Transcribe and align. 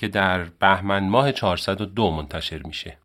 که 0.00 0.08
در 0.08 0.44
بهمن 0.44 1.08
ماه 1.08 1.32
402 1.32 2.10
منتشر 2.10 2.62
میشه. 2.62 2.98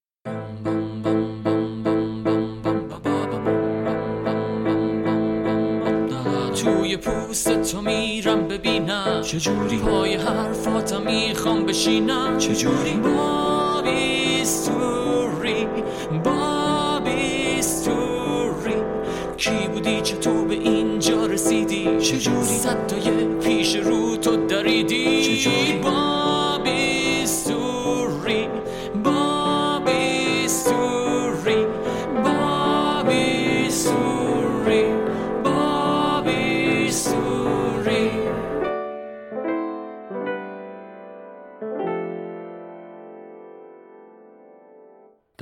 توی 6.64 6.98
پوست 6.98 7.72
تو 7.72 7.82
میرم 7.82 8.48
ببینم. 8.48 9.22
چجوری 9.22 9.78
پای 9.78 10.16
حرفاتم 10.16 11.02
می‌خوام 11.02 11.66
بشینم. 11.66 12.38
چجوری 12.38 12.94
بابی 12.94 14.46
ستوری 14.46 14.95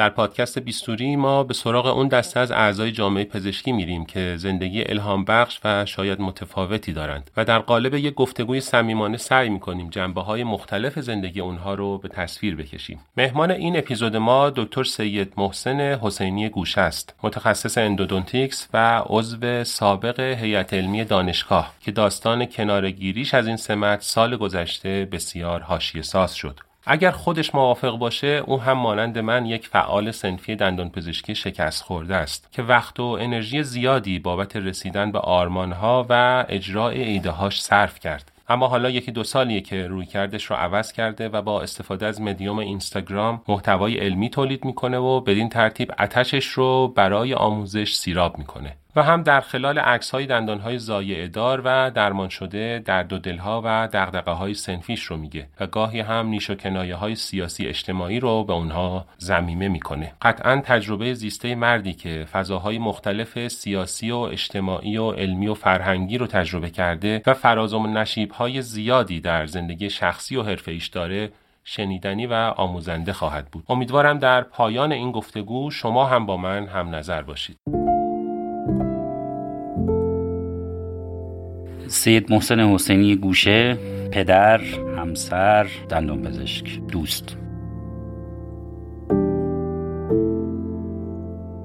در 0.03 0.09
پادکست 0.09 0.59
بیستوری 0.59 1.15
ما 1.15 1.43
به 1.43 1.53
سراغ 1.53 1.85
اون 1.85 2.07
دسته 2.07 2.39
از 2.39 2.51
اعضای 2.51 2.91
جامعه 2.91 3.23
پزشکی 3.23 3.71
میریم 3.71 4.05
که 4.05 4.35
زندگی 4.37 4.83
الهام 4.83 5.25
بخش 5.25 5.59
و 5.63 5.85
شاید 5.85 6.21
متفاوتی 6.21 6.93
دارند 6.93 7.31
و 7.37 7.45
در 7.45 7.59
قالب 7.59 7.93
یک 7.93 8.13
گفتگوی 8.13 8.61
صمیمانه 8.61 9.17
سعی 9.17 9.49
می‌کنیم 9.49 9.89
جنبه 9.89 10.21
های 10.21 10.43
مختلف 10.43 10.99
زندگی 10.99 11.39
اونها 11.39 11.73
رو 11.73 11.97
به 11.97 12.07
تصویر 12.07 12.55
بکشیم. 12.55 12.99
مهمان 13.17 13.51
این 13.51 13.77
اپیزود 13.77 14.15
ما 14.15 14.49
دکتر 14.49 14.83
سید 14.83 15.33
محسن 15.37 15.79
حسینی 15.79 16.49
گوشه 16.49 16.81
است، 16.81 17.15
متخصص 17.23 17.77
اندودونتیکس 17.77 18.67
و 18.73 19.03
عضو 19.05 19.63
سابق 19.63 20.19
هیئت 20.19 20.73
علمی 20.73 21.03
دانشگاه 21.03 21.73
که 21.81 21.91
داستان 21.91 22.45
کنارگیریش 22.45 23.33
از 23.33 23.47
این 23.47 23.57
سمت 23.57 24.01
سال 24.01 24.37
گذشته 24.37 25.07
بسیار 25.11 25.61
حاشیه 25.61 26.01
ساز 26.01 26.35
شد. 26.35 26.59
اگر 26.85 27.11
خودش 27.11 27.55
موافق 27.55 27.97
باشه 27.97 28.43
او 28.45 28.61
هم 28.61 28.77
مانند 28.77 29.19
من 29.19 29.45
یک 29.45 29.67
فعال 29.67 30.11
سنفی 30.11 30.55
دندان 30.55 30.89
پزشکی 30.89 31.35
شکست 31.35 31.83
خورده 31.83 32.15
است 32.15 32.51
که 32.51 32.63
وقت 32.63 32.99
و 32.99 33.03
انرژی 33.03 33.63
زیادی 33.63 34.19
بابت 34.19 34.55
رسیدن 34.55 35.11
به 35.11 35.19
آرمانها 35.19 36.05
و 36.09 36.45
اجرای 36.49 37.03
ایدههاش 37.03 37.61
صرف 37.61 37.99
کرد. 37.99 38.31
اما 38.49 38.67
حالا 38.67 38.89
یکی 38.89 39.11
دو 39.11 39.23
سالیه 39.23 39.61
که 39.61 39.87
روی 39.87 40.05
کردش 40.05 40.45
رو 40.45 40.55
عوض 40.55 40.91
کرده 40.91 41.29
و 41.29 41.41
با 41.41 41.61
استفاده 41.61 42.05
از 42.05 42.21
مدیوم 42.21 42.59
اینستاگرام 42.59 43.41
محتوای 43.47 43.97
علمی 43.97 44.29
تولید 44.29 44.65
می‌کنه 44.65 44.97
و 44.97 45.21
بدین 45.21 45.49
ترتیب 45.49 45.93
اتشش 45.99 46.45
رو 46.45 46.87
برای 46.87 47.33
آموزش 47.33 47.93
سیراب 47.93 48.37
می‌کنه. 48.37 48.75
و 48.95 49.03
هم 49.03 49.23
در 49.23 49.41
خلال 49.41 49.79
عکس 49.79 50.11
های 50.11 50.25
دندان 50.25 50.59
های 50.59 50.77
زایعه 50.77 51.27
دار 51.27 51.61
و 51.65 51.91
درمان 51.91 52.29
شده 52.29 52.81
درد 52.85 53.13
و 53.13 53.19
دلها 53.19 53.61
و 53.65 53.89
دغدغه 53.93 54.31
های 54.31 54.53
سنفیش 54.53 55.03
رو 55.03 55.17
میگه 55.17 55.47
و 55.59 55.67
گاهی 55.67 55.99
هم 55.99 56.27
نیش 56.27 56.49
و 56.49 56.55
کنایه 56.55 56.95
های 56.95 57.15
سیاسی 57.15 57.67
اجتماعی 57.67 58.19
رو 58.19 58.43
به 58.43 58.53
اونها 58.53 59.05
زمیمه 59.17 59.67
می‌کنه. 59.67 60.13
قطعا 60.21 60.61
تجربه 60.65 61.13
زیسته 61.13 61.55
مردی 61.55 61.93
که 61.93 62.25
فضاهای 62.31 62.79
مختلف 62.79 63.47
سیاسی 63.47 64.11
و 64.11 64.17
اجتماعی 64.17 64.97
و 64.97 65.11
علمی 65.11 65.47
و 65.47 65.53
فرهنگی 65.53 66.17
رو 66.17 66.27
تجربه 66.27 66.69
کرده 66.69 67.21
و 67.25 67.33
فراز 67.33 67.73
و 67.73 67.87
نشیب 67.87 68.31
های 68.31 68.61
زیادی 68.61 69.21
در 69.21 69.45
زندگی 69.45 69.89
شخصی 69.89 70.35
و 70.35 70.43
حرفه 70.43 70.71
ایش 70.71 70.87
داره 70.87 71.31
شنیدنی 71.63 72.25
و 72.25 72.33
آموزنده 72.33 73.13
خواهد 73.13 73.47
بود. 73.51 73.63
امیدوارم 73.69 74.19
در 74.19 74.41
پایان 74.41 74.91
این 74.91 75.11
گفتگو 75.11 75.71
شما 75.71 76.05
هم 76.05 76.25
با 76.25 76.37
من 76.37 76.67
هم 76.67 76.95
نظر 76.95 77.21
باشید. 77.21 77.82
سید 81.93 82.31
محسن 82.31 82.59
حسینی 82.59 83.15
گوشه 83.15 83.77
پدر 84.11 84.61
همسر 84.97 85.67
دندان 85.89 86.21
پزشک 86.21 86.79
دوست. 86.91 87.37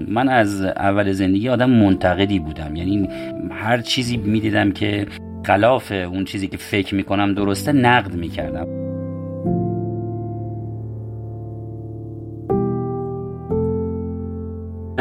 من 0.07 0.29
از 0.29 0.61
اول 0.61 1.11
زندگی 1.11 1.49
آدم 1.49 1.69
منتقدی 1.69 2.39
بودم. 2.39 2.75
یعنی 2.75 3.09
هر 3.51 3.81
چیزی 3.81 4.17
می‌دیدم 4.17 4.71
که 4.71 5.05
خلاف 5.45 5.91
اون 5.91 6.23
چیزی 6.23 6.47
که 6.47 6.57
فکر 6.57 6.95
می‌کنم 6.95 7.33
درسته 7.33 7.71
نقد 7.71 8.15
می‌کردم. 8.15 8.78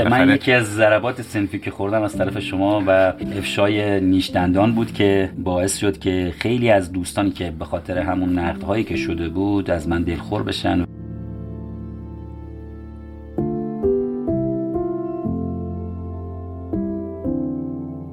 من 0.09 0.35
یکی 0.35 0.53
از 0.53 0.75
ضربات 0.75 1.23
سنفی 1.23 1.59
که 1.59 1.71
خوردم 1.71 2.03
از 2.03 2.17
طرف 2.17 2.39
شما 2.39 2.83
و 2.87 2.91
افشای 3.37 4.01
نیش 4.01 4.31
دندان 4.31 4.73
بود 4.73 4.93
که 4.93 5.31
باعث 5.39 5.77
شد 5.77 5.99
که 5.99 6.33
خیلی 6.39 6.71
از 6.71 6.93
دوستانی 6.93 7.31
که 7.31 7.51
به 7.51 7.65
خاطر 7.65 7.99
همون 7.99 8.39
نقدهایی 8.39 8.85
که 8.85 8.97
شده 8.97 9.29
بود 9.29 9.71
از 9.71 9.89
من 9.89 10.03
دلخور 10.03 10.43
بشن. 10.43 10.85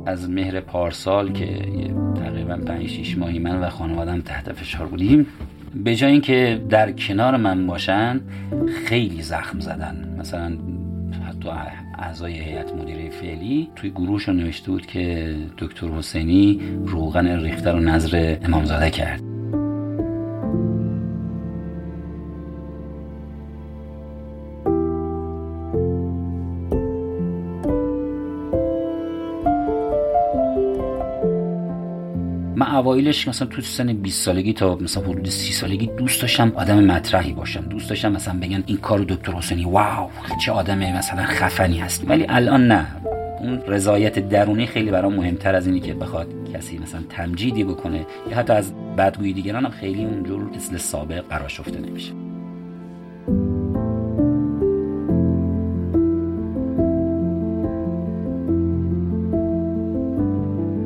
از 0.05 0.29
مهر 0.29 0.59
پارسال 0.59 1.31
که 1.31 1.47
تقریبا 2.15 2.57
5 2.57 2.87
6 2.87 3.17
ماهی 3.17 3.39
من 3.39 3.59
و 3.59 3.69
خانوادم 3.69 4.21
تحت 4.21 4.51
فشار 4.51 4.87
بودیم 4.87 5.27
به 5.75 5.95
جای 5.95 6.11
اینکه 6.11 6.61
در 6.69 6.91
کنار 6.91 7.37
من 7.37 7.67
باشن 7.67 8.21
خیلی 8.85 9.21
زخم 9.21 9.59
زدن. 9.59 10.15
مثلا 10.19 10.57
حتی 11.27 11.49
اعضای 11.99 12.33
هیئت 12.33 12.73
مدیره 12.73 13.09
فعلی 13.09 13.71
توی 13.75 13.89
گروهشون 13.89 14.37
نوشته 14.37 14.71
بود 14.71 14.85
که 14.85 15.35
دکتر 15.57 15.87
حسینی 15.87 16.61
روغن 16.85 17.27
ریخته 17.27 17.71
رو 17.71 17.79
نظر 17.79 18.37
امامزاده 18.43 18.89
کرد. 18.89 19.34
اوایلش 32.95 33.27
مثلا 33.27 33.47
تو 33.47 33.61
سن 33.61 33.93
20 33.93 34.23
سالگی 34.23 34.53
تا 34.53 34.75
مثلا 34.75 35.03
حدود 35.03 35.29
30 35.29 35.53
سالگی 35.53 35.87
دوست 35.97 36.21
داشتم 36.21 36.51
آدم 36.55 36.83
مطرحی 36.83 37.33
باشم 37.33 37.61
دوست 37.61 37.89
داشتم 37.89 38.11
مثلا 38.11 38.39
بگن 38.39 38.63
این 38.65 38.77
کار 38.77 38.99
دکتر 38.99 39.31
حسینی 39.31 39.65
واو 39.65 40.09
چه 40.45 40.51
آدم 40.51 40.77
مثلا 40.77 41.23
خفنی 41.23 41.77
هست. 41.77 42.03
ولی 42.07 42.25
الان 42.29 42.67
نه. 42.67 42.87
اون 43.39 43.61
رضایت 43.67 44.19
درونی 44.29 44.65
خیلی 44.65 44.91
برام 44.91 45.15
مهمتر 45.15 45.55
از 45.55 45.67
اینی 45.67 45.79
که 45.79 45.93
بخواد 45.93 46.27
کسی 46.53 46.77
مثلا 46.77 47.01
تمجیدی 47.09 47.63
بکنه 47.63 48.05
یا 48.29 48.37
حتی 48.37 48.53
از 48.53 48.73
بدگویی 48.97 49.33
دیگران 49.33 49.69
خیلی 49.69 50.05
اونجور 50.05 50.43
مثل 50.55 50.77
سابق 50.77 51.47
شفته 51.47 51.79
نمیشه 51.79 52.24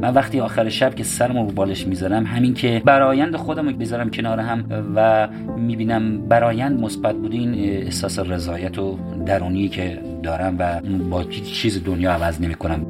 من 0.10 0.16
وقتی 0.16 0.40
آخر 0.40 0.70
شب 0.70 0.96
که 0.96 1.04
سرمو 1.04 1.46
رو 1.46 1.52
بالش 1.52 1.88
می‌ذارم 1.88 2.26
همین 2.26 2.54
که 2.54 2.82
برایند 2.86 3.36
خودم 3.36 3.70
رو 3.70 3.76
بذارم 3.76 4.10
کنار 4.10 4.40
هم 4.40 4.64
و 4.96 5.28
می‌بینم 5.58 6.28
برایند 6.28 6.80
مثبت 6.80 7.16
بوده 7.16 7.36
این 7.36 7.54
احساس 7.54 8.20
رضایت 8.20 8.80
و 8.80 8.98
درونی 9.26 9.70
که 9.70 10.00
دارم 10.24 10.56
و 10.60 10.82
با 11.10 11.24
چیز 11.24 11.84
دنیا 11.84 12.12
عوض 12.12 12.42
نمی‌کنم. 12.42 12.86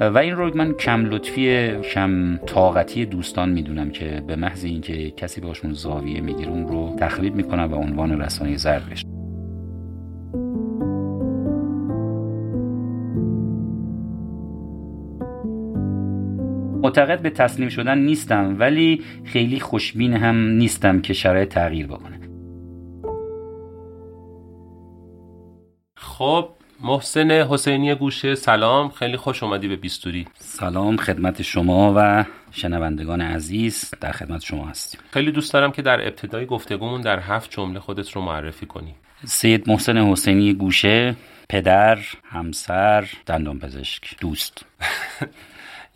و 0.00 0.18
این 0.18 0.36
رو 0.36 0.56
من 0.56 0.72
کم 0.72 1.04
لطفی 1.04 1.70
کم 1.94 2.36
طاقتی 2.46 3.06
دوستان 3.06 3.48
می‌دونم 3.48 3.90
که 3.90 4.22
به 4.26 4.36
محض 4.36 4.64
اینکه 4.64 5.10
کسی 5.10 5.40
باشون 5.40 5.72
زاویه 5.72 6.20
می‌گیره 6.20 6.50
اون 6.50 6.68
رو 6.68 6.96
تخریب 6.98 7.34
می‌کنم 7.34 7.72
و 7.72 7.74
عنوان 7.74 8.20
رسانه 8.20 8.56
زرد 8.56 8.90
بشه 8.90 9.09
معتقد 16.90 17.22
به 17.22 17.30
تسلیم 17.30 17.68
شدن 17.68 17.98
نیستم 17.98 18.56
ولی 18.58 19.04
خیلی 19.24 19.60
خوشبین 19.60 20.14
هم 20.14 20.36
نیستم 20.36 21.00
که 21.00 21.12
شرایط 21.12 21.48
تغییر 21.48 21.86
بکنه. 21.86 22.20
خب 25.96 26.48
محسن 26.80 27.30
حسینی 27.30 27.94
گوشه 27.94 28.34
سلام. 28.34 28.88
خیلی 28.88 29.16
خوش 29.16 29.42
اومدی 29.42 29.68
به 29.68 29.76
بیستوری. 29.76 30.26
سلام 30.38 30.96
خدمت 30.96 31.42
شما 31.42 31.94
و 31.96 32.24
شنوندگان 32.52 33.20
عزیز 33.20 33.90
در 34.00 34.12
خدمت 34.12 34.40
شما 34.40 34.66
هستیم. 34.66 35.00
خیلی 35.10 35.32
دوست 35.32 35.52
دارم 35.52 35.72
که 35.72 35.82
در 35.82 36.06
ابتدای 36.06 36.46
گفتگومون 36.46 37.00
در 37.00 37.18
هفت 37.18 37.50
جمله 37.50 37.80
خودت 37.80 38.10
رو 38.12 38.22
معرفی 38.22 38.66
کنی. 38.66 38.94
سید 39.24 39.68
محسن 39.68 39.96
حسینی 39.96 40.54
گوشه 40.54 41.16
پدر 41.48 41.98
همسر 42.24 43.08
دندان 43.26 43.58
پزشک 43.58 44.20
دوست. 44.20 44.64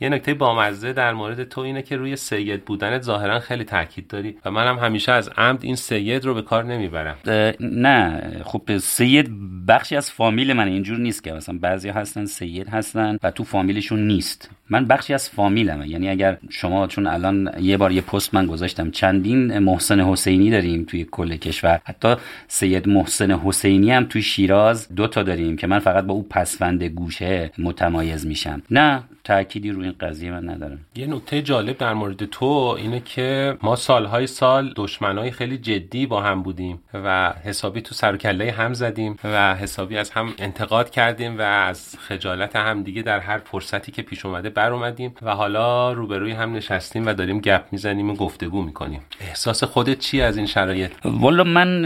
یه 0.05 0.11
نکته 0.11 0.35
بامزه 0.35 0.93
در 0.93 1.13
مورد 1.13 1.45
تو 1.45 1.61
اینه 1.61 1.83
که 1.83 1.97
روی 1.97 2.17
سید 2.17 2.65
بودنت 2.65 3.03
ظاهرا 3.03 3.41
خیلی 3.41 3.65
تاکید 3.65 4.07
داری 4.07 4.37
و 4.45 4.51
منم 4.51 4.79
هم 4.79 4.85
همیشه 4.85 5.13
از 5.13 5.29
عمد 5.29 5.65
این 5.65 5.77
سید 5.77 6.25
رو 6.25 6.35
به 6.35 6.43
کار 6.43 6.65
نمی‌برم. 6.65 7.17
نه 7.61 8.23
خب 8.45 8.79
سید 8.79 9.31
بخشی 9.69 9.97
از 9.97 10.11
فامیل 10.11 10.53
من 10.53 10.69
اینجور 10.69 10.99
نیست 10.99 11.25
که 11.25 11.33
مثلا 11.33 11.59
بعضی 11.59 11.89
هستن 11.89 12.25
سید 12.25 12.69
هستن 12.69 13.19
و 13.23 13.31
تو 13.31 13.45
فامیلشون 13.45 14.07
نیست. 14.07 14.51
من 14.71 14.85
بخشی 14.85 15.15
از 15.15 15.31
فامیلمه. 15.31 15.89
یعنی 15.89 16.09
اگر 16.09 16.39
شما 16.51 16.87
چون 16.87 17.07
الان 17.07 17.51
یه 17.61 17.77
بار 17.77 17.93
یه 17.93 18.01
پست 18.01 18.35
من 18.35 18.47
گذاشتم 18.47 18.91
چندین 18.91 19.59
محسن 19.59 20.01
حسینی 20.01 20.51
داریم 20.51 20.85
توی 20.85 21.07
کل 21.11 21.37
کشور. 21.37 21.81
حتی 21.85 22.15
سید 22.49 22.89
محسن 22.89 23.31
حسینی 23.31 23.91
هم 23.91 24.05
توی 24.05 24.23
شیراز 24.23 24.95
دو 24.95 25.07
تا 25.07 25.23
داریم 25.23 25.57
که 25.57 25.67
من 25.67 25.79
فقط 25.79 26.05
با 26.05 26.15
او 26.15 26.23
پسفند 26.31 26.83
گوشه 26.83 27.51
متمایز 27.59 28.27
میشم. 28.27 28.63
نه 28.71 29.03
تأکیدی 29.25 29.71
روی 29.71 29.85
این 29.85 29.95
قضیه 30.01 30.31
من 30.31 30.49
ندارم. 30.49 30.79
یه 30.97 31.07
نکته 31.07 31.43
جالب 31.43 31.79
در 31.79 31.95
مورد 31.95 32.25
تو 32.25 32.45
اینه 32.79 33.01
که 33.01 33.59
ما 33.63 33.77
سالهای 33.77 34.27
سال 34.27 34.73
دشمنای 34.77 35.31
خیلی 35.31 35.59
جدی 35.59 36.07
با 36.07 36.21
هم 36.21 36.43
بودیم 36.43 36.81
و 36.95 37.33
حسابی 37.45 37.81
تو 37.81 37.95
سر 37.95 38.17
کله 38.17 38.53
هم 38.53 38.75
زدیم 38.75 39.17
و 39.25 39.55
حسابی 39.55 39.97
از 39.97 40.11
هم 40.11 40.35
انتقاد 40.39 40.91
کردیم 40.91 41.39
و 41.39 41.43
از 41.43 41.97
خجالت 41.99 42.57
هم 42.57 42.83
دیگه 42.83 43.03
در 43.03 43.19
هر 43.19 43.39
فرصتی 43.39 43.93
که 43.93 44.03
پیش 44.03 44.27
اومده 44.27 44.51
بر 44.55 44.73
اومدیم 44.73 45.15
و 45.23 45.31
حالا 45.31 45.93
روبروی 45.93 46.33
هم 46.33 46.53
نشستیم 46.53 47.07
و 47.07 47.13
داریم 47.13 47.41
گپ 47.41 47.63
می‌زنیم 47.73 48.11
و 48.11 48.15
گفتگو 48.15 48.63
می‌کنیم. 48.63 49.01
احساس 49.21 49.65
خودت 49.65 49.99
چی 49.99 50.21
از 50.21 50.37
این 50.37 50.47
شرایط؟ 50.47 50.91
والا 51.05 51.45
من 51.45 51.85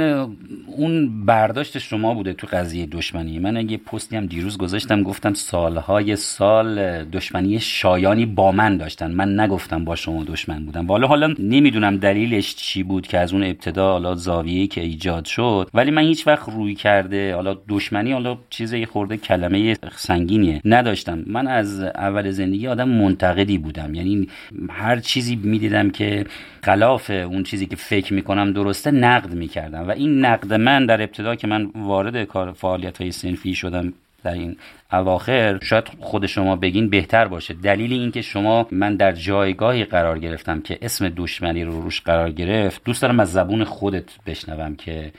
اون 0.67 1.25
برداشت 1.27 1.79
شما 1.79 2.15
بوده 2.15 2.33
تو 2.33 2.47
قضیه 2.53 2.87
دشمنی. 2.87 3.39
من 3.39 3.57
اگه 3.57 3.77
پستی 3.77 4.17
هم 4.17 4.27
دیروز 4.27 4.59
گذاشتم 4.59 5.03
گفتم 5.03 5.35
سالهای 5.35 6.17
سال 6.17 7.05
دشمنی 7.05 7.61
شایانی 7.61 8.27
با 8.27 8.53
من 8.53 8.77
داشتن. 8.77 9.11
من 9.11 9.41
نگفتم 9.41 9.85
با 9.85 9.97
شما 9.97 10.25
دشمن 10.25 10.65
بودم. 10.65 10.87
والا 10.87 11.07
حالا 11.07 11.35
نمی‌دونم 11.39 11.97
دلیلش 11.97 12.57
چی 12.57 12.83
بود 12.83 13.07
که 13.07 13.19
از 13.19 13.33
اون 13.33 13.43
ابتدا 13.43 13.93
حالا 13.93 14.15
زاویه‌ای 14.15 14.67
که 14.67 14.81
ایجاد 14.81 15.25
شد 15.25 15.71
ولی 15.75 15.91
من 15.91 16.03
هیچ 16.03 16.27
وقت 16.27 16.49
روی 16.49 16.75
کرده 16.75 17.35
حالا 17.35 17.57
دشمنی 17.69 18.13
حالا 18.13 18.39
چیزی 18.51 18.87
خورده 18.87 19.17
کلمه 19.17 19.77
سنگینیه 19.97 20.61
نداشتم. 20.65 21.23
من 21.27 21.47
از 21.47 21.81
اول 21.81 22.31
زندگی 22.31 22.58
آدم 22.67 22.89
منتقدی 22.89 23.59
بودم. 23.59 23.95
یعنی 23.95 24.29
هر 24.71 25.01
چیزی 25.01 25.37
می‌دیدم 25.37 25.91
که 25.91 26.27
خلاف 26.63 27.11
اون 27.11 27.43
چیزی 27.43 27.67
که 27.67 27.77
فکر 27.77 28.15
می‌کنم 28.15 28.53
درسته 28.53 28.91
نقد 28.91 29.35
می‌کردم. 29.35 29.89
و 29.89 29.91
این 29.91 30.25
نقد 30.25 30.55
من 30.55 30.87
در 30.87 31.03
ابتدا 31.03 31.35
که 31.35 31.47
من 31.47 31.71
وارد 31.75 32.25
کار 32.25 32.53
فعالیت 32.53 32.99
های 32.99 33.11
سنفی 33.11 33.55
شدم 33.55 33.93
در 34.25 34.33
این 34.33 34.57
اواخر 34.93 35.59
شاید 35.63 35.85
خود 36.01 36.27
شما 36.27 36.57
بگین 36.57 36.91
بهتر 36.91 37.29
باشه. 37.29 37.55
دلیل 37.55 37.93
اینکه 37.93 38.23
شما 38.23 38.67
من 38.73 38.97
در 38.97 39.13
جایگاهی 39.13 39.85
قرار 39.85 40.19
گرفتم 40.19 40.61
که 40.61 40.79
اسم 40.83 41.09
دشمنی 41.09 41.65
رو 41.65 41.81
روش 41.83 42.01
قرار 42.01 42.31
گرفت 42.31 42.85
دوست 42.85 43.03
دارم 43.03 43.21
از 43.21 43.33
زبون 43.33 43.65
خودت 43.65 44.05
بشنوم 44.27 44.77
که 44.77 45.13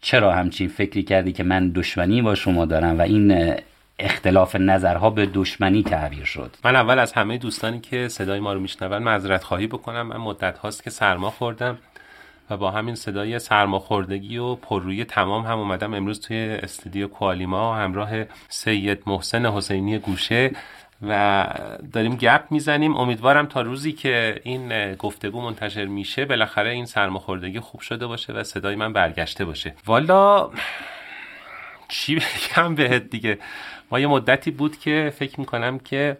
چرا 0.00 0.32
همچین 0.32 0.68
فکری 0.68 1.02
کردی 1.02 1.32
که 1.32 1.42
من 1.42 1.68
دشمنی 1.68 2.22
با 2.22 2.34
شما 2.34 2.64
دارم 2.64 2.98
و 2.98 3.02
این 3.02 3.54
اختلاف 3.98 4.56
نظرها 4.56 5.10
به 5.10 5.26
دشمنی 5.26 5.82
تعبیر 5.82 6.24
شد. 6.24 6.56
من 6.64 6.76
اول 6.76 6.98
از 6.98 7.12
همه 7.12 7.38
دوستانی 7.38 7.80
که 7.80 8.08
صدای 8.08 8.40
ما 8.40 8.52
رو 8.52 8.60
میشنون 8.60 9.02
معذرت 9.02 9.44
خواهی 9.44 9.66
بکنم. 9.66 10.02
من 10.02 10.16
مدت 10.16 10.58
هاست 10.58 10.82
که 10.84 10.90
سرما 10.90 11.30
خوردم 11.30 11.78
و 12.50 12.56
با 12.56 12.70
همین 12.70 12.94
صدای 12.94 13.38
سرماخوردگی 13.38 14.38
و 14.38 14.54
پررویی 14.54 15.04
تمام 15.04 15.42
هم 15.42 15.58
اومدم 15.58 15.94
امروز 15.94 16.20
توی 16.20 16.58
استودیو 16.62 17.08
کوالیما 17.08 17.76
همراه 17.76 18.10
سید 18.48 19.02
محسن 19.06 19.46
حسینی 19.46 19.98
گوشه 19.98 20.50
و 21.02 21.46
داریم 21.92 22.16
گپ 22.16 22.44
می‌زنیم. 22.50 22.96
امیدوارم 22.96 23.46
تا 23.46 23.60
روزی 23.60 23.92
که 23.92 24.40
این 24.44 24.94
گفتگو 24.94 25.40
منتشر 25.40 25.84
میشه 25.84 26.24
بالاخره 26.24 26.70
این 26.70 26.86
سرماخوردگی 26.86 27.60
خوب 27.60 27.80
شده 27.80 28.06
باشه 28.06 28.32
و 28.32 28.44
صدای 28.44 28.76
من 28.76 28.92
برگشته 28.92 29.44
باشه. 29.44 29.74
والا 29.86 30.50
چی 31.88 32.14
بگم 32.14 32.74
بهت 32.74 33.10
دیگه؟ 33.10 33.38
ما 33.90 34.00
یه 34.00 34.06
مدتی 34.06 34.50
بود 34.50 34.78
که 34.78 35.12
فکر 35.16 35.40
می‌کنم 35.40 35.78
که 35.78 36.18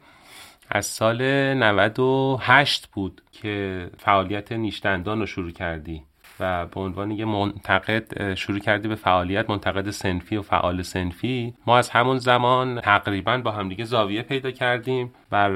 از 0.71 0.87
سال 0.87 1.23
98 1.55 2.87
بود 2.87 3.23
که 3.33 3.87
فعالیت 3.99 4.53
نیشتندان 4.53 5.21
رو 5.21 5.27
شروع 5.27 5.51
کردی 5.51 6.03
و 6.41 6.67
به 6.67 6.81
عنوان 6.81 7.11
یه 7.11 7.25
منتقد 7.25 8.35
شروع 8.35 8.59
کردی 8.59 8.89
به 8.89 8.95
فعالیت 8.95 9.51
منتقد 9.51 9.91
سنفی 9.91 10.37
و 10.37 10.43
فعال 10.43 10.83
سنفی. 10.83 11.55
ما 11.67 11.79
از 11.79 11.91
همون 11.91 12.19
زمان 12.19 12.81
تقریبا 12.81 13.39
با 13.39 13.51
همدیگه 13.51 13.85
زاویه 13.85 14.23
پیدا 14.23 14.51
کردیم. 14.51 15.13
بر 15.31 15.49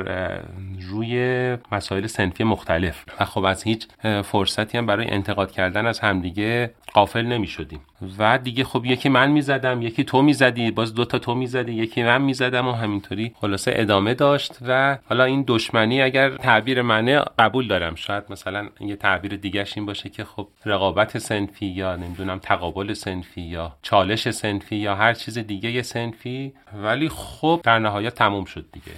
روی 0.80 1.56
مسائل 1.72 2.06
سنفی 2.06 2.44
مختلف. 2.44 3.04
و 3.20 3.24
خب 3.24 3.44
از 3.44 3.62
هیچ 3.62 3.88
فرصتی 4.24 4.78
هم 4.78 4.86
برای 4.86 5.10
انتقاد 5.10 5.52
کردن 5.52 5.86
از 5.86 6.00
همدیگه 6.00 6.74
قافل 6.92 7.22
نمی 7.22 7.46
شدیم 7.46 7.80
و 8.18 8.38
دیگه 8.38 8.64
خب 8.64 8.84
یکی 8.84 9.08
من 9.08 9.30
می‌زدم 9.30 9.82
یکی 9.82 10.04
تو 10.04 10.22
می‌زدی 10.22 10.70
باز 10.70 10.94
دوتا 10.94 11.18
تو 11.18 11.34
می‌زدی 11.34 11.72
یکی 11.72 12.02
من 12.02 12.22
می‌زدم 12.22 12.68
و 12.68 12.72
همینطوری 12.72 13.32
خلاصه 13.40 13.72
ادامه 13.74 14.14
داشت. 14.14 14.58
و 14.68 14.98
حالا 15.08 15.24
این 15.24 15.44
دشمنی 15.46 16.02
اگر 16.02 16.36
تعبیر 16.36 16.82
منه 16.82 17.20
قبول 17.38 17.68
دارم. 17.68 17.94
شاید 17.94 18.24
مثلا 18.30 18.68
یه 18.80 18.96
تعبیر 18.96 19.36
دیگهش 19.36 19.72
این 19.76 19.86
باشه 19.86 20.08
که 20.08 20.24
خب 20.24 20.48
رقابت 20.64 21.18
سنفی 21.18 21.66
یا 21.66 21.96
نمی‌دونم 21.96 22.38
تقابل 22.38 22.92
سنفی 22.92 23.40
یا 23.40 23.76
چالش 23.82 24.30
سنفی 24.30 24.76
یا 24.76 24.94
هر 24.94 25.14
چیز 25.14 25.38
دیگه 25.38 25.82
سنفی. 25.82 26.52
ولی 26.82 27.08
خب 27.08 27.60
در 27.64 27.78
نهایت 27.78 28.14
تموم 28.14 28.44
شد 28.44 28.66
دیگه. 28.72 28.92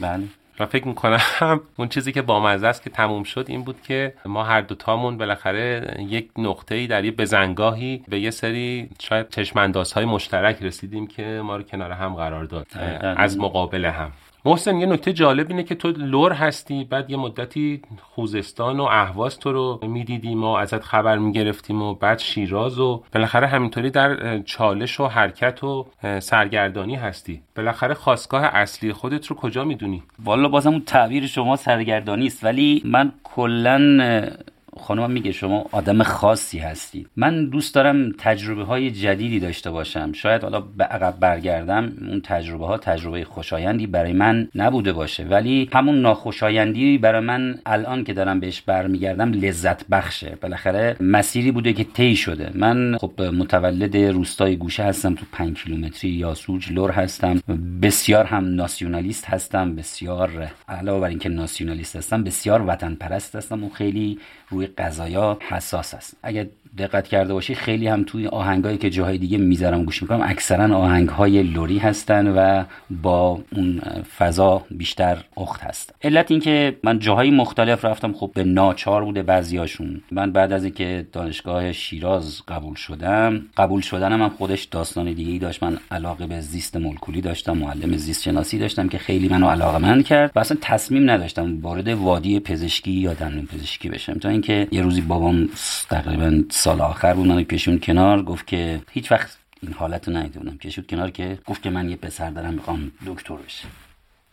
بله. 0.00 0.24
و 0.60 0.66
فکر 0.66 0.88
می‌کنم 0.88 1.60
اون 1.76 1.88
چیزی 1.88 2.12
که 2.12 2.22
با 2.22 2.50
است 2.50 2.82
که 2.82 2.90
تموم 2.90 3.22
شد 3.22 3.44
این 3.48 3.62
بود 3.62 3.82
که 3.82 4.14
ما 4.26 4.44
هر 4.44 4.60
دوتامون 4.60 5.18
بالاخره 5.18 5.96
یک 5.98 6.30
نقطه 6.38 6.74
ای 6.74 6.86
در 6.86 7.04
یه 7.04 7.10
بزنگاهی 7.10 8.04
به 8.08 8.20
یه 8.20 8.30
سری 8.30 8.88
شاید 9.00 9.28
چشماندازهای 9.28 10.04
مشترک 10.04 10.62
رسیدیم 10.62 11.06
که 11.06 11.40
ما 11.44 11.56
رو 11.56 11.62
کنار 11.62 11.90
هم 11.90 12.14
قرار 12.14 12.44
داد. 12.44 12.66
از 13.16 13.38
مقابل 13.38 13.84
هم. 13.84 14.12
محسن 14.46 14.76
یه 14.76 14.86
نکته 14.86 15.12
جالب 15.12 15.50
اینه 15.50 15.62
که 15.62 15.74
تو 15.74 15.88
لور 15.88 16.32
هستی 16.32 16.84
بعد 16.84 17.10
یه 17.10 17.16
مدتی 17.16 17.82
خوزستان 18.02 18.80
و 18.80 18.82
اهواز 18.82 19.38
تو 19.38 19.52
رو 19.52 19.80
می‌دیدیم 19.82 20.44
و 20.44 20.52
ازت 20.52 20.82
خبر 20.82 21.18
می‌گرفتیم 21.18 21.82
و 21.82 21.94
بعد 21.94 22.18
شیراز 22.18 22.78
و 22.78 23.02
بالاخره 23.14 23.46
همینطوری 23.46 23.90
در 23.90 24.38
چالش 24.38 25.00
و 25.00 25.06
حرکت 25.06 25.64
و 25.64 25.86
سرگردانی 26.20 26.94
هستی. 26.94 27.42
بالاخره 27.56 27.94
خواستگاه 27.94 28.44
اصلی 28.44 28.92
خودت 28.92 29.26
رو 29.26 29.36
کجا 29.36 29.64
می‌دونی؟ 29.64 30.02
والا 30.24 30.48
بازم 30.48 30.70
اون 30.70 30.82
تعبیر 30.86 31.26
شما 31.26 31.56
سرگردانی 31.56 32.26
است 32.26 32.44
ولی 32.44 32.82
من 32.84 33.12
کلا 33.24 33.98
خانم 34.76 35.10
میگه 35.10 35.32
شما 35.32 35.66
آدم 35.72 36.02
خاصی 36.02 36.58
هستید 36.58 37.08
من 37.16 37.44
دوست 37.44 37.74
دارم 37.74 38.12
تجربه 38.18 38.64
های 38.64 38.90
جدیدی 38.90 39.40
داشته 39.40 39.70
باشم. 39.70 40.12
شاید 40.12 40.42
حالا 40.42 40.60
به 40.60 40.84
عقب 40.84 41.14
برگردم 41.20 41.92
اون 42.08 42.20
تجربه 42.20 42.66
ها 42.66 42.78
تجربه 42.78 43.24
خوشایندی 43.24 43.86
برای 43.86 44.12
من 44.12 44.48
نبوده 44.54 44.92
باشه. 44.92 45.24
ولی 45.24 45.68
همون 45.72 46.00
ناخوشایندی 46.00 46.98
برای 46.98 47.20
من 47.20 47.58
الان 47.66 48.04
که 48.04 48.12
دارم 48.12 48.40
بهش 48.40 48.60
برمیگردم 48.60 49.32
لذت 49.32 49.88
بخشه. 49.88 50.38
بالاخره 50.40 50.96
مسیری 51.00 51.50
بوده 51.50 51.72
که 51.72 51.84
طی 51.84 52.16
شده. 52.16 52.50
من 52.54 52.96
خب 52.98 53.22
متولد 53.22 53.96
روستای 53.96 54.56
گوشه 54.56 54.82
هستم 54.82 55.14
تو 55.14 55.24
5 55.32 55.62
کیلومتری 55.62 56.10
یاسوج 56.10 56.72
لور 56.72 56.90
هستم. 56.90 57.40
بسیار 57.82 58.24
هم 58.24 58.54
ناسیونالیست 58.54 59.24
هستم 59.24 59.76
بسیار 59.76 60.50
علاوه 60.68 61.00
بر 61.00 61.08
اینکه 61.08 61.28
ناسیونالیست 61.28 61.96
هستم 61.96 62.24
بسیار 62.24 62.64
وطن 62.66 62.94
پرست 62.94 63.36
هستم 63.36 63.64
و 63.64 63.68
خیلی 63.68 64.18
روی 64.50 64.63
قضایا 64.66 65.38
حساس 65.48 65.94
است. 65.94 66.16
اگر 66.22 66.46
دقت 66.78 67.08
کرده 67.08 67.32
باشی 67.34 67.54
خیلی 67.54 67.88
هم 67.88 68.04
توی 68.04 68.26
آهنگایی 68.26 68.78
که 68.78 68.90
جاهای 68.90 69.18
دیگه 69.18 69.38
می‌ذارم 69.38 69.84
گوش 69.84 70.02
می‌کنم 70.02 70.20
اکثرا 70.22 70.76
آهنگهای 70.76 71.42
لوری 71.42 71.78
هستن 71.78 72.28
و 72.28 72.64
با 73.02 73.40
اون 73.56 73.80
فضا 74.18 74.62
بیشتر 74.70 75.24
اخت 75.36 75.60
هست. 75.60 75.94
علت 76.02 76.30
اینکه 76.30 76.76
من 76.84 76.98
جاهای 76.98 77.30
مختلف 77.30 77.84
رفتم 77.84 78.12
خب 78.12 78.30
به 78.34 78.44
ناچار 78.44 79.04
بوده 79.04 79.22
بعضیاشون 79.22 80.00
من 80.10 80.32
بعد 80.32 80.52
از 80.52 80.64
اینکه 80.64 81.06
دانشگاه 81.12 81.72
شیراز 81.72 82.42
قبول 82.48 82.74
شدم 82.74 83.42
قبول 83.56 83.80
شدنم 83.80 84.22
هم 84.22 84.28
خودش 84.28 84.64
داستان 84.64 85.12
دیگه 85.12 85.32
ای 85.32 85.38
داشت. 85.38 85.62
من 85.62 85.78
علاقه 85.90 86.26
به 86.26 86.40
زیست 86.40 86.76
مولکولی 86.76 87.20
داشتم 87.20 87.58
معلم 87.58 87.96
زیست 87.96 88.22
شناسی 88.22 88.58
داشتم 88.58 88.88
که 88.88 88.98
خیلی 88.98 89.28
منو 89.28 89.48
علاقه 89.48 89.78
من 89.78 90.02
کرد 90.02 90.32
و 90.34 90.38
اصلا 90.38 90.58
تصمیم 90.60 91.10
نداشتم 91.10 91.58
وارد 91.60 91.88
وادی 91.88 92.40
پزشکی 92.40 92.90
یا 92.90 93.14
دندون 93.14 93.46
پزشکی 93.46 93.88
بشم. 93.88 94.14
تا 94.14 94.28
اینکه 94.28 94.68
یه 94.72 94.82
روزی 94.82 95.00
بابام 95.00 95.48
تقریبا 95.90 96.42
سال 96.64 96.80
آخر 96.80 97.14
بود 97.14 97.26
منو 97.26 97.42
کشون 97.42 97.78
کنار 97.78 98.22
گفت 98.22 98.46
که 98.46 98.80
هیچ 98.90 99.12
وقت 99.12 99.38
این 99.62 99.72
حالت 99.72 100.08
رو 100.08 100.16
ندیده 100.16 100.38
بودم. 100.38 100.58
کشون 100.58 100.84
کنار 100.88 101.10
که 101.10 101.38
گفت 101.46 101.62
که 101.62 101.70
من 101.70 101.90
یه 101.90 101.96
پسر 101.96 102.30
دارم 102.30 102.54
می‌خوام 102.54 102.92
دکتر 103.06 103.36
بشه 103.36 103.68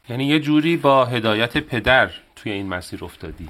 یعنی 0.09 0.25
یه 0.25 0.39
جوری 0.39 0.77
با 0.77 1.05
هدایت 1.05 1.57
پدر 1.57 2.09
توی 2.35 2.51
این 2.51 2.67
مسیر 2.67 3.05
افتادی. 3.05 3.47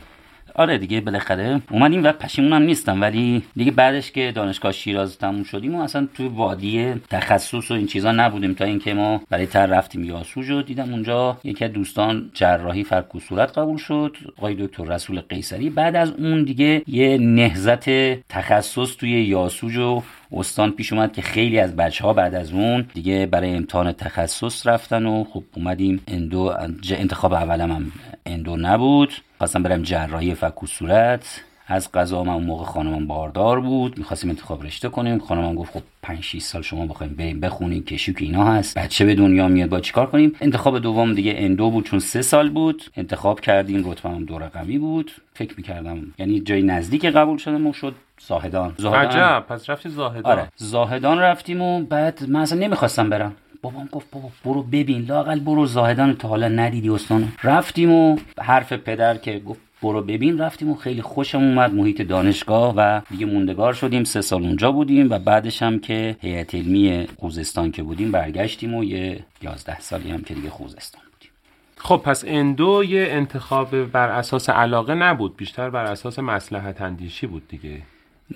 آره 0.55 0.77
دیگه 0.77 1.01
بالاخره 1.01 1.61
اومدیم 1.71 2.03
و 2.03 2.11
پشیمونم 2.11 2.61
نیستم. 2.61 3.01
ولی 3.01 3.43
دیگه 3.55 3.71
بعدش 3.71 4.11
که 4.11 4.31
دانشگاه 4.35 4.71
شیراز 4.71 5.17
تموم 5.17 5.43
شدیم 5.43 5.75
و 5.75 5.81
اصلا 5.81 6.07
توی 6.13 6.27
وادی 6.27 6.93
تخصص 7.09 7.71
و 7.71 7.73
این 7.73 7.87
چیزا 7.87 8.11
نبودیم 8.11 8.53
تا 8.53 8.65
اینکه 8.65 8.93
ما 8.93 9.21
برای 9.29 9.45
تر 9.45 9.65
رفتیم 9.65 10.03
یاسوج 10.03 10.49
و 10.49 10.61
دیدم 10.61 10.91
اونجا 10.91 11.37
یکی 11.43 11.65
از 11.65 11.71
دوستان 11.71 12.31
جراحی 12.33 12.83
فرق 12.83 13.19
صورت 13.19 13.57
قبول 13.57 13.77
شد. 13.77 14.17
آقای 14.37 14.55
دکتر 14.55 14.83
رسول 14.83 15.21
قیصری. 15.21 15.69
بعد 15.69 15.95
از 15.95 16.11
اون 16.11 16.43
دیگه 16.43 16.83
یه 16.87 17.17
نهزت 17.17 17.89
تخصص 18.29 18.95
توی 18.95 19.09
یاسوج 19.09 19.77
و 19.77 20.01
استان 20.33 20.71
پیش 20.71 20.93
اومد 20.93 21.13
که 21.13 21.21
خیلی 21.21 21.59
از 21.59 21.75
بچه 21.75 22.03
ها 22.03 22.13
بعد 22.13 22.35
از 22.35 22.51
اون 22.51 22.85
دیگه 22.93 23.25
برای 23.25 23.55
امتحان 23.55 23.91
تخصص 23.91 24.67
رفتن 24.67 25.05
و 25.05 25.23
خب 25.23 25.43
اومدیم 25.55 26.01
اندو 26.07 26.53
انتخاب 26.89 27.33
اولم 27.33 27.71
هم 27.71 27.91
اندو 28.25 28.57
نبود. 28.57 29.13
خواستم 29.37 29.63
برم 29.63 29.81
جراحی 29.81 30.35
فک 30.35 30.65
صورت. 30.65 31.43
از 31.67 31.91
قضا 31.91 32.23
من 32.23 32.33
اون 32.33 32.43
موقع 32.43 32.65
خانمم 32.65 33.07
باردار 33.07 33.61
بود. 33.61 33.97
می‌خواستیم 33.97 34.29
انتخاب 34.29 34.63
رشته 34.63 34.89
کنیم. 34.89 35.19
خانمم 35.19 35.55
گفت 35.55 35.73
خب 35.73 35.81
5 36.01 36.23
6 36.23 36.41
سال 36.41 36.61
شما 36.61 36.85
بخوایم 36.85 37.13
بریم 37.13 37.39
بخونیم. 37.39 37.83
کشی 37.83 38.13
که 38.13 38.25
اینا 38.25 38.45
هست. 38.45 38.77
بچه 38.77 39.05
به 39.05 39.15
دنیا 39.15 39.47
میاد 39.47 39.69
با 39.69 39.79
چیکار 39.79 40.05
کنیم؟ 40.05 40.35
انتخاب 40.41 40.79
دوم 40.79 41.13
دیگه 41.13 41.33
اندو 41.37 41.69
بود 41.69 41.85
چون 41.85 41.99
سه 41.99 42.21
سال 42.21 42.49
بود. 42.49 42.83
انتخاب 42.97 43.39
کردیم. 43.39 43.91
رتبه 43.91 44.09
هم 44.09 44.25
دو 44.25 44.39
رقمی 44.39 44.77
بود. 44.77 45.11
فکر 45.33 45.53
می‌کردم 45.57 45.99
یعنی 46.17 46.39
جای 46.39 46.61
نزدیک 46.61 47.05
قبول 47.05 47.37
شدم 47.37 47.67
و 47.67 47.73
شد 47.73 47.95
زاهدان. 48.27 48.73
زاهدان. 48.77 49.05
عجب. 49.05 49.45
پس 49.47 49.69
رفتی 49.69 49.89
زاهدان. 49.89 50.31
آره. 50.31 50.47
زاهدان 50.55 51.19
رفتیم 51.19 51.61
و 51.61 51.81
بعد 51.81 52.29
من 52.29 52.39
اصلا 52.39 52.59
نمی‌خواستم 52.59 53.09
برم. 53.09 53.35
بابام 53.61 53.89
گفت 53.91 54.11
بابا 54.11 54.29
برو 54.45 54.63
ببین 54.63 55.05
لاقل 55.09 55.39
برو 55.39 55.65
زاهدان 55.65 56.15
تا 56.15 56.27
حالا 56.27 56.47
ندیدی 56.47 56.89
استان 56.89 57.31
رفتیم 57.43 57.91
و 57.91 58.17
حرف 58.39 58.73
پدر 58.73 59.17
که 59.17 59.39
گفت 59.39 59.59
برو 59.83 60.01
ببین 60.01 60.37
رفتیم 60.37 60.69
و 60.69 60.75
خیلی 60.75 61.01
خوشم 61.01 61.37
اومد. 61.37 61.73
محیط 61.73 62.01
دانشگاه 62.01 62.73
و 62.77 63.01
دیگه 63.09 63.25
موندگار 63.25 63.73
شدیم. 63.73 64.03
سه 64.03 64.21
سال 64.21 64.43
اونجا 64.43 64.71
بودیم 64.71 65.07
و 65.09 65.19
بعدش 65.19 65.63
هم 65.63 65.79
که 65.79 66.15
هیئت 66.21 66.55
علمی 66.55 67.07
خوزستان 67.19 67.71
که 67.71 67.83
بودیم 67.83 68.11
برگشتیم 68.11 68.73
و 68.73 68.83
یه 68.83 69.19
یازده 69.41 69.79
سالی 69.79 70.11
هم 70.11 70.21
که 70.21 70.33
دیگه 70.33 70.49
خوزستان 70.49 71.01
بودیم. 71.11 71.31
خب 71.77 72.01
پس 72.05 72.23
اندو 72.27 72.83
یه 72.83 73.07
انتخاب 73.09 73.85
بر 73.85 74.09
اساس 74.09 74.49
علاقه 74.49 74.95
نبود 74.95 75.37
بیشتر 75.37 75.69
بر 75.69 75.85
اساس 75.85 76.19
مسلحت 76.19 76.81
اندیشی 76.81 77.27
بود 77.27 77.47
دیگه. 77.47 77.81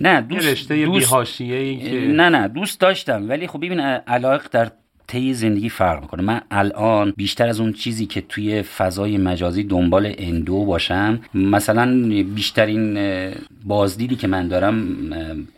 نه 0.01 0.22
دوست 0.22 0.48
رشته 0.48 0.86
دوست... 0.86 1.41
ای 1.41 1.77
که 1.77 2.00
نه 2.00 2.29
نه 2.29 2.48
دوست 2.48 2.79
داشتم. 2.79 3.29
ولی 3.29 3.48
خب 3.48 3.58
ببین 3.58 3.79
علاقه 3.79 4.48
در 4.51 4.72
طی 5.07 5.33
زندگی 5.33 5.69
فرق 5.69 6.01
می‌کنه. 6.01 6.24
من 6.24 6.41
الان 6.51 7.13
بیشتر 7.17 7.47
از 7.47 7.59
اون 7.59 7.74
چیزی 7.74 8.05
که 8.05 8.21
توی 8.21 8.62
فضای 8.62 9.17
مجازی 9.17 9.63
دنبال 9.63 10.13
endo 10.17 10.65
باشم 10.65 11.19
مثلا 11.33 12.09
بیشترین 12.35 13.00
بازدیدی 13.65 14.15
که 14.15 14.27
من 14.27 14.47
دارم 14.47 14.85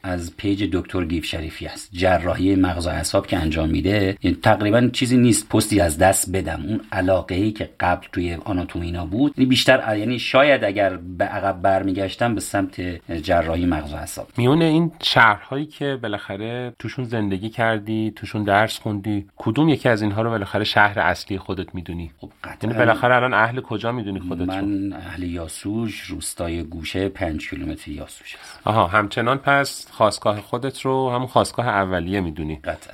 از 0.03 0.37
page 0.37 0.69
دکتر 0.73 1.05
گیو 1.05 1.25
شریفی 1.25 1.65
است. 1.65 1.89
جراحی 1.93 2.55
مغز 2.55 2.87
و 2.87 2.89
اعصاب 2.89 3.27
که 3.27 3.37
انجام 3.37 3.69
میده 3.69 4.17
یعنی 4.23 4.37
تقریبا 4.43 4.89
چیزی 4.93 5.17
نیست 5.17 5.49
پستی 5.49 5.79
از 5.79 5.97
دست 5.97 6.31
بدم. 6.31 6.63
اون 6.67 6.81
علاقه 6.91 7.35
ای 7.35 7.51
که 7.51 7.69
قبل 7.79 8.07
توی 8.11 8.37
آناتومی 8.45 8.90
اینا 8.90 9.05
بود 9.05 9.33
یعنی 9.37 9.49
بیشتر 9.49 9.97
یعنی 9.97 10.19
شاید 10.19 10.63
اگر 10.63 10.97
به 11.17 11.25
عقب 11.25 11.61
برمیگشتم 11.61 12.35
به 12.35 12.41
سمت 12.41 12.81
جراحی 13.23 13.65
مغز 13.65 13.93
و 13.93 13.95
اعصاب. 13.95 14.27
میونه 14.37 14.65
این 14.65 14.91
شهرهایی 15.03 15.65
که 15.65 15.99
بالاخره 16.01 16.73
توشون 16.79 17.05
زندگی 17.05 17.49
کردی 17.49 18.13
توشون 18.15 18.43
درس 18.43 18.79
خوندی 18.79 19.25
کدوم 19.37 19.69
یکی 19.69 19.89
از 19.89 20.01
اینها 20.01 20.21
رو 20.21 20.29
بالاخره 20.29 20.63
شهر 20.63 20.99
اصلی 20.99 21.37
خودت 21.37 21.75
می‌دونی؟ 21.75 22.11
خب 22.21 22.29
یعنی 22.63 22.77
بالاخره 22.77 23.15
الان 23.15 23.33
اهل 23.33 23.61
کجا 23.61 23.91
می‌دونی 23.91 24.19
خودت 24.19 24.47
من 24.47 24.93
اهل 24.93 25.23
یاسوج 25.23 26.01
روستای 26.01 26.63
گوشه 26.63 27.09
پنج 27.09 27.49
کیلومتر 27.49 27.91
یاسوج 27.91 28.35
هست 28.41 28.59
آها 28.63 28.87
همچنان 28.87 29.37
پس 29.37 29.87
خواستگاه 29.91 30.41
خودت 30.41 30.81
رو 30.81 31.09
همون 31.09 31.27
خواستگاه 31.27 31.67
اولیه 31.67 32.21
می‌دونی. 32.21 32.55
قطعا. 32.55 32.93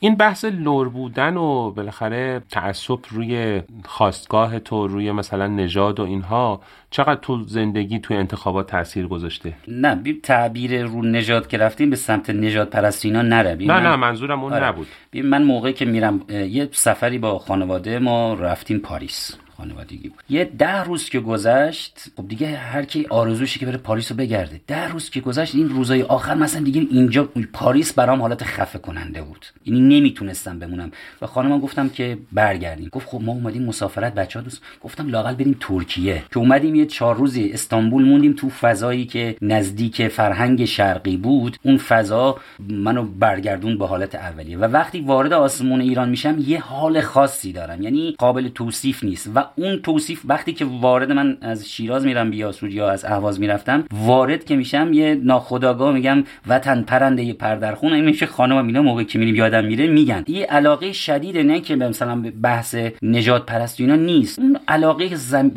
این 0.00 0.14
بحث 0.14 0.44
لور 0.44 0.88
بودن 0.88 1.36
و 1.36 1.70
بالاخره 1.70 2.42
تعصب 2.50 2.98
روی 3.10 3.62
خواستگاه 3.84 4.58
تو 4.58 4.86
روی 4.86 5.12
مثلا 5.12 5.46
نژاد 5.46 6.00
و 6.00 6.02
اینها 6.02 6.60
چقدر 6.90 7.20
تو 7.20 7.42
زندگی 7.42 7.98
توی 7.98 8.16
انتخابات 8.16 8.66
تاثیر 8.66 9.06
گذاشته؟ 9.06 9.52
نه 9.68 9.94
بی 9.94 10.20
تعبیر 10.22 10.84
رو 10.84 11.02
نژاد 11.02 11.48
که 11.48 11.58
رفتیم 11.58 11.90
به 11.90 11.96
سمت 11.96 12.30
نژاد 12.30 12.68
پرستینا 12.68 13.22
نره. 13.22 13.54
نه. 13.54 13.80
نه 13.80 13.96
منظورم 13.96 14.44
اون 14.44 14.52
آره. 14.52 14.66
نبود. 14.66 14.86
من 15.24 15.42
موقعی 15.42 15.72
که 15.80 15.86
میرم 15.86 16.20
یه 16.30 16.68
سفری 16.72 17.18
با 17.18 17.38
خانواده 17.38 17.98
ما 17.98 18.34
رفتیم 18.34 18.78
پاریس. 18.78 19.36
خانوادگی 19.60 20.08
بود. 20.08 20.22
یه 20.28 20.44
ده 20.44 20.82
روز 20.84 21.08
که 21.08 21.20
گذشت 21.20 21.98
خب 22.16 22.28
دیگه 22.28 22.56
هر 22.56 22.84
کی 22.84 23.06
آرزوشی 23.10 23.60
که 23.60 23.66
بره 23.66 23.76
پاریس 23.76 24.10
رو 24.10 24.16
بگرده. 24.16 24.60
ده 24.66 24.88
روز 24.88 25.10
که 25.10 25.20
گذشت 25.20 25.54
این 25.54 25.68
روزای 25.68 26.02
آخر 26.02 26.34
مثلا 26.34 26.62
دیگه 26.62 26.86
اینجا 26.90 27.28
پاریس 27.52 27.92
برام 27.92 28.20
حالت 28.20 28.44
خفه 28.44 28.78
کننده 28.78 29.22
بود. 29.22 29.46
یعنی 29.66 29.80
نمی‌تونستم 29.80 30.58
بمونم. 30.58 30.90
و 31.22 31.26
خانمم 31.26 31.60
گفتم 31.60 31.88
که 31.88 32.18
برگردیم 32.32 32.88
گفت 32.92 33.08
خب 33.08 33.20
ما 33.22 33.32
اومدیم 33.32 33.64
مسافرت 33.64 34.14
بچه 34.14 34.40
دوست. 34.40 34.62
گفتم 34.80 35.08
لاقل 35.08 35.34
بریم 35.34 35.56
ترکیه. 35.60 36.22
که 36.30 36.38
اومدیم 36.38 36.74
یه 36.74 36.86
چهار 36.86 37.16
روزی 37.16 37.50
استانبول 37.52 38.04
موندیم 38.04 38.32
تو 38.32 38.48
فضایی 38.48 39.04
که 39.04 39.36
نزدیک 39.42 40.08
فرهنگ 40.08 40.64
شرقی 40.64 41.16
بود. 41.16 41.56
اون 41.62 41.76
فضا 41.76 42.38
منو 42.68 43.02
برگردون 43.02 43.78
به 43.78 43.86
حالت 43.86 44.14
اولیه. 44.14 44.58
و 44.58 44.64
وقتی 44.64 45.00
وارد 45.00 45.32
آسمون 45.32 45.80
ایران 45.80 46.08
میشم 46.08 46.36
یه 46.46 46.60
حال 46.60 47.00
خاصی 47.00 47.52
دارم. 47.52 47.82
یعنی 47.82 48.14
قابل 48.18 48.48
توصیف 48.48 49.04
نیست. 49.04 49.30
و 49.34 49.44
اون 49.56 49.82
توصیف 49.82 50.22
وقتی 50.24 50.52
که 50.52 50.64
وارد 50.64 51.12
من 51.12 51.38
از 51.40 51.68
شیراز 51.68 52.06
میرم 52.06 52.30
بیاسود 52.30 52.72
یا 52.72 52.90
از 52.90 53.04
اهواز 53.04 53.40
می‌رفتم 53.40 53.84
وارد 53.92 54.44
که 54.44 54.56
میشم 54.56 54.92
یه 54.92 55.14
ناخداگاه 55.14 55.92
میگم 55.92 56.24
وطن 56.46 56.82
پرنده 56.82 57.32
پردرخون 57.32 57.92
این 57.92 58.04
میشه 58.04 58.26
خانم 58.26 58.66
اینا 58.66 58.82
موقعی 58.82 59.04
که 59.04 59.18
میریم 59.18 59.34
یادم 59.34 59.64
میره 59.64 59.86
میگن. 59.86 60.24
یه 60.28 60.46
علاقه 60.46 60.92
شدید 60.92 61.38
نه 61.38 61.60
که 61.60 61.76
مثلا 61.76 62.22
بحث 62.42 62.76
نجات 63.02 63.46
پرست 63.46 63.80
اینا 63.80 63.96
نیست. 63.96 64.38
اون 64.38 64.58
علاقه 64.68 65.14
زم... 65.14 65.50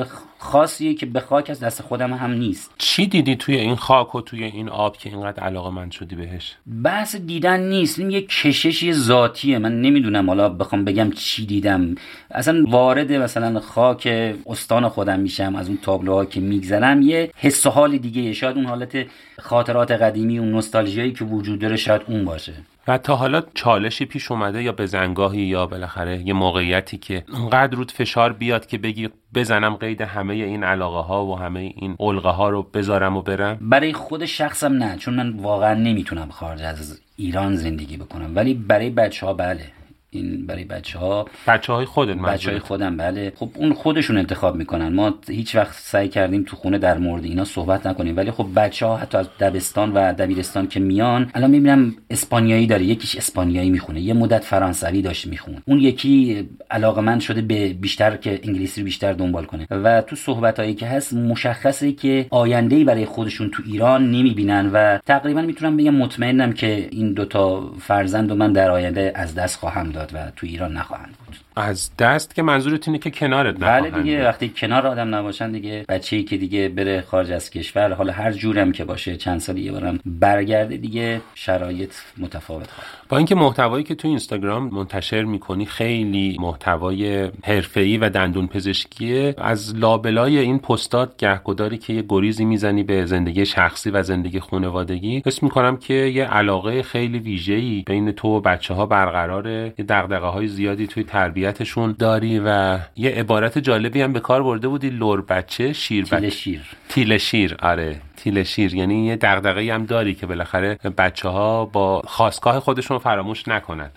خاصیه 0.43 0.93
که 0.93 1.05
به 1.05 1.19
خاک 1.19 1.50
از 1.50 1.59
دست 1.59 1.81
خودم 1.81 2.13
هم 2.13 2.31
نیست. 2.31 2.71
چی 2.77 3.07
دیدی 3.07 3.35
توی 3.35 3.55
این 3.55 3.75
خاک 3.75 4.15
و 4.15 4.21
توی 4.21 4.43
این 4.43 4.69
آب 4.69 4.97
که 4.97 5.09
اینقدر 5.09 5.43
علاقه 5.43 5.69
من 5.69 5.89
شدی 5.89 6.15
بهش؟ 6.15 6.55
بحث 6.83 7.15
دیدن 7.15 7.59
نیست. 7.59 8.00
این 8.00 8.12
یه 8.12 8.21
کششی 8.21 8.93
ذاتیه. 8.93 9.59
من 9.59 9.81
نمی‌دونم. 9.81 10.27
حالا 10.29 10.50
بخوام 10.50 10.85
بگم 10.85 11.12
چی 11.12 11.45
دیدم. 11.45 11.95
اصلا 12.31 12.63
وارد 12.67 13.12
مثلا 13.12 13.59
خاک 13.59 14.07
استان 14.45 14.89
خودم 14.89 15.19
میشم. 15.19 15.55
از 15.55 15.67
اون 15.67 15.77
تابلوها 15.81 16.25
که 16.25 16.39
میگذرم 16.39 17.01
یه 17.01 17.31
حس 17.35 17.65
و 17.65 17.69
حال 17.69 17.97
دیگه. 17.97 18.33
شاید 18.33 18.55
اون 18.55 18.65
حالت 18.65 19.05
خاطرات 19.39 19.91
قدیمی 19.91 20.39
اون 20.39 20.51
نوستالژیایی 20.51 21.13
که 21.13 21.25
وجود 21.25 21.59
داره 21.59 21.75
شاید 21.75 22.01
اون 22.07 22.25
باشه. 22.25 22.53
و 22.87 22.97
تا 22.97 23.15
حالا 23.15 23.41
چالشی 23.53 24.05
پیش 24.05 24.31
اومده 24.31 24.63
یا 24.63 24.71
بزنگاهی 24.71 25.41
یا 25.41 25.65
بالاخره 25.65 26.17
یه 26.27 26.33
موقعیتی 26.33 26.97
که 26.97 27.25
اونقدر 27.33 27.75
رود 27.75 27.91
فشار 27.91 28.33
بیاد 28.33 28.65
که 28.65 28.77
بگی 28.77 29.09
بزنم 29.33 29.75
قید 29.75 30.01
همه 30.01 30.33
این 30.33 30.63
علاقه 30.63 31.07
ها 31.07 31.25
و 31.25 31.39
همه 31.39 31.59
این 31.59 31.95
علقه 31.99 32.29
ها 32.29 32.49
رو 32.49 32.63
بذارم 32.63 33.17
و 33.17 33.21
برم؟ 33.21 33.57
برای 33.61 33.93
خود 33.93 34.25
شخصم 34.25 34.73
نه 34.73 34.97
چون 34.97 35.13
من 35.13 35.39
واقعا 35.39 35.73
نمی‌تونم 35.73 36.29
خارج 36.29 36.61
از 36.61 37.01
ایران 37.15 37.55
زندگی 37.55 37.97
بکنم 37.97 38.35
ولی 38.35 38.53
برای 38.53 38.89
بچه 38.89 39.25
ها 39.25 39.33
بله. 39.33 39.65
این 40.13 40.46
برای 40.46 40.63
بچه 40.63 41.00
ها 41.00 41.25
بچه 41.48 41.74
های 41.74 41.86
خودت 41.86 42.17
بچه 42.17 42.50
های 42.51 42.60
خودم 42.60 42.98
بله. 42.98 43.34
خب 43.36 43.50
اون 43.55 43.74
خودشون 43.74 44.17
انتخاب 44.17 44.55
می‌کنن. 44.55 44.93
ما 44.93 45.13
هیچ 45.29 45.55
وقت 45.55 45.74
سعی 45.74 46.10
کردیم 46.10 46.43
تو 46.43 46.55
خونه 46.55 46.77
در 46.77 46.98
مورد 46.98 47.24
اینا 47.24 47.43
صحبت 47.43 47.88
نکنیم. 47.88 48.17
ولی 48.17 48.32
خب 48.32 48.48
بچه 48.55 48.86
ها 48.86 48.98
حتی 48.98 49.17
از 49.17 49.27
دبستان 49.39 49.91
و 49.93 50.13
دبیرستان 50.13 50.67
که 50.67 50.79
میان 50.79 51.32
الان 51.34 51.51
می‌بینم 51.51 51.96
اسپانیایی 52.10 52.67
داره. 52.67 52.84
یکیش 52.84 53.15
اسپانیایی 53.15 53.70
می‌خونه. 53.70 54.01
یه 54.01 54.13
مدت 54.13 54.43
فرانسوی 54.43 55.01
داشت 55.01 55.27
میخون 55.27 55.58
اون 55.65 55.79
یکی 55.79 56.43
علاقه 56.72 57.01
من 57.01 57.20
شده 57.20 57.41
به 57.41 57.74
بیشتر 57.74 58.17
که 58.17 58.39
انگلیسی 58.43 58.82
رو 58.82 58.86
بیشتر 58.86 59.13
دنبال 59.13 59.46
کنه. 59.46 59.67
و 59.70 60.01
تو 60.01 60.15
صحبت 60.15 60.60
هایی 60.60 60.74
که 60.74 60.88
هست 60.88 61.13
مشخصه 61.13 61.91
که 61.91 62.25
آینده 62.29 62.84
برای 62.84 63.05
خودشون 63.05 63.50
تو 63.50 63.63
ایران 63.65 64.12
نمی‌بینن 64.12 64.70
و 64.74 64.98
تقریبا 64.98 65.41
می‌تونم 65.41 65.77
بگم 65.77 65.96
مطمئنم 65.96 66.53
که 66.53 66.88
این 66.91 67.13
دوتا 67.13 67.72
فرزند 67.79 68.32
و 68.32 68.36
من 68.36 68.53
در 68.53 68.72
آینده 68.72 69.12
از 69.15 69.36
دست 69.36 69.60
خواهم 69.60 69.89
داد. 69.89 70.02
و 70.13 70.31
تو 70.31 70.48
ایران 70.48 70.74
نخواهند 70.77 71.17
از 71.55 71.91
دست 71.97 72.35
که 72.35 72.41
منظورت 72.41 72.87
اینه 72.87 72.99
که 72.99 73.11
کنارت 73.11 73.59
بله 73.59 73.89
دیگه 73.89 74.27
وقتی 74.27 74.49
کنار 74.57 74.87
آدم 74.87 75.15
نباشن 75.15 75.51
دیگه 75.51 75.85
بچه‌ای 75.89 76.23
که 76.23 76.37
دیگه 76.37 76.69
بره 76.69 77.01
خارج 77.01 77.31
از 77.31 77.49
کشور 77.49 77.93
حالا 77.93 78.13
هر 78.13 78.31
جورم 78.31 78.71
که 78.71 78.85
باشه 78.85 79.17
چند 79.17 79.39
سال 79.39 79.57
یه 79.57 79.71
بارم 79.71 79.99
برگرده 80.05 80.77
دیگه 80.77 81.21
شرایط 81.35 81.93
متفاوت 82.17 82.71
خواهد 82.71 82.89
با 83.09 83.17
اینکه 83.17 83.35
محتوایی 83.35 83.83
که 83.83 83.95
تو 83.95 84.07
اینستاگرام 84.07 84.69
منتشر 84.69 85.23
می‌کنی 85.23 85.65
خیلی 85.65 86.37
محتوای 86.39 87.31
حرفه‌ای 87.43 87.97
و 87.97 88.09
دندون 88.09 88.47
پزشکیه 88.47 89.35
از 89.37 89.75
لابلای 89.75 90.37
این 90.37 90.59
پستات 90.59 91.17
گهگداری 91.17 91.77
که 91.77 91.93
یه 91.93 92.05
گریزی 92.09 92.45
می‌زنی 92.45 92.83
به 92.83 93.05
زندگی 93.05 93.45
شخصی 93.45 93.89
و 93.89 94.03
زندگی 94.03 94.39
خانوادگی 94.39 95.21
حس 95.25 95.43
می‌کنم 95.43 95.77
که 95.77 95.93
یه 95.93 96.25
علاقه 96.25 96.83
خیلی 96.83 97.19
ویژه‌ای 97.19 97.83
بین 97.87 98.11
تو 98.11 98.27
و 98.27 98.41
بچه 98.41 98.73
ها 98.73 98.85
برقراره. 98.85 99.73
یه 99.77 99.85
دغدغه‌های 99.85 100.47
زیادی 100.47 100.87
توی 100.87 101.03
تربیتشون 101.24 101.96
داری 102.00 102.42
و 102.46 102.80
یه 102.96 103.10
عبارت 103.10 103.58
جالبی 103.58 104.01
هم 104.01 104.13
به 104.13 104.20
کار 104.20 104.44
برده 104.44 104.68
بودی 104.68 104.89
لور 104.89 105.22
بچه 105.22 105.74
شیر 105.74 106.06
تیل 106.06 106.30
شیر. 106.30 106.62
تیل 106.89 107.18
شیر 107.18 107.56
آره. 107.62 108.01
تیل 108.24 108.44
شیر 108.44 108.75
یعنی 108.75 109.06
یه 109.06 109.15
دغدغه 109.15 109.74
هم 109.74 109.86
داری 109.86 110.13
که 110.13 110.25
بالاخره 110.25 110.80
بچه 110.98 111.30
ها 111.30 111.65
با 111.65 112.01
خواستگاه 112.06 112.60
خودشون 112.60 112.98
فراموش 112.98 113.48
نکنن. 113.48 113.89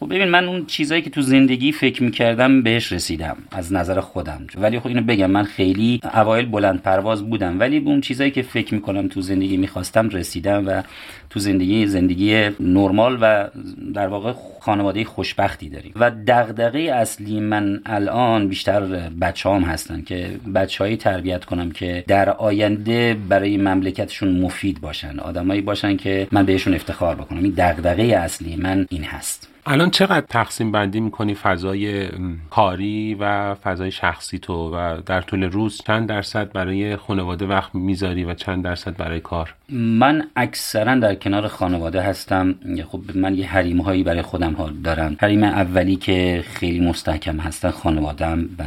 خب 0.00 0.06
ببین 0.06 0.28
من 0.28 0.48
اون 0.48 0.66
چیزایی 0.66 1.02
که 1.02 1.10
تو 1.10 1.22
زندگی 1.22 1.72
فکر 1.72 2.02
می‌کردم 2.02 2.62
بهش 2.62 2.92
رسیدم 2.92 3.36
از 3.50 3.72
نظر 3.72 4.00
خودم. 4.00 4.46
ولی 4.56 4.80
خب 4.80 4.86
اینو 4.86 5.02
بگم 5.02 5.30
من 5.30 5.44
خیلی 5.44 6.00
اوایل 6.14 6.46
بلند 6.46 6.82
پرواز 6.82 7.30
بودم 7.30 7.60
ولی 7.60 7.80
به 7.80 7.90
اون 7.90 8.00
چیزایی 8.00 8.30
که 8.30 8.42
فکر 8.42 8.74
می‌کنم 8.74 9.08
تو 9.08 9.20
زندگی 9.20 9.56
می‌خواستم 9.56 10.08
رسیدم 10.08 10.66
و 10.66 10.82
تو 11.30 11.40
زندگی 11.40 11.86
زندگی 11.86 12.50
نرمال 12.60 13.18
و 13.20 13.48
در 13.94 14.06
واقع 14.06 14.32
خانواده 14.60 15.04
خوشبختی 15.04 15.68
داریم. 15.68 15.92
و 15.96 16.10
دغدغه 16.26 16.78
اصلی 16.78 17.40
من 17.40 17.80
الان 17.86 18.48
بیشتر 18.48 18.80
بچه 19.20 19.50
هستن 19.50 20.02
که 20.02 20.30
بچههایی 20.54 20.96
تربیت 20.96 21.44
کنم 21.44 21.70
که 21.70 22.04
در 22.06 22.30
آینده 22.30 23.16
برای 23.28 23.56
مملکتشون 23.60 24.40
مفید 24.40 24.80
باشن 24.80 25.18
آدمایی 25.18 25.60
باشن 25.60 25.96
که 25.96 26.28
من 26.32 26.46
بهشون 26.46 26.74
افتخار 26.74 27.14
بکنم. 27.14 27.42
این 27.42 27.54
دغدغه 27.56 28.02
اصلی 28.02 28.56
من 28.56 28.86
این 28.90 29.04
هست. 29.04 29.48
الان 29.66 29.90
چقدر 29.90 30.26
تقسیم 30.28 30.72
بندی 30.72 31.00
می‌کنی 31.00 31.34
فضای 31.34 32.08
کاری 32.50 33.16
و 33.20 33.54
فضای 33.54 33.90
شخصی 33.90 34.38
تو 34.38 34.76
و 34.76 35.00
در 35.06 35.20
طول 35.20 35.42
روز 35.42 35.82
چند 35.86 36.08
درصد 36.08 36.52
برای 36.52 36.96
خانواده 36.96 37.46
وقت 37.46 37.74
می‌ذاری 37.74 38.24
و 38.24 38.34
چند 38.34 38.64
درصد 38.64 38.96
برای 38.96 39.20
کار؟ 39.20 39.54
من 39.72 40.26
اکثرا 40.36 40.94
در 40.94 41.14
کنار 41.14 41.48
خانواده 41.48 42.00
هستم. 42.00 42.54
خب 42.88 43.00
من 43.14 43.34
یه 43.34 43.46
حریم 43.46 43.80
هایی 43.80 44.02
برای 44.02 44.22
خودم 44.22 44.52
ها 44.52 44.70
دارم. 44.84 45.16
حریم 45.20 45.42
اولی 45.42 45.96
که 45.96 46.44
خیلی 46.46 46.80
مستحکم 46.80 47.40
هستن 47.40 47.70
خانوادم 47.70 48.48
و 48.58 48.64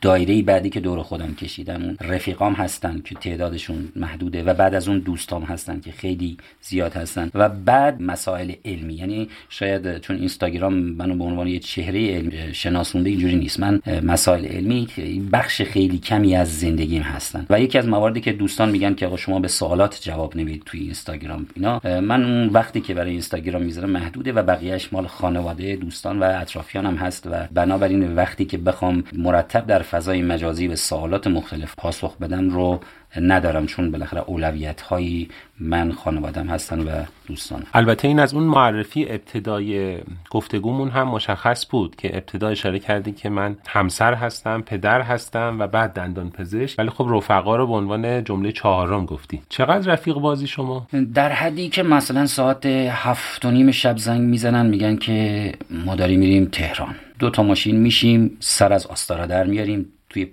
دایره 0.00 0.42
بعدی 0.42 0.70
که 0.70 0.80
دور 0.80 1.02
خودم 1.02 1.34
کشیدم 1.34 1.82
اون 1.82 1.96
رفیقام 2.00 2.52
هستن 2.52 3.00
که 3.04 3.14
تعدادشون 3.14 3.88
محدوده 3.96 4.42
و 4.42 4.54
بعد 4.54 4.74
از 4.74 4.88
اون 4.88 4.98
دوستام 4.98 5.42
هستن 5.42 5.80
که 5.80 5.92
خیلی 5.92 6.36
زیاد 6.60 6.94
هستن 6.94 7.30
و 7.34 7.48
بعد 7.48 8.02
مسائل 8.02 8.52
علمی. 8.64 8.94
یعنی 8.94 9.28
شاید 9.48 9.98
چون 9.98 10.16
اینستاگرام 10.16 10.74
منو 10.74 11.14
به 11.14 11.24
عنوان 11.24 11.46
یه 11.46 11.58
چهره 11.58 12.14
علمی 12.14 12.54
شناسونده 12.54 13.10
اینجوری 13.10 13.36
نیست. 13.36 13.60
من 13.60 13.80
مسائل 14.02 14.46
علمی 14.46 14.88
بخش 15.32 15.62
خیلی 15.62 15.98
کمی 15.98 16.36
از 16.36 16.60
زندگیم 16.60 17.02
هستن. 17.02 17.46
و 17.50 17.60
یکی 17.60 17.78
از 17.78 17.88
مواردی 17.88 18.20
که 18.20 18.32
دوستان 18.32 18.70
میگن 18.70 18.94
که 18.94 19.06
آقا 19.06 19.16
شما 19.16 19.40
به 19.40 19.48
سوالات 19.48 20.00
جواب 20.02 20.36
نمی‌دید 20.36 20.62
توی 20.66 20.80
اینستاگرام 20.80 21.46
اینا 21.56 21.80
من 21.84 22.24
اون 22.24 22.48
وقتی 22.48 22.80
که 22.80 22.94
برای 22.94 23.10
اینستاگرام 23.10 23.62
می‌ذارم 23.62 23.90
محدوده 23.90 24.32
و 24.32 24.42
بقیهش 24.42 24.92
مال 24.92 25.06
خانواده 25.06 25.76
دوستان 25.76 26.18
و 26.18 26.22
اطرافیانم 26.40 26.96
هست. 26.96 27.26
و 27.26 27.48
بنابراین 27.52 28.14
وقتی 28.14 28.44
که 28.44 28.58
بخوام 28.58 29.04
مرتب 29.12 29.66
در 29.66 29.82
فضای 29.90 30.22
مجازی 30.22 30.68
به 30.68 30.76
سوالات 30.76 31.26
مختلف 31.26 31.74
پاسخ 31.76 32.16
بدم 32.16 32.50
رو 32.50 32.80
ندارم 33.16 33.66
چون 33.66 33.90
بالاخره 33.90 34.22
اولویت 34.26 34.80
هایی 34.80 35.28
من 35.60 35.92
خانوادم 35.92 36.46
هستن 36.46 36.80
و 36.80 37.04
دوستان 37.26 37.62
البته 37.74 38.08
این 38.08 38.18
از 38.18 38.34
اون 38.34 38.44
معرفی 38.44 39.06
ابتدای 39.10 39.98
گفتگومون 40.30 40.88
هم 40.88 41.08
مشخص 41.08 41.66
بود 41.70 41.96
که 41.96 42.16
ابتدا 42.16 42.48
اشاره 42.48 42.78
کردی 42.78 43.12
که 43.12 43.28
من 43.28 43.56
همسر 43.66 44.14
هستم 44.14 44.60
پدر 44.60 45.02
هستم 45.02 45.56
و 45.58 45.66
بعد 45.66 45.92
دندان 45.92 46.30
پزشک. 46.30 46.78
ولی 46.78 46.90
خب 46.90 47.06
رفقا 47.10 47.56
رو 47.56 47.66
به 47.66 47.72
عنوان 47.72 48.24
جمله 48.24 48.52
چهارم 48.52 49.06
گفتی. 49.06 49.40
چقدر 49.48 49.92
رفیق 49.92 50.14
بازی 50.14 50.46
شما؟ 50.46 50.86
در 51.14 51.32
حدی 51.32 51.68
که 51.68 51.82
مثلا 51.82 52.26
ساعت 52.26 52.66
هفت 52.66 53.44
و 53.44 53.50
نیم 53.50 53.70
شب 53.70 53.96
زنگ 53.96 54.20
می‌زنن 54.20 54.66
میگن 54.66 54.96
که 54.96 55.52
ما 55.70 55.94
داریم 55.94 56.20
میریم 56.20 56.44
تهران. 56.44 56.94
دو 57.20 57.30
تا 57.30 57.42
ماشین 57.42 57.76
میشیم 57.76 58.36
سر 58.40 58.72
از 58.72 58.86
آستارا 58.86 59.26
در 59.26 59.44
میاریم 59.46 59.92
توی 60.08 60.24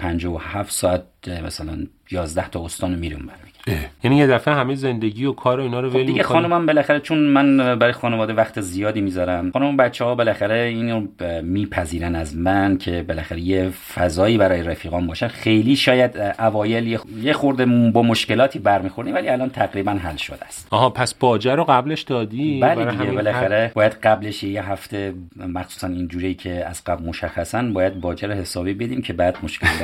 هفت 0.42 0.72
ساعت 0.72 1.04
مثلا 1.28 1.88
11 2.12 2.50
تا 2.50 2.66
استان 2.66 2.94
رو 2.94 3.00
میریم 3.00 3.30
یعنی 4.04 4.18
یه 4.18 4.28
دفعه 4.28 4.54
همه 4.54 4.76
زندگی 4.76 5.26
و 5.26 5.32
کار 5.32 5.60
و 5.60 5.64
اینا 5.64 5.80
رو 5.80 5.90
خب 5.90 6.04
دیگه 6.04 6.24
خانمم 6.24 6.66
بالاخره 6.66 7.00
چون 7.00 7.18
من 7.18 7.80
برای 7.80 7.94
خانواده 7.94 8.34
وقت 8.34 8.62
زیادی 8.62 9.02
می‌ذارم 9.02 9.52
خانم 9.52 9.78
بچه 9.78 10.06
ها 10.06 10.16
بالاخره 10.16 10.60
اینو 10.60 11.08
میپذیرن 11.44 12.16
از 12.16 12.38
من 12.38 12.78
که 12.78 13.06
بالاخره 13.08 13.40
یه 13.40 13.70
فضایی 13.70 14.38
برای 14.38 14.64
رفیقان 14.64 15.08
باشن. 15.08 15.28
خیلی 15.28 15.76
شاید 15.76 16.18
اوایل 16.40 17.00
یه 17.22 17.34
خورده 17.34 17.66
با 17.66 18.02
مشکلاتی 18.02 18.60
برمیخوردیم 18.60 19.14
ولی 19.14 19.30
الان 19.30 19.50
تقریبا 19.50 19.92
حل 19.92 20.16
شده 20.16 20.46
است. 20.46 20.68
آها 20.72 20.90
پس 20.90 21.14
باجه 21.14 21.56
رو 21.56 21.64
قبلش 21.64 22.02
دادی؟ 22.02 22.60
بله 22.60 22.92
دیگه 22.92 23.12
بالاخره 23.12 23.72
باید 23.76 23.94
قبلش 23.94 24.44
یه 24.44 24.70
هفته 24.70 25.14
مخصوصا 25.36 25.88
اینجوری 25.88 26.34
که 26.34 26.66
از 26.66 26.84
قبل 26.84 27.06
مشخصا 27.06 27.64
باید 27.64 28.02
باجه 28.02 28.28
رو 28.28 28.34
حسابی 28.34 28.74
بدیم 28.74 29.02
که 29.02 29.14
بعد 29.14 29.38
مشکل 29.44 29.68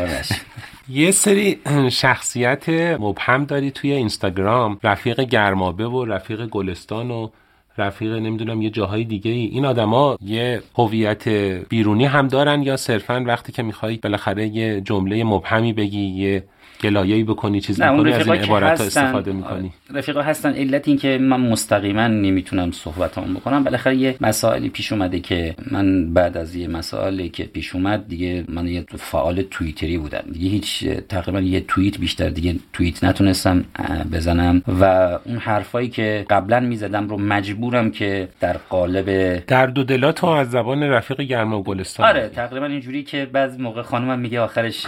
یه 0.90 1.12
سری 1.12 1.60
شخصیت 1.92 2.70
مبهم 3.00 3.46
داری 3.46 3.72
توی 3.74 3.92
اینستاگرام 3.92 4.80
رفیق 4.84 5.22
گرمابه 5.22 5.88
و 5.88 6.06
رفیق 6.06 6.46
گلستان 6.46 7.12
و 7.12 7.30
رفیق 7.78 8.14
نمی‌دونم 8.14 8.62
یه 8.62 8.70
جاهای 8.70 9.04
دیگه 9.04 9.32
ای 9.32 9.46
این 9.46 9.66
آدما 9.66 10.18
یه 10.22 10.62
هویت 10.76 11.28
بیرونی 11.70 12.06
هم 12.06 12.28
دارن 12.28 12.64
یا 12.64 12.78
صرفا 12.78 13.24
وقتی 13.28 13.52
که 13.52 13.64
می‌خوای 13.64 13.98
بالاخره 13.98 14.48
یه 14.48 14.82
جمله 14.82 15.24
مبهمی 15.24 15.74
بگی 15.74 16.06
یه 16.06 16.44
گلایه‌ای 16.84 17.24
بکنی 17.24 17.62
چیز 17.62 17.82
می‌کنی 17.82 18.14
از 18.14 18.28
این 18.28 18.42
عبارت 18.42 18.80
ها 18.82 18.86
استفاده 18.86 19.32
می‌کنی. 19.32 19.72
رفیقا 19.94 20.22
هستن 20.22 20.54
علت 20.54 20.88
این 20.88 20.98
که 20.98 21.18
من 21.18 21.40
مستقیما 21.40 22.08
نمی‌تونم 22.08 22.72
صحبت 22.72 23.18
هم 23.18 23.34
بکنم. 23.34 23.64
بالاخره 23.64 23.96
یه 23.96 24.16
مسائلی 24.22 24.70
پیش 24.70 24.92
اومده 24.92 25.20
که 25.20 25.56
من 25.72 26.14
بعد 26.14 26.38
از 26.38 26.56
یه 26.56 26.68
مسائلی 26.68 27.30
که 27.30 27.44
پیش 27.44 27.76
اومد 27.76 28.08
دیگه 28.08 28.44
من 28.48 28.68
یه 28.68 28.86
فعال 28.98 29.42
توییتری 29.42 29.98
بودم. 29.98 30.24
دیگه 30.32 30.50
هیچ 30.50 30.86
تقریبا 30.88 31.42
یه 31.42 31.60
توییت 31.68 31.98
بیشتر 31.98 32.30
دیگه 32.30 32.56
توییت 32.74 33.04
نتونستم 33.04 33.66
بزنم. 34.14 34.62
و 34.80 34.84
اون 35.26 35.38
حرفایی 35.38 35.90
که 35.90 36.26
قبلا 36.30 36.60
می‌زدم 36.60 37.08
رو 37.08 37.18
مجبورم 37.18 37.92
که 37.92 38.30
در 38.40 38.58
قالب 38.70 39.36
درد 39.46 39.78
و 39.78 39.84
دلات 39.84 40.24
از 40.24 40.52
زبان 40.52 40.84
رفیق 40.84 41.22
گرم 41.22 41.54
و 41.54 41.64
گلستان 41.64 42.08
آره 42.08 42.30
تقریبا 42.30 42.66
اینجوری 42.66 43.04
که 43.04 43.26
بعضی 43.34 43.62
موقع 43.62 43.82
خانمم 43.82 44.20
میگه 44.20 44.40
آخرش 44.40 44.86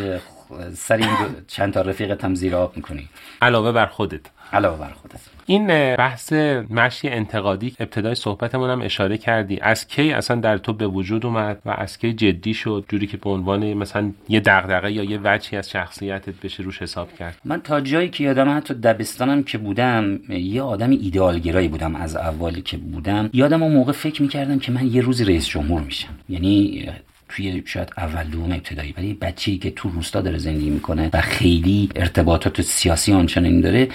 سر 0.74 0.96
این 0.96 1.10
چند 1.48 1.74
تا 1.74 1.82
رفیقت 1.82 2.24
هم 2.24 2.36
زیر 2.36 2.56
آب 2.56 2.78
می‌کنی. 2.78 3.10
علاوه 3.42 3.72
بر 3.72 3.86
خودت. 3.86 4.22
علاوه 4.54 4.80
بر 4.80 4.94
خودت. 4.94 5.20
این 5.46 5.68
بحث 5.96 6.34
مشی 6.70 7.10
انتقادی 7.10 7.76
ابتدای 7.80 8.16
صحبتمون 8.16 8.70
هم 8.70 8.82
اشاره 8.82 9.18
کردی. 9.18 9.60
از 9.62 9.88
کی 9.88 10.12
اصلا 10.12 10.42
در 10.42 10.58
تو 10.58 10.74
به 10.74 10.88
وجود 10.88 11.26
اومد 11.26 11.62
و 11.66 11.70
از 11.70 11.98
کی 11.98 12.14
جدی 12.14 12.54
شد؟ 12.54 12.86
جوری 12.90 13.08
که 13.08 13.18
به 13.18 13.30
عنوان 13.30 13.74
مثلا 13.74 14.12
یه 14.30 14.40
دغدغه 14.40 14.92
یا 14.92 15.04
یه 15.04 15.20
وجهی 15.24 15.58
از 15.58 15.70
شخصیتت 15.70 16.34
بشه 16.44 16.64
روش 16.64 16.82
حساب 16.82 17.14
کرد. 17.14 17.38
من 17.46 17.62
تا 17.62 17.82
جایی 17.82 18.10
که 18.10 18.24
یادم 18.24 18.58
حتی 18.58 18.74
دبستانم 18.74 19.44
که 19.44 19.58
بودم 19.58 20.20
یه 20.30 20.62
آدم 20.62 20.90
ایدئالگرایی 20.90 21.68
بودم 21.68 21.96
از 21.96 22.16
اولی 22.16 22.62
که 22.62 22.78
بودم. 22.78 23.30
یادم 23.34 23.64
اون 23.64 23.74
موقع 23.74 23.92
فکر 23.92 24.22
می‌کردم 24.22 24.60
که 24.60 24.72
من 24.72 24.88
یه 24.88 25.02
روزی 25.02 25.26
رئیس 25.26 25.48
جمهور 25.48 25.82
میشم. 25.82 26.14
یعنی 26.30 26.90
توی 27.30 27.64
شاید 27.66 27.90
اول 27.98 28.24
دوم 28.24 28.52
ابتدایی 28.52 28.94
ولی 28.98 29.14
بچه‌ای 29.14 29.58
که 29.58 29.72
تو 29.72 29.90
روستا 29.90 30.22
داره 30.22 30.38
زندگی 30.38 30.70
می‌کنه 30.70 31.10
و 31.14 31.22
خیلی 31.22 31.90
ارتباطات 31.96 32.62
سیاسی 32.62 33.14
آنچنانی 33.14 33.62
داره 33.62 33.88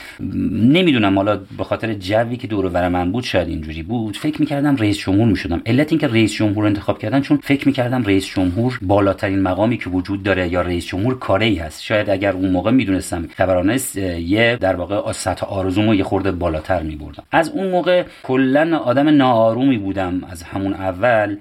نمی‌دونم. 0.51 1.17
حالا 1.17 1.37
به 1.59 1.65
خاطر 1.65 1.95
جوی 1.95 2.37
که 2.37 2.47
دور 2.47 2.67
و 2.67 2.89
من 2.91 3.13
بود 3.13 3.25
شاید 3.25 3.49
اینجوری 3.49 3.83
بود. 3.83 4.17
فکر 4.17 4.41
می‌کردم 4.41 4.77
رئیس 4.77 4.99
جمهور 4.99 5.29
می‌شدم. 5.29 5.63
علت 5.67 5.93
اینکه 5.93 6.07
رئیس 6.07 6.33
جمهور 6.33 6.67
انتخاب 6.67 6.99
کردن 6.99 7.21
چون 7.21 7.37
فکر 7.43 7.69
می‌کردم 7.69 8.05
رئیس 8.05 8.27
جمهور 8.27 8.79
بالاترین 8.83 9.43
مقامی 9.43 9.79
که 9.79 9.91
وجود 9.91 10.23
داره 10.23 10.49
یا 10.49 10.63
رئیس 10.63 10.87
جمهور 10.87 11.19
کاری 11.19 11.57
هست. 11.57 11.83
شاید 11.83 12.11
اگر 12.11 12.33
اون 12.33 12.51
موقع 12.51 12.71
می‌دونستم 12.71 13.29
خبرانه 13.37 13.79
یه 13.95 14.59
در 14.61 14.77
واقع 14.77 15.13
سطح 15.13 15.47
آرزومو 15.47 15.95
یه 15.95 16.05
خورده 16.05 16.33
بالاتر 16.33 16.83
میبردم. 16.83 17.23
از 17.33 17.49
اون 17.49 17.71
موقع 17.71 18.05
کلا 18.23 18.79
آدم 18.79 19.09
ناآرومی 19.09 19.79
بودم. 19.79 20.23
از 20.31 20.43
همون 20.43 20.73
اول 20.73 21.37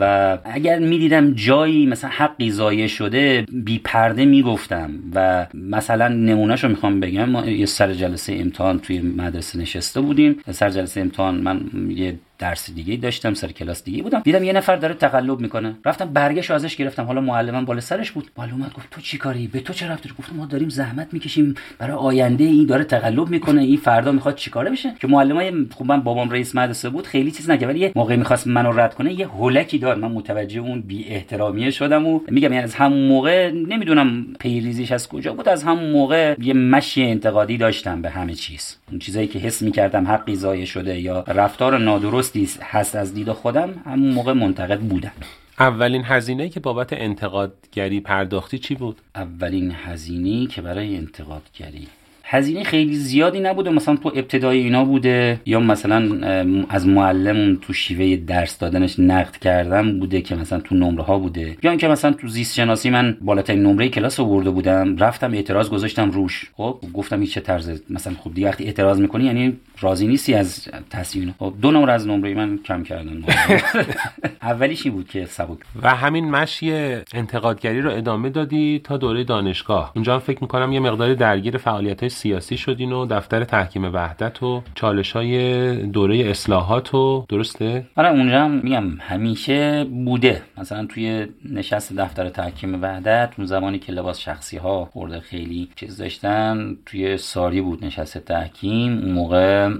و 0.00 0.38
اگر 0.44 0.78
می‌دیدم 0.78 1.34
جایی 1.34 1.86
مثلا 1.86 2.10
حقی 2.10 2.50
ضایع 2.50 2.86
شده 2.86 3.46
بی 3.52 3.78
پرده 3.78 4.24
می‌گفتم 4.24 4.90
و 5.14 5.46
مثلا 5.54 6.08
نمونهشو 6.08 6.68
می‌خوام 6.68 7.00
بگم 7.00 7.24
ما 7.24 7.46
یه 7.46 7.66
سر 7.66 7.92
جلسه 7.92 8.32
امتحان 8.32 8.78
توی 8.78 9.00
مدرسه 9.00 9.58
نشسته 9.58 10.00
بودیم. 10.00 10.40
سر 10.50 10.70
جلسه 10.70 11.00
امتحان 11.00 11.34
من 11.34 11.60
یه 11.88 12.18
درس 12.40 12.70
دیگه 12.70 12.96
داشتم 12.96 13.34
سر 13.34 13.48
کلاس 13.48 13.84
دیگه 13.84 14.02
بودم. 14.02 14.20
دیدم 14.24 14.44
یه 14.44 14.52
نفر 14.52 14.76
داره 14.76 14.94
تقلب 14.94 15.40
می‌کنه. 15.40 15.74
رفتم 15.84 16.12
برگش 16.12 16.50
ازش 16.50 16.76
گرفتم. 16.76 17.04
حالا 17.04 17.20
معلمم 17.20 17.64
بالا 17.64 17.80
سرش 17.80 18.10
بود. 18.10 18.30
معلم 18.38 18.70
گفت 18.74 18.90
تو 18.90 19.00
چی 19.00 19.18
کاری؟ 19.18 19.46
به 19.46 19.60
تو 19.60 19.72
چه 19.72 19.88
رفتی 19.88 20.10
گفتم 20.18 20.36
ما 20.36 20.46
داریم 20.46 20.68
زحمت 20.68 21.08
می‌کشیم. 21.12 21.54
برای 21.78 21.96
آینده 21.96 22.44
این 22.44 22.66
داره 22.66 22.84
تقلب 22.84 23.28
می‌کنه. 23.28 23.62
این 23.62 23.76
فردا 23.76 24.12
می‌خواد 24.12 24.34
چیکاره 24.34 24.70
بشه؟ 24.70 24.92
که 25.00 25.06
معلمای 25.06 25.52
خب 25.74 25.84
من 25.86 26.00
بابام 26.00 26.30
رئیس 26.30 26.54
مدرسه 26.54 26.88
بود 26.88 27.06
خیلی 27.06 27.30
چیز 27.30 27.50
نگه 27.50 27.66
ولی 27.66 27.78
یه 27.78 27.92
موقع 27.96 28.16
می‌خواست 28.16 28.46
منو 28.46 28.72
رد 28.72 28.94
کنه 28.94 29.12
یه 29.12 29.26
هولکی 29.26 29.78
داد. 29.78 29.98
من 29.98 30.12
متوجه 30.12 30.60
اون 30.60 30.80
بی 30.80 31.04
احترامیه 31.04 31.70
شدم 31.70 32.06
و 32.06 32.20
میگم 32.28 32.52
یعنی 32.52 32.64
از 32.64 32.74
همون 32.74 33.06
موقع 33.06 33.50
نمی‌دونم 33.50 34.26
پیریزیش 34.40 34.92
از 34.92 35.08
کجا 35.08 35.32
بود. 35.32 35.48
از 35.48 35.62
همون 35.62 35.90
موقع 35.90 36.34
یه 36.38 36.54
مشی 36.54 37.02
انتقادی 37.02 37.56
داشتم 37.56 38.02
به 38.02 38.10
همه 38.10 38.34
چیز. 38.34 38.76
اون 38.90 38.98
چیزایی 38.98 39.26
که 39.26 39.38
حس 39.38 39.62
می‌کردم 39.62 40.06
حقی 40.06 40.34
ضایع 40.34 40.64
شده 40.64 41.00
یا 41.00 41.24
رفتار 41.28 41.78
نادرست 41.78 42.29
هست 42.62 42.96
از 42.96 43.14
دید 43.14 43.32
خودم 43.32 43.82
همون 43.84 44.12
موقع 44.12 44.32
منتقد 44.32 44.80
بودم. 44.80 45.12
اولین 45.58 46.02
هزینه 46.04 46.48
که 46.48 46.60
بابت 46.60 46.92
انتقادگری 46.92 48.00
پرداختی 48.00 48.58
چی 48.58 48.74
بود؟ 48.74 49.00
اولین 49.14 49.72
هزینه 49.84 50.46
که 50.46 50.62
برای 50.62 50.96
انتقادگری 50.96 51.88
هزینه 52.32 52.64
خیلی 52.64 52.94
زیادی 52.94 53.40
نبوده. 53.40 53.70
مثلا 53.70 53.96
تو 53.96 54.12
ابتدای 54.14 54.58
اینا 54.58 54.84
بوده 54.84 55.40
یا 55.46 55.60
مثلا 55.60 56.26
از 56.68 56.86
معلم 56.86 57.58
تو 57.62 57.72
شیوه 57.72 58.16
درس 58.16 58.58
دادنش 58.58 58.98
نقد 58.98 59.36
کردم 59.36 59.98
بوده 59.98 60.20
که 60.20 60.34
مثلا 60.34 60.60
تو 60.60 60.74
نمره 60.74 61.02
ها 61.02 61.18
بوده. 61.18 61.56
یا 61.62 61.70
اینکه 61.70 61.88
مثلا 61.88 62.12
تو 62.12 62.28
زیست 62.28 62.54
شناسی 62.54 62.90
من 62.90 63.16
بالاترین 63.20 63.62
نمره 63.62 63.88
کلاس 63.88 64.20
آورده 64.20 64.50
بودم 64.50 64.96
رفتم 64.96 65.32
اعتراض 65.32 65.70
گذاشتم 65.70 66.10
روش. 66.10 66.50
خب 66.54 66.78
گفتم 66.94 67.16
این 67.16 67.26
چه 67.26 67.40
طرز 67.40 67.80
مثلا 67.90 68.14
خب 68.14 68.34
دیگه 68.34 68.48
وقتی 68.48 68.64
اعتراض 68.64 69.00
می‌کنی 69.00 69.24
یعنی 69.24 69.56
راضی 69.80 70.06
نیستی 70.06 70.34
از 70.34 70.68
تصمیم. 70.90 71.34
خب 71.38 71.54
دو 71.62 71.70
نمره 71.70 71.92
از 71.92 72.06
نمره 72.06 72.34
من 72.34 72.58
کم 72.64 72.82
کردن. 72.82 73.22
اولیش 74.42 74.86
این 74.86 74.94
بود 74.94 75.08
که 75.08 75.24
سبک. 75.24 75.58
و 75.82 75.94
همین 75.94 76.30
مشی 76.30 76.72
انتقادگری 77.14 77.80
رو 77.80 77.90
ادامه 77.90 78.30
دادی 78.30 78.80
تا 78.84 78.96
دوره 78.96 79.24
دانشگاه. 79.24 79.92
اونجا 79.94 80.18
فکر 80.18 80.38
می‌کنم 80.40 80.72
یه 80.72 80.80
مقداری 80.80 81.14
درگیر 81.14 81.56
فعالیت 81.56 82.08
سیاسی 82.20 82.56
شدین 82.56 82.92
و 82.92 83.06
دفتر 83.06 83.44
تحکیم 83.44 83.84
وحدت 83.84 84.42
و 84.42 84.62
چالش 84.74 85.12
های 85.12 85.74
دوره 85.86 86.18
اصلاحات 86.18 86.94
و 86.94 87.26
درسته؟ 87.28 87.86
آره 87.96 88.08
اونجا 88.08 88.44
هم 88.44 88.50
میگم 88.50 88.84
همیشه 89.00 89.84
بوده 89.84 90.42
مثلا 90.58 90.86
توی 90.86 91.26
نشست 91.44 91.96
دفتر 91.96 92.28
تحکیم 92.28 92.82
وحدت 92.82 93.32
اون 93.38 93.46
زمانی 93.46 93.78
که 93.78 93.92
لباس 93.92 94.18
شخصی 94.18 94.56
ها 94.56 94.84
خورده 94.84 95.20
خیلی 95.20 95.68
چیز 95.76 95.96
داشتن 95.96 96.76
توی 96.86 97.16
ساری 97.16 97.60
بود 97.60 97.84
نشست 97.84 98.18
تحکیم 98.18 98.98
اون 98.98 99.10
موقع 99.10 99.70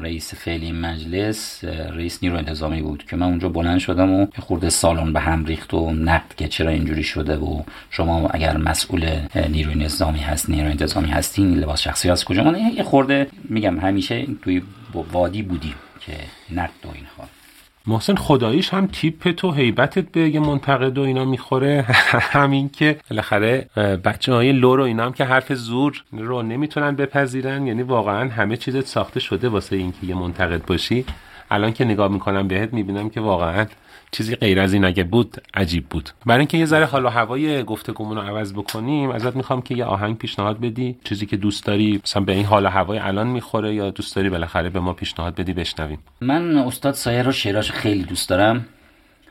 رئیس 0.00 0.34
فعلی 0.34 0.72
مجلس 0.72 1.64
رئیس 1.64 2.22
نیرو 2.22 2.36
انتظامی 2.36 2.82
بود 2.82 3.04
که 3.10 3.16
من 3.16 3.26
اونجا 3.26 3.48
بلند 3.48 3.78
شدم 3.78 4.12
و 4.12 4.26
خورده 4.38 4.68
سالن 4.68 5.12
به 5.12 5.20
هم 5.20 5.44
ریخت 5.44 5.74
و 5.74 5.92
نقد 5.92 6.34
که 6.36 6.48
چرا 6.48 6.70
اینجوری 6.70 7.02
شده 7.02 7.36
و 7.36 7.62
شما 7.90 8.28
اگر 8.28 8.56
مسئول 8.56 9.10
نیروی 9.48 9.74
نظامی 9.74 10.18
هست 10.18 10.50
نیروی 10.50 10.70
انتظامی 10.70 11.08
هستین 11.08 11.54
لباس 11.54 11.79
شخصی 11.80 12.10
از 12.10 12.24
کجا؟ 12.24 12.44
من 12.44 12.58
یه 12.76 12.82
خورده 12.82 13.26
میگم 13.44 13.78
همیشه 13.80 14.26
توی 14.42 14.62
وادی 15.12 15.42
بودیم 15.42 15.74
که 16.00 16.12
نقد 16.50 16.84
و 16.84 16.88
اینها. 16.94 17.28
محسن 17.86 18.14
خداییش 18.14 18.74
هم 18.74 18.86
تیپ 18.86 19.30
تو 19.30 19.52
حیبتت 19.52 20.12
به 20.12 20.20
یه 20.20 20.40
منتقد 20.40 20.98
و 20.98 21.02
اینا 21.02 21.24
می‌خوره. 21.24 21.84
همین 22.36 22.68
که 22.68 22.96
بالاخره 23.10 23.68
بچه 24.04 24.32
های 24.32 24.52
لو 24.52 24.76
رو 24.76 24.82
اینا 24.82 25.04
هم 25.04 25.12
که 25.12 25.24
حرف 25.24 25.52
زور 25.52 26.04
رو 26.12 26.42
نمی‌تونن 26.42 26.96
بپذیرن. 26.96 27.66
یعنی 27.66 27.82
واقعا 27.82 28.30
همه 28.30 28.56
چیزت 28.56 28.86
ساخته 28.86 29.20
شده 29.20 29.48
واسه 29.48 29.76
اینکه 29.76 30.06
یه 30.06 30.14
منتقد 30.14 30.66
باشی. 30.66 31.04
الان 31.50 31.72
که 31.72 31.84
نگاه 31.84 32.08
می‌کنم 32.08 32.48
بهت 32.48 32.72
می‌بینم 32.72 33.10
که 33.10 33.20
واقعا 33.20 33.66
چیزی 34.12 34.36
غیر 34.36 34.60
از 34.60 34.72
این 34.72 34.84
اگه 34.84 35.04
بود 35.04 35.42
عجیب 35.54 35.88
بود. 35.88 36.10
برای 36.26 36.38
اینکه 36.38 36.58
یه 36.58 36.66
ذره 36.66 36.84
حال 36.84 37.04
و 37.04 37.08
هوای 37.08 37.64
گفتگومون 37.64 38.16
رو 38.16 38.22
عوض 38.22 38.52
بکنیم 38.52 39.10
ازت 39.10 39.36
می‌خوام 39.36 39.62
که 39.62 39.74
یه 39.74 39.84
آهنگ 39.84 40.18
پیشنهاد 40.18 40.60
بدی. 40.60 40.98
چیزی 41.04 41.26
که 41.26 41.36
دوست 41.36 41.66
داری 41.66 42.00
مثلا 42.04 42.22
به 42.22 42.32
این 42.32 42.44
حال 42.44 42.66
و 42.66 42.68
هوای 42.68 42.98
الان 42.98 43.26
می‌خوره 43.26 43.74
یا 43.74 43.90
دوست 43.90 44.16
داری 44.16 44.30
بالاخره 44.30 44.70
به 44.70 44.80
ما 44.80 44.92
پیشنهاد 44.92 45.34
بدی 45.34 45.52
بشنویم. 45.52 45.98
من 46.20 46.58
استاد 46.58 46.94
سایر 46.94 47.22
رو 47.22 47.32
شعراش 47.32 47.72
خیلی 47.72 48.02
دوست 48.02 48.28
دارم 48.28 48.66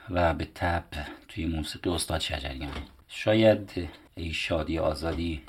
و 0.10 0.34
به 0.34 0.48
تب 0.56 0.84
توی 1.28 1.46
موسیقی 1.46 1.90
استاد 1.90 2.20
شجریان 2.20 2.72
شاید 3.10 3.90
ای 4.16 4.34
شادی 4.34 4.80
آزادی 4.80 5.42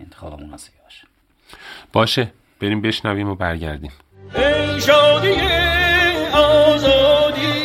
انتخاب 0.00 0.42
مناسبی 0.42 0.76
باشه. 0.84 1.06
باشه 1.92 2.32
بریم 2.60 2.80
بشنویم 2.80 3.28
و 3.28 3.34
برگردیم. 3.34 3.92
ای 4.34 4.80
شادی 4.80 5.34
آزادی. 6.32 7.61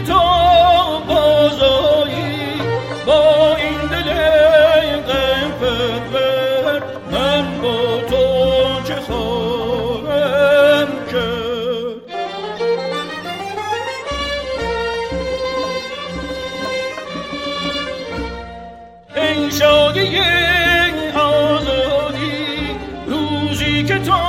تو 0.00 0.20
بازایی 1.08 2.60
با 3.06 3.56
این 3.56 3.78
دل 3.90 4.08
پرور 5.60 6.82
من 7.12 7.60
با 7.62 8.00
تو 8.10 8.24
چه 8.84 9.00
خواهم 9.00 10.88
کرد؟ 11.12 11.98
ای 19.16 19.50
شادی 19.50 20.18
آزادی 21.14 22.76
روزی 23.06 23.84
که 23.84 23.98
تو 23.98 24.27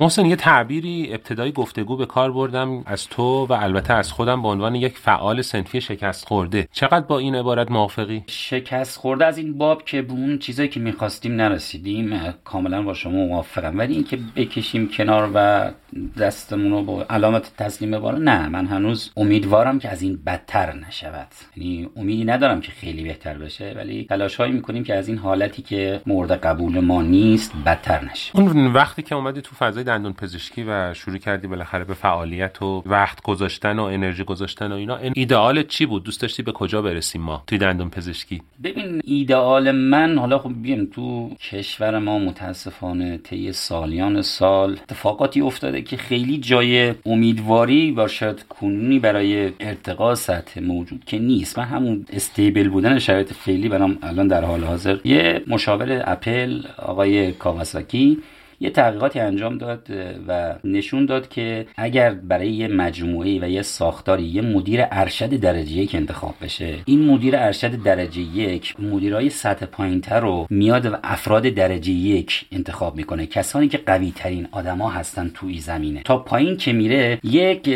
محسن 0.00 0.26
یه 0.26 0.36
تعبیری 0.36 1.08
ابتدای 1.10 1.52
گفتگو 1.52 1.96
به 1.96 2.06
کار 2.06 2.32
بردم 2.32 2.82
از 2.86 3.08
تو 3.08 3.46
و 3.46 3.52
البته 3.52 3.94
از 3.94 4.12
خودم 4.12 4.42
به 4.42 4.48
عنوان 4.48 4.74
یک 4.74 4.98
فعال 4.98 5.42
سنفی 5.42 5.80
شکست 5.80 6.26
خورده. 6.26 6.68
چقدر 6.72 7.00
با 7.00 7.18
این 7.18 7.34
عبارت 7.34 7.70
موافقی؟ 7.70 8.24
شکست 8.26 8.98
خورده 8.98 9.26
از 9.26 9.38
این 9.38 9.58
باب 9.58 9.84
که 9.84 10.02
به 10.02 10.12
اون 10.12 10.38
چیزایی 10.38 10.68
که 10.68 10.80
می‌خواستیم 10.80 11.36
نرسیدیم 11.36 12.34
کاملا 12.44 12.82
با 12.82 12.94
شما 12.94 13.26
موافقم. 13.26 13.78
ولی 13.78 13.94
اینکه 13.94 14.18
بکشیم 14.36 14.88
کنار 14.88 15.30
و 15.34 15.70
دستمون 16.18 16.70
رو 16.72 16.82
با 16.82 17.02
علامت 17.10 17.52
تسلیم 17.56 17.98
بالا 17.98 18.18
نه 18.18 18.48
من 18.48 18.66
هنوز 18.66 19.12
امیدوارم 19.16 19.78
که 19.78 19.88
از 19.88 20.02
این 20.02 20.18
بدتر 20.26 20.72
نشود. 20.72 21.28
یعنی 21.56 21.88
امیدی 21.96 22.24
ندارم 22.24 22.60
که 22.60 22.72
خیلی 22.72 23.02
بهتر 23.02 23.34
بشه 23.34 23.74
ولی 23.76 24.06
تلاش 24.08 24.36
هایی 24.36 24.52
می‌کنیم 24.52 24.84
که 24.84 24.94
از 24.94 25.08
این 25.08 25.18
حالتی 25.18 25.62
که 25.62 26.00
مورد 26.06 26.32
قبول 26.32 26.80
ما 26.80 27.02
نیست 27.02 27.52
بدتر 27.66 28.04
نشه. 28.04 28.36
اون 28.36 28.66
وقتی 28.66 29.02
که 29.02 29.14
اومدی 29.14 29.40
تو 29.40 29.54
فضای 29.54 29.85
دندون 29.86 30.12
پزشکی 30.12 30.64
و 30.68 30.94
شروع 30.94 31.18
کردی 31.18 31.46
بالاخره 31.46 31.84
به 31.84 31.94
فعالیت 31.94 32.62
و 32.62 32.82
وقت 32.86 33.22
گذاشتن 33.22 33.78
و 33.78 33.82
انرژی 33.82 34.24
گذاشتن 34.24 34.72
و 34.72 34.74
اینا. 34.74 34.96
ایدئال 34.96 35.62
چی 35.62 35.86
بود؟ 35.86 36.04
دوست 36.04 36.20
داشتی 36.20 36.42
به 36.42 36.52
کجا 36.52 36.82
برسیم 36.82 37.22
ما 37.22 37.42
توی 37.46 37.58
دندون 37.58 37.90
پزشکی؟ 37.90 38.42
ببین 38.62 39.00
ایدئال 39.04 39.70
من 39.70 40.18
حالا 40.18 40.38
خب 40.38 40.52
بیم 40.62 40.88
تو 40.94 41.30
کشور 41.50 41.98
ما 41.98 42.18
متاسفانه 42.18 43.18
طی 43.18 43.52
سالیان 43.52 44.22
سال 44.22 44.72
اتفاقاتی 44.72 45.40
افتاده 45.40 45.82
که 45.82 45.96
خیلی 45.96 46.38
جای 46.38 46.94
امیدواری 47.06 47.92
و 47.96 48.08
شاید 48.08 48.44
کنونی 48.48 48.98
برای 48.98 49.52
ارتقا 49.60 50.14
سطح 50.14 50.60
موجود 50.60 51.04
که 51.04 51.18
نیست. 51.18 51.58
من 51.58 51.64
همون 51.64 52.06
استیبل 52.12 52.68
بودن 52.68 52.98
شرایط 52.98 53.32
فعلی 53.32 53.68
برام 53.68 53.98
الان 54.02 54.28
در 54.28 54.44
حال 54.44 54.64
حاضر. 54.64 54.98
یه 55.04 55.42
مشاور 55.46 56.02
اپل 56.04 56.62
آقای 56.78 57.32
کاواساکی 57.32 58.18
یه 58.60 58.70
تحقیقاتی 58.70 59.20
انجام 59.20 59.58
داد 59.58 59.86
و 60.28 60.54
نشون 60.64 61.06
داد 61.06 61.28
که 61.28 61.66
اگر 61.76 62.14
برای 62.14 62.52
یه 62.52 62.68
مجموعه 62.68 63.40
و 63.40 63.48
یه 63.48 63.62
ساختاری 63.62 64.22
یه 64.22 64.42
مدیر 64.42 64.80
ارشد 64.90 65.40
درجه 65.40 65.72
یک 65.72 65.94
انتخاب 65.94 66.34
بشه 66.42 66.74
این 66.84 67.06
مدیر 67.10 67.36
ارشد 67.36 67.82
درجه 67.82 68.20
یک 68.20 68.80
مدیرای 68.80 69.30
سطح 69.30 69.66
پایینتر 69.66 70.20
رو 70.20 70.46
میاد 70.50 70.86
و 70.86 70.96
افراد 71.04 71.42
درجه 71.42 71.92
یک 71.92 72.46
انتخاب 72.52 72.96
می‌کنه. 72.96 73.26
کسانی 73.26 73.68
که 73.68 73.78
قوی 73.78 74.12
ترین 74.16 74.48
آدما 74.52 74.90
هستن 74.90 75.30
توی 75.34 75.58
زمینه. 75.58 76.02
تا 76.02 76.18
پایین 76.18 76.56
که 76.56 76.72
میره 76.72 77.18
یک 77.24 77.68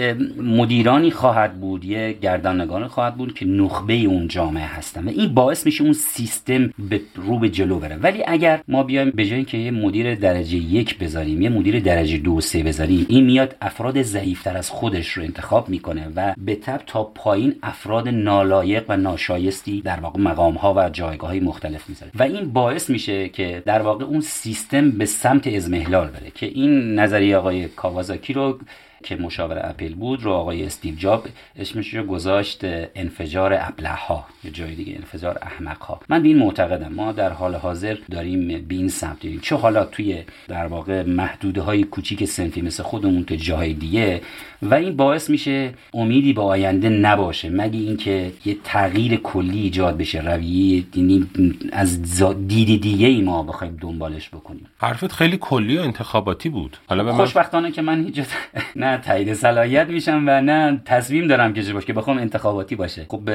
مدیرانی 0.43 1.11
خواهد 1.11 1.61
بود 1.61 1.85
یه 1.85 2.13
گردانگان 2.13 2.87
خواهد 2.89 3.15
بود 3.17 3.35
که 3.35 3.47
نخبه 3.47 3.95
اون 3.95 4.29
جامعه 4.29 4.65
هستن. 4.65 5.05
و 5.05 5.09
این 5.09 5.35
باعث 5.35 5.67
میشه 5.67 5.85
اون 5.85 5.93
سیستم 5.93 6.71
به 6.79 7.01
رو 7.15 7.39
به 7.39 7.49
جلو 7.49 7.79
بره. 7.79 7.97
ولی 7.97 8.23
اگر 8.27 8.61
ما 8.69 8.83
بیایم 8.83 9.11
به 9.11 9.25
جای 9.25 9.37
اینکه 9.37 9.59
یه 9.59 9.71
مدیر 9.71 10.15
درجه 10.15 10.59
یک 10.71 10.99
بذاریم 10.99 11.43
یه 11.43 11.49
مدیر 11.49 11.81
درجه 11.81 12.19
دو 12.19 12.33
و 12.33 12.41
سه 12.41 12.63
بذاریم 12.63 13.07
این 13.09 13.25
میاد 13.25 13.57
افراد 13.61 14.03
ضعیفتر 14.03 14.57
از 14.57 14.71
خودش 14.71 15.09
رو 15.09 15.23
انتخاب 15.23 15.69
می‌کنه 15.69 16.09
و 16.17 16.35
به 16.39 16.55
تب 16.55 16.81
تا 16.87 17.05
پایین 17.05 17.55
افراد 17.63 18.09
نالایق 18.09 18.85
و 18.89 18.97
ناشایستی 18.97 19.81
در 19.81 20.01
واقع 20.01 20.21
مقام 20.21 20.55
ها 20.55 20.75
و 20.75 20.89
جایگاه 20.89 21.31
های 21.31 21.41
مختلف 21.41 21.89
می‌ذاره. 21.89 22.13
و 22.15 22.23
این 22.23 22.53
باعث 22.53 22.91
میشه 22.91 23.29
که 23.29 23.63
در 23.67 23.83
واقع 23.83 24.05
اون 24.05 24.21
سیستم 24.21 24.91
به 24.91 25.05
سمت 25.05 25.47
ازمهلال 25.47 26.09
بره 26.09 26.31
که 26.35 26.47
این 26.47 26.95
نظریه 26.95 27.37
آقای 27.37 27.69
کاوازاکی 27.69 28.33
رو 28.33 28.59
که 29.03 29.17
مشاور 29.17 29.61
اپل 29.63 29.95
بود 29.95 30.23
رو 30.23 30.33
آقای 30.33 30.65
استیو 30.65 30.95
جاب 30.95 31.27
اسمش 31.57 31.95
رو 31.95 32.03
گذاشت 32.03 32.61
انفجار 32.95 33.55
ابله 33.61 33.89
ها 33.89 34.27
یه 34.45 34.51
جای 34.51 34.75
دیگه 34.75 34.95
انفجار 34.97 35.39
احمق 35.43 35.83
ها 35.83 36.01
من 36.09 36.23
به 36.23 36.29
این 36.29 36.39
معتقدم. 36.39 36.93
ما 36.93 37.13
در 37.13 37.33
حال 37.33 37.55
حاضر 37.55 37.97
داریم 38.11 38.49
به 38.69 38.75
این 38.75 38.89
سمت 38.89 39.21
داریم 39.21 39.41
چه 39.41 39.57
حالا 39.57 39.85
توی 39.85 40.23
در 40.49 40.67
واقع 40.67 41.03
محدوده 41.03 41.61
های 41.61 41.85
کوچیک 41.85 42.25
سنفی 42.25 42.63
مثل 42.63 42.83
خودمون 42.83 43.25
تو 43.25 43.35
جای 43.35 43.73
دیگه 43.73 44.21
و 44.63 44.75
این 44.75 44.97
باعث 44.97 45.31
میشه 45.31 45.75
امیدی 45.95 46.33
به 46.33 46.43
آینده 46.43 46.89
نباشه. 46.89 47.49
مگه 47.51 47.79
اینکه 47.79 48.33
یه 48.45 48.57
تغییر 48.65 49.17
کلی 49.17 49.61
ایجاد 49.61 49.97
بشه. 49.97 50.21
رویه 50.21 50.85
یعنی 50.95 51.27
از 51.73 52.23
دید 52.47 52.83
دیگه 52.83 53.07
ای 53.07 53.21
ما 53.21 53.43
بخوایم 53.43 53.77
دنبالش 53.81 54.29
بکنیم. 54.29 54.67
حرفت 54.79 55.13
خیلی 55.13 55.39
کلی 55.41 55.79
و 55.79 55.81
انتخاباتی 55.81 56.49
بود. 56.49 56.77
حالا 56.87 57.05
به 57.05 57.11
من 57.13 57.17
خوشبختانه 57.17 57.71
که 57.71 57.83
من 57.83 58.05
هیچ 58.05 58.21
نه 58.77 58.90
تایید 58.97 59.35
صلاحیت 59.35 59.89
میشم 59.89 60.25
و 60.27 60.41
نه 60.41 60.83
تصمیم 60.85 61.27
دارم 61.27 61.53
که 61.53 61.63
باشه 61.63 61.87
که 61.87 61.93
بخوام 61.93 62.19
انتخاباتی 62.19 62.77
باشه. 62.77 63.07
خب 63.09 63.31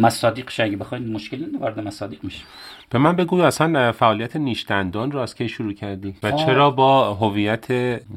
مصادیق 0.00 0.50
اگه 0.62 0.76
بخواید 0.76 1.08
مشکلی 1.08 1.46
وارد 1.60 1.80
مصادیق 1.80 2.24
میشه 2.24 2.44
به 2.90 2.98
من 2.98 3.16
بگو 3.16 3.40
اصلا 3.40 3.92
فعالیت 3.92 4.36
نیشتندان 4.36 5.12
رو 5.12 5.18
از 5.18 5.34
کی 5.34 5.48
شروع 5.48 5.72
کردی؟ 5.72 6.14
و 6.22 6.32
چرا 6.32 6.70
با 6.70 7.14
هویت 7.14 7.70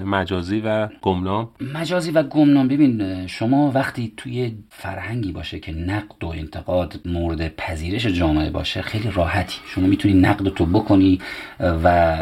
مجازی 0.05 0.60
و 0.65 0.88
گمنام؟ 1.01 1.49
مجازی 1.73 2.12
و 2.12 2.23
گمنام 2.23 2.67
ببین 2.67 3.27
شما 3.27 3.71
وقتی 3.75 4.13
توی 4.17 4.55
فرهنگی 4.69 5.31
باشه 5.31 5.60
که 5.60 5.71
نقد 5.71 6.23
و 6.23 6.27
انتقاد 6.27 6.99
مورد 7.05 7.55
پذیرش 7.55 8.05
جامعه 8.05 8.49
باشه 8.49 8.81
خیلی 8.81 9.12
راحتی. 9.13 9.60
شما 9.65 9.88
می‌تونی 9.88 10.13
نقد 10.13 10.49
تو 10.49 10.65
بکنی 10.65 11.19
و 11.60 12.17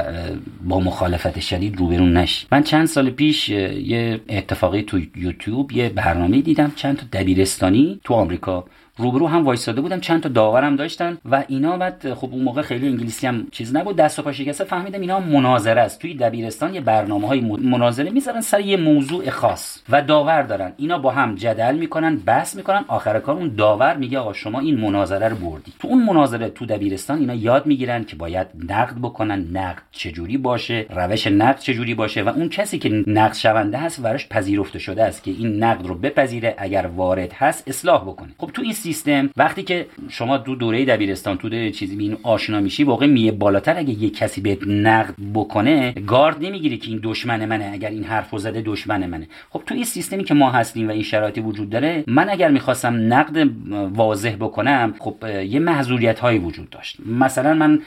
با 0.64 0.80
مخالفت 0.80 1.40
شدید 1.40 1.78
روبرو 1.78 2.06
نشی. 2.06 2.48
من 2.52 2.64
چند 2.64 2.86
سال 2.86 3.10
پیش 3.10 3.50
یه 3.50 4.22
اتفاقی 4.30 4.82
تو 4.82 5.00
یوتیوب 5.16 5.72
یه 5.72 5.90
برنامه 5.90 6.42
دیدم 6.42 6.72
چند 6.76 6.98
تا 6.98 7.20
دبیرستانی 7.20 8.00
تو 8.04 8.14
آمریکا 8.14 8.66
روبرو 9.00 9.28
هم 9.28 9.46
وایساده 9.46 9.82
بودم 9.82 10.00
چند 10.00 10.22
تا 10.22 10.30
داورم 10.30 10.76
داشتن 10.76 11.18
و 11.32 11.44
اینا. 11.48 11.78
بعد 11.78 12.14
خب 12.14 12.30
اون 12.32 12.44
موقع 12.44 12.62
خیلی 12.62 12.88
انگلیسی 12.88 13.28
هم 13.28 13.48
چیز 13.52 13.76
نبود. 13.76 13.96
دست 13.96 14.20
و 14.20 14.22
پا 14.22 14.32
شکسته 14.32 14.64
فهمیدم 14.64 15.02
اینا 15.02 15.20
مناظره 15.20 15.82
است. 15.82 16.00
توی 16.00 16.14
دبیرستان 16.14 16.74
یه 16.74 16.82
برنامه 16.82 17.28
های 17.28 17.40
مناظره 17.42 18.10
می‌ذارن 18.10 18.42
سر 18.42 18.60
یه 18.60 18.78
موضوع 18.78 19.30
خاص 19.30 19.82
و 19.90 20.02
داور 20.02 20.42
دارن. 20.42 20.72
اینا 20.78 20.98
با 20.98 21.12
هم 21.12 21.36
جدل 21.36 21.76
می‌کنن 21.76 22.16
بحث 22.16 22.56
می‌کنن. 22.56 22.86
آخر 22.88 23.20
کار 23.20 23.36
اون 23.36 23.56
داور 23.56 23.98
میگه 23.98 24.20
آقا 24.20 24.34
شما 24.34 24.60
این 24.60 24.80
مناظره 24.80 25.28
رو 25.28 25.36
بردی. 25.36 25.74
تو 25.80 25.88
اون 25.88 26.04
مناظره 26.04 26.50
تو 26.50 26.66
دبیرستان 26.66 27.20
اینا 27.20 27.34
یاد 27.34 27.66
می‌گیرن 27.66 28.04
که 28.04 28.16
باید 28.16 28.48
نقد 28.70 28.96
بکنن. 29.02 29.48
نقد 29.54 29.82
چجوری 29.92 30.38
باشه؟ 30.38 30.86
روش 30.90 31.28
نقد 31.28 31.60
چجوری 31.60 31.96
باشه؟ 31.96 32.24
و 32.24 32.30
اون 32.30 32.50
کسی 32.50 32.80
که 32.80 33.04
نقد 33.08 33.34
شونده 33.34 33.78
هست 33.78 34.00
ورش 34.04 34.28
پذیرفته 34.30 34.80
شده 34.80 35.04
است 35.04 35.24
که 35.24 35.32
این 35.32 35.64
نقد 35.64 35.88
رو 35.88 35.96
بپذیره. 35.96 36.56
اگر 36.58 36.90
وارد 36.96 37.34
هست 37.34 37.68
اصلاح 37.68 38.02
بکنه. 38.02 38.30
خب 38.38 38.52
تو 38.54 38.62
این 38.62 38.74
سیستم. 38.94 39.30
وقتی 39.38 39.64
که 39.64 39.86
شما 40.10 40.38
دو 40.38 40.56
دوره 40.56 40.86
دبیرستان 40.86 41.38
تو 41.38 41.50
دوره 41.50 41.72
چیزی 41.72 41.96
بین 41.96 42.18
آشنا 42.24 42.60
میشی 42.60 42.84
واقع 42.84 43.06
میه 43.06 43.32
بالاتر 43.32 43.78
اگه 43.78 44.04
یه 44.04 44.10
کسی 44.10 44.42
بهت 44.42 44.68
نقد 44.68 45.14
بکنه 45.34 45.92
گارد 45.92 46.38
نمی‌گیره 46.42 46.78
که 46.78 46.90
این 46.90 47.00
دشمن 47.04 47.46
منه. 47.46 47.70
اگر 47.74 47.90
این 47.90 48.04
حرفو 48.04 48.38
زده 48.38 48.62
دشمن 48.66 49.06
منه. 49.06 49.28
خب 49.50 49.62
تو 49.66 49.76
این 49.76 49.84
سیستمی 49.84 50.24
که 50.24 50.34
ما 50.34 50.52
هستیم 50.52 50.88
و 50.88 50.92
این 50.92 51.04
شرایطی 51.04 51.42
وجود 51.42 51.70
داره 51.70 52.04
من 52.08 52.30
اگر 52.30 52.52
می‌خواستم 52.52 53.14
نقد 53.14 53.50
واضح 53.94 54.36
بکنم 54.36 54.94
خب 55.00 55.16
یه 55.46 55.60
محضوریت 55.60 56.20
هایی 56.20 56.40
وجود 56.40 56.70
داشت. 56.70 56.98
مثلا 57.06 57.54
من 57.54 57.80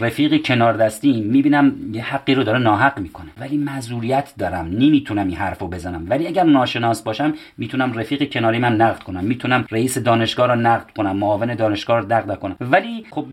رفیقی 0.00 0.38
کنار 0.38 0.72
دستیم 0.76 1.24
می‌بینم 1.24 1.72
یه 1.92 2.02
حقی 2.02 2.34
رو 2.34 2.42
داره 2.42 2.58
ناحق 2.58 2.98
می‌کنه. 2.98 3.28
ولی 3.40 3.56
معذوریت 3.56 4.32
دارم. 4.38 4.66
نمی‌تونم 4.66 5.26
این 5.26 5.36
حرفو 5.36 5.68
بزنم. 5.68 6.06
ولی 6.08 6.26
اگر 6.26 6.44
ناشناس 6.44 7.02
باشم 7.02 7.34
می‌تونم 7.58 7.92
رفیق 7.92 8.32
کناری 8.32 8.58
من 8.58 8.76
نقد 8.76 9.02
کنم. 9.02 9.24
می‌تونم 9.24 9.64
رئیس 9.70 9.98
دانشگاه 10.38 10.56
رو 10.56 10.60
نقد 10.60 10.90
کنم 10.96 11.16
معاون 11.16 11.54
دانشگاه 11.54 11.98
رو 11.98 12.04
دغدغه 12.04 12.36
کنم 12.36 12.56
ولی 12.60 13.06
خب 13.10 13.26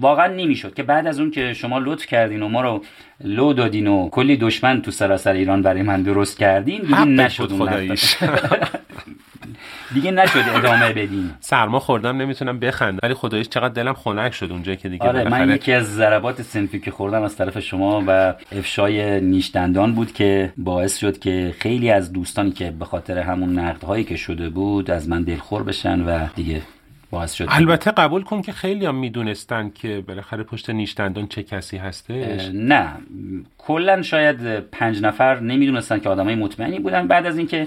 واقعا 0.00 0.26
نمی‌شد 0.26 0.74
که 0.74 0.82
بعد 0.82 1.06
از 1.06 1.20
اون 1.20 1.30
که 1.30 1.52
شما 1.52 1.78
لطف 1.78 2.06
کردین 2.06 2.42
و 2.42 2.48
ما 2.48 2.60
رو 2.60 2.84
لو 3.24 3.52
دادین 3.52 3.86
و 3.86 4.08
کلی 4.08 4.36
دشمن 4.36 4.82
تو 4.82 4.90
سراسر 4.90 5.32
ایران 5.32 5.62
برای 5.62 5.82
من 5.82 6.02
درست 6.02 6.38
کردین 6.38 6.82
دیگه 6.82 7.04
نشد 7.04 7.52
خداییش. 7.52 8.16
دیگه 9.94 10.10
نشد 10.10 10.44
ادامه 10.54 10.92
بدیم 10.92 11.36
سرما 11.40 11.78
خوردم 11.78 12.16
نمی‌تونم 12.16 12.58
بخندم. 12.58 12.98
ولی 13.02 13.14
خداییش 13.14 13.48
چقدر 13.48 13.68
دلم 13.68 13.94
خنک 13.94 14.34
شد 14.34 14.50
اونجا 14.50 14.74
که 14.74 14.88
دیگه 14.88 15.04
آره 15.04 15.28
من 15.28 15.50
یکی 15.50 15.72
از 15.72 15.94
ضربات 15.94 16.42
سنفی 16.42 16.80
که 16.80 16.90
خوردم 16.90 17.22
از 17.22 17.36
طرف 17.36 17.58
شما 17.58 18.04
و 18.06 18.34
افشای 18.52 19.20
نیشدندان 19.20 19.94
بود 19.94 20.12
که 20.12 20.52
باعث 20.56 20.98
شد 20.98 21.18
که 21.18 21.54
خیلی 21.58 21.90
از 21.90 22.12
دوستانی 22.12 22.50
که 22.50 22.70
به 22.70 22.84
خاطر 22.84 23.18
همون 23.18 23.58
نقدهایی 23.58 24.04
که 24.04 24.16
شده 24.16 24.48
بود 24.48 24.90
از 24.90 25.08
من 25.08 25.22
دلخور 25.22 25.62
بشن 25.62 26.00
و 26.00 26.26
دیگه 26.34 26.62
باعث 27.10 27.32
شد 27.34 27.46
البته 27.48 27.90
قبول 27.90 28.22
کن 28.22 28.42
که 28.42 28.52
خیلی 28.52 28.86
هم 28.86 28.94
می‌دونستن 28.94 29.70
که 29.74 30.04
بالاخره 30.08 30.42
پشت 30.42 30.70
نیشدندان 30.70 31.26
چه 31.26 31.42
کسی 31.42 31.76
هستش. 31.76 32.50
نه. 32.54 32.88
کلا 33.58 34.02
شاید 34.02 34.60
پنج 34.60 35.02
نفر 35.02 35.40
نمی‌دونستن 35.40 35.98
که 35.98 36.08
آدمای 36.08 36.34
مطمئنی 36.34 36.78
بودن. 36.78 37.06
بعد 37.06 37.26
از 37.26 37.38
اینکه 37.38 37.66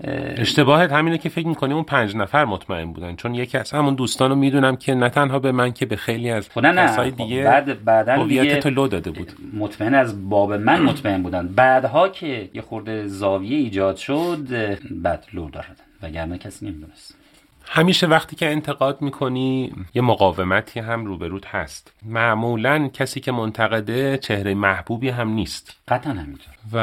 اشتباهت 0.00 0.92
همینه 0.92 1.18
که 1.18 1.28
فکر 1.28 1.46
می‌کنی 1.46 1.74
اون 1.74 1.82
پنج 1.82 2.16
نفر 2.16 2.44
مطمئن 2.44 2.92
بودن 2.92 3.16
چون 3.16 3.34
یکی 3.34 3.58
از 3.58 3.70
همون 3.70 3.94
دوستان 3.94 4.30
رو 4.30 4.36
می‌دونم 4.36 4.76
که 4.76 4.94
نه 4.94 5.08
تنها 5.08 5.38
به 5.38 5.52
من 5.52 5.72
که 5.72 5.86
به 5.86 5.96
خیلی 5.96 6.30
از 6.30 6.48
نه 6.56 6.72
کسای 6.72 7.10
خب 7.10 7.16
دیگه 7.16 7.44
بعد 7.44 7.84
بعدا 7.84 8.12
هویت 8.12 8.60
تو 8.60 8.70
لو 8.70 8.88
داده 8.88 9.10
بود. 9.10 9.32
مطمئن 9.52 9.94
از 9.94 10.28
باب 10.28 10.52
من 10.52 10.82
مطمئن 10.82 11.22
بودن. 11.22 11.48
بعدها 11.48 12.08
که 12.08 12.50
یه 12.54 12.62
خورده 12.62 13.06
زاویه 13.06 13.56
ایجاد 13.56 13.96
شد 13.96 14.38
بعد 14.90 15.26
لو 15.32 15.50
دادن 15.50 15.76
وگرنه 16.02 16.38
کسی 16.38 16.66
نمی‌دونست. 16.66 17.23
همیشه 17.66 18.06
وقتی 18.06 18.36
که 18.36 18.50
انتقاد 18.50 19.02
می‌کنی 19.02 19.72
یه 19.94 20.02
مقاومتی 20.02 20.80
هم 20.80 21.04
روبروت 21.04 21.46
هست. 21.46 21.92
معمولا 22.06 22.88
کسی 22.88 23.20
که 23.20 23.32
منتقده 23.32 24.18
چهره 24.18 24.54
محبوبی 24.54 25.08
هم 25.08 25.28
نیست. 25.28 25.76
قطعا 25.88 26.12
همینطور. 26.12 26.54
و 26.72 26.78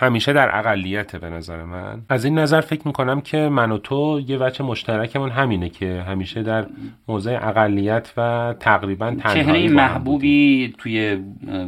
همیشه 0.00 0.32
در 0.32 0.58
اقلیته 0.58 1.18
به 1.18 1.30
نظر 1.30 1.64
من. 1.64 2.02
از 2.08 2.24
این 2.24 2.38
نظر 2.38 2.60
فکر 2.60 2.82
می‌کنم 2.84 3.20
که 3.20 3.38
من 3.38 3.72
و 3.72 3.78
تو 3.78 4.20
یه 4.26 4.38
وجه 4.38 4.64
مشترکمون 4.64 5.30
همینه 5.30 5.68
که 5.68 6.04
همیشه 6.08 6.42
در 6.42 6.66
موضع 7.08 7.38
اقلیت 7.42 8.12
و 8.16 8.54
تقریبا 8.60 9.16
تنهایی 9.20 9.44
چهره. 9.44 9.68
محبوبی 9.68 10.74
توی 10.78 11.18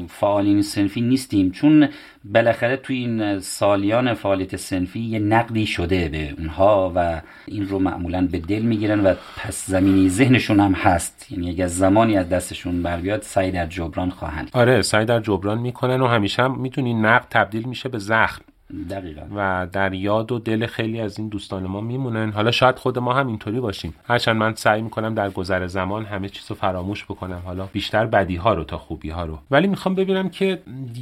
فعالین 0.09 0.63
سنفی 0.63 1.01
نیستیم. 1.01 1.51
چون 1.51 1.89
بالاخره 2.25 2.77
توی 2.77 2.97
این 2.97 3.41
سالیان 3.41 4.15
فعالیت 4.15 4.57
سنفی 4.57 5.01
یه 5.01 5.19
نقدی 5.19 5.67
شده 5.67 6.09
به 6.09 6.35
اونها 6.39 6.93
و 6.97 7.21
این 7.47 7.69
رو 7.69 7.79
معمولا 7.79 8.29
به 8.33 8.39
دل 8.39 8.63
می‌گیرن 8.63 9.01
و 9.01 9.15
پس 9.37 9.67
زمینی 9.67 10.09
ذهنشون 10.09 10.61
هم 10.61 10.73
هست. 10.73 11.27
یعنی 11.31 11.63
از 11.63 11.77
زمانی 11.77 12.17
از 12.17 12.29
دستشون 12.29 12.83
بر 12.83 12.97
بیاد 12.97 13.23
سعی 13.23 13.51
در 13.51 13.67
جبران 13.67 14.11
خواهند 14.11 14.51
آره 14.53 14.83
سعی 14.83 15.05
در 15.05 15.21
جبران 15.21 15.59
می‌کنن 15.59 16.01
و 16.01 16.07
همیشه 16.07 16.43
هم 16.43 16.61
می‌تونی 16.61 16.95
نقد 16.95 17.27
تبدیل 17.31 17.69
میشه 17.69 17.89
به 17.89 17.99
زخم. 17.99 18.43
دقیقا. 18.91 19.23
و 19.37 19.67
در 19.73 19.95
یاد 19.95 20.33
و 20.33 20.39
دل 20.39 20.67
خیلی 20.67 21.01
از 21.01 21.19
این 21.19 21.29
دوستان 21.29 21.67
ما 21.67 21.81
میمونن. 21.81 22.33
حالا 22.33 22.51
شاید 22.51 22.77
خود 22.77 22.99
ما 22.99 23.13
هم 23.13 23.27
اینطوری 23.27 23.61
باشیم. 23.61 23.95
هرچند 24.09 24.37
من 24.37 24.55
سعی 24.55 24.83
می‌کنم 24.83 25.15
در 25.15 25.31
گذر 25.31 25.67
زمان 25.67 26.05
همه 26.05 26.29
چیز 26.29 26.51
رو 26.51 26.57
فراموش 26.57 27.05
بکنم. 27.05 27.43
حالا 27.45 27.69
بیشتر 27.73 28.07
بدی 28.07 28.37
ها 28.37 28.55
رو 28.55 28.65
تا 28.65 28.79
خوبی 28.79 29.11
ها 29.11 29.25
رو. 29.25 29.39
ولی 29.51 29.67
می‌خوام 29.67 29.95
ببینم 29.95 30.29
که 30.29 30.59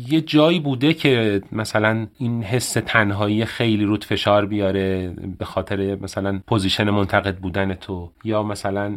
یه 0.08 0.20
جایی 0.20 0.60
بوده 0.60 0.94
که 0.94 1.42
مثلا 1.52 2.06
این 2.18 2.42
حس 2.42 2.72
تنهایی 2.72 3.44
خیلی 3.44 3.84
روت 3.84 4.04
فشار 4.04 4.46
بیاره 4.46 5.14
به 5.38 5.44
خاطر 5.44 5.98
مثلا 6.02 6.40
position 6.46 6.90
منتقد 6.90 7.36
بودن 7.36 7.74
تو. 7.74 8.10
یا 8.24 8.42
مثلا 8.42 8.88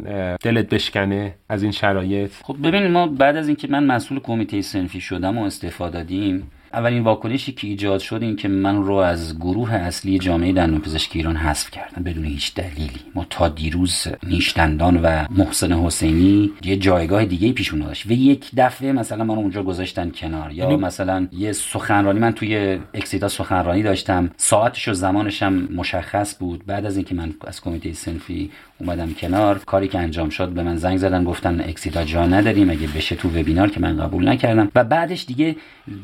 دلت 0.42 0.68
بشکنه 0.68 1.34
از 1.48 1.62
این 1.62 1.72
شرایط. 1.72 2.32
خب 2.42 2.56
ببین 2.66 2.90
ما 2.90 3.06
بعد 3.06 3.36
از 3.36 3.46
اینکه 3.48 3.68
من 3.68 3.84
مسئول 3.84 4.20
کمیته 4.20 4.62
صنفی 4.62 5.00
شدم 5.00 5.38
و 5.38 5.44
استعفا 5.44 5.90
دادیم 5.90 6.50
اولین 6.74 7.02
واکنشی 7.02 7.52
که 7.52 7.66
ایجاد 7.66 8.00
شد 8.00 8.22
این 8.22 8.36
که 8.36 8.48
من 8.48 8.82
رو 8.82 8.94
از 8.94 9.38
گروه 9.38 9.72
اصلی 9.72 10.18
جامعه 10.18 10.52
دندانپزشکی 10.52 11.18
ایران 11.18 11.36
حذف 11.36 11.70
کردن. 11.70 12.02
بدون 12.02 12.24
هیچ 12.24 12.54
دلیلی. 12.54 13.00
ما 13.14 13.26
تا 13.30 13.48
دیروز 13.48 14.06
نیشدندان 14.22 15.00
و 15.02 15.24
محسن 15.30 15.72
حسینی 15.72 16.50
یه 16.64 16.76
جایگاه 16.76 17.24
دیگه 17.24 17.52
پیشون 17.52 17.80
داشت. 17.80 18.06
و 18.06 18.12
یک 18.12 18.50
دفعه 18.56 18.92
مثلا 18.92 19.24
رو 19.24 19.30
اونجا 19.40 19.62
گذاشتن 19.62 20.10
کنار. 20.10 20.52
یا 20.52 20.64
یعنی- 20.64 20.76
مثلا 20.76 21.28
یه 21.32 21.52
سخنرانی 21.52 22.18
من 22.18 22.32
توی 22.32 22.78
اکسیدا 22.94 23.28
سخنرانی 23.28 23.82
داشتم. 23.82 24.30
ساعتش 24.36 24.88
و 24.88 24.92
زمانش 24.92 25.42
هم 25.42 25.68
مشخص 25.74 26.38
بود. 26.38 26.66
بعد 26.66 26.86
از 26.86 26.96
اینکه 26.96 27.14
من 27.14 27.34
از 27.46 27.60
کمیته 27.60 27.92
صنفی 27.92 28.50
اومدم 28.78 29.14
کنار. 29.14 29.58
کاری 29.58 29.88
که 29.88 29.98
انجام 29.98 30.28
شد 30.28 30.48
به 30.48 30.62
من 30.62 30.76
زنگ 30.76 30.98
زدن 30.98 31.24
گفتن 31.24 31.60
اکسیدا 31.60 32.04
جا 32.04 32.26
نداریم 32.26 32.70
اگه 32.70 32.86
بشه 32.86 33.16
تو 33.16 33.28
وبینار 33.28 33.70
که 33.70 33.80
من 33.80 33.96
قبول 33.96 34.28
نکردم. 34.28 34.70
و 34.74 34.84
بعدش 34.84 35.24
دیگه 35.26 35.56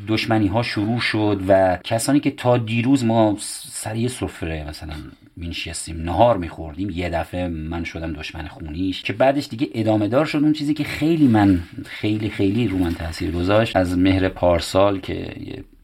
دشمنی 0.09 0.47
ها 0.47 0.63
شروع 0.63 1.01
شد 1.01 1.41
و 1.49 1.79
کسانی 1.85 2.21
که 2.21 2.31
تا 2.31 2.59
دیروز 2.59 3.05
ما 3.05 3.37
سر 3.41 3.97
یه 3.97 4.09
سفره 4.09 4.69
مثلا 4.69 4.95
مینشستیم 5.37 6.03
نهار 6.03 6.37
میخوردیم 6.37 6.91
یه 6.91 7.11
دفعه 7.11 7.49
من 7.49 7.85
شدم 7.85 8.13
دشمن 8.13 8.47
خونیش 8.47 9.03
که 9.03 9.13
بعدش 9.13 9.49
دیگه 9.49 9.69
ادامه 9.75 10.09
دار 10.09 10.25
شد 10.25 10.39
اون 10.39 10.53
چیزی 10.53 10.75
که 10.75 10.85
خیلی 10.85 11.29
من 11.29 11.61
خیلی 11.87 12.31
خیلی 12.31 12.69
رو 12.69 12.79
من 12.79 12.95
تاثیر 12.95 13.31
گذاشت. 13.31 13.77
از 13.77 13.99
مهر 13.99 14.29
پارسال 14.29 15.01
که 15.01 15.35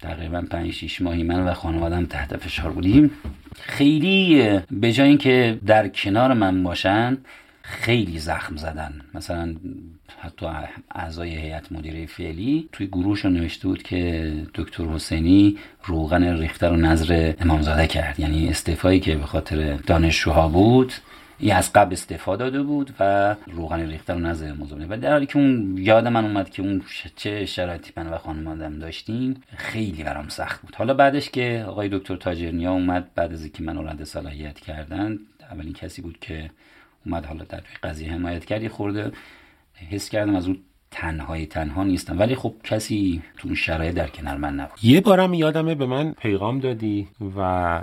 تقریبا 0.01 0.43
5 0.51 0.71
6 0.71 1.03
ماهی 1.03 1.23
من 1.23 1.49
و 1.49 1.55
خانوادم 1.55 2.07
تحت 2.07 2.37
فشار 2.37 2.73
بودیم 2.73 3.11
خیلی 3.61 4.51
به 4.71 4.93
جای 4.93 5.09
اینکه 5.09 5.59
در 5.67 5.89
کنار 5.89 6.33
من 6.33 6.63
باشن 6.63 7.19
خیلی 7.63 8.19
زخم 8.19 8.57
زدن. 8.57 9.01
مثلا 9.15 9.55
حتی 10.19 10.47
اعضای 10.91 11.31
هیئت 11.31 11.73
مدیره 11.73 12.07
فعلی 12.07 12.69
توی 12.73 12.87
گروهشون 12.87 13.33
نوشته 13.33 13.69
بود 13.69 13.83
که 13.83 14.33
دکتر 14.55 14.85
حسینی 14.85 15.59
روغن 15.85 16.25
ریخته 16.25 16.69
رو 16.69 16.77
نظر 16.77 17.35
امامزاده 17.41 17.87
کرد. 17.87 18.21
یعنی 18.21 18.49
استعفایی 18.49 19.01
که 19.01 19.17
به 19.17 19.27
خاطر 19.27 19.77
دانشجوها 19.77 20.49
بود 20.49 20.93
این 21.39 21.53
از 21.53 21.73
قبل 21.73 21.93
استعفا 21.93 22.37
داده 22.37 22.63
بود 22.63 22.95
و 23.01 23.35
روغن 23.47 23.81
ریخته 23.81 24.13
رو 24.13 24.19
نظر 24.19 24.51
امامزاده 24.51 24.87
و 24.91 24.97
در 24.97 25.11
حالی 25.11 25.27
که 25.27 25.39
اون 25.39 25.79
یاد 25.79 26.09
من 26.09 26.25
اومد 26.25 26.51
که 26.51 26.63
اون 26.63 26.83
چه 27.17 27.47
شرایطی 27.47 27.93
من 27.97 28.07
و 28.07 28.19
خانوادم 28.19 28.79
داشتیم 28.79 29.43
خیلی 29.57 30.03
برام 30.03 30.29
سخت 30.29 30.63
بود. 30.63 30.75
حالا 30.75 30.95
بعدش 30.95 31.31
که 31.31 31.65
آقای 31.69 31.89
دکتر 31.89 32.17
تاجرنیا 32.17 32.73
اومد 32.73 33.11
بعد 33.15 33.33
از 33.33 33.43
اینکه 33.43 33.63
من 33.63 33.89
رد 33.89 34.05
صلاحیت 34.05 34.61
کردن 34.61 35.19
اولین 35.51 35.73
کسی 35.73 36.03
بود 36.03 36.19
که 36.21 36.51
اومد 37.07 37.25
حالا 37.25 37.45
در 37.45 37.63
قضیه 37.83 38.13
حمایت 38.13 38.45
کردی 38.45 38.69
خورده 38.69 39.13
حس 39.91 40.09
کردم 40.09 40.37
از 40.37 40.47
اون 40.47 40.59
تنهای 40.91 41.47
تنها 41.47 41.85
نیستم. 41.85 42.19
ولی 42.19 42.35
خب 42.35 42.55
کسی 42.65 43.23
تو 43.37 43.49
اون 43.49 43.55
شرایط 43.55 43.95
در 43.95 44.09
کنار 44.09 44.37
من 44.37 44.55
نبود. 44.55 44.79
یه 44.83 45.01
بارم 45.01 45.35
یادمه 45.35 45.75
به 45.75 45.87
من 45.87 46.13
پیغام 46.13 46.61
دادی 46.61 47.09
و 47.37 47.81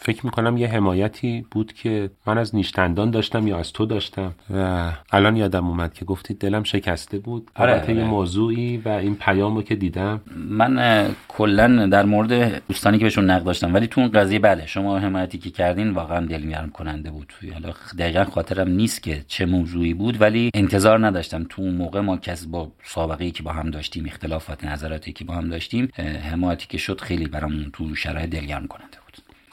فکر 0.00 0.26
می‌کنم 0.26 0.56
یه 0.56 0.68
حمایتی 0.68 1.46
بود 1.50 1.72
که 1.72 2.10
من 2.26 2.38
از 2.38 2.54
نیشتندان 2.54 3.10
داشتم 3.10 3.46
یا 3.46 3.58
از 3.58 3.72
تو 3.72 3.86
داشتم. 3.86 4.34
و 4.50 4.90
الان 5.12 5.36
یادم 5.36 5.66
اومد 5.66 5.94
که 5.94 6.04
گفتی 6.04 6.34
دلم 6.34 6.62
شکسته 6.62 7.18
بود. 7.18 7.50
آره، 7.54 7.72
البته 7.72 7.92
یه 7.94 8.00
آره. 8.00 8.10
موضوعی 8.10 8.76
و 8.76 8.88
این 8.88 9.14
پیامو 9.14 9.62
که 9.62 9.74
دیدم. 9.74 10.20
من 10.36 11.06
کلا 11.28 11.86
در 11.86 12.04
مورد 12.04 12.62
دوستانی 12.66 12.98
که 12.98 13.04
بهشون 13.04 13.30
نقد 13.30 13.44
داشتم 13.44 13.74
ولی 13.74 13.86
تو 13.86 14.00
اون 14.00 14.10
قضیه 14.10 14.38
بله 14.38 14.66
شما 14.66 14.98
حمایتی 14.98 15.38
که 15.38 15.50
کردین 15.50 15.90
واقعا 15.90 16.26
دلگرم 16.26 16.70
کننده 16.70 17.10
بود. 17.10 17.26
توی 17.28 17.50
حالا 17.50 17.74
دقیقا 17.98 18.24
خاطرم 18.24 18.68
نیست 18.68 19.02
که 19.02 19.24
چه 19.28 19.46
موضوعی 19.46 19.94
بود 19.94 20.20
ولی 20.20 20.50
انتظار 20.54 21.06
نداشتم. 21.06 21.44
تو 21.48 21.62
اون 21.62 21.74
موقع 21.74 22.00
ما 22.00 22.16
کسی 22.16 22.46
با 22.46 22.72
سابقه 22.84 23.24
ای 23.24 23.30
که 23.30 23.42
با 23.42 23.52
هم 23.52 23.70
داشتیم 23.70 24.06
اختلافات 24.06 24.64
نظراتی 24.64 25.12
که 25.12 25.24
با 25.24 25.34
هم 25.34 25.48
داشتیم 25.48 25.88
حمایتی 26.30 26.66
که 26.68 26.78
شد 26.78 27.00
خیلی 27.00 27.26
برامون 27.26 27.70
تو 27.72 27.94
شرایط 27.94 28.30
دلگرم 28.30 28.66
کننده 28.66 28.98
بود. 29.04 29.07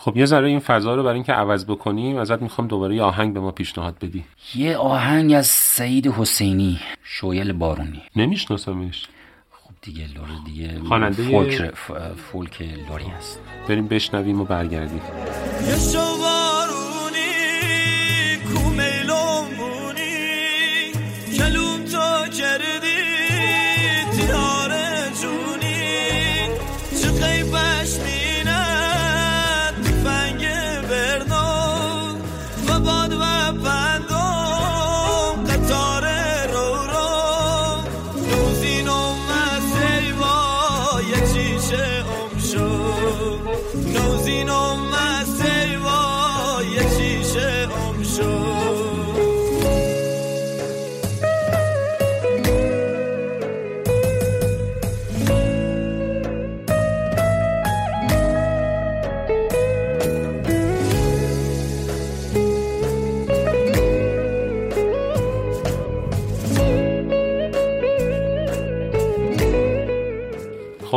خب 0.06 0.18
یه 0.18 0.26
ذره 0.26 0.48
این 0.48 0.60
فضا 0.60 0.96
رو 0.96 1.04
برای 1.04 1.16
اینکه 1.16 1.34
عوض 1.34 1.66
بکنیم 1.66 2.18
ازت 2.18 2.42
می‌خوام 2.42 2.68
دوباره 2.68 2.96
یه 2.96 3.02
آهنگ 3.04 3.34
به 3.34 3.40
ما 3.40 3.52
پیشنهاد 3.52 3.96
بدی. 4.02 4.24
یه 4.56 4.78
آهنگ 4.78 5.34
از 5.34 5.48
سعید 5.48 6.08
حسینی 6.08 6.80
شویل 7.04 7.54
بارونی. 7.54 8.02
نمیشناسمش؟ 8.16 9.08
خب 9.52 9.72
دیگه 9.82 10.02
لور 10.16 10.28
دیگه 10.46 10.80
خواننده- 10.88 11.24
فولک, 11.24 11.72
ف- 11.72 12.20
فولک 12.32 12.62
لوری 12.90 13.06
هست. 13.06 13.40
بریم 13.70 13.88
بشنویم 13.88 14.42
و 14.42 14.44
برگردیم. 14.44 15.02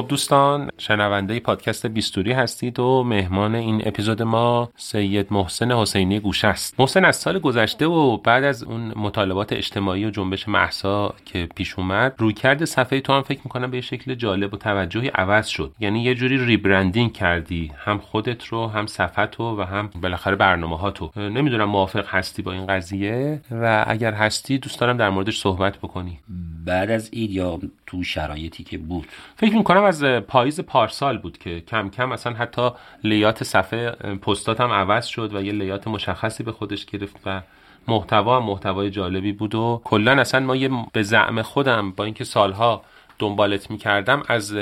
دوستان 0.08 0.70
شنونده 0.78 1.40
پادکست 1.40 1.86
بیستوری 1.86 2.32
هستید 2.32 2.80
و 2.80 3.04
مهمان 3.04 3.54
این 3.54 3.82
اپیزود 3.86 4.22
ما 4.22 4.70
سید 4.76 5.26
محسن 5.30 5.72
حسینی 5.72 6.20
گوشه 6.20 6.48
است. 6.48 6.80
محسن 6.80 7.04
از 7.04 7.16
سال 7.16 7.38
گذشته 7.38 7.86
و 7.86 8.16
بعد 8.16 8.44
از 8.44 8.62
اون 8.62 8.92
مطالبات 8.96 9.52
اجتماعی 9.52 10.04
و 10.04 10.10
جنبش 10.10 10.48
محسا 10.48 11.14
که 11.24 11.48
پیش 11.54 11.78
اومد 11.78 12.14
رویکرد 12.18 12.64
صفحه 12.64 13.00
تو 13.00 13.12
هم 13.12 13.22
فکر 13.22 13.40
می‌کنم 13.44 13.70
به 13.70 13.80
شکل 13.80 14.14
جالب 14.14 14.54
و 14.54 14.56
توجهی 14.56 15.08
عوض 15.08 15.46
شد. 15.46 15.72
یعنی 15.80 16.02
یه 16.02 16.14
جوری 16.14 16.46
ریبرندینگ 16.46 17.12
کردی 17.12 17.72
هم 17.76 17.98
خودت 17.98 18.44
رو 18.44 18.66
هم 18.66 18.86
صفحه 18.86 19.26
تو 19.26 19.60
و 19.60 19.62
هم 19.62 19.90
بالاخره 20.02 20.36
برنامه 20.36 20.78
ها 20.78 20.90
تو. 20.90 21.10
نمی‌دونم 21.16 21.64
موافق 21.64 22.06
هستی 22.08 22.42
با 22.42 22.52
این 22.52 22.66
قضیه 22.66 23.40
و 23.50 23.84
اگر 23.86 24.12
هستی 24.12 24.58
دوست 24.58 24.80
دارم 24.80 24.96
در 24.96 25.10
موردش 25.10 25.38
صحبت 25.38 25.78
بکنی. 25.78 26.18
بعد 26.64 26.90
از 26.90 27.08
اید 27.12 27.30
یا 27.30 27.58
تو 27.88 28.04
شرایطی 28.04 28.64
که 28.64 28.78
بود. 28.78 29.08
فکر 29.36 29.54
می‌کنم 29.54 29.82
از 29.82 30.04
پاییز 30.04 30.60
پارسال 30.60 31.18
بود 31.18 31.38
که 31.38 31.60
کم 31.60 31.90
کم 31.90 32.12
اصلا 32.12 32.32
حتی 32.32 32.70
لیات 33.04 33.44
صفحه 33.44 33.90
پستات 33.90 34.60
هم 34.60 34.70
عوض 34.70 35.06
شد 35.06 35.34
و 35.34 35.42
یه 35.42 35.52
لیات 35.52 35.88
مشخصی 35.88 36.42
به 36.42 36.52
خودش 36.52 36.86
گرفت 36.86 37.16
و 37.26 37.42
محتوا 37.88 38.40
هم 38.40 38.46
محتوای 38.46 38.90
جالبی 38.90 39.32
بود 39.32 39.54
و 39.54 39.80
کلا 39.84 40.20
اصلا 40.20 40.40
ما 40.40 40.56
یه 40.56 40.70
به 40.92 41.02
زعم 41.02 41.42
خودم 41.42 41.90
با 41.90 42.04
اینکه 42.04 42.24
سالها 42.24 42.82
دنبالت 43.18 43.70
می‌کردم 43.70 44.22
از 44.28 44.56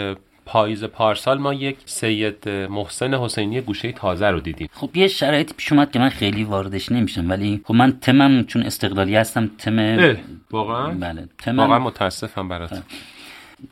پاییز 0.46 0.84
پارسال 0.84 1.38
ما 1.38 1.54
یک 1.54 1.76
سید 1.84 2.48
محسن 2.48 3.14
حسینی 3.14 3.60
گوشه 3.60 3.92
تازه 3.92 4.26
رو 4.26 4.40
دیدیم. 4.40 4.68
خب 4.72 4.96
یه 4.96 5.08
شرایطی 5.08 5.54
پیش 5.56 5.72
اومد 5.72 5.90
که 5.90 5.98
من 5.98 6.08
خیلی 6.08 6.44
واردش 6.44 6.92
نمیشم 6.92 7.30
ولی 7.30 7.60
خب 7.64 7.74
من 7.74 7.98
تمم 8.00 8.44
چون 8.44 8.62
استقلالی 8.62 9.16
هستم 9.16 9.50
تم 9.58 10.16
واقعا؟ 10.50 10.90
بله 10.90 11.28
تمم 11.38 11.58
واقعا 11.58 11.78
متاسفم 11.78 12.48
برات. 12.48 12.82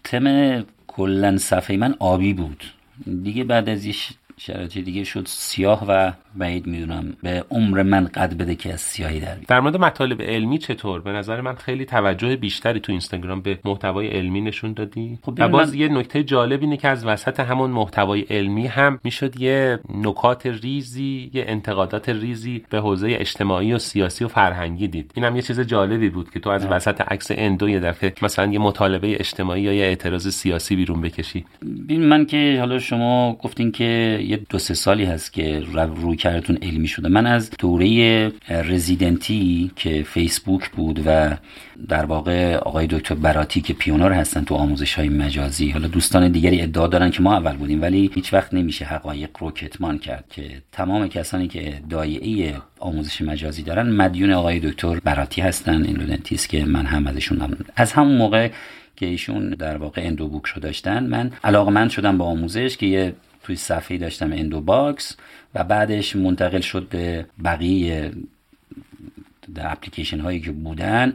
تم 0.04 0.64
کلا 0.86 1.38
صفحه 1.38 1.76
من 1.76 1.94
آبی 1.98 2.34
بود. 2.34 2.64
دیگه 3.22 3.44
بعد 3.44 3.68
از 3.68 3.84
شرایط 4.38 4.78
دیگه 4.78 5.04
شد 5.04 5.22
سیاه 5.26 5.84
و 5.88 6.12
بعید 6.36 6.66
می‌دونم 6.66 7.16
به 7.22 7.44
عمر 7.50 7.82
من 7.82 8.04
قد 8.04 8.34
بده 8.34 8.54
که 8.54 8.72
از 8.72 8.80
سیاهی 8.80 9.20
در 9.20 9.36
در 9.48 9.60
مورد 9.60 9.76
مطالب 9.76 10.22
علمی 10.22 10.58
چطور؟ 10.58 11.00
به 11.00 11.12
نظر 11.12 11.40
من 11.40 11.54
خیلی 11.54 11.84
توجه 11.84 12.36
بیشتری 12.36 12.80
تو 12.80 12.92
اینستاگرام 12.92 13.40
به 13.40 13.58
محتوای 13.64 14.08
علمی 14.08 14.40
نشون 14.40 14.72
دادی. 14.72 15.18
خب 15.22 15.34
و 15.38 15.48
باز 15.48 15.72
من- 15.72 15.80
یه 15.80 15.88
نکته 15.88 16.22
جالب 16.22 16.60
اینه 16.60 16.76
که 16.76 16.88
از 16.88 17.06
وسط 17.06 17.40
همون 17.40 17.70
محتوای 17.70 18.20
علمی 18.20 18.66
هم 18.66 18.98
می‌شد 19.04 19.40
یه 19.40 19.78
نکات 19.94 20.46
ریزی 20.46 21.30
یه 21.34 21.44
انتقادات 21.48 22.08
ریزی 22.08 22.64
به 22.70 22.80
حوزه 22.80 23.08
اجتماعی 23.10 23.72
و 23.72 23.78
سیاسی 23.78 24.24
و 24.24 24.28
فرهنگی 24.28 24.88
دید. 24.88 25.10
این 25.14 25.24
هم 25.24 25.36
یه 25.36 25.42
چیز 25.42 25.60
جالبی 25.60 26.08
بود 26.08 26.30
که 26.30 26.40
تو 26.40 26.50
از 26.50 26.66
وسط 26.66 27.00
عکس 27.00 27.30
اندو 27.34 27.68
یه 27.68 27.80
دفعه 27.80 28.12
مثلا 28.22 28.52
یه 28.52 28.58
مطالبه 28.58 29.14
اجتماعی 29.20 29.62
یا 29.62 29.72
یه 29.72 29.84
اعتراض 29.84 30.28
سیاسی 30.28 30.76
بیرون 30.76 31.00
بکشی. 31.00 31.44
ببین 31.62 32.02
من 32.04 32.26
که 32.26 32.56
حالا 32.58 32.78
شما 32.78 33.38
گفتین 33.42 33.72
که 33.72 34.18
یه 34.24 34.36
دو 34.48 34.58
سه 34.58 34.74
سالی 34.74 35.04
هست 35.04 35.32
که 35.32 35.60
رو- 35.60 35.94
روی 35.94 36.16
کردتون 36.16 36.58
علمی 36.62 36.88
شده. 36.88 37.08
من 37.08 37.26
از 37.26 37.50
دوره 37.58 38.32
رزیدنتی 38.48 39.70
که 39.76 40.02
فیسبوک 40.02 40.70
بود 40.70 41.02
و 41.06 41.36
در 41.88 42.04
واقع 42.04 42.56
آقای 42.56 42.86
دکتر 42.86 43.14
براتی 43.14 43.60
که 43.60 43.74
پیونر 43.74 44.12
هستن 44.12 44.44
تو 44.44 44.54
آموزش 44.54 44.94
های 44.94 45.08
مجازی 45.08 45.70
حالا 45.70 45.88
دوستان 45.88 46.32
دیگری 46.32 46.60
ادعا 46.62 46.86
دارن 46.86 47.10
که 47.10 47.22
ما 47.22 47.36
اول 47.36 47.56
بودیم 47.56 47.82
ولی 47.82 48.10
هیچ 48.14 48.32
وقت 48.34 48.54
نمیشه 48.54 48.84
حقایق 48.84 49.30
رو 49.40 49.50
کتمان 49.50 49.98
کرد 49.98 50.24
که 50.30 50.62
تمام 50.72 51.08
کسانی 51.08 51.48
که 51.48 51.80
دایعه 51.90 52.54
آموزش 52.80 53.22
مجازی 53.22 53.62
دارن 53.62 53.90
مدیون 53.92 54.30
آقای 54.30 54.60
دکتر 54.60 55.00
براتی 55.00 55.40
هستن 55.40 55.74
اندودنتیست 55.74 56.48
که 56.48 56.64
من 56.64 56.86
هم 56.86 57.06
ازشون 57.06 57.38
ممنون 57.38 57.64
از 57.76 57.92
همون 57.92 58.16
موقع 58.16 58.50
که 58.96 59.06
ایشون 59.06 59.50
در 59.50 59.76
واقع 59.76 60.02
Endo 60.04 60.28
Book 60.28 60.46
رو 60.46 60.62
داشتن 60.62 61.06
من 61.06 61.30
علاقمند 61.44 61.90
شدم 61.90 62.18
به 62.18 62.24
آموزش 62.24 62.76
که 62.76 62.86
یه 62.86 63.14
توی 63.44 63.56
صفحه 63.56 63.98
داشتم 63.98 64.32
Endo 64.32 64.60
Box 64.60 65.16
و 65.54 65.64
بعدش 65.64 66.16
منتقل 66.16 66.60
شد 66.60 66.88
به 66.88 67.26
بقیه 67.44 68.12
اپلیکیشن 69.56 70.20
هایی 70.20 70.40
که 70.40 70.52
بودن 70.52 71.14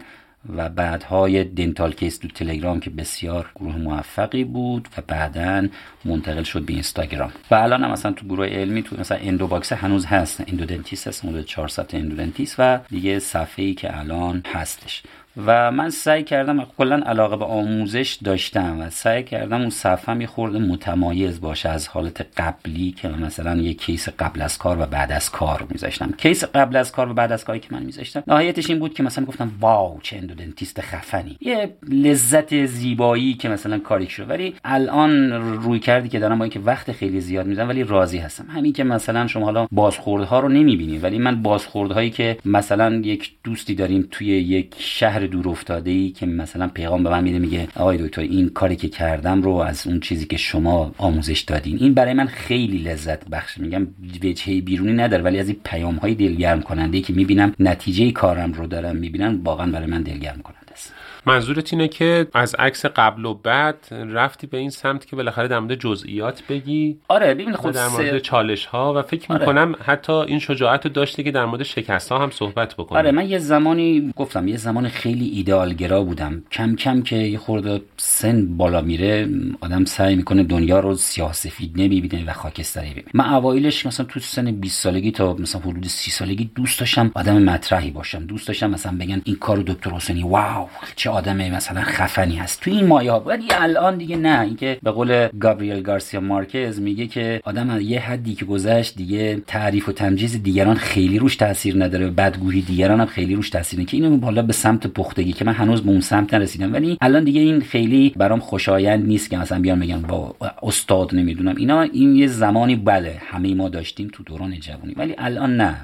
و 0.56 0.70
بعدهای 0.70 1.44
Dental 1.44 1.92
Case 1.92 2.18
تو 2.18 2.28
تلگرام 2.28 2.80
که 2.80 2.90
بسیار 2.90 3.52
گروه 3.56 3.78
موفقی 3.78 4.44
بود 4.44 4.88
و 4.98 5.02
بعدا 5.08 5.68
منتقل 6.06 6.44
شد 6.44 6.62
به 6.62 6.74
اینستاگرام. 6.74 7.32
و 7.52 7.56
الان 7.56 7.84
هم 7.84 7.92
مثلا 7.92 8.12
تو 8.12 8.26
گروه 8.26 8.48
علمی 8.48 8.84
تو 8.84 9.00
مثلا 9.00 9.18
Endo 9.18 9.48
Box 9.48 9.74
هنوز 9.74 10.06
هست. 10.06 10.44
endodontist 10.48 11.08
هست 11.08 11.26
مدل 11.26 11.44
400 11.44 11.96
endodontist 11.96 12.56
و 12.60 12.80
دیگه 12.90 13.20
صفحه 13.20 13.66
ای 13.66 13.74
که 13.74 14.00
الان 14.00 14.44
هستش. 14.54 15.04
و 15.46 15.72
من 15.72 15.90
سعی 15.90 16.24
کردم 16.24 16.68
کلا 16.78 16.96
علاقه 16.96 17.38
به 17.38 17.46
آموزش 17.46 18.18
داشتم 18.24 18.82
و 18.82 18.90
سعی 18.90 19.24
کردم 19.24 19.62
اون 19.62 19.70
صفحه 19.70 20.22
یه 20.22 20.28
خورده 20.28 20.60
متمایز 20.60 21.42
باشه 21.42 21.70
از 21.70 21.88
حالت 21.88 22.26
قبلی 22.38 22.92
که 22.92 23.08
مثلا 23.08 23.56
یه 23.56 23.74
case 23.74 24.10
قبل 24.10 24.42
از 24.42 24.58
کار 24.58 24.80
و 24.80 24.86
بعد 24.86 25.12
از 25.12 25.32
کار 25.32 25.66
میذاشتم. 25.70 26.12
case 26.18 26.44
قبل 26.44 26.76
از 26.76 26.92
کار 26.92 27.10
و 27.10 27.14
بعد 27.14 27.32
از 27.32 27.46
کاری 27.46 27.60
که 27.60 27.68
من 27.72 27.84
میذاشتم. 27.84 28.24
نهایتش 28.28 28.70
این 28.70 28.80
بود 28.80 28.94
که 28.94 29.04
مثلا 29.04 29.26
گفتم 29.26 29.52
wow 29.60 30.00
چه 30.04 30.18
endodontist 30.18 30.82
خفنی. 30.82 31.38
یه 31.42 31.74
لذت 31.90 32.66
زیبایی 32.66 33.34
که 33.34 33.50
مثلا 33.50 33.80
کاری 33.80 34.10
شد. 34.10 34.30
ولی 34.30 34.56
الان 34.64 35.32
رویکردی 35.62 36.10
که 36.10 36.20
دارم 36.20 36.38
با 36.38 36.44
اینکه 36.44 36.60
وقت 36.60 36.92
خیلی 36.92 37.22
زیاد 37.22 37.46
می‌ذارم 37.46 37.70
ولی 37.70 37.84
راضی 37.84 38.18
هستم. 38.18 38.46
همین 38.50 38.74
که 38.74 38.84
مثلا 38.84 39.28
شما 39.28 39.46
حالا 39.46 39.68
بازخوردها 39.72 40.40
رو 40.40 40.50
نمی‌بینید 40.50 41.04
ولی 41.04 41.20
من 41.20 41.42
بازخوردهایی 41.42 42.10
که 42.10 42.38
مثلا 42.46 42.96
یک 42.96 43.32
دوستی 43.44 43.76
داریم 43.76 44.08
توی 44.12 44.28
یک 44.28 44.76
شهر 44.78 45.19
دور 45.28 45.50
افتاده 45.50 45.92
ای 45.92 46.10
که 46.10 46.26
مثلا 46.26 46.68
پیغام 46.68 47.04
به 47.04 47.10
من 47.10 47.24
میده 47.24 47.40
میگه 47.40 47.68
آقای 47.76 47.98
دکتر 47.98 48.22
این 48.22 48.50
کاری 48.50 48.76
که 48.76 48.90
کردم 48.90 49.42
رو 49.42 49.52
از 49.52 49.88
اون 49.88 50.00
چیزی 50.00 50.26
که 50.26 50.38
شما 50.38 50.92
آموزش 50.98 51.40
دادین 51.40 51.78
این 51.80 51.94
برای 51.94 52.14
من 52.14 52.28
خیلی 52.28 52.78
لذت 52.78 53.30
بخش. 53.30 53.58
میگم 53.58 53.88
وجهه 54.24 54.62
بیرونی 54.62 54.94
نداره 54.94 55.24
ولی 55.24 55.40
از 55.40 55.48
این 55.48 55.58
پیام 55.64 55.96
های 55.96 56.16
دلگرم 56.16 56.62
کننده 56.62 56.98
ای 56.98 57.04
که 57.04 57.14
می‌بینم 57.14 57.54
نتیجه 57.60 58.12
کارم 58.12 58.54
رو 58.54 58.68
دارم 58.68 58.96
می‌بینم 58.96 59.42
واقعا 59.44 59.72
برای 59.72 59.88
من 59.88 60.02
دلگرم 60.02 60.42
کننده 60.42 60.72
است. 60.72 60.94
منظورت 61.26 61.74
اینه 61.74 61.88
که 61.88 62.28
از 62.34 62.56
عکس 62.56 62.86
قبل 62.86 63.26
و 63.26 63.34
بعد 63.34 63.88
رفتی 63.92 64.48
به 64.48 64.58
این 64.58 64.70
سمت 64.70 65.06
که 65.06 65.16
بالاخره 65.16 65.48
در 65.48 65.60
مورد 65.60 65.76
جزئیات 65.76 66.44
بگی؟ 66.50 66.98
آره 67.08 67.34
ببین 67.34 67.54
خود 67.54 67.74
در 67.74 67.88
مورد 67.88 68.12
سه- 68.12 68.20
چالش 68.20 68.66
ها 68.66 68.94
و 68.94 69.02
فکر 69.02 69.34
آره. 69.34 69.40
می‌کنم 69.40 69.76
حتی 69.86 70.14
این 70.14 70.40
شجاعت 70.40 70.86
رو 70.86 70.92
داشتی 70.92 71.24
که 71.24 71.32
در 71.32 71.46
مورد 71.46 71.64
شکست 71.64 72.12
ها 72.12 72.20
هم 72.20 72.30
صحبت 72.32 72.74
بکنی. 72.76 72.98
آره 72.98 73.12
من 73.12 73.30
یه 73.30 73.38
زمانی 73.40 74.14
گفتم 74.16 74.48
یه 74.48 74.58
زمان 74.58 74.88
خیلی 74.90 75.28
ایدئالگرا 75.30 76.04
بودم. 76.04 76.44
کم 76.52 76.76
کم 76.76 77.02
که 77.02 77.16
یه 77.16 77.38
خورده 77.38 77.82
سن 77.98 78.58
بالا 78.58 78.82
میره 78.82 79.30
آدم 79.62 79.86
سعی 79.86 80.16
می‌کنه 80.16 80.44
دنیا 80.44 80.80
رو 80.80 80.96
سیاه 80.96 81.34
سفید 81.34 81.72
نمی‌بینه 81.82 82.26
و 82.30 82.34
خاکستری 82.34 82.90
ببینه. 82.90 83.08
من 83.14 83.34
اوایلش 83.34 83.86
مثلا 83.86 84.06
تو 84.06 84.20
سن 84.20 84.52
20 84.52 84.84
سالگی 84.84 85.12
تا 85.12 85.34
مثلا 85.34 85.62
حدود 85.62 85.88
30 85.88 86.12
سالگی 86.12 86.52
دوست 86.56 86.80
داشتم 86.80 87.12
آدم 87.16 87.44
مطرحی 87.44 87.92
باشم. 87.92 88.26
دوست 88.26 88.48
داشتم 88.48 88.70
مثلا 88.70 88.98
بگن 89.00 89.22
این 89.24 89.36
کارو 89.36 89.64
دکتر 89.64 89.90
حسینی 89.90 90.24
واو 90.24 90.68
چه 90.96 91.09
آدم 91.10 91.38
مثلا 91.38 91.82
خفنی 91.82 92.36
هست. 92.36 92.62
تو 92.62 92.72
این 92.72 92.86
مایه 92.86 93.12
ها. 93.12 93.20
ولی 93.20 93.46
الان 93.52 93.98
دیگه 93.98 94.16
نه. 94.16 94.42
اینکه 94.42 94.78
به 94.84 94.92
قول 94.92 95.28
گابریل 95.28 95.82
گارسیا 95.82 96.20
مارکز 96.20 96.80
میگه 96.80 97.08
که 97.08 97.42
آدم 97.44 97.70
از 97.70 97.82
یه 97.82 98.00
حدی 98.00 98.36
که 98.36 98.46
گذشت 98.46 98.96
دیگه 98.96 99.42
تعریف 99.48 99.90
و 99.90 99.92
تمجیز 99.92 100.44
دیگران 100.44 100.76
خیلی 100.76 101.20
روش 101.20 101.36
تاثیر 101.36 101.84
نداره. 101.84 102.08
بدگویی 102.10 102.62
دیگران 102.62 103.00
هم 103.00 103.06
خیلی 103.06 103.36
روش 103.36 103.50
تاثیر 103.50 103.84
که 103.84 103.98
اینو 103.98 104.26
حالا 104.26 104.42
به 104.42 104.54
سمت 104.54 104.88
پختگی 104.88 105.34
که 105.34 105.46
من 105.46 105.54
هنوز 105.54 105.82
به 105.82 105.90
اون 105.90 106.02
سمت 106.02 106.34
نرسیدم. 106.34 106.74
ولی 106.74 106.98
الان 107.02 107.24
دیگه 107.24 107.42
این 107.42 107.62
خیلی 107.62 108.14
برام 108.18 108.40
خوشایند 108.40 109.08
نیست 109.08 109.30
که 109.30 109.38
مثلا 109.38 109.60
بیان 109.60 109.80
بگن 109.80 110.02
با 110.02 110.36
استاد 110.64 111.16
نمی‌دونم. 111.16 111.56
اینا 111.58 111.82
این 111.82 112.16
یه 112.16 112.28
زمانی 112.28 112.76
بله 112.76 113.22
همه 113.26 113.56
ما 113.56 113.70
داشتیم 113.70 114.08
تو 114.14 114.24
دوران 114.24 114.60
جوانی. 114.60 114.94
ولی 114.98 115.16
الان 115.18 115.58
نه. 115.58 115.76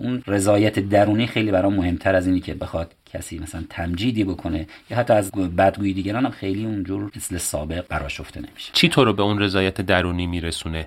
اون 0.00 0.22
رضایت 0.26 0.78
درونی 0.78 1.26
خیلی 1.26 1.50
برام 1.50 1.74
مهمتر 1.74 2.14
از 2.14 2.26
اینی 2.26 2.40
که 2.40 2.54
بخواد 2.54 2.94
کسی 3.06 3.38
مثلا 3.38 3.64
تمجیدی 3.70 4.24
بکنه 4.24 4.66
یا 4.90 4.96
حتی 4.96 5.12
از 5.12 5.30
بدگویی 5.32 5.94
دیگران 5.94 6.24
هم 6.24 6.30
خیلی 6.30 6.64
اونجور 6.64 7.10
مثل 7.16 7.38
سابق 7.38 7.84
براشفته 7.88 8.40
نمیشه. 8.40 8.72
چی 8.72 8.88
تو 8.88 9.04
رو 9.04 9.12
به 9.12 9.22
اون 9.22 9.38
رضایت 9.38 9.80
درونی 9.80 10.26
میرسونه؟ 10.26 10.86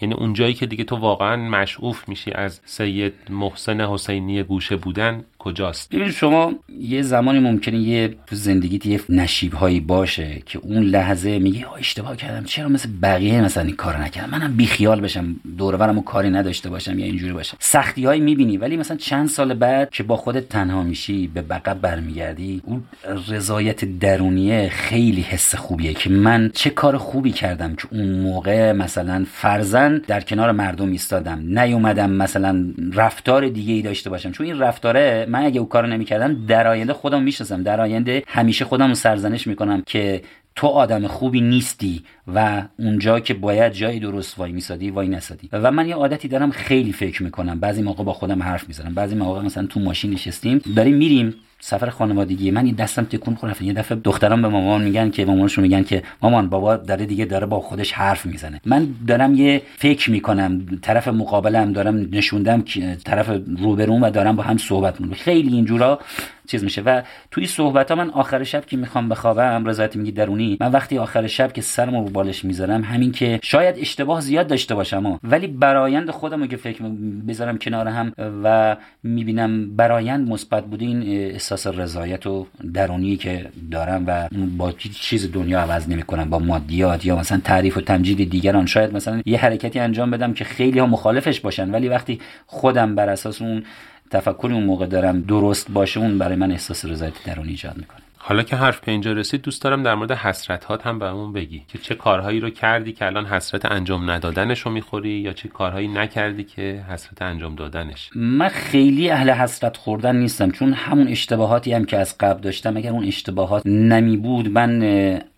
یعنی 0.00 0.14
اون 0.14 0.32
جایی 0.32 0.54
که 0.54 0.66
دیگه 0.66 0.84
تو 0.84 0.96
واقعا 0.96 1.36
مشعوف 1.36 2.08
میشی 2.08 2.32
از 2.32 2.60
سید 2.64 3.14
محسن 3.30 3.80
حسینی 3.80 4.42
گوشه 4.42 4.76
بودن 4.76 5.24
کجاست؟ 5.40 5.94
ببین 5.94 6.10
شما 6.10 6.54
یه 6.80 7.02
زمانی 7.02 7.38
ممکنه 7.38 7.78
یه 7.78 8.14
تو 8.26 8.36
زندگیت 8.36 8.86
یه 8.86 9.00
نشیب 9.08 9.52
هایی 9.52 9.80
باشه 9.80 10.42
که 10.46 10.58
اون 10.58 10.82
لحظه 10.82 11.38
میگی 11.38 11.64
اشتباه 11.78 12.16
کردم 12.16 12.44
چرا 12.44 12.68
مثل 12.68 12.88
بقیه 13.02 13.40
مثلا 13.40 13.62
این 13.62 13.76
کار 13.76 14.02
نکردم؟ 14.02 14.30
منم 14.30 14.56
بیخیال 14.56 15.00
بشم 15.00 15.36
دور 15.58 15.76
کاری 16.02 16.30
نداشته 16.30 16.70
باشم 16.70 16.98
یا 16.98 17.06
اینجوری 17.06 17.32
باشم. 17.32 17.56
سختی 17.60 18.04
هایی 18.04 18.20
می‌بینی 18.20 18.56
ولی 18.56 18.76
مثلا 18.76 18.96
چند 18.96 19.28
سال 19.28 19.54
بعد 19.54 19.90
که 19.90 20.02
با 20.02 20.16
خودت 20.16 20.48
تنها 20.48 20.82
میشی 20.82 21.26
به 21.26 21.42
بقب 21.42 21.80
برمیگردی 21.80 22.62
اون 22.64 22.84
رضایت 23.28 23.98
درونیه 23.98 24.68
خیلی 24.68 25.20
حس 25.20 25.54
خوبیه 25.54 25.94
که 25.94 26.10
من 26.10 26.50
چه 26.54 26.70
کار 26.70 26.96
خوبی 26.96 27.32
کردم 27.32 27.74
که 27.74 27.88
اون 27.90 28.10
موقع 28.10 28.72
مثلا 28.72 29.26
فرزن 29.32 29.98
در 29.98 30.20
کنار 30.20 30.52
مردم 30.52 30.90
ایستادم 30.90 31.42
نیومدم 31.60 32.10
مثلا 32.10 32.64
رفتار 32.92 33.48
دیگه 33.48 33.74
ای 33.74 33.82
داشته 33.82 34.10
باشم. 34.10 34.30
چون 34.30 34.46
این 34.46 34.58
رفتاره 34.58 35.26
من 35.30 35.44
اگه 35.44 35.60
اون 35.60 35.68
کارو 35.68 35.86
نمی‌کردم 35.86 36.46
در 36.46 36.66
آینده 36.66 36.92
خودم 36.92 37.22
می‌شناسم. 37.22 37.62
در 37.62 37.80
آینده 37.80 38.22
همیشه 38.26 38.64
خودم 38.64 38.94
سرزنش 38.94 39.46
می‌کنم 39.46 39.82
که 39.86 40.22
تو 40.54 40.66
آدم 40.66 41.06
خوبی 41.06 41.40
نیستی 41.40 42.02
و 42.34 42.62
اونجا 42.78 43.20
که 43.20 43.34
باید 43.34 43.72
جای 43.72 43.98
درست 43.98 44.38
وای 44.38 44.52
میسادی 44.52 44.90
وای 44.90 45.08
نسادی. 45.08 45.48
و 45.52 45.70
من 45.70 45.88
یه 45.88 45.94
عادتی 45.94 46.28
دارم 46.28 46.50
خیلی 46.50 46.92
فکر 46.92 47.22
می‌کنم. 47.22 47.60
بعضی 47.60 47.82
موقع 47.82 48.04
با 48.04 48.12
خودم 48.12 48.42
حرف 48.42 48.68
می‌زنم. 48.68 48.94
بعضی 48.94 49.14
موقع 49.14 49.42
مثلا 49.42 49.66
تو 49.66 49.80
ماشین 49.80 50.10
نشستیم 50.10 50.58
داریم 50.76 50.96
میریم 50.96 51.34
سفر 51.60 51.90
خانوادگی 51.90 52.50
من 52.50 52.64
این 52.64 52.74
دستم 52.74 53.04
تکون 53.04 53.34
خورد 53.34 53.62
یه 53.62 53.72
دفعه 53.72 53.98
دختران 54.04 54.42
به 54.42 54.48
مامان 54.48 54.82
میگن 54.82 55.10
که 55.10 55.24
مامانشون 55.24 55.62
میگن 55.62 55.82
که 55.82 56.02
مامان 56.22 56.48
بابا 56.48 56.76
داره 56.76 57.06
دیگه 57.06 57.24
داره 57.24 57.46
با 57.46 57.60
خودش 57.60 57.92
حرف 57.92 58.26
می‌زنه. 58.26 58.60
من 58.66 58.88
دارم 59.06 59.34
یه 59.34 59.62
فکر 59.76 60.10
می‌کنم 60.10 60.66
طرف 60.82 61.08
مقابلم 61.08 61.72
دارم 61.72 62.08
نشوندم 62.12 62.62
که 62.62 62.96
طرف 63.04 63.30
روبروم 63.58 64.02
و 64.02 64.10
دارم 64.10 64.36
با 64.36 64.42
هم 64.42 64.56
صحبت 64.56 65.00
می‌کنم. 65.00 65.16
خیلی 65.16 65.54
اینجورا 65.54 66.00
چیز 66.46 66.64
میشه. 66.64 66.82
و 66.82 67.02
توی 67.30 67.46
صحبت 67.46 67.90
ها 67.90 67.96
من 67.96 68.10
آخر 68.10 68.44
شب 68.44 68.66
که 68.66 68.76
می‌خوام 68.76 69.08
بخوابم 69.08 69.64
رضایت 69.66 69.96
میگی 69.96 70.12
درونی 70.12 70.56
من 70.60 70.70
وقتی 70.70 70.98
آخر 70.98 71.26
شب 71.26 71.52
که 71.52 71.62
سرم 71.62 71.96
رو 71.96 72.04
بالش 72.04 72.44
می‌ذارم 72.44 72.82
همین 72.82 73.12
که 73.12 73.40
شاید 73.42 73.78
اشتباه 73.78 74.20
زیاد 74.20 74.46
داشته 74.46 74.74
باشم 74.74 75.06
ها. 75.06 75.20
ولی 75.24 75.46
برایند 75.46 76.10
خودم 76.10 76.40
رو 76.40 76.46
که 76.46 76.56
فکر 76.56 76.84
بذارم 77.28 77.58
کنار 77.58 77.88
هم 77.88 78.12
و 78.44 78.76
می‌بینم 79.02 79.76
برایند 79.76 80.28
مثبت 80.28 80.64
بوده 80.64 80.84
این 80.84 81.38
احساس 81.52 81.78
رضایت 81.78 82.26
و 82.26 82.46
درونی 82.74 83.16
که 83.16 83.48
دارم 83.70 84.04
و 84.06 84.28
با 84.56 84.72
چیز 85.00 85.32
دنیا 85.32 85.60
عوض 85.60 85.88
نمی‌کنم 85.88 86.30
با 86.30 86.38
مادیات 86.38 87.04
یا 87.04 87.16
مثلا 87.16 87.40
تعریف 87.44 87.76
و 87.76 87.80
تمجید 87.80 88.30
دیگران. 88.30 88.66
شاید 88.66 88.94
مثلا 88.94 89.22
یه 89.26 89.38
حرکتی 89.38 89.78
انجام 89.78 90.10
بدم 90.10 90.32
که 90.32 90.44
خیلی 90.44 90.78
ها 90.78 90.86
مخالفش 90.86 91.40
باشن 91.40 91.70
ولی 91.70 91.88
وقتی 91.88 92.20
خودم 92.46 92.94
بر 92.94 93.08
اساس 93.08 93.42
اون 93.42 93.64
تفکر 94.10 94.48
اون 94.52 94.64
موقع 94.64 94.86
دارم 94.86 95.20
درست 95.20 95.70
باشه 95.70 96.00
اون 96.00 96.18
برای 96.18 96.36
من 96.36 96.50
احساس 96.50 96.84
رضایت 96.84 97.14
درونی 97.26 97.50
ایجاد 97.50 97.76
می‌کنه. 97.76 98.09
حالا 98.22 98.42
که 98.42 98.56
حرف 98.56 98.80
به 98.80 98.92
اینجا 98.92 99.12
رسید 99.12 99.42
دوست 99.42 99.62
دارم 99.62 99.82
در 99.82 99.94
مورد 99.94 100.12
حسرت 100.12 100.64
هات 100.64 100.86
هم 100.86 100.98
بهمون 100.98 101.32
بگی. 101.32 101.62
که 101.68 101.78
چه 101.78 101.94
کارهایی 101.94 102.40
رو 102.40 102.50
کردی 102.50 102.92
که 102.92 103.06
الان 103.06 103.26
حسرت 103.26 103.72
انجام 103.72 104.10
ندادنش 104.10 104.60
رو 104.60 104.72
می‌خوری 104.72 105.10
یا 105.10 105.32
چه 105.32 105.48
کارهایی 105.48 105.88
نکردی 105.88 106.44
که 106.44 106.84
حسرت 106.88 107.22
انجام 107.22 107.54
دادنش؟ 107.54 108.10
من 108.14 108.48
خیلی 108.48 109.10
اهل 109.10 109.30
حسرت 109.30 109.76
خوردن 109.76 110.16
نیستم 110.16 110.50
چون 110.50 110.72
همون 110.72 111.08
اشتباهاتی 111.08 111.72
هم 111.72 111.84
که 111.84 111.96
از 111.96 112.18
قبل 112.18 112.40
داشتم 112.40 112.76
اگر 112.76 112.90
اون 112.90 113.04
اشتباهات 113.04 113.66
نمی 113.66 114.16
بود 114.16 114.48
من 114.48 114.82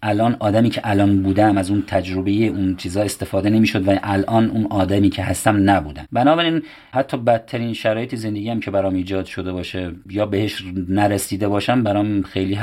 الان 0.03 0.37
آدمی 0.41 0.71
که 0.71 0.81
الان 0.85 1.23
بودم 1.23 1.59
از 1.59 1.71
اون 1.71 1.85
تجربه 1.87 2.31
اون 2.31 2.77
چیزا 2.77 3.03
استفاده 3.03 3.51
نمی‌شد 3.51 3.89
و 3.89 3.99
الان 4.03 4.51
اون 4.51 4.67
آدمی 4.71 5.11
که 5.11 5.23
هستم 5.23 5.71
نبودم. 5.71 6.07
بنابراین 6.13 6.63
حتی 6.93 7.17
بدترین 7.17 7.73
شرایط 7.73 8.15
زندگی 8.15 8.51
هم 8.51 8.61
که 8.61 8.71
برام 8.71 8.95
ایجاد 8.95 9.25
شده 9.25 9.53
باشه 9.53 9.93
یا 10.11 10.27
بهش 10.27 10.65
نرسیده 10.89 11.49
باشم 11.49 11.83
برام 11.83 12.23
خیلی 12.23 12.55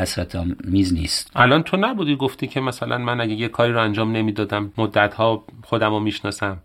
میز 0.64 0.93
نیست. 0.93 1.32
الان 1.36 1.64
تو 1.64 1.78
نبودی 1.78 2.16
گفتی 2.16 2.47
که 2.47 2.62
مثلا 2.62 2.97
من 2.97 3.22
اگه 3.22 3.34
یه 3.34 3.47
کاری 3.47 3.74
رو 3.74 3.82
انجام 3.82 4.12
نمی‌دادم 4.12 4.74
مدت 4.78 5.14
ها 5.14 5.43
خودم 5.64 5.89
رو 5.89 5.99
می‌شناسم 5.99 6.57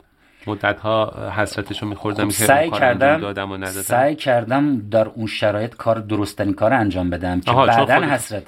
مدت 0.47 0.80
ها 0.80 1.30
حسرتش 1.36 1.82
رو 1.82 1.88
میخوردم 1.88 2.24
خب 2.24 2.30
سعی 2.30 2.70
کردم 2.70 3.20
دادم 3.20 3.51
و 3.51 3.57
ندادم. 3.57 3.82
سعی 3.82 4.16
کردم 4.16 4.88
در 4.88 5.09
اون 5.09 5.26
شرایط 5.26 5.74
کار 5.74 5.99
درستنی 5.99 6.53
کار 6.53 6.72
انجام 6.72 7.11
بدم 7.11 7.40
که 7.40 7.53
بعدا 7.53 8.01
حسرت 8.01 8.42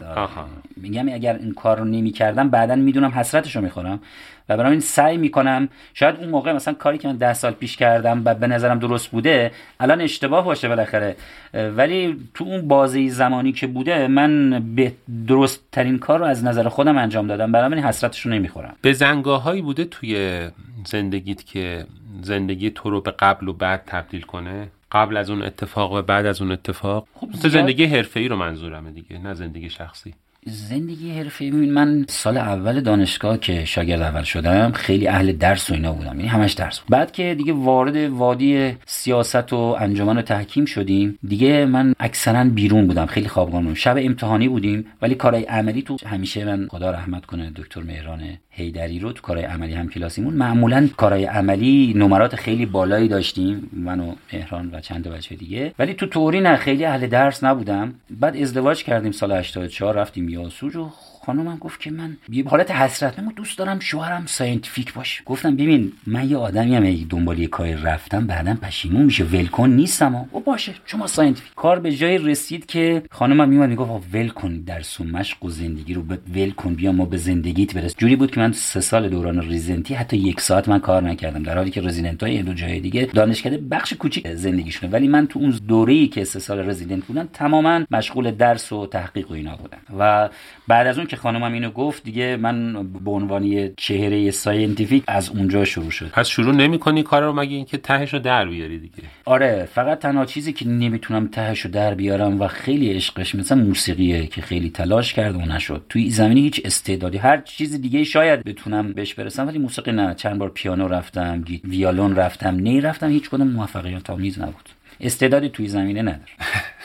میگم 0.76 1.08
اگر 1.08 1.36
این 1.36 1.54
کار 1.54 1.78
رو 1.78 1.84
نمی 1.84 2.10
کردم 2.10 2.48
بعدا 2.48 2.74
می‌دونم 2.74 3.10
حسرتش 3.10 3.56
رو 3.56 3.62
می‌خورم. 3.62 4.00
و 4.48 4.56
برای 4.56 4.70
این 4.70 4.80
سعی 4.80 5.16
می‌کنم 5.16 5.68
شاید 5.94 6.16
اون 6.16 6.28
موقع 6.28 6.52
مثلا 6.52 6.74
کاری 6.74 6.98
که 6.98 7.08
من 7.08 7.16
ده 7.16 7.34
سال 7.34 7.52
پیش 7.52 7.76
کردم 7.76 8.22
و 8.24 8.34
به 8.34 8.46
نظرم 8.46 8.78
درست 8.78 9.10
بوده 9.10 9.52
الان 9.80 10.00
اشتباه 10.00 10.44
باشه 10.44 10.68
بالاخره. 10.68 11.16
ولی 11.54 12.16
تو 12.34 12.44
اون 12.44 12.68
بازه 12.68 13.08
زمانی 13.08 13.52
که 13.52 13.66
بوده 13.66 14.08
من 14.08 14.62
به 14.74 14.92
درست 15.26 15.60
ترین 15.72 15.98
کار 15.98 16.18
رو 16.18 16.24
از 16.24 16.44
نظر 16.44 16.68
خودم 16.68 16.98
انجام 16.98 17.26
دادم. 17.26 17.52
برای 17.52 17.74
این 17.74 17.84
حسرتش 17.84 18.26
رو 18.26 18.32
نمی‌خورم. 18.32 18.76
به 18.82 18.92
زنگاهایی 18.92 19.62
بوده 19.62 19.84
توی 19.84 20.48
زندگیت 20.84 21.46
که 21.46 21.86
زندگی 22.22 22.70
تو 22.70 22.90
رو 22.90 23.00
به 23.00 23.10
قبل 23.10 23.48
و 23.48 23.52
بعد 23.52 23.82
تبدیل 23.86 24.22
کنه؟ 24.22 24.68
قبل 24.92 25.16
از 25.16 25.30
اون 25.30 25.42
اتفاق 25.42 25.92
و 25.92 26.02
بعد 26.02 26.26
از 26.26 26.42
اون 26.42 26.52
اتفاق؟ 26.52 27.08
خب 27.14 27.48
زندگی 27.48 27.84
حرفه‌ای 27.84 28.28
رو 28.28 28.36
منظورمه 28.36 28.90
دیگه 28.90 29.18
نه 29.18 29.34
زندگی 29.34 29.70
شخصی. 29.70 30.14
زندگی 30.46 31.10
حرفه. 31.10 31.50
من 31.50 32.04
سال 32.08 32.36
اول 32.36 32.80
دانشگاه 32.80 33.38
که 33.38 33.64
شاگرد 33.64 34.02
اول 34.02 34.22
شدم 34.22 34.72
خیلی 34.72 35.08
اهل 35.08 35.32
درس 35.32 35.70
و 35.70 35.74
اینا 35.74 35.92
بودم. 35.92 36.16
یعنی 36.16 36.28
همش 36.28 36.52
درس 36.52 36.80
بود. 36.80 36.90
بعد 36.90 37.12
که 37.12 37.34
دیگه 37.34 37.52
وارد 37.52 37.96
وادی 37.96 38.76
سیاست 38.86 39.52
و 39.52 39.56
انجمن 39.56 40.18
و 40.18 40.22
تحکیم 40.22 40.64
شدیم 40.64 41.18
دیگه 41.28 41.66
من 41.66 41.94
اکثرا 42.00 42.44
بیرون 42.44 42.86
بودم. 42.86 43.06
خیلی 43.06 43.28
خوابگاه 43.28 43.60
بودم 43.60 43.74
شب 43.74 43.96
امتحانی 43.98 44.48
بودیم 44.48 44.86
ولی 45.02 45.14
کارهای 45.14 45.44
عملی 45.44 45.82
تو 45.82 45.96
همیشه 46.06 46.44
من 46.44 46.68
خدا 46.70 46.90
رحمت 46.90 47.26
کنه 47.26 47.52
دکتر 47.56 47.82
مهران 47.82 48.22
هیدری 48.56 48.98
رو 48.98 49.12
تو 49.12 49.22
کارهای 49.22 49.46
عملی 49.46 49.74
هم 49.74 49.88
کلاسیمون 49.88 50.34
معمولا 50.34 50.88
کارهای 50.96 51.24
عملی 51.24 51.92
نمرات 51.96 52.36
خیلی 52.36 52.66
بالایی 52.66 53.08
داشتیم 53.08 53.70
من 53.72 54.00
و 54.00 54.14
مهران 54.32 54.70
و 54.74 54.80
چند 54.80 55.08
بچه 55.08 55.34
دیگه. 55.34 55.72
ولی 55.78 55.94
تو 55.94 56.06
تئوری 56.06 56.40
نه 56.40 56.56
خیلی 56.56 56.84
اهل 56.84 57.06
درس 57.06 57.44
نبودم. 57.44 57.94
بعد 58.10 58.36
ازدواج 58.36 58.84
کردیم 58.84 59.12
سال 59.12 59.32
84 59.32 59.94
رفتیم 59.94 60.28
یاسوج 60.36 60.76
و 60.76 60.90
خانمم 61.26 61.56
گفت 61.56 61.80
که 61.80 61.90
من 61.90 62.16
یه 62.28 62.44
حالت 62.48 62.70
حسرت 62.70 63.18
من 63.18 63.32
دوست 63.36 63.58
دارم 63.58 63.78
شوهرم 63.78 64.26
scientific 64.26 64.94
باشه. 64.94 65.22
گفتم 65.24 65.56
ببین 65.56 65.92
من 66.06 66.30
یه 66.30 66.36
آدمی 66.36 66.76
هم 66.76 67.06
دنبال 67.10 67.38
یه 67.38 67.46
کاری 67.46 67.74
رفتم 67.74 68.26
بعدا 68.26 68.54
پشیمون 68.62 69.02
میشه 69.02 69.24
ولکن 69.24 69.70
نیستم 69.70 70.28
او 70.30 70.40
باشه 70.40 70.74
شما 70.84 71.06
scientific. 71.06 71.54
کار 71.56 71.80
به 71.80 71.92
جای 71.92 72.18
رسید 72.18 72.66
که 72.66 73.02
خانمم 73.10 73.48
میومد 73.48 73.68
می‌گفت 73.68 74.14
ول 74.14 74.28
کن 74.28 74.56
درس 74.56 75.00
و 75.00 75.04
مشق 75.04 75.44
و 75.44 75.50
زندگی 75.50 75.94
رو 75.94 76.02
ول 76.34 76.50
کن 76.50 76.74
بیا 76.74 76.92
ما 76.92 77.04
به 77.04 77.16
زندگیت 77.16 77.74
برس 77.74 77.94
جوری 77.96 78.16
بود 78.16 78.30
که 78.30 78.40
من 78.40 78.52
سه 78.52 78.80
سال 78.80 79.08
دوران 79.08 79.52
رزیدنتی 79.52 79.94
حتی 79.94 80.16
یک 80.16 80.40
ساعت 80.40 80.68
من 80.68 80.78
کار 80.78 81.02
نکردم. 81.02 81.42
در 81.42 81.56
حالی 81.56 81.70
که 81.70 81.80
رزیدنت 81.80 82.22
های 82.22 82.42
دو 82.42 82.54
جای 82.54 82.80
دیگه 82.80 83.04
دانشکده 83.04 83.58
بخش 83.58 83.92
کوچیک 83.92 84.32
زندگیشونه. 84.32 84.92
ولی 84.92 85.08
من 85.08 85.26
تو 85.26 85.38
اون 85.38 85.50
دوره‌ای 85.50 86.08
که 86.08 86.24
سه 86.24 86.38
سال 86.38 86.58
رزیدنت 86.58 87.04
بودم 87.04 87.28
تماما 87.32 87.84
مشغول 87.90 88.30
درس 88.30 88.72
و 88.72 88.86
تحقیق 88.86 89.30
و 89.30 89.34
اینا 89.34 89.56
بودم. 89.56 89.78
و 89.98 90.28
بعد 90.68 90.86
از 90.86 90.98
اون 90.98 91.06
که 91.16 91.22
خانمم 91.22 91.52
اینو 91.52 91.70
گفت 91.70 92.04
دیگه 92.04 92.36
من 92.36 92.86
به 93.04 93.10
عنوان 93.10 93.44
یه 93.44 93.72
چهره 93.76 94.30
scientific 94.30 95.04
از 95.06 95.30
اونجا 95.30 95.64
شروع 95.64 95.90
شد. 95.90 96.10
پس 96.10 96.28
شروع 96.28 96.54
نمی‌کنی 96.54 97.02
کار 97.02 97.22
رو 97.22 97.32
مگه 97.32 97.56
اینکه 97.56 97.76
تهش 97.76 98.14
رو 98.14 98.18
در 98.18 98.48
بیاری 98.48 98.78
دیگه؟ 98.78 99.02
آره 99.24 99.68
فقط 99.74 99.98
تنها 99.98 100.24
چیزی 100.24 100.52
که 100.52 100.68
نمی‌تونم 100.68 101.26
تهشو 101.26 101.68
در 101.68 101.94
بیارم 101.94 102.40
و 102.40 102.46
خیلی 102.46 102.92
عشقش 102.92 103.34
مثلا 103.34 103.62
موسیقیه 103.62 104.26
که 104.26 104.42
خیلی 104.42 104.70
تلاش 104.70 105.12
کرد 105.12 105.36
و 105.36 105.38
نشد. 105.38 105.84
توی 105.88 106.10
زمینه 106.10 106.40
هیچ 106.40 106.60
استعدادی 106.64 107.18
هر 107.18 107.40
چیز 107.40 107.80
دیگه 107.80 108.04
شاید 108.04 108.44
بتونم 108.44 108.92
بهش 108.92 109.14
برسم 109.14 109.46
ولی 109.46 109.58
موسیقی 109.58 109.92
نه. 109.92 110.14
چند 110.14 110.38
بار 110.38 110.48
پیانو 110.48 110.88
رفتم 110.88 111.44
ویالون 111.64 112.16
رفتم 112.16 112.54
نی 112.54 112.80
رفتم 112.80 113.10
هیچ 113.10 113.30
کدوم 113.30 113.48
موفقیت 113.48 114.10
آمیز 114.10 114.38
نبود. 114.38 114.68
استعدادی 115.00 115.48
توی 115.48 115.68
زمینه 115.68 116.02
نداره 116.02 116.20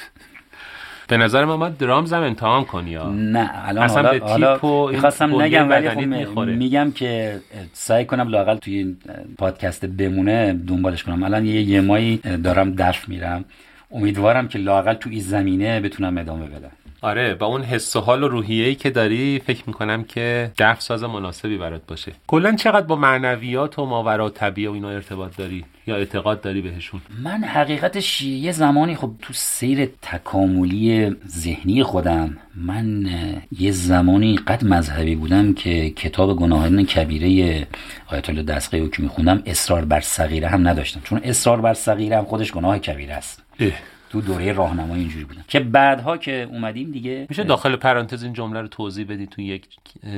به 1.12 1.18
نظر 1.18 1.46
من 1.46 1.58
باید 1.58 1.78
درامز 1.78 2.14
هم 2.14 2.24
امتحان 2.24 2.64
کنی 2.64 2.90
یا 2.90 3.10
نه 3.10 3.50
الان 3.68 3.84
اصلا 3.84 4.04
حالا, 4.04 4.12
به 4.12 4.20
تیپ 4.20 4.30
حالا 4.30 4.58
و 4.64 4.66
این 4.66 4.96
می‌خواستم 4.96 5.42
نگم 5.42 5.70
ولی 5.70 5.90
خب 5.90 6.00
می‌خوره. 6.00 6.56
میگم 6.56 6.92
که 6.92 7.40
سعی 7.74 8.06
کنم 8.06 8.28
لاقل 8.28 8.56
توی 8.56 8.78
این 8.78 8.98
پادکست 9.38 9.86
بمونه 9.86 10.54
دنبالش 10.54 11.04
کنم. 11.04 11.24
الان 11.24 11.46
یه 11.46 11.62
یه 11.62 11.82
مایی 11.82 12.18
دارم 12.44 12.72
درس 12.72 13.10
میرم. 13.10 13.46
امیدوارم 13.92 14.48
که 14.48 14.60
لاقل 14.60 14.94
تو 14.94 15.10
این 15.10 15.20
زمینه 15.20 15.80
بتونم 15.80 16.18
ادامه 16.18 16.46
بدم. 16.46 16.72
آره 17.02 17.36
با 17.36 17.46
اون 17.46 17.62
حس 17.62 17.96
و 17.96 18.00
حال 18.00 18.24
و 18.24 18.28
روحیه‌ای 18.28 18.76
که 18.76 18.90
داری 18.90 19.42
فکر 19.46 19.64
می‌کنم 19.68 20.04
که 20.04 20.52
دف 20.58 20.82
ساز 20.82 21.04
مناسبی 21.04 21.58
برات 21.58 21.82
باشه. 21.88 22.12
کلا 22.28 22.56
چقدر 22.56 22.86
با 22.86 22.96
معنویات 22.96 23.80
و 23.80 23.86
ماورا 23.86 24.30
طبیعه 24.30 24.70
و 24.70 24.74
اینا 24.74 24.90
ارتباط 24.90 25.38
داری 25.38 25.66
یا 25.88 25.96
اعتقاد 25.96 26.42
داری 26.42 26.62
بهشون؟ 26.62 27.02
من 27.24 27.44
حقیقتش 27.44 28.22
یه 28.22 28.52
زمانی 28.52 28.96
خب 28.96 29.12
تو 29.22 29.34
سیر 29.34 29.90
تکاملی 30.02 31.16
ذهنی 31.28 31.84
خودم 31.84 32.38
من 32.56 33.10
یه 33.60 33.72
زمانی 33.72 34.36
قد 34.38 34.66
مذهبی 34.66 35.16
بودم 35.16 35.54
که 35.54 35.90
کتاب 35.90 36.38
گناهان 36.38 36.86
کبیره 36.86 37.68
آیت 38.08 38.30
الله 38.30 38.44
دستقی 38.44 38.90
که 38.90 39.04
میخوندم 39.04 39.44
اصرار 39.46 39.86
بر 39.86 40.02
صغیره 40.02 40.48
هم 40.48 40.68
نداشتم. 40.68 41.02
چون 41.04 41.22
اصرار 41.24 41.62
بر 41.62 41.74
صغیره 41.74 42.18
هم 42.18 42.26
خودش 42.26 42.52
گناه 42.52 42.80
کبیره 42.80 43.14
است. 43.14 43.44
اه. 43.60 43.72
تو 44.12 44.22
دوره 44.22 44.54
راهنمایی 44.54 45.02
اینجوری 45.02 45.26
بودم 45.26 45.46
که 45.48 45.60
بعدها 45.60 46.18
که 46.18 46.48
اومدیم 46.52 46.92
دیگه 46.92 47.26
میشه 47.30 47.44
داخل 47.44 47.76
پرانتز 47.76 48.24
این 48.24 48.34
جمله 48.34 48.62
رو 48.62 48.68
توضیح 48.68 49.06
بدی 49.06 49.28
تو 49.28 49.42
یک 49.42 49.68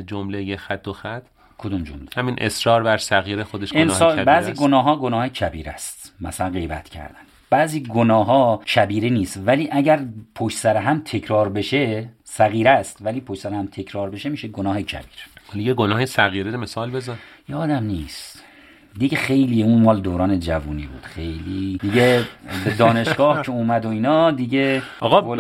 جمله 0.07 0.43
یه 0.43 0.57
خط 0.57 0.87
و 0.87 0.93
خط؟ 0.93 1.23
کدوم 1.57 1.83
جمله؟ 1.83 2.05
همین 2.15 2.35
اصرار 2.37 2.83
بر 2.83 2.97
صغیره 2.97 3.43
خودش 3.43 3.73
گناه 3.73 3.99
کبیره 3.99 4.23
بعضی 4.23 4.51
است. 4.51 4.59
گناه 4.59 4.83
ها 4.83 4.95
گناه 4.95 5.29
کبیر 5.29 5.69
است. 5.69 6.15
مثلا 6.21 6.49
غیبت 6.49 6.89
کردن. 6.89 7.15
بعضی 7.49 7.83
گناه 7.83 8.25
ها 8.25 8.57
کبیره 8.75 9.09
نیست. 9.09 9.39
ولی 9.45 9.69
اگر 9.71 10.05
پشت 10.35 10.57
سر 10.57 10.77
هم 10.77 11.01
تکرار 11.05 11.49
بشه 11.49 12.09
صغیره 12.23 12.69
است. 12.69 12.97
ولی 13.01 13.21
پشت 13.21 13.41
سر 13.41 13.53
هم 13.53 13.67
تکرار 13.67 14.09
بشه 14.09 14.29
میشه 14.29 14.47
گناه 14.47 14.81
کبیر. 14.81 15.05
یه 15.55 15.73
گناه 15.73 16.05
صغیره 16.05 16.57
مثال 16.57 16.91
بزن. 16.91 17.17
یادم 17.49 17.83
نیست. 17.83 18.42
دیگه 18.99 19.17
خیلی 19.17 19.63
اون 19.63 19.81
مال 19.81 20.01
دوران 20.01 20.39
جوونی 20.39 20.87
بود. 20.87 21.01
خیلی 21.03 21.77
دیگه 21.81 22.23
به 22.65 22.73
دانشگاه 22.77 23.41
که 23.41 23.51
اومد 23.51 23.85
و 23.85 23.89
اینا 23.89 24.31
دیگه 24.31 24.81
آقا 24.99 25.35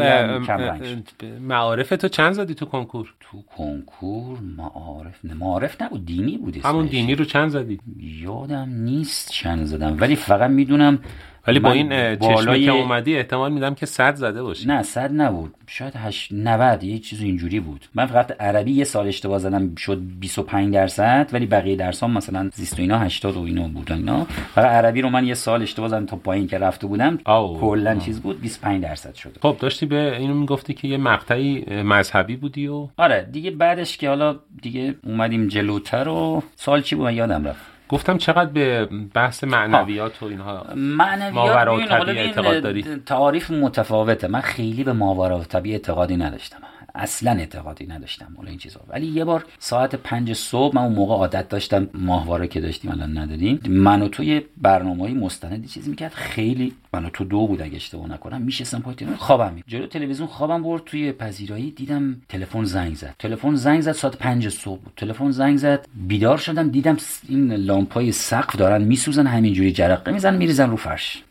معارف 1.39 1.89
تو 1.89 2.07
چند 2.07 2.33
زدی 2.33 2.53
تو 2.53 2.65
کنکور؟ 2.65 3.13
تو 3.19 3.41
کنکور 3.57 4.39
معارف 4.57 5.25
نه 5.25 5.33
معارف 5.33 5.81
نبود 5.81 6.05
دینی 6.05 6.37
بود 6.37 6.57
همون. 6.65 6.85
دینی 6.85 7.15
رو 7.15 7.25
چند 7.25 7.49
زدی؟ 7.49 7.79
یادم 7.97 8.69
نیست 8.69 9.31
چند 9.31 9.65
زدم 9.65 9.97
ولی 9.99 10.15
فقط 10.15 10.49
می‌دونم 10.49 10.99
ولی 11.47 11.59
با 11.59 11.71
این 11.71 11.91
اه، 11.93 12.15
چشمه 12.15 12.33
بالای- 12.35 12.65
که 12.65 12.71
اومدی 12.71 13.15
احتمال 13.17 13.51
میدم 13.53 13.75
که 13.75 13.85
صد 13.85 14.15
زده 14.15 14.43
باشی. 14.43 14.67
نه 14.67 14.83
صد 14.83 15.11
نبود. 15.13 15.53
شاید 15.67 15.93
هشت 15.95 16.31
90 16.31 16.83
یه 16.83 16.99
چیز 16.99 17.21
اینجوری 17.21 17.59
بود. 17.59 17.85
من 17.95 18.05
فقط 18.05 18.41
عربی 18.41 18.71
یه 18.71 18.83
سال 18.83 19.07
اشتباه 19.07 19.37
زدم 19.39 19.75
شد 19.75 20.01
25 20.19 20.73
درصد 20.73 21.29
ولی 21.33 21.45
بقیه 21.45 21.75
درسام 21.75 22.11
مثلا 22.11 22.49
زیست 22.53 22.79
و 22.79 22.81
اینا 22.81 22.99
80 22.99 23.37
و 23.37 23.41
اینا 23.41 23.67
بود 23.67 23.91
اینا. 23.91 24.23
فقط 24.55 24.65
عربی 24.65 25.01
رو 25.01 25.09
من 25.09 25.25
یه 25.25 25.33
سال 25.33 25.61
اشتباه 25.61 25.87
زدم 25.89 26.05
تا 26.05 26.15
پایین 26.15 26.47
که 26.47 26.57
رفته 26.57 26.87
بودم. 26.87 27.17
کلا 27.61 27.95
چیز 27.95 28.21
بود 28.21 28.41
25 28.41 28.83
درصد 28.83 29.13
شد 29.15 29.37
خب 29.41 29.55
داشتی 29.59 29.85
به 29.85 30.17
اینو 30.17 30.33
می‌گفتی 30.33 30.73
که 30.73 30.87
یه 30.87 30.97
مقطعی 30.97 31.65
مذهبی 31.83 32.35
بودی 32.35 32.67
و 32.67 32.87
آره 32.97 33.27
دیگه 33.31 33.51
بعدش 33.51 33.97
که 33.97 34.09
حالا 34.09 34.35
دیگه 34.61 34.95
اومدیم 35.03 35.47
جلوتر 35.47 36.07
و 36.07 36.43
سال 36.55 36.81
چی 36.81 36.95
بود؟ 36.95 37.11
یادم 37.11 37.45
رفت. 37.47 37.72
گفتم 37.93 38.17
چقدر 38.17 38.51
به 38.51 38.85
بحث 39.13 39.43
معنویات 39.43 40.23
و 40.23 40.25
اینها 40.25 40.65
معنویات 40.75 41.33
ماورا 41.33 41.75
و 41.75 41.77
ببین، 41.77 42.17
اعتقاد 42.17 42.63
داری؟ 42.63 42.83
تعاریف 43.05 43.51
متفاوته. 43.51 44.27
من 44.27 44.41
خیلی 44.41 44.83
به 44.83 44.93
ماورا 44.93 45.39
و 45.39 45.43
طبیعه 45.43 45.75
اعتقادی 45.75 46.17
نداشتم. 46.17 46.57
اصلا 46.95 47.31
اعتقادی 47.31 47.87
نداشتم 47.87 48.33
حالا 48.37 48.49
این 48.49 48.57
چیزا. 48.57 48.79
ولی 48.87 49.07
یه 49.07 49.25
بار 49.25 49.45
ساعت 49.59 49.95
پنج 49.95 50.33
صبح 50.33 50.75
من 50.75 50.81
اون 50.81 50.93
موقع 50.93 51.13
عادت 51.13 51.49
داشتم 51.49 51.89
ماهواره 51.93 52.47
که 52.47 52.61
داشتیم 52.61 52.91
الان 52.91 53.17
نداریم. 53.17 53.59
من 53.69 54.01
و 54.01 54.07
تو 54.07 54.23
یه 54.23 54.45
برنامه 54.57 55.13
مستندی 55.13 55.67
چیز 55.67 55.89
می‌کرد. 55.89 56.13
خیلی 56.13 56.73
من 56.93 57.05
و 57.05 57.09
تو 57.09 57.23
دو 57.23 57.47
بود 57.47 57.61
اگه 57.61 57.75
اشتباه 57.75 58.09
نکنم. 58.09 58.41
میشستم 58.41 58.79
پای 58.79 58.95
تلویزیون 58.95 59.19
خوابم 59.19 59.63
جلو 59.67 59.87
تلویزیون 59.87 60.27
خوابم 60.27 60.63
برد. 60.63 60.83
توی 60.85 61.11
پذیرایی 61.11 61.71
دیدم 61.71 62.21
تلفن 62.29 62.63
زنگ 62.63 62.95
زد. 62.95 63.15
تلفن 63.19 63.55
زنگ 63.55 63.81
زد 63.81 63.91
ساعت 63.91 64.17
پنج 64.17 64.49
صبح 64.49 64.81
بود. 64.81 64.93
تلفن 64.97 65.31
زنگ 65.31 65.57
زد. 65.57 65.87
بیدار 66.07 66.37
شدم. 66.37 66.69
دیدم 66.69 66.97
این 67.29 67.53
لامپای 67.53 68.11
سقف 68.11 68.55
دارن 68.55 68.83
میسوزن 68.83 69.27
همینجوری 69.27 69.71
جرقه 69.71 70.11
می‌زنن 70.11 70.37
میریزن 70.37 70.69
رو 70.69 70.75
فرش. 70.75 71.23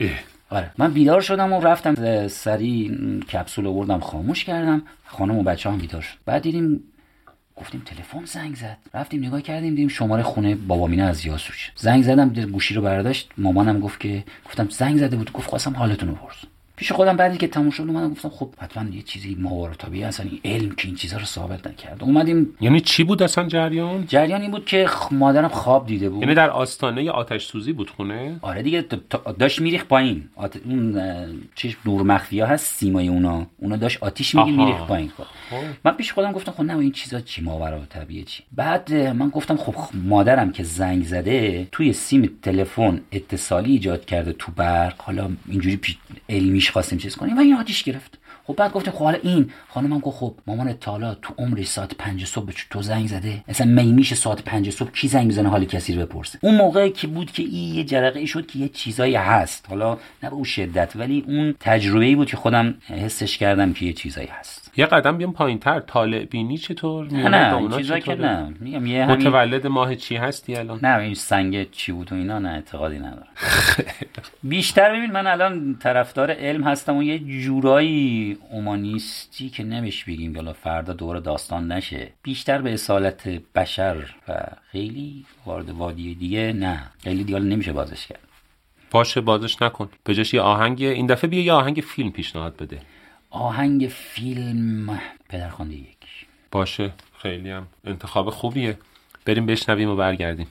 آره. 0.53 0.71
من 0.79 0.93
بیدار 0.93 1.21
شدم 1.21 1.53
و 1.53 1.61
رفتم. 1.61 2.29
سری 2.29 2.99
کپسول 3.33 3.67
آوردم 3.67 4.01
خاموش 4.01 4.45
کردم. 4.45 4.83
خانم 5.05 5.39
و 5.39 5.43
بچه 5.43 5.71
هم 5.71 5.79
بیدار 5.79 6.01
شد. 6.01 6.17
بعد 6.27 6.43
دیدیم 6.43 6.81
گفتیم 7.57 7.83
تلفن 7.87 8.25
زنگ 8.25 8.55
زد. 8.55 8.79
رفتیم 8.95 9.25
نگاه 9.25 9.43
کردیم 9.43 9.71
دیدیم 9.71 9.89
شماره 9.89 10.23
خونه 10.23 10.55
بابامینه 10.55 11.03
از 11.03 11.27
یاسوش. 11.27 11.73
زنگ 11.77 12.03
زدم 12.03 12.29
گوشی 12.29 12.75
رو 12.75 12.83
برداشت. 12.83 13.31
مامانم 13.39 13.81
گفت 13.81 14.01
که 14.01 14.25
گفتم 14.47 14.69
زنگ 14.69 14.99
زده 14.99 15.17
بود. 15.17 15.33
گفت 15.33 15.49
خواستم 15.49 15.77
حالتون 15.77 16.09
رو 16.09 16.15
پیش 16.77 16.93
خودم 16.93 17.17
بعدی 17.17 17.39
که 17.39 17.47
تموم 17.49 17.71
شد 17.71 17.83
اومدم 17.83 18.11
گفتم 18.11 18.29
خب 18.29 18.51
حتما 18.59 18.91
یه 18.95 19.03
چیزی 19.03 19.37
ماورا 19.41 19.75
طبیعی 19.75 20.05
اصلا 20.05 20.27
این 20.31 20.41
علم 20.45 20.71
که 20.75 20.89
این 20.89 20.97
چیزا 20.97 21.17
رو 21.17 21.25
ثابت 21.25 21.67
نکرد. 21.67 22.03
اومدیم. 22.03 22.55
یعنی 22.61 22.81
چی 22.81 23.05
بود 23.05 23.23
اصلا 23.23 23.49
جریان؟ 23.49 24.07
جریان 24.07 24.41
این 24.43 24.51
بود 24.51 24.65
که 24.67 24.89
مادرم 25.11 25.49
خواب 25.49 25.87
دیده 25.87 26.11
بود. 26.11 26.23
یعنی 26.23 26.35
در 26.35 26.51
آستانه 26.51 27.11
آتش 27.11 27.47
سوزی 27.47 27.73
بود 27.73 27.91
خونه؟ 27.91 28.37
آره 28.43 28.63
دیگه 28.63 28.83
د- 28.91 28.97
تا- 29.11 29.33
داشت 29.33 29.61
میریخ 29.61 29.85
پایین. 29.85 30.29
آت... 30.37 30.57
اون 30.65 30.99
چیز 31.55 31.75
نور 31.87 32.03
مخفی 32.03 32.41
ها 32.41 32.47
هست 32.47 32.67
سیمای 32.79 33.09
اونا. 33.09 33.47
اونا 33.59 33.77
داشت 33.77 34.03
آتیش 34.03 34.37
آها. 34.37 34.47
میریخ 34.47 34.77
پایین. 34.77 35.09
خب. 35.17 35.57
من 35.85 35.93
پیش 35.93 36.13
خودم 36.13 36.33
گفتم 36.33 36.53
خب 36.53 36.63
نه 36.63 36.77
این 36.79 36.93
چیزا 36.93 37.21
چی 37.21 37.43
ماورا 37.43 37.81
چی. 38.27 38.43
بعد 38.53 38.93
من 38.95 39.29
گفتم 39.29 39.57
خب 39.57 39.75
مادرم 39.95 40.53
که 40.53 40.63
زنگ 40.63 41.05
زده 41.05 41.69
توی 41.73 41.93
سیم 41.93 42.31
تلفن 42.43 43.01
اتصالی 43.13 43.73
ایجاد 43.73 44.05
کرده 44.05 44.33
تو 44.33 44.53
برق. 44.53 44.95
حالا 45.03 45.31
اینجوری 45.49 45.77
پیش 45.77 45.99
علمیش 46.63 46.71
خواستیم 46.71 46.99
چیز 46.99 47.17
کنیم. 47.17 47.37
و 47.37 47.41
این 47.41 47.55
آتیش 47.55 47.83
گرفت. 47.83 48.19
خب 48.45 48.57
بعد 48.57 48.73
گفتیم 48.73 48.93
خب 48.93 49.05
حالا 49.05 49.19
این 49.23 49.51
خانمم 49.69 49.99
گفت 49.99 50.17
خب 50.17 50.35
مامان 50.47 50.73
تالا 50.73 51.15
تو 51.15 51.35
عمرش 51.39 51.67
ساعت 51.67 51.95
پنج 51.95 52.25
صبح 52.25 52.45
به 52.45 52.53
تو 52.71 52.83
زنگ 52.83 53.07
زده. 53.07 53.45
مثلا 53.49 53.67
می 53.67 53.93
میشه 53.93 54.15
ساعت 54.15 54.43
پنج 54.43 54.71
صبح 54.71 54.91
کی 54.91 55.09
زنگ 55.09 55.27
می‌زنه 55.27 55.49
حال 55.49 55.65
کسی 55.65 55.95
رو 55.95 56.07
بپرسه. 56.07 56.39
اون 56.43 56.57
موقع 56.57 56.89
که 56.89 57.07
بود 57.07 57.33
که 57.33 57.43
این 57.43 57.75
یه 57.75 57.85
جرقه 57.85 58.21
ای 58.21 58.27
شد 58.27 58.47
که 58.47 58.59
یه 58.59 58.69
چیزایی 58.69 59.15
هست. 59.15 59.67
حالا 59.69 59.99
نه 60.23 60.31
به 60.31 60.35
اون 60.35 60.45
شدت 60.45 60.93
ولی 60.97 61.25
اون 61.27 61.55
تجربه 61.61 62.05
ای 62.05 62.15
بود 62.15 62.29
که 62.29 62.37
خودم 62.37 62.75
حسش 62.89 63.39
کردم 63.39 63.73
که 63.73 63.87
یه 63.87 63.93
چیزایی 63.93 64.29
هست. 64.29 64.62
یه 64.77 64.87
قدم 64.87 65.19
بیام 65.19 65.33
پایین 65.33 65.59
تر 65.59 65.81
طالع 65.81 66.25
بینی 66.25 66.59
چطور؟ 66.59 67.07
نه 67.13 67.29
نه 67.29 67.77
چیزا 67.77 67.99
که؟ 67.99 68.15
نه. 68.15 68.55
میگم 68.61 68.87
یه 68.87 69.05
همین 69.05 69.17
متولد 69.17 69.67
ماه 69.67 69.95
چی 69.95 70.17
هستی 70.17 70.57
الان؟ 70.57 70.79
نه 70.83 70.99
این 70.99 71.15
سنگ 71.15 71.71
چی 71.71 71.93
بود 71.93 72.13
و 72.13 72.15
اینا 72.15 72.39
نه 72.39 72.49
اعتقادی 72.49 72.99
ندارم. 72.99 73.27
بیشتر 74.43 74.97
ببین 74.97 75.13
من 75.13 75.27
الان 75.27 75.77
طرفدار 75.81 76.31
علم 76.31 76.63
هستم 76.65 76.97
و 76.97 77.03
یه 77.03 77.19
جورایی 77.19 78.39
اومانیستی 78.51 79.49
که 79.49 79.65
نمیش 79.65 80.05
بگیم 80.05 80.37
حالا 80.37 80.53
فردا 80.53 80.93
دور 80.93 81.19
داستان 81.19 81.73
نشه. 81.73 82.13
بیشتر 82.23 82.63
به 82.63 82.73
اصالت 82.75 83.29
بشر 83.29 83.97
و 84.29 84.41
خیلی 84.71 85.25
وارد 85.47 85.71
وادی 85.71 86.15
دیگه 86.15 86.53
نه. 86.53 86.83
خیلی 87.05 87.25
دیگه 87.25 87.39
نمیشه 87.39 87.73
بازش 87.73 88.07
کرد. 88.07 88.21
باشه 88.91 89.21
بازش 89.21 89.63
نکن. 89.63 89.89
به 90.05 90.15
جاش 90.15 90.35
یه 90.35 90.41
آهنگ 90.41 90.83
این 90.83 91.07
دفعه 91.07 91.31
بیا 91.31 91.43
یه 91.43 91.53
آهنگ 91.53 91.85
فیلم 91.87 92.11
پیشنهاد 92.11 92.57
بده. 92.57 92.79
آهنگ 93.33 93.89
فیلم. 93.89 95.01
پدرخوانده 95.29 95.75
یک 95.75 96.27
باشه 96.51 96.93
خیلی 97.19 97.51
هم 97.51 97.67
انتخاب 97.85 98.31
خوبیه. 98.31 98.79
بریم 99.25 99.47
بشنویم 99.47 99.89
و 99.89 99.97
برگردیم. 99.97 100.47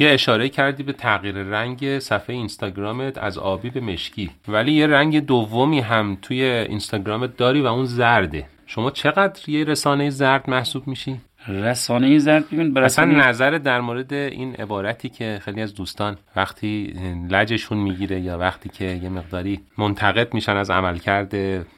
یه 0.00 0.10
اشاره 0.10 0.48
کردی 0.48 0.82
به 0.82 0.92
تغییر 0.92 1.34
رنگ 1.34 1.98
صفحه 1.98 2.36
اینستاگرامت 2.36 3.18
از 3.18 3.38
آبی 3.38 3.70
به 3.70 3.80
مشکی 3.80 4.30
ولی 4.48 4.72
یه 4.72 4.86
رنگ 4.86 5.26
دومی 5.26 5.80
هم 5.80 6.18
توی 6.22 6.42
اینستاگرامت 6.42 7.36
داری 7.36 7.60
و 7.60 7.66
اون 7.66 7.84
زرده 7.84 8.46
شما 8.66 8.90
چقدر 8.90 9.48
یه 9.48 9.64
رسانه 9.64 10.10
زرد 10.10 10.50
محسوب 10.50 10.86
میشی؟ 10.86 11.20
رسانه 11.50 12.18
زرد 12.18 12.50
ببین 12.50 12.78
اصلا 12.78 13.04
نظر 13.04 13.50
در 13.50 13.80
مورد 13.80 14.12
این 14.12 14.54
عبارتی 14.54 15.08
که 15.08 15.38
خیلی 15.42 15.62
از 15.62 15.74
دوستان 15.74 16.16
وقتی 16.36 16.94
لجشون 17.30 17.78
می‌گیره 17.78 18.20
یا 18.20 18.38
وقتی 18.38 18.68
که 18.68 18.84
یه 18.84 19.08
مقداری 19.08 19.60
منتقد 19.78 20.34
میشن 20.34 20.56
از 20.56 20.70
عملکرد 20.70 21.34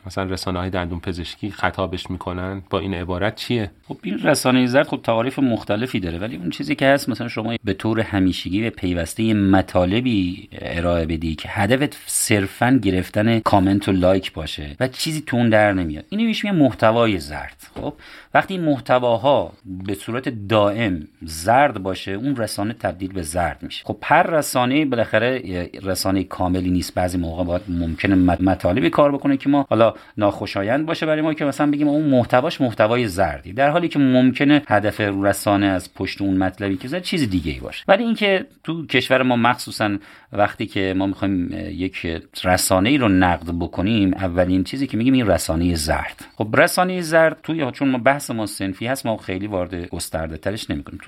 مثلا 0.07 0.25
رسانه 0.25 0.59
های 0.59 0.70
دندون 0.70 1.01
پزشکی 1.01 1.51
خطابش 1.51 2.11
می‌کنن 2.11 2.62
با 2.70 2.79
این 2.79 2.95
عبارت 2.95 3.35
چیه؟ 3.35 3.70
خب 3.89 3.97
این 4.03 4.18
رسانه 4.18 4.66
زرد 4.66 4.89
خب 4.89 5.01
تعاریف 5.03 5.39
مختلفی 5.39 6.01
داره 6.01 6.18
ولی 6.18 6.37
اون 6.37 6.51
چیزی 6.51 6.75
که 6.75 6.87
هست 6.87 7.09
مثلا 7.09 7.29
شما 7.29 7.57
به 7.64 7.73
طور 7.73 8.01
همیشگی 8.01 8.61
به 8.61 8.70
پیوسته 8.70 9.35
مطالبی 9.35 10.49
ارائه 10.53 11.07
بدی 11.07 11.35
که 11.35 11.49
هدفت 11.49 11.99
صرفا 12.07 12.81
گرفتن 12.83 13.39
کامنت 13.41 13.89
و 13.89 13.93
لایک 13.93 14.33
باشه 14.33 14.77
و 14.81 14.89
چیزی 14.89 15.20
تو 15.27 15.37
اون 15.37 15.49
در 15.49 15.73
نمیاد 15.73 16.05
اینو 16.09 16.25
میشه 16.25 16.53
محتوای 16.53 17.18
زرد 17.18 17.62
خب 17.83 17.95
وقتی 18.35 18.59
محتواها 18.59 19.53
به 19.64 19.95
صورت 19.95 20.28
دائم 20.49 21.09
زرد 21.22 21.83
باشه 21.83 22.12
اون 22.12 22.37
رسانه 22.37 22.72
تبدیل 22.72 23.12
به 23.12 23.22
زرد 23.22 23.59
میشه. 23.62 23.85
خب 23.85 23.97
هر 24.03 24.22
رسانه 24.22 24.85
بالاخره 24.85 25.43
رسانه 25.83 26.24
کاملی 26.24 26.70
نیست. 26.70 26.95
بعضی 26.95 27.18
موقع 27.18 27.45
باید 27.45 27.62
ممکنه 27.68 28.14
مط- 28.14 28.41
مطالبی 28.41 28.91
کار 28.91 29.12
بکنه 29.12 29.37
که 29.37 29.49
ما 29.49 29.66
حالا 29.70 29.95
ناخوشایند 30.16 30.87
باشه 30.87 31.07
برای 31.07 31.22
ما 31.22 31.35
که 31.35 31.45
مثلا 31.45 31.70
بگیم 31.70 31.89
اون 31.89 32.05
محتواش 32.05 32.61
محتوای 32.61 33.07
زردی. 33.07 33.53
در 33.53 33.70
حالی 33.70 33.89
که 33.89 33.99
ممکنه 33.99 34.62
هدف 34.68 35.01
رسانه 35.01 35.66
از 35.66 35.95
پشت 35.95 36.22
اون 36.22 36.37
مطلبی 36.37 36.76
که 36.76 36.89
زد 36.89 37.03
چیز 37.03 37.30
دیگه 37.30 37.53
ای 37.53 37.61
باشه. 37.61 37.85
ولی 37.89 38.05
اینکه 38.05 38.47
تو 38.64 38.87
کشور 38.87 39.22
ما 39.22 39.37
مخصوصا 39.37 39.97
وقتی 40.33 40.66
که 40.66 40.95
ما 40.97 41.07
می‌خوایم 41.07 41.55
یک 41.68 42.22
رسانه 42.45 42.89
ای 42.89 42.99
رو 42.99 43.09
نقد 43.09 43.51
بکنیم 43.61 44.14
اولین 44.14 44.64
چیزی 44.64 44.87
که 44.87 44.97
میگیم 44.97 45.14
این 45.14 45.26
رسانه 45.26 45.74
زرد. 45.74 46.24
خب 46.37 46.49
رسانه 46.59 47.01
زرد 47.01 47.41
توی 47.43 47.62
چون 47.73 47.89
ما 47.89 47.99
بحث 47.99 48.31
ما 48.31 48.47
سنفی 48.47 48.87
هست 48.87 49.07
ما 49.07 49.16
خیلی 49.16 49.47
وارد 49.47 49.89
گسترده 49.89 50.37
ترش 50.37 50.70
نمی‌کنیم. 50.70 51.01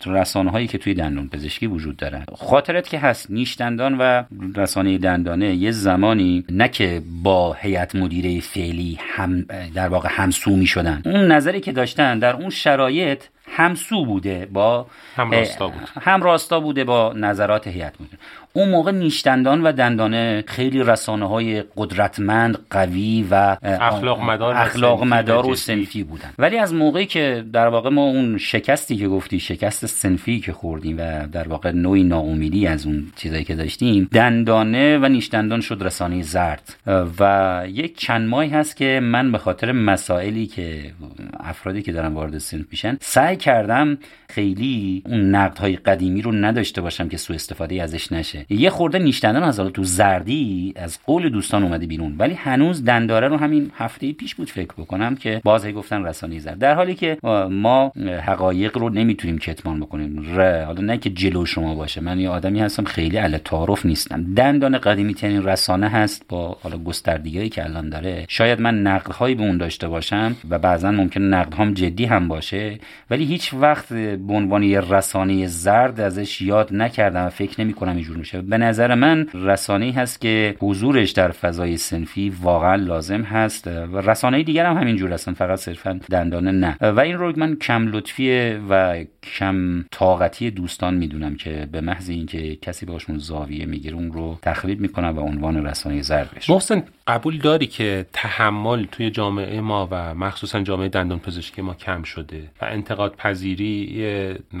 تو 0.00 0.14
رسانه 0.14 0.50
هایی 0.50 0.66
که 0.66 0.78
توی 0.78 0.94
دندون 0.94 1.28
پزشکی 1.28 1.66
وجود 1.66 1.96
دارن 1.96 2.24
خاطرت 2.34 2.88
که 2.88 2.98
هست 2.98 3.30
نیش 3.30 3.56
دندان 3.58 3.98
و 3.98 4.22
رسانه 4.56 4.98
دندانه 4.98 5.54
یه 5.54 5.70
زمانی 5.70 6.44
نه 6.48 6.68
که 6.68 7.02
با 7.22 7.52
هیئت 7.52 7.94
مدیره 7.94 8.40
فعلی 8.40 8.98
هم 9.00 9.46
در 9.74 9.88
واقع 9.88 10.08
همسو 10.12 10.50
می 10.50 10.66
شدن 10.66 11.02
اون 11.04 11.32
نظری 11.32 11.60
که 11.60 11.72
داشتن 11.72 12.18
در 12.18 12.36
اون 12.36 12.50
شرایط 12.50 13.24
همسو 13.50 14.04
بوده 14.04 14.48
با 14.52 14.86
هم 15.16 15.30
راستا 15.30 15.68
بود. 15.68 15.88
هم 16.00 16.22
راستا 16.22 16.60
بوده 16.60 16.84
با 16.84 17.12
نظرات 17.16 17.66
هیئت 17.66 18.00
مدیره. 18.00 18.18
اون 18.56 18.68
موقع 18.68 18.92
نیشدندان 18.92 19.62
و 19.62 19.72
دندانه 19.72 20.44
خیلی 20.46 20.82
رسانه 20.82 21.28
های 21.28 21.64
قدرتمند 21.76 22.58
قوی 22.70 23.26
و 23.30 23.56
اخلاق 23.62 24.20
مدار 24.20 24.54
و 24.54 24.56
اخلاق 24.56 24.98
صنفی 24.98 25.14
مدار 25.14 25.46
و 25.46 25.50
و. 25.50 25.54
سنفی 25.54 26.04
بودن. 26.04 26.30
ولی 26.38 26.58
از 26.58 26.74
موقعی 26.74 27.06
که 27.06 27.44
در 27.52 27.66
واقع 27.66 27.90
ما 27.90 28.02
اون 28.02 28.38
شکستی 28.38 28.96
که 28.96 29.08
گفتی 29.08 29.40
شکست 29.40 29.86
سنفی 29.86 30.40
که 30.40 30.52
خوردیم 30.52 30.96
و 30.98 31.26
در 31.26 31.48
واقع 31.48 31.70
نوعی 31.70 32.02
ناامیدی 32.02 32.66
از 32.66 32.86
اون 32.86 33.06
چیزایی 33.16 33.44
که 33.44 33.54
داشتیم 33.54 34.08
دندانه 34.12 34.98
و 34.98 35.08
نیشدندان 35.08 35.60
شد 35.60 35.78
رسانه 35.80 36.22
زرد. 36.22 36.76
و 37.20 37.62
یک 37.68 37.98
چند 37.98 38.28
ماهی 38.28 38.50
هست 38.50 38.76
که 38.76 39.00
من 39.02 39.32
به 39.32 39.38
خاطر 39.38 39.72
مسائلی 39.72 40.46
که 40.46 40.92
افرادی 41.40 41.82
که 41.82 41.92
دارن 41.92 42.12
وارد 42.12 42.38
سنف 42.38 42.64
میشن 42.70 42.98
سعی 43.00 43.36
کردم 43.36 43.98
خیلی 44.28 45.02
اون 45.06 45.34
نقد 45.34 45.58
های 45.58 45.76
قدیمی 45.76 46.22
رو 46.22 46.32
نداشته 46.32 46.80
باشم 46.80 47.08
که 47.08 47.16
سوء 47.16 47.34
استفاده 47.34 47.82
ازش 47.82 48.12
نشه. 48.12 48.43
یه 48.48 48.70
خورده 48.70 48.98
نیشدندان 48.98 49.42
از 49.42 49.58
حالا 49.58 49.70
تو 49.70 49.84
زردی 49.84 50.72
از 50.76 50.98
قول 51.06 51.28
دوستان 51.28 51.62
اومده 51.62 51.86
بیرون. 51.86 52.14
ولی 52.18 52.34
هنوز 52.34 52.84
دنداره 52.84 53.28
رو 53.28 53.36
همین 53.36 53.70
هفته 53.76 54.12
پیش 54.12 54.34
بود 54.34 54.50
فکر 54.50 54.72
بکنم 54.78 55.16
که 55.16 55.40
باز 55.44 55.64
هی 55.64 55.72
گفتن 55.72 56.04
رسانه 56.04 56.38
زرد. 56.38 56.58
در 56.58 56.74
حالی 56.74 56.94
که 56.94 57.18
ما 57.50 57.92
حقایق 58.26 58.78
رو 58.78 58.90
نمی‌تونیم 58.90 59.38
کتمان 59.38 59.80
بکنیم. 59.80 60.36
ر... 60.36 60.64
حالا 60.64 60.80
نه 60.80 60.98
که 60.98 61.10
جلو 61.10 61.46
شما 61.46 61.74
باشه. 61.74 62.00
من 62.00 62.20
یه 62.20 62.28
آدمی 62.28 62.60
هستم 62.60 62.84
خیلی 62.84 63.18
اهل 63.18 63.38
تعارف 63.38 63.86
نیستم. 63.86 64.34
دندان 64.34 64.78
قدیمی 64.78 65.14
ترین 65.14 65.44
رسانه 65.44 65.88
هست 65.88 66.24
با 66.28 66.56
حالا 66.62 66.78
گستردگی 66.78 67.48
که 67.48 67.64
الان 67.64 67.88
داره. 67.88 68.24
شاید 68.28 68.60
من 68.60 68.82
نقد 68.82 69.12
هایی 69.12 69.34
به 69.34 69.42
اون 69.42 69.56
داشته 69.56 69.88
باشم 69.88 70.36
و 70.50 70.58
بعضا 70.58 70.90
ممکن 70.90 71.20
نقد 71.20 71.54
هم 71.54 71.74
جدی 71.74 72.04
هم 72.04 72.28
باشه. 72.28 72.78
ولی 73.10 73.24
هیچ 73.24 73.54
وقت 73.54 73.92
به 73.92 74.34
عنوان 74.34 74.62
یه 74.62 74.80
رسانه 74.80 75.46
زرد 75.46 76.00
ازش 76.00 76.42
یاد 76.42 76.74
نکردم 76.74 77.26
و 77.26 77.30
فکر 77.30 77.60
نمی 77.60 77.72
کنم 77.72 77.96
اینجور 77.96 78.16
میشه. 78.16 78.33
میشه 78.34 78.48
به 78.48 78.58
نظر 78.58 78.94
من 78.94 79.26
رسانه 79.34 79.92
هست 79.92 80.20
که 80.20 80.56
حضورش 80.60 81.10
در 81.10 81.30
فضای 81.30 81.76
سنفی 81.76 82.32
واقعا 82.42 82.74
لازم 82.74 83.22
هست 83.22 83.66
و 83.66 84.00
رسانه 84.00 84.42
دیگر 84.42 84.66
هم 84.66 84.76
همینجور 84.76 85.12
هستن 85.12 85.32
فقط 85.32 85.58
صرفا 85.58 86.00
دندانه 86.10 86.50
نه. 86.50 86.76
و 86.80 87.00
این 87.00 87.16
رو 87.16 87.32
من 87.36 87.56
کم 87.56 87.88
لطفی 87.88 88.54
و 88.70 89.04
کم 89.38 89.84
طاقتی 89.90 90.50
دوستان 90.50 90.94
می‌دونم 90.94 91.36
که 91.36 91.68
به 91.72 91.80
محض 91.80 92.10
اینکه 92.10 92.56
کسی 92.56 92.86
باشون 92.86 93.18
زاویه 93.18 93.66
می‌گیره 93.66 93.96
اون 93.96 94.12
رو 94.12 94.38
تخریب 94.42 94.80
می‌کنن 94.80 95.08
و 95.08 95.20
عنوان 95.20 95.66
رسانه 95.66 96.02
زرد 96.02 96.30
بشه 96.36 96.52
محسن 96.52 96.82
قبول 97.06 97.38
داری 97.38 97.66
که 97.66 98.06
تحمل 98.12 98.84
توی 98.92 99.10
جامعه 99.10 99.60
ما 99.60 99.88
و 99.90 100.14
مخصوصا 100.14 100.60
جامعه 100.60 100.88
دندان 100.88 101.18
پزشکی 101.18 101.62
ما 101.62 101.74
کم 101.74 102.02
شده 102.02 102.42
و 102.60 102.64
انتقاد 102.64 103.14
پذیری 103.16 104.04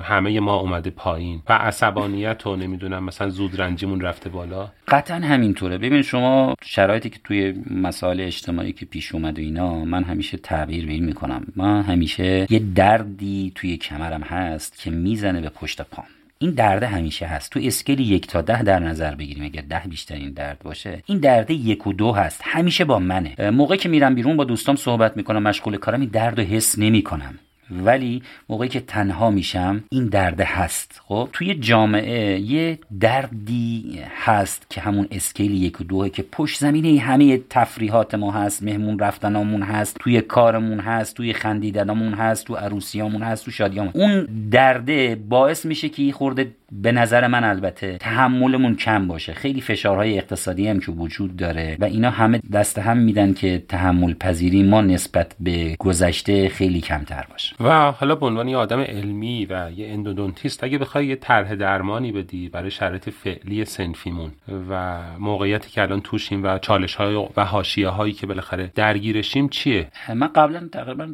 همه 0.02 0.40
ما 0.40 0.54
اومده 0.54 0.90
پایین 0.90 1.42
و 1.48 1.52
عصبانیت 1.52 2.46
و 2.46 2.56
نمی‌دونم 2.56 3.04
مثلا 3.04 3.28
زود 3.28 3.60
رنجیمون 3.64 4.00
رفته 4.00 4.30
بالا؟ 4.30 4.68
قطعا 4.88 5.16
همینطوره. 5.16 5.78
ببین 5.78 6.02
شما 6.02 6.54
شرایطی 6.64 7.10
که 7.10 7.18
توی 7.24 7.54
مسائل 7.70 8.20
اجتماعی 8.20 8.72
که 8.72 8.86
پیش 8.86 9.14
اومد 9.14 9.38
و 9.38 9.42
اینا 9.42 9.84
من 9.84 10.04
همیشه 10.04 10.36
تعبیر 10.36 10.86
به 10.86 10.92
این 10.92 11.04
می‌کنم. 11.04 11.46
من 11.56 11.82
همیشه 11.82 12.46
یه 12.50 12.58
دردی 12.74 13.52
توی 13.54 13.76
کمرم 13.76 14.22
هست 14.22 14.78
که 14.78 14.90
می‌زنه 14.90 15.40
به 15.40 15.48
پشت 15.48 15.82
پام. 15.82 16.04
این 16.38 16.50
درده 16.50 16.86
همیشه 16.86 17.26
هست. 17.26 17.52
تو 17.52 17.60
اسکیل 17.62 18.00
یک 18.00 18.26
تا 18.26 18.42
ده 18.42 18.62
در 18.62 18.78
نظر 18.78 19.14
بگیریم. 19.14 19.44
اگر 19.44 19.62
ده 19.62 19.82
بیشترین 19.90 20.30
درد 20.30 20.58
باشه 20.58 21.02
این 21.06 21.18
درده 21.18 21.54
یک 21.54 21.86
و 21.86 21.92
دو 21.92 22.12
هست. 22.12 22.40
همیشه 22.44 22.84
با 22.84 22.98
منه. 22.98 23.50
موقعی 23.50 23.78
که 23.78 23.88
میرم 23.88 24.14
بیرون 24.14 24.36
با 24.36 24.44
دوستام 24.44 24.76
صحبت 24.76 25.16
می‌کنم 25.16 25.42
مشغول 25.42 25.76
کارم 25.76 26.00
این 26.00 26.10
درد 26.10 26.40
رو 26.40 26.46
حس 26.46 26.78
نمی‌کنم. 26.78 27.38
ولی 27.70 28.22
موقعی 28.48 28.68
که 28.68 28.80
تنها 28.80 29.30
میشم 29.30 29.84
این 29.90 30.06
درد 30.06 30.40
هست. 30.40 31.00
خب 31.04 31.28
توی 31.32 31.54
جامعه 31.54 32.40
یه 32.40 32.78
دردی 33.00 34.00
هست 34.16 34.66
که 34.70 34.80
همون 34.80 35.08
اسکیل 35.10 35.62
یک 35.62 35.80
و 35.80 35.84
دوه 35.84 36.08
که 36.08 36.24
پشت 36.32 36.60
زمینه 36.60 37.00
همه 37.00 37.40
تفریحات 37.50 38.14
ما 38.14 38.30
هست 38.30 38.62
مهمون 38.62 38.98
رفتنامون 38.98 39.62
هست 39.62 39.96
توی 40.00 40.20
کارمون 40.20 40.80
هست 40.80 41.16
توی 41.16 41.32
خندیدنامون 41.32 42.14
هست 42.14 42.46
تو 42.46 42.54
عروسیامون 42.54 43.22
هست 43.22 43.44
تو 43.44 43.50
شادیامون. 43.50 43.92
اون 43.94 44.28
درده 44.50 45.14
باعث 45.28 45.66
میشه 45.66 45.88
که 45.88 46.12
خورده 46.12 46.52
به 46.82 46.92
نظر 46.92 47.26
من 47.26 47.44
البته 47.44 47.98
تحملمون 47.98 48.76
کم 48.76 49.08
باشه. 49.08 49.32
خیلی 49.32 49.60
فشارهای 49.60 50.18
اقتصادی 50.18 50.68
هم 50.68 50.80
که 50.80 50.92
وجود 50.92 51.36
داره 51.36 51.76
و 51.80 51.84
اینا 51.84 52.10
همه 52.10 52.40
دست 52.52 52.78
هم 52.78 52.96
میدن 52.96 53.32
که 53.32 53.62
تحمل 53.68 54.14
پذیری 54.14 54.62
ما 54.62 54.80
نسبت 54.80 55.36
به 55.40 55.76
گذشته 55.78 56.48
خیلی 56.48 56.80
کمتر 56.80 57.24
باشه. 57.30 57.56
و 57.60 57.92
حالا 57.92 58.14
به 58.14 58.26
عنوان 58.26 58.48
یه 58.48 58.56
آدم 58.56 58.80
علمی 58.80 59.46
و 59.46 59.70
یه 59.76 59.88
اندودونتیست 59.88 60.64
اگه 60.64 60.78
بخوای 60.78 61.06
یه 61.06 61.16
طرح 61.16 61.54
درمانی 61.54 62.12
بدی 62.12 62.48
برای 62.48 62.70
شرایط 62.70 63.10
فعلی 63.10 63.64
سنفیمون 63.64 64.32
و 64.70 65.00
موقعیتی 65.18 65.70
که 65.70 65.82
الان 65.82 66.00
توشیم 66.00 66.44
و 66.44 66.58
چالش 66.58 66.94
های 66.94 67.26
و 67.36 67.44
حاشیه 67.44 67.88
هایی 67.88 68.12
که 68.12 68.26
بالاخره 68.26 68.70
درگیرشیم 68.74 69.48
چیه؟ 69.48 69.88
من 70.14 70.26
قبلا 70.26 70.68
تقریبا 70.72 71.08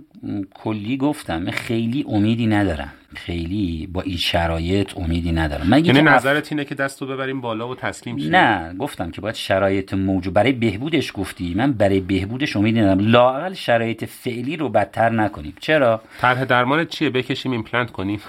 کلی 0.55 0.97
گفتم. 0.97 1.51
خیلی 1.51 2.05
امیدی 2.09 2.47
ندارم. 2.47 2.93
خیلی 3.15 3.89
با 3.93 4.03
این 4.03 4.17
شرایط 4.17 4.97
امیدی 4.97 5.33
ندارم. 5.33 5.73
یعنی 5.73 6.03
نظرت 6.03 6.53
اینه 6.53 6.65
که 6.65 6.75
دستو 6.75 7.07
ببریم 7.07 7.41
بالا 7.41 7.69
و 7.69 7.75
تسلیم 7.75 8.19
شیم؟ 8.19 8.37
نه 8.37 8.75
گفتم 8.79 9.11
که 9.11 9.21
باید 9.21 9.35
شرایط 9.35 9.95
موجود 9.95 10.35
برای 10.35 10.53
بهبودش 10.53 11.13
گفتی. 11.15 11.55
من 11.55 11.73
برای 11.73 12.01
بهبودش 12.01 12.57
امیدی 12.57 12.81
ندارم. 12.81 12.99
لاقل 12.99 13.55
شرایط 13.55 14.05
فعلی 14.05 14.57
رو 14.57 14.69
بدتر 14.69 15.11
نکنیم. 15.11 15.55
چرا؟ 15.61 16.03
طرح 16.21 16.45
درمان 16.45 16.85
چیه؟ 16.85 17.11
بکشیم 17.11 17.53
ایمپلنت 17.53 17.91
کنیم. 17.91 18.21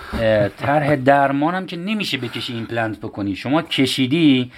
طرح 0.58 0.96
درمانم 0.96 1.66
که 1.66 1.78
نمیشه 1.78 2.18
بکشی 2.18 2.54
ایمپلنت 2.54 3.00
بکنی. 3.00 3.36
شما 3.36 3.62
کشیدی 3.62 4.52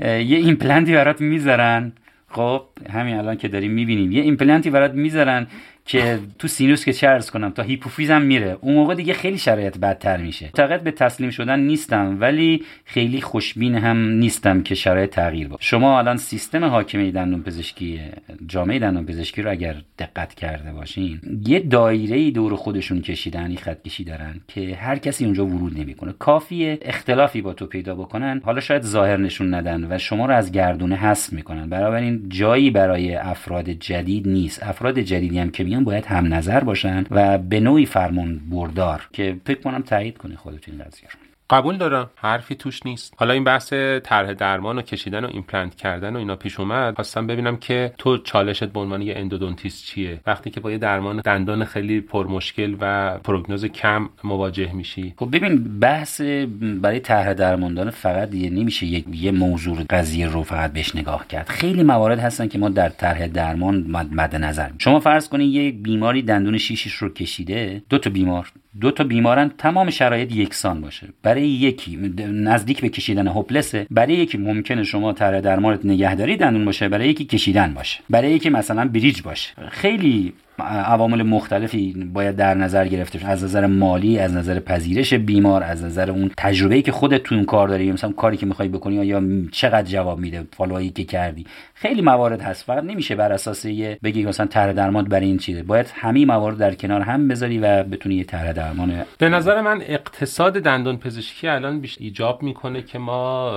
یه 0.00 0.38
ایمپلنتی 0.38 0.92
برات 0.92 1.20
می‌ذارن. 1.20 1.92
خب 2.28 2.62
همین 2.92 3.14
الان 3.14 3.36
که 3.36 3.48
داریم 3.48 3.70
می‌بینیم. 3.70 4.12
یه 4.12 4.22
ایمپلنتی 4.22 4.70
برات 4.70 4.92
می‌ذارن 4.92 5.46
که 5.86 6.18
تو 6.38 6.48
سینوس 6.48 6.84
که 6.84 6.92
چه 6.92 7.11
عرض 7.11 7.30
کنم 7.30 7.50
تا 7.50 7.62
هیپوفیزم 7.62 8.22
میره. 8.22 8.58
اون 8.60 8.74
موقع 8.74 8.94
دیگه 8.94 9.14
خیلی 9.14 9.38
شرایط 9.38 9.78
بدتر 9.78 10.16
میشه. 10.16 10.44
معتقد 10.44 10.82
به 10.82 10.90
تسلیم 10.90 11.30
شدن 11.30 11.60
نیستم 11.60 12.16
ولی 12.20 12.62
خیلی 12.84 13.20
خوشبین 13.20 13.74
هم 13.74 14.08
نیستم 14.08 14.62
که 14.62 14.74
شرایط 14.74 15.10
تغییر 15.10 15.48
با 15.48 15.56
شما 15.60 15.98
الان 15.98 16.16
سیستم 16.16 16.64
حاکمه 16.64 17.10
دندون 17.10 17.42
پزشکی 17.42 18.00
جامعه 18.46 18.78
دندون 18.78 19.06
پزشکی 19.06 19.42
رو 19.42 19.50
اگر 19.50 19.76
دقت 19.98 20.34
کرده 20.34 20.72
باشین 20.72 21.20
یه 21.46 21.60
دایره 21.60 22.16
ای 22.16 22.30
دور 22.30 22.56
خودشون 22.56 23.00
کشیدن 23.00 23.46
این 23.46 23.56
خط 23.56 23.82
کشی 23.82 24.04
دارن 24.04 24.40
که 24.48 24.74
هر 24.80 24.98
کسی 24.98 25.24
اونجا 25.24 25.46
ورود 25.46 25.80
نمی‌کنه. 25.80 26.14
کافیه 26.18 26.78
اختلافی 26.82 27.42
با 27.42 27.52
تو 27.52 27.66
پیدا 27.66 27.94
بکنن. 27.94 28.40
حالا 28.44 28.60
شاید 28.60 28.82
ظاهر 28.82 29.16
نشون 29.16 29.54
ندن 29.54 29.86
و 29.90 29.98
شما 29.98 30.26
رو 30.26 30.34
از 30.34 30.52
گردونه 30.52 30.96
حذف 30.96 31.32
می‌کنن. 31.32 31.72
این 31.94 32.28
جایی 32.28 32.70
برای 32.70 33.14
افراد 33.14 33.70
جدید 33.70 34.28
نیست. 34.28 34.62
افراد 34.62 34.98
جدیدی 34.98 35.38
هم 35.38 35.50
که 35.50 35.64
باید 35.80 36.06
هم 36.06 36.34
نظر 36.34 36.60
باشن 36.60 37.04
و 37.10 37.38
به 37.38 37.60
نوعی 37.60 37.86
فرمون 37.86 38.40
بردار 38.50 39.08
که 39.12 39.36
فکر 39.46 39.60
کنم 39.60 39.82
تایید 39.82 40.18
کنی 40.18 40.36
خودت 40.36 40.68
این 40.68 40.78
قضیه 40.78 41.08
رو. 41.08 41.23
قبول 41.50 41.76
دارم. 41.76 42.10
حرفی 42.16 42.54
توش 42.54 42.86
نیست. 42.86 43.14
حالا 43.16 43.34
این 43.34 43.44
بحث 43.44 43.72
طرح 44.02 44.32
درمان 44.32 44.78
و 44.78 44.82
کشیدن 44.82 45.24
و 45.24 45.28
ایمپلنت 45.32 45.74
کردن 45.74 46.16
و 46.16 46.18
اینا 46.18 46.36
پیش 46.36 46.60
اومد. 46.60 46.94
خواستم 46.94 47.26
ببینم 47.26 47.56
که 47.56 47.92
تو 47.98 48.18
چالشت 48.18 48.64
به 48.64 48.80
عنوان 48.80 49.02
یه 49.02 49.14
endodontist 49.16 49.84
چیه؟ 49.84 50.20
وقتی 50.26 50.50
که 50.50 50.60
با 50.60 50.70
یه 50.70 50.78
درمان 50.78 51.20
دندان 51.20 51.64
خیلی 51.64 52.00
پرمشکل 52.00 52.76
و 52.80 53.18
prognosis 53.18 53.64
کم 53.64 54.08
مواجه 54.24 54.72
میشی. 54.72 55.14
خب 55.18 55.36
ببین 55.36 55.78
بحث 55.78 56.20
برای 56.60 57.00
طرح 57.00 57.34
درمان 57.34 57.59
دندون 57.59 57.90
فقط 57.90 58.34
یه 58.34 58.50
نمیشه 58.50 58.86
یه, 58.86 59.04
یه 59.12 59.30
موضوع 59.30 59.82
قضیه 59.90 60.26
رو 60.28 60.42
فقط 60.42 60.72
بهش 60.72 60.96
نگاه 60.96 61.28
کرد. 61.28 61.48
خیلی 61.48 61.82
موارد 61.82 62.18
هستن 62.18 62.48
که 62.48 62.58
ما 62.58 62.68
در 62.68 62.88
طرح 62.88 63.26
درمان 63.26 63.86
مد 63.90 64.36
نظر 64.36 64.70
شما 64.78 65.00
فرض 65.00 65.28
کنید 65.28 65.54
یه 65.54 65.72
بیماری 65.72 66.22
دندون 66.22 66.58
شیشش 66.58 66.92
رو 66.92 67.08
کشیده 67.08 67.82
دو 67.88 67.98
تا 67.98 68.10
بیمار 68.10 68.52
دو 68.80 68.90
تا 68.90 69.04
بیمارن 69.04 69.50
تمام 69.58 69.90
شرایط 69.90 70.32
یکسان 70.32 70.80
باشه. 70.80 71.08
برای 71.22 71.48
یکی 71.48 71.96
نزدیک 72.32 72.80
به 72.80 72.88
کشیدن 72.88 73.28
هوپلسه 73.28 73.86
برای 73.90 74.14
یکی 74.14 74.38
ممکنه 74.38 74.82
شما 74.84 75.12
طرح 75.12 75.40
درمانت 75.40 75.84
نگهداری 75.84 76.36
دندون 76.36 76.64
باشه 76.64 76.88
برای 76.88 77.08
یکی 77.08 77.24
کشیدن 77.24 77.74
باشه. 77.74 78.00
برای 78.10 78.32
یکی 78.32 78.50
مثلا 78.50 78.88
بریج 78.88 79.22
باشه. 79.22 79.50
خیلی 79.70 80.32
عوامل 80.58 81.22
مختلفی 81.22 82.10
باید 82.12 82.36
در 82.36 82.54
نظر 82.54 82.86
گرفته 82.86 83.26
از 83.26 83.44
نظر 83.44 83.66
مالی 83.66 84.18
از 84.18 84.34
نظر 84.34 84.60
پذیرش 84.60 85.14
بیمار 85.14 85.62
از 85.62 85.84
نظر 85.84 86.10
اون 86.10 86.30
تجربه‌ای 86.36 86.82
که 86.82 86.92
خودت 86.92 87.22
تو 87.22 87.34
اون 87.34 87.44
کار 87.44 87.68
داری 87.68 87.92
مثلا 87.92 88.12
کاری 88.12 88.36
که 88.36 88.46
می‌خوای 88.46 88.68
بکنی 88.68 88.94
یا 88.94 89.22
چقدر 89.52 89.82
جواب 89.82 90.18
میده؟ 90.18 90.44
فالوایی 90.52 90.90
که 90.90 91.04
کردی. 91.04 91.46
خیلی 91.74 92.02
موارد 92.02 92.40
هست. 92.40 92.64
فقط 92.64 92.84
نمیشه 92.84 93.14
بر 93.14 93.32
اساس 93.32 93.64
یه 93.64 93.98
بگی 94.02 94.24
مثلا 94.24 94.46
طرح 94.46 94.72
درمان 94.72 95.04
برای 95.04 95.26
این 95.26 95.38
چیزه 95.38 95.62
باید 95.62 95.86
همه 95.94 96.24
موارد 96.24 96.58
در 96.58 96.74
کنار 96.74 97.00
هم 97.00 97.28
بذاری 97.28 97.58
و 97.58 97.82
بتونی 97.82 98.14
یه 98.14 98.24
طرح 98.24 98.52
درمان 98.52 99.04
به 99.18 99.28
نظر 99.28 99.60
من 99.60 99.82
اقتصاد 99.86 100.52
دندان 100.52 100.96
پزشکی 100.96 101.48
الان 101.48 101.80
بیش 101.80 101.96
ایجاب 102.00 102.42
می‌کنه 102.42 102.82
که 102.82 102.98
ما 102.98 103.52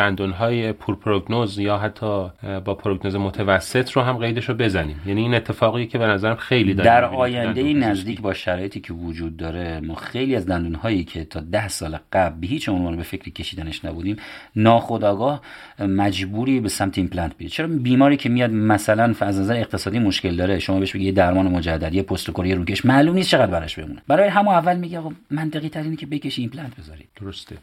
دندون 0.00 0.30
های 0.30 0.72
poor 0.72 0.96
prognosis 0.96 1.58
یا 1.58 1.78
حتی 1.78 2.30
با 2.64 2.74
prognosis 2.74 3.16
متوسط 3.16 3.90
رو 3.90 4.02
هم 4.02 4.16
قیدش 4.16 4.48
رو 4.48 4.54
بزنیم. 4.54 5.00
یعنی 5.06 5.20
این 5.20 5.34
اتفاقی 5.34 5.86
که 5.86 5.98
به 5.98 6.06
نظرم 6.06 6.36
خیلی 6.36 6.74
در 6.74 7.04
آینده 7.04 7.72
نزدیک 7.72 8.20
با 8.20 8.34
شرایطی 8.34 8.80
که 8.80 8.92
وجود 8.92 9.36
داره 9.36 9.80
ما 9.80 9.94
خیلی 9.94 10.36
از 10.36 10.46
دندون 10.46 10.74
هایی 10.74 11.04
که 11.04 11.24
تا 11.24 11.40
ده 11.40 11.68
سال 11.68 11.98
قبل 12.12 12.40
به 12.40 12.46
هیچ 12.46 12.68
عنوان 12.68 12.96
به 12.96 13.02
فکر 13.02 13.30
کشیدنش 13.30 13.84
نبودیم 13.84 14.16
ناخودآگاه 14.56 15.42
مجبوری 15.78 16.60
به 16.60 16.68
سمت 16.68 16.98
ایمپلنت 16.98 17.36
بیاد 17.38 17.50
چرا 17.50 17.66
بیماری 17.66 18.16
که 18.16 18.28
میاد 18.28 18.50
مثلا 18.50 19.14
از 19.20 19.40
نظر 19.40 19.54
اقتصادی 19.56 19.98
مشکل 19.98 20.36
داره 20.36 20.58
شما 20.58 20.78
بهش 20.78 20.96
بگی 20.96 21.12
درمان 21.12 21.48
مجدد 21.48 21.94
یه 21.94 22.02
post 22.02 22.30
core 22.30 22.49
ی 22.49 22.54
روکش 22.54 22.84
معلوم 22.84 23.14
نیست 23.14 23.30
چقدر 23.30 23.50
براش 23.50 23.78
بمونه. 23.78 24.02
برای 24.08 24.28
همون 24.28 24.54
اول 24.54 24.76
میگه 24.76 24.98
آقا 24.98 25.12
منطقی 25.30 25.68
ترینه 25.68 25.96
که 25.96 26.06
بکشی 26.06 26.42
ایمپلنت 26.42 26.76
بذارید 26.76 27.08
درسته. 27.20 27.56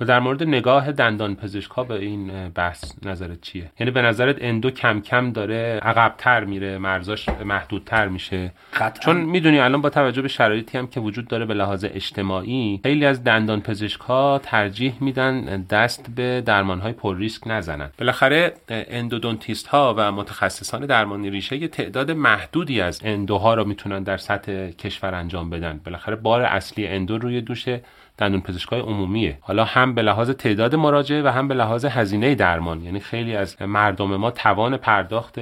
و 0.00 0.04
در 0.04 0.20
مورد 0.20 0.42
نگاه 0.42 0.92
دندان 0.92 1.36
پزشک 1.36 1.70
ها 1.70 1.84
به 1.84 1.94
این 1.94 2.48
بحث 2.48 2.92
نظرت 3.02 3.40
چیه؟ 3.40 3.72
یعنی 3.80 3.90
به 3.90 4.02
نظرت 4.02 4.36
endo 4.40 4.70
کم 4.70 5.00
کم 5.00 5.32
داره 5.32 5.80
عقبتر 5.82 6.44
میره 6.44 6.78
مرزاش 6.78 7.28
محدودتر 7.28 8.08
میشه؟ 8.08 8.52
چون 9.00 9.16
می‌دونی 9.16 9.58
الان 9.58 9.80
با 9.80 9.90
توجه 9.90 10.22
به 10.22 10.28
شرایطی 10.28 10.78
هم 10.78 10.86
که 10.86 11.00
وجود 11.00 11.28
داره 11.28 11.44
به 11.44 11.54
لحاظ 11.54 11.84
اجتماعی 11.88 12.80
خیلی 12.82 13.06
از 13.06 13.24
دندان 13.24 13.60
پزشک 13.60 14.00
ها 14.00 14.40
ترجیح 14.42 14.94
میدن 15.00 15.62
دست 15.70 16.06
به 16.16 16.42
درمان 16.46 16.80
های 16.80 16.92
پر 16.92 17.16
ریسک 17.16 17.42
نزنن. 17.46 17.90
بالاخره 17.98 18.54
endodontist 18.68 19.66
ها 19.66 19.94
و 19.98 20.12
متخصصان 20.12 20.86
درمان 20.86 21.30
ریشه 21.30 21.56
یه 21.56 21.68
تعداد 21.68 22.10
محدودی 22.10 22.80
از 22.80 23.00
endo 23.04 23.44
ها 23.44 23.54
رو 23.54 23.64
می‌تونن 23.64 24.02
در 24.02 24.16
سطح 24.16 24.70
کشور 24.70 25.14
انجام 25.14 25.50
بدن. 25.50 25.80
بالاخره 25.84 26.16
بار 26.16 26.42
اصلی 26.42 26.86
endo 26.86 27.18
روی 27.18 27.40
دوشه. 27.40 27.80
دندون 28.18 28.40
پزشکای 28.40 28.80
عمومیه. 28.80 29.38
حالا 29.40 29.64
هم 29.64 29.94
به 29.94 30.02
لحاظ 30.02 30.30
تعداد 30.30 30.74
مراجعه 30.74 31.22
و 31.22 31.28
هم 31.28 31.48
به 31.48 31.54
لحاظ 31.54 31.84
هزینه 31.84 32.34
درمان. 32.34 32.82
یعنی 32.82 33.00
خیلی 33.00 33.36
از 33.36 33.62
مردم 33.62 34.16
ما 34.16 34.30
توان 34.30 34.76
پرداخت 34.76 35.38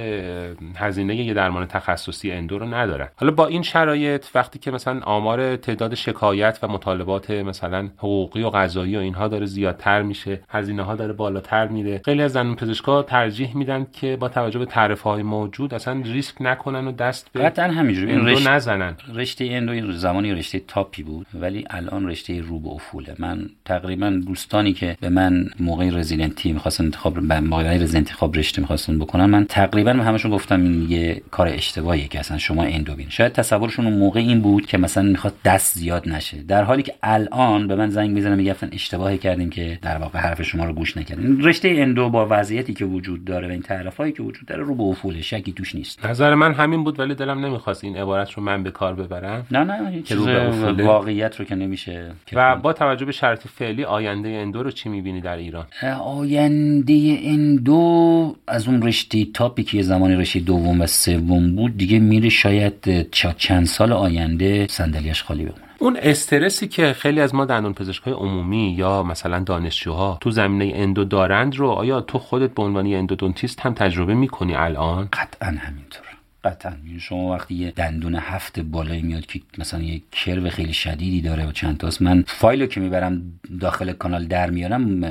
هزینه 0.75 1.15
یه 1.15 1.33
درمان 1.33 1.65
تخصصی 1.65 2.31
اندو 2.31 2.59
رو 2.59 2.73
ندارن. 2.73 3.07
حالا 3.15 3.31
با 3.31 3.47
این 3.47 3.61
شرایط 3.61 4.25
وقتی 4.35 4.59
که 4.59 4.71
مثلا 4.71 4.99
آمار 5.03 5.55
تعداد 5.55 5.95
شکایت 5.95 6.59
و 6.63 6.67
مطالبات 6.67 7.31
مثلا 7.31 7.89
حقوقی 7.97 8.43
و 8.43 8.49
قضایی 8.49 8.97
و 8.97 8.99
اینها 8.99 9.27
داره 9.27 9.45
زیادتر 9.45 10.01
میشه 10.01 10.41
هزینه 10.49 10.83
ها 10.83 10.95
داره 10.95 11.13
بالاتر 11.13 11.67
میره. 11.67 12.01
خیلی 12.05 12.21
از 12.21 12.35
دندون 12.35 12.55
پزشکا 12.55 13.03
ترجیح 13.03 13.57
میدن 13.57 13.87
که 13.93 14.15
با 14.15 14.29
توجه 14.29 14.59
به 14.59 14.65
تعرفه 14.65 15.09
های 15.09 15.23
موجود 15.23 15.73
اصلا 15.73 16.01
ریسک 16.05 16.35
نکنن 16.39 16.87
و 16.87 16.91
دست 16.91 17.29
به 17.33 17.39
قطعا 17.39 17.67
همینجوری. 17.71 18.11
اندو 18.11 18.25
رشته 18.25 18.49
نزنن. 18.49 18.95
رشته 19.13 19.45
endo 19.51 19.91
زمانی 19.91 20.33
رشته 20.33 20.59
top 20.59 20.92
ی 20.92 21.03
بود 21.03 21.27
ولی 21.33 21.65
الان 21.69 22.07
رشته 22.07 22.41
رو 22.41 22.59
به 22.63 22.69
افوله. 22.69 23.15
من 23.19 23.49
تقریبا 23.65 24.09
دوستانی 24.27 24.73
که 24.73 24.97
به 25.01 25.09
من 25.09 25.49
موقع 25.59 25.89
رزیدنتی 25.89 26.53
می‌خواستن 26.53 26.83
انتخاب 26.83 27.19
موقع 27.19 27.63
رزیدنتی 27.63 27.97
انتخاب 27.97 28.37
رشته 28.37 28.61
می‌خواستن 28.61 28.99
بکنن 28.99 29.25
من 29.25 29.45
تقریبا 29.45 29.93
به 29.93 30.03
همشون 30.03 30.31
گفتم 30.31 30.63
این 30.63 30.91
یه 30.91 31.21
کار 31.31 31.47
اشتباهیه 31.47 32.07
که 32.07 32.19
اصلا 32.19 32.37
شما 32.37 32.63
endo 32.63 32.95
بیاین 32.95 33.09
شاید 33.09 33.31
تصورشون 33.31 33.85
اون 33.85 33.97
موقع 33.97 34.19
این 34.19 34.41
بود 34.41 34.65
که 34.65 34.77
مثلا 34.77 35.03
می‌خواد 35.03 35.33
دست 35.45 35.77
زیاد 35.77 36.09
نشه. 36.09 36.43
در 36.47 36.63
حالی 36.63 36.83
که 36.83 36.93
الان 37.03 37.67
به 37.67 37.75
من 37.75 37.89
زنگ 37.89 38.09
می‌زنن 38.09 38.35
می‌گفتن 38.35 38.69
اشتباهی 38.71 39.17
کردیم 39.17 39.49
که 39.49 39.79
در 39.81 39.97
واقع 39.97 40.19
حرف 40.19 40.41
شما 40.41 40.65
رو 40.65 40.73
گوش 40.73 40.97
نکردیم. 40.97 41.39
رشته 41.39 41.69
endo 41.77 42.09
با 42.09 42.27
وضعیتی 42.29 42.73
که 42.73 42.85
وجود 42.85 43.25
داره 43.25 43.47
و 43.47 43.51
این 43.51 43.61
تعرفه‌ای 43.61 44.11
که 44.11 44.23
وجود 44.23 44.47
داره 44.47 44.63
رو 44.63 44.75
به 44.75 44.83
افوله 44.83 45.21
شکی 45.21 45.51
توش 45.51 45.75
نیست. 45.75 46.05
نظر 46.05 46.35
من 46.35 46.53
همین 46.53 46.83
بود 46.83 46.99
ولی 46.99 47.15
دلم 47.15 47.45
نمی‌خواست 47.45 47.83
این 47.83 47.97
عبارت 47.97 48.31
رو 48.31 48.43
من 48.43 48.63
به 48.63 48.71
کار 48.71 48.95
ببرم. 48.95 49.45
نه 49.51 49.63
نه 49.63 50.01
که 50.01 50.15
رو 50.15 50.25
به. 50.25 50.83
واقعیت 50.83 51.39
رو 51.39 51.45
که 51.45 51.55
نمیشه. 51.55 52.11
و 52.33 52.52
با 52.55 52.73
توجه 52.73 53.05
به 53.05 53.11
شرایط 53.11 53.47
فعلی 53.47 53.83
آینده 53.83 54.29
endo 54.29 54.63
رو 54.63 54.71
چی 54.71 54.89
می‌بینی 54.89 55.21
در 55.21 55.37
ایران؟ 55.37 55.65
آینده 56.01 57.19
endo 57.23 58.35
از 58.47 58.67
اون 58.67 58.81
رشته 58.81 59.25
top 59.25 59.53
ی 59.53 59.63
که 59.63 59.77
یه 59.77 59.83
زمانی 59.83 60.15
رشته 60.15 60.39
دوم 60.39 60.81
و 60.81 60.87
سوم 60.87 61.55
بود 61.55 61.77
دیگه 61.77 61.99
میره 61.99 62.29
شاید 62.29 63.11
چند 63.37 63.65
سال 63.65 63.93
آینده 63.93 64.67
صندلیاش 64.69 65.23
خالی 65.23 65.43
بمونه. 65.43 65.63
اون 65.79 65.97
استرسی 66.01 66.67
که 66.67 66.93
خیلی 66.93 67.21
از 67.21 67.35
ما 67.35 67.45
دندون 67.45 67.73
پزشکای 67.73 68.13
عمومی 68.13 68.75
یا 68.77 69.03
مثلا 69.03 69.39
دانشجوها 69.39 70.17
تو 70.21 70.31
زمینه 70.31 70.71
endo 70.75 71.03
دارند 71.03 71.55
رو 71.55 71.69
آیا 71.69 72.01
تو 72.01 72.19
خودت 72.19 72.53
به 72.53 72.63
عنوان 72.63 72.93
endodontist 72.93 73.59
هم 73.59 73.73
تجربه 73.73 74.13
می‌کنی 74.13 74.55
الان؟ 74.55 75.09
قطعا 75.13 75.49
همینطور 75.49 76.12
قطعا 76.43 76.77
یعنی 76.85 76.99
شما 76.99 77.31
وقتی 77.31 77.55
یه 77.55 77.71
دندون 77.71 78.15
هفت 78.15 78.59
بالایی 78.59 79.01
میاد 79.01 79.25
که 79.25 79.41
مثلا 79.57 79.81
یه 79.81 80.01
curve 80.11 80.49
خیلی 80.49 80.73
شدیدی 80.73 81.21
داره 81.21 81.47
و 81.47 81.51
چند 81.51 81.77
تاست 81.77 82.01
من 82.01 82.23
فایلو 82.27 82.65
که 82.65 82.79
می‌برم 82.79 83.39
داخل 83.59 83.93
کانال 83.93 84.25
در 84.25 84.49
میارم 84.49 85.01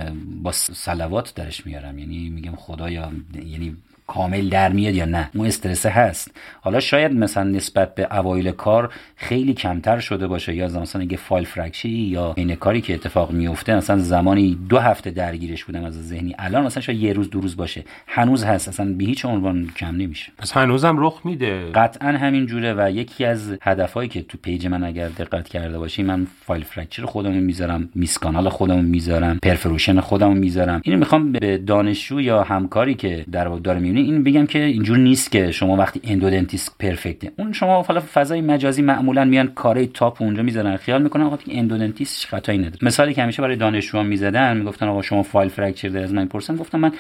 با 0.43 0.53
صلوات 0.53 1.34
درش 1.35 1.66
میارم. 1.66 1.99
یعنی 1.99 2.30
میگم 2.30 2.57
خدایا 2.57 3.12
یعنی 3.35 3.76
کامل 4.14 4.48
در 4.48 4.72
میاد 4.72 4.94
یا 4.94 5.04
نه؟ 5.04 5.30
اون 5.34 5.46
استرسه 5.46 5.88
هست. 5.88 6.30
حالا 6.60 6.80
شاید 6.80 7.12
مثلا 7.12 7.44
نسبت 7.44 7.94
به 7.94 8.18
اوایل 8.18 8.50
کار 8.50 8.92
خیلی 9.16 9.54
کمتر 9.54 10.00
شده 10.00 10.26
باشه 10.26 10.54
یا 10.54 10.66
مثلا 10.66 11.02
اگه 11.02 11.16
file 11.16 11.44
fracture 11.44 11.84
ی 11.84 11.88
یا 11.88 12.34
این 12.36 12.54
کاری 12.54 12.80
که 12.80 12.94
اتفاق 12.94 13.30
میفته 13.30 13.74
مثلا 13.76 13.98
زمانی 13.98 14.58
دو 14.68 14.78
هفته 14.78 15.10
درگیرش 15.10 15.64
بودم 15.64 15.84
از 15.84 16.08
ذهنی 16.08 16.34
الان 16.38 16.64
مثلا 16.64 16.82
شاید 16.82 17.02
یه 17.02 17.12
روز 17.12 17.30
دو 17.30 17.40
روز 17.40 17.56
باشه. 17.56 17.84
هنوز 18.06 18.44
هست 18.44 18.68
اصلا 18.68 18.94
به 18.98 19.04
هیچ 19.04 19.24
عنوان 19.24 19.70
کم 19.76 19.96
نمیشه. 19.96 20.32
پس 20.38 20.52
هنوزم 20.52 20.96
رخ 20.98 21.20
میده. 21.24 21.70
قطعا 21.74 22.08
همین 22.08 22.46
جوره 22.46 22.74
و 22.74 22.90
یکی 22.90 23.24
از 23.24 23.58
هدفهایی 23.62 24.08
که 24.08 24.22
تو 24.22 24.38
page 24.42 24.66
من 24.66 24.84
اگر 24.84 25.08
دقت 25.08 25.48
کرده 25.48 25.78
باشی 25.78 26.02
من 26.02 26.26
file 26.46 26.64
fracture 26.64 27.05
خودمو 27.04 27.40
می‌ذارم 27.40 27.88
missed 27.94 28.24
canal 28.24 28.48
خودمو 28.48 28.82
می‌ذارم 28.82 29.38
perforation 29.42 30.00
خودمو 30.00 30.34
می‌ذارم. 30.34 30.80
اینو 30.84 30.98
می‌خوام 30.98 31.32
به 31.32 31.58
دانشجو 31.58 32.20
یا 32.20 32.42
همکاری 32.42 32.94
که 32.94 33.24
در 33.32 33.44
داره 33.44 33.80
می‌بینی 34.03 34.14
این 34.14 34.42
بگم 34.42 34.46
که 34.46 34.59
اینجور 34.59 34.98
نیست 34.98 35.32
که 35.32 35.50
شما 35.50 35.76
وقتی 35.76 36.00
endodontist 36.05 36.76
perfect 36.78 37.26
ه 37.26 37.32
اون 37.38 37.53
شما 37.53 37.82
حالا 37.82 38.00
فضای 38.00 38.40
مجازی 38.40 38.82
معمولا 38.82 39.24
میان 39.24 39.46
کارهای 39.55 39.86
top 39.86 40.22
اونجا 40.22 40.42
می‌ذارن. 40.42 40.76
خیال 40.76 41.03
می‌کنن 41.03 41.22
آقا 41.22 41.38
هیچ 41.98 42.26
خطایی 42.26 42.59
نداره. 42.59 42.78
مثالی 42.82 43.14
که 43.14 43.22
همیشه 43.22 43.42
برای 43.42 43.57
دانشجوها 43.57 44.03
می‌زدن 44.05 44.57
می‌گفتن 44.57 44.88
آقا 44.88 45.03
شما 45.03 45.22
file 45.22 45.48
fracture 45.48 45.88
داری 45.88 46.05
از 46.05 46.12
من 46.14 46.22
می‌پرسن 46.22 46.57
گفتم 46.57 46.80
من 46.80 46.92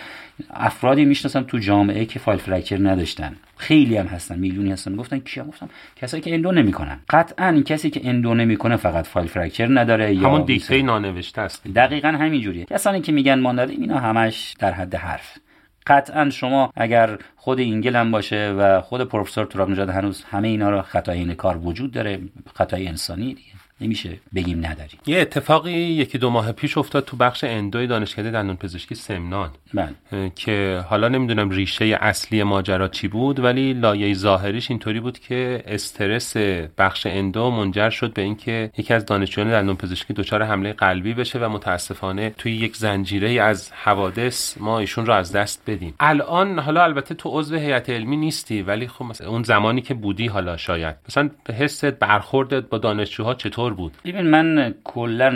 افرادی 0.50 1.04
می‌شناسم 1.04 1.42
تو 1.42 1.58
جامعه 1.58 2.04
که 2.04 2.18
file 2.18 2.38
fracture 2.38 2.78
نداشتن. 2.88 3.36
خیلی 3.56 3.96
هم 3.96 4.06
هستن 4.06 4.38
میلیونی 4.38 4.72
هستن. 4.72 4.96
گفتن 4.96 5.18
کیا؟ 5.18 5.44
گفتم 5.44 5.68
کسایی 5.96 6.22
که 6.22 6.34
endo 6.34 6.52
نمی‌کنن. 6.52 6.98
قطعا 7.10 7.48
این 7.48 7.62
کسی 7.62 7.90
که 7.90 8.00
endo 8.04 8.34
نمی‌کنه 8.34 8.76
فقط 8.76 9.06
file 9.06 9.26
fracture 9.26 9.80
نداره 9.80 10.14
یا 10.14 10.28
همون 10.28 10.44
دیکته 10.44 10.82
نانوشته 10.82 11.40
است. 11.40 11.68
دقیقا 11.68 12.08
همینجوریه. 12.08 12.64
کسانی 12.64 13.00
که 13.00 13.12
میگن 13.12 13.40
ما 13.40 13.52
نداریم 13.52 13.80
اینا 13.80 13.98
همش 13.98 14.54
در 14.58 14.72
حد 14.72 14.94
حرف. 14.94 15.38
قطعا 15.86 16.30
شما 16.30 16.72
اگر 16.76 17.18
خود 17.36 17.58
اینگل 17.58 17.96
هم 17.96 18.10
باشه 18.10 18.54
و 18.58 18.80
خود 18.80 19.02
پروفسور 19.02 19.46
تراب 19.46 19.70
نژاد 19.70 19.88
هنوز 19.88 20.24
همه 20.24 20.48
اینا 20.48 20.70
رو 20.70 20.82
خطای 20.82 21.18
این 21.18 21.34
کار 21.34 21.56
وجود 21.56 21.92
داره 21.92 22.20
خطای 22.54 22.88
انسانی 22.88 23.34
دیگه. 23.34 23.51
نمیشه 23.82 24.10
بگیم 24.34 24.66
نداریم. 24.66 24.98
یه 25.06 25.18
اتفاقی 25.18 25.72
یکی 25.72 26.18
دو 26.18 26.30
ماه 26.30 26.52
پیش 26.52 26.78
افتاد 26.78 27.04
تو 27.04 27.16
بخش 27.16 27.44
endo 27.44 27.78
ی 27.78 27.86
دانشکده 27.86 28.30
دندون 28.30 28.56
پزشکی 28.56 28.94
سمنان 28.94 29.50
بله. 29.74 29.88
اه، 30.12 30.28
که 30.28 30.84
حالا 30.88 31.08
نمی‌دونم 31.08 31.50
ریشه 31.50 31.98
اصلی 32.00 32.42
ماجرا 32.42 32.88
چی 32.88 33.08
بود 33.08 33.40
ولی 33.40 33.72
لایه 33.72 34.14
ظاهریش 34.14 34.70
اینطوری 34.70 35.00
بود 35.00 35.18
که 35.18 35.62
استرس 35.66 36.36
بخش 36.78 37.06
endo 37.06 37.50
منجر 37.50 37.90
شد 37.90 38.12
به 38.12 38.22
اینکه 38.22 38.70
یکی 38.78 38.94
از 38.94 39.06
دانشجویان 39.06 39.50
دندون 39.50 39.76
پزشکی 39.76 40.14
دچار 40.14 40.42
حمله 40.42 40.72
قلبی 40.72 41.14
بشه 41.14 41.38
و 41.38 41.48
متاسفانه 41.48 42.30
توی 42.30 42.52
یک 42.52 42.76
زنجیره 42.76 43.42
از 43.42 43.72
حوادث 43.72 44.58
ما 44.60 44.78
ایشون 44.78 45.06
رو 45.06 45.12
از 45.12 45.32
دست 45.32 45.62
بدیم. 45.66 45.94
الان 46.00 46.58
حالا 46.58 46.82
البته 46.84 47.14
تو 47.14 47.30
عضو 47.38 47.56
هیئت 47.56 47.90
علمی 47.90 48.16
نیستی 48.16 48.62
ولی 48.62 48.88
خب 48.88 49.04
مثلا 49.04 49.28
اون 49.28 49.42
زمانی 49.42 49.80
که 49.80 49.94
بودی 49.94 50.26
حالا 50.26 50.56
شاید. 50.56 50.94
مثلا 51.08 51.30
حست 51.58 51.84
برخوردت 51.84 52.68
با 52.68 52.78
دانشجوها 52.78 53.34
چطور 53.34 53.71
بود. 53.72 53.92
ببین 54.04 54.26
من 54.26 54.74
کلا 54.84 55.32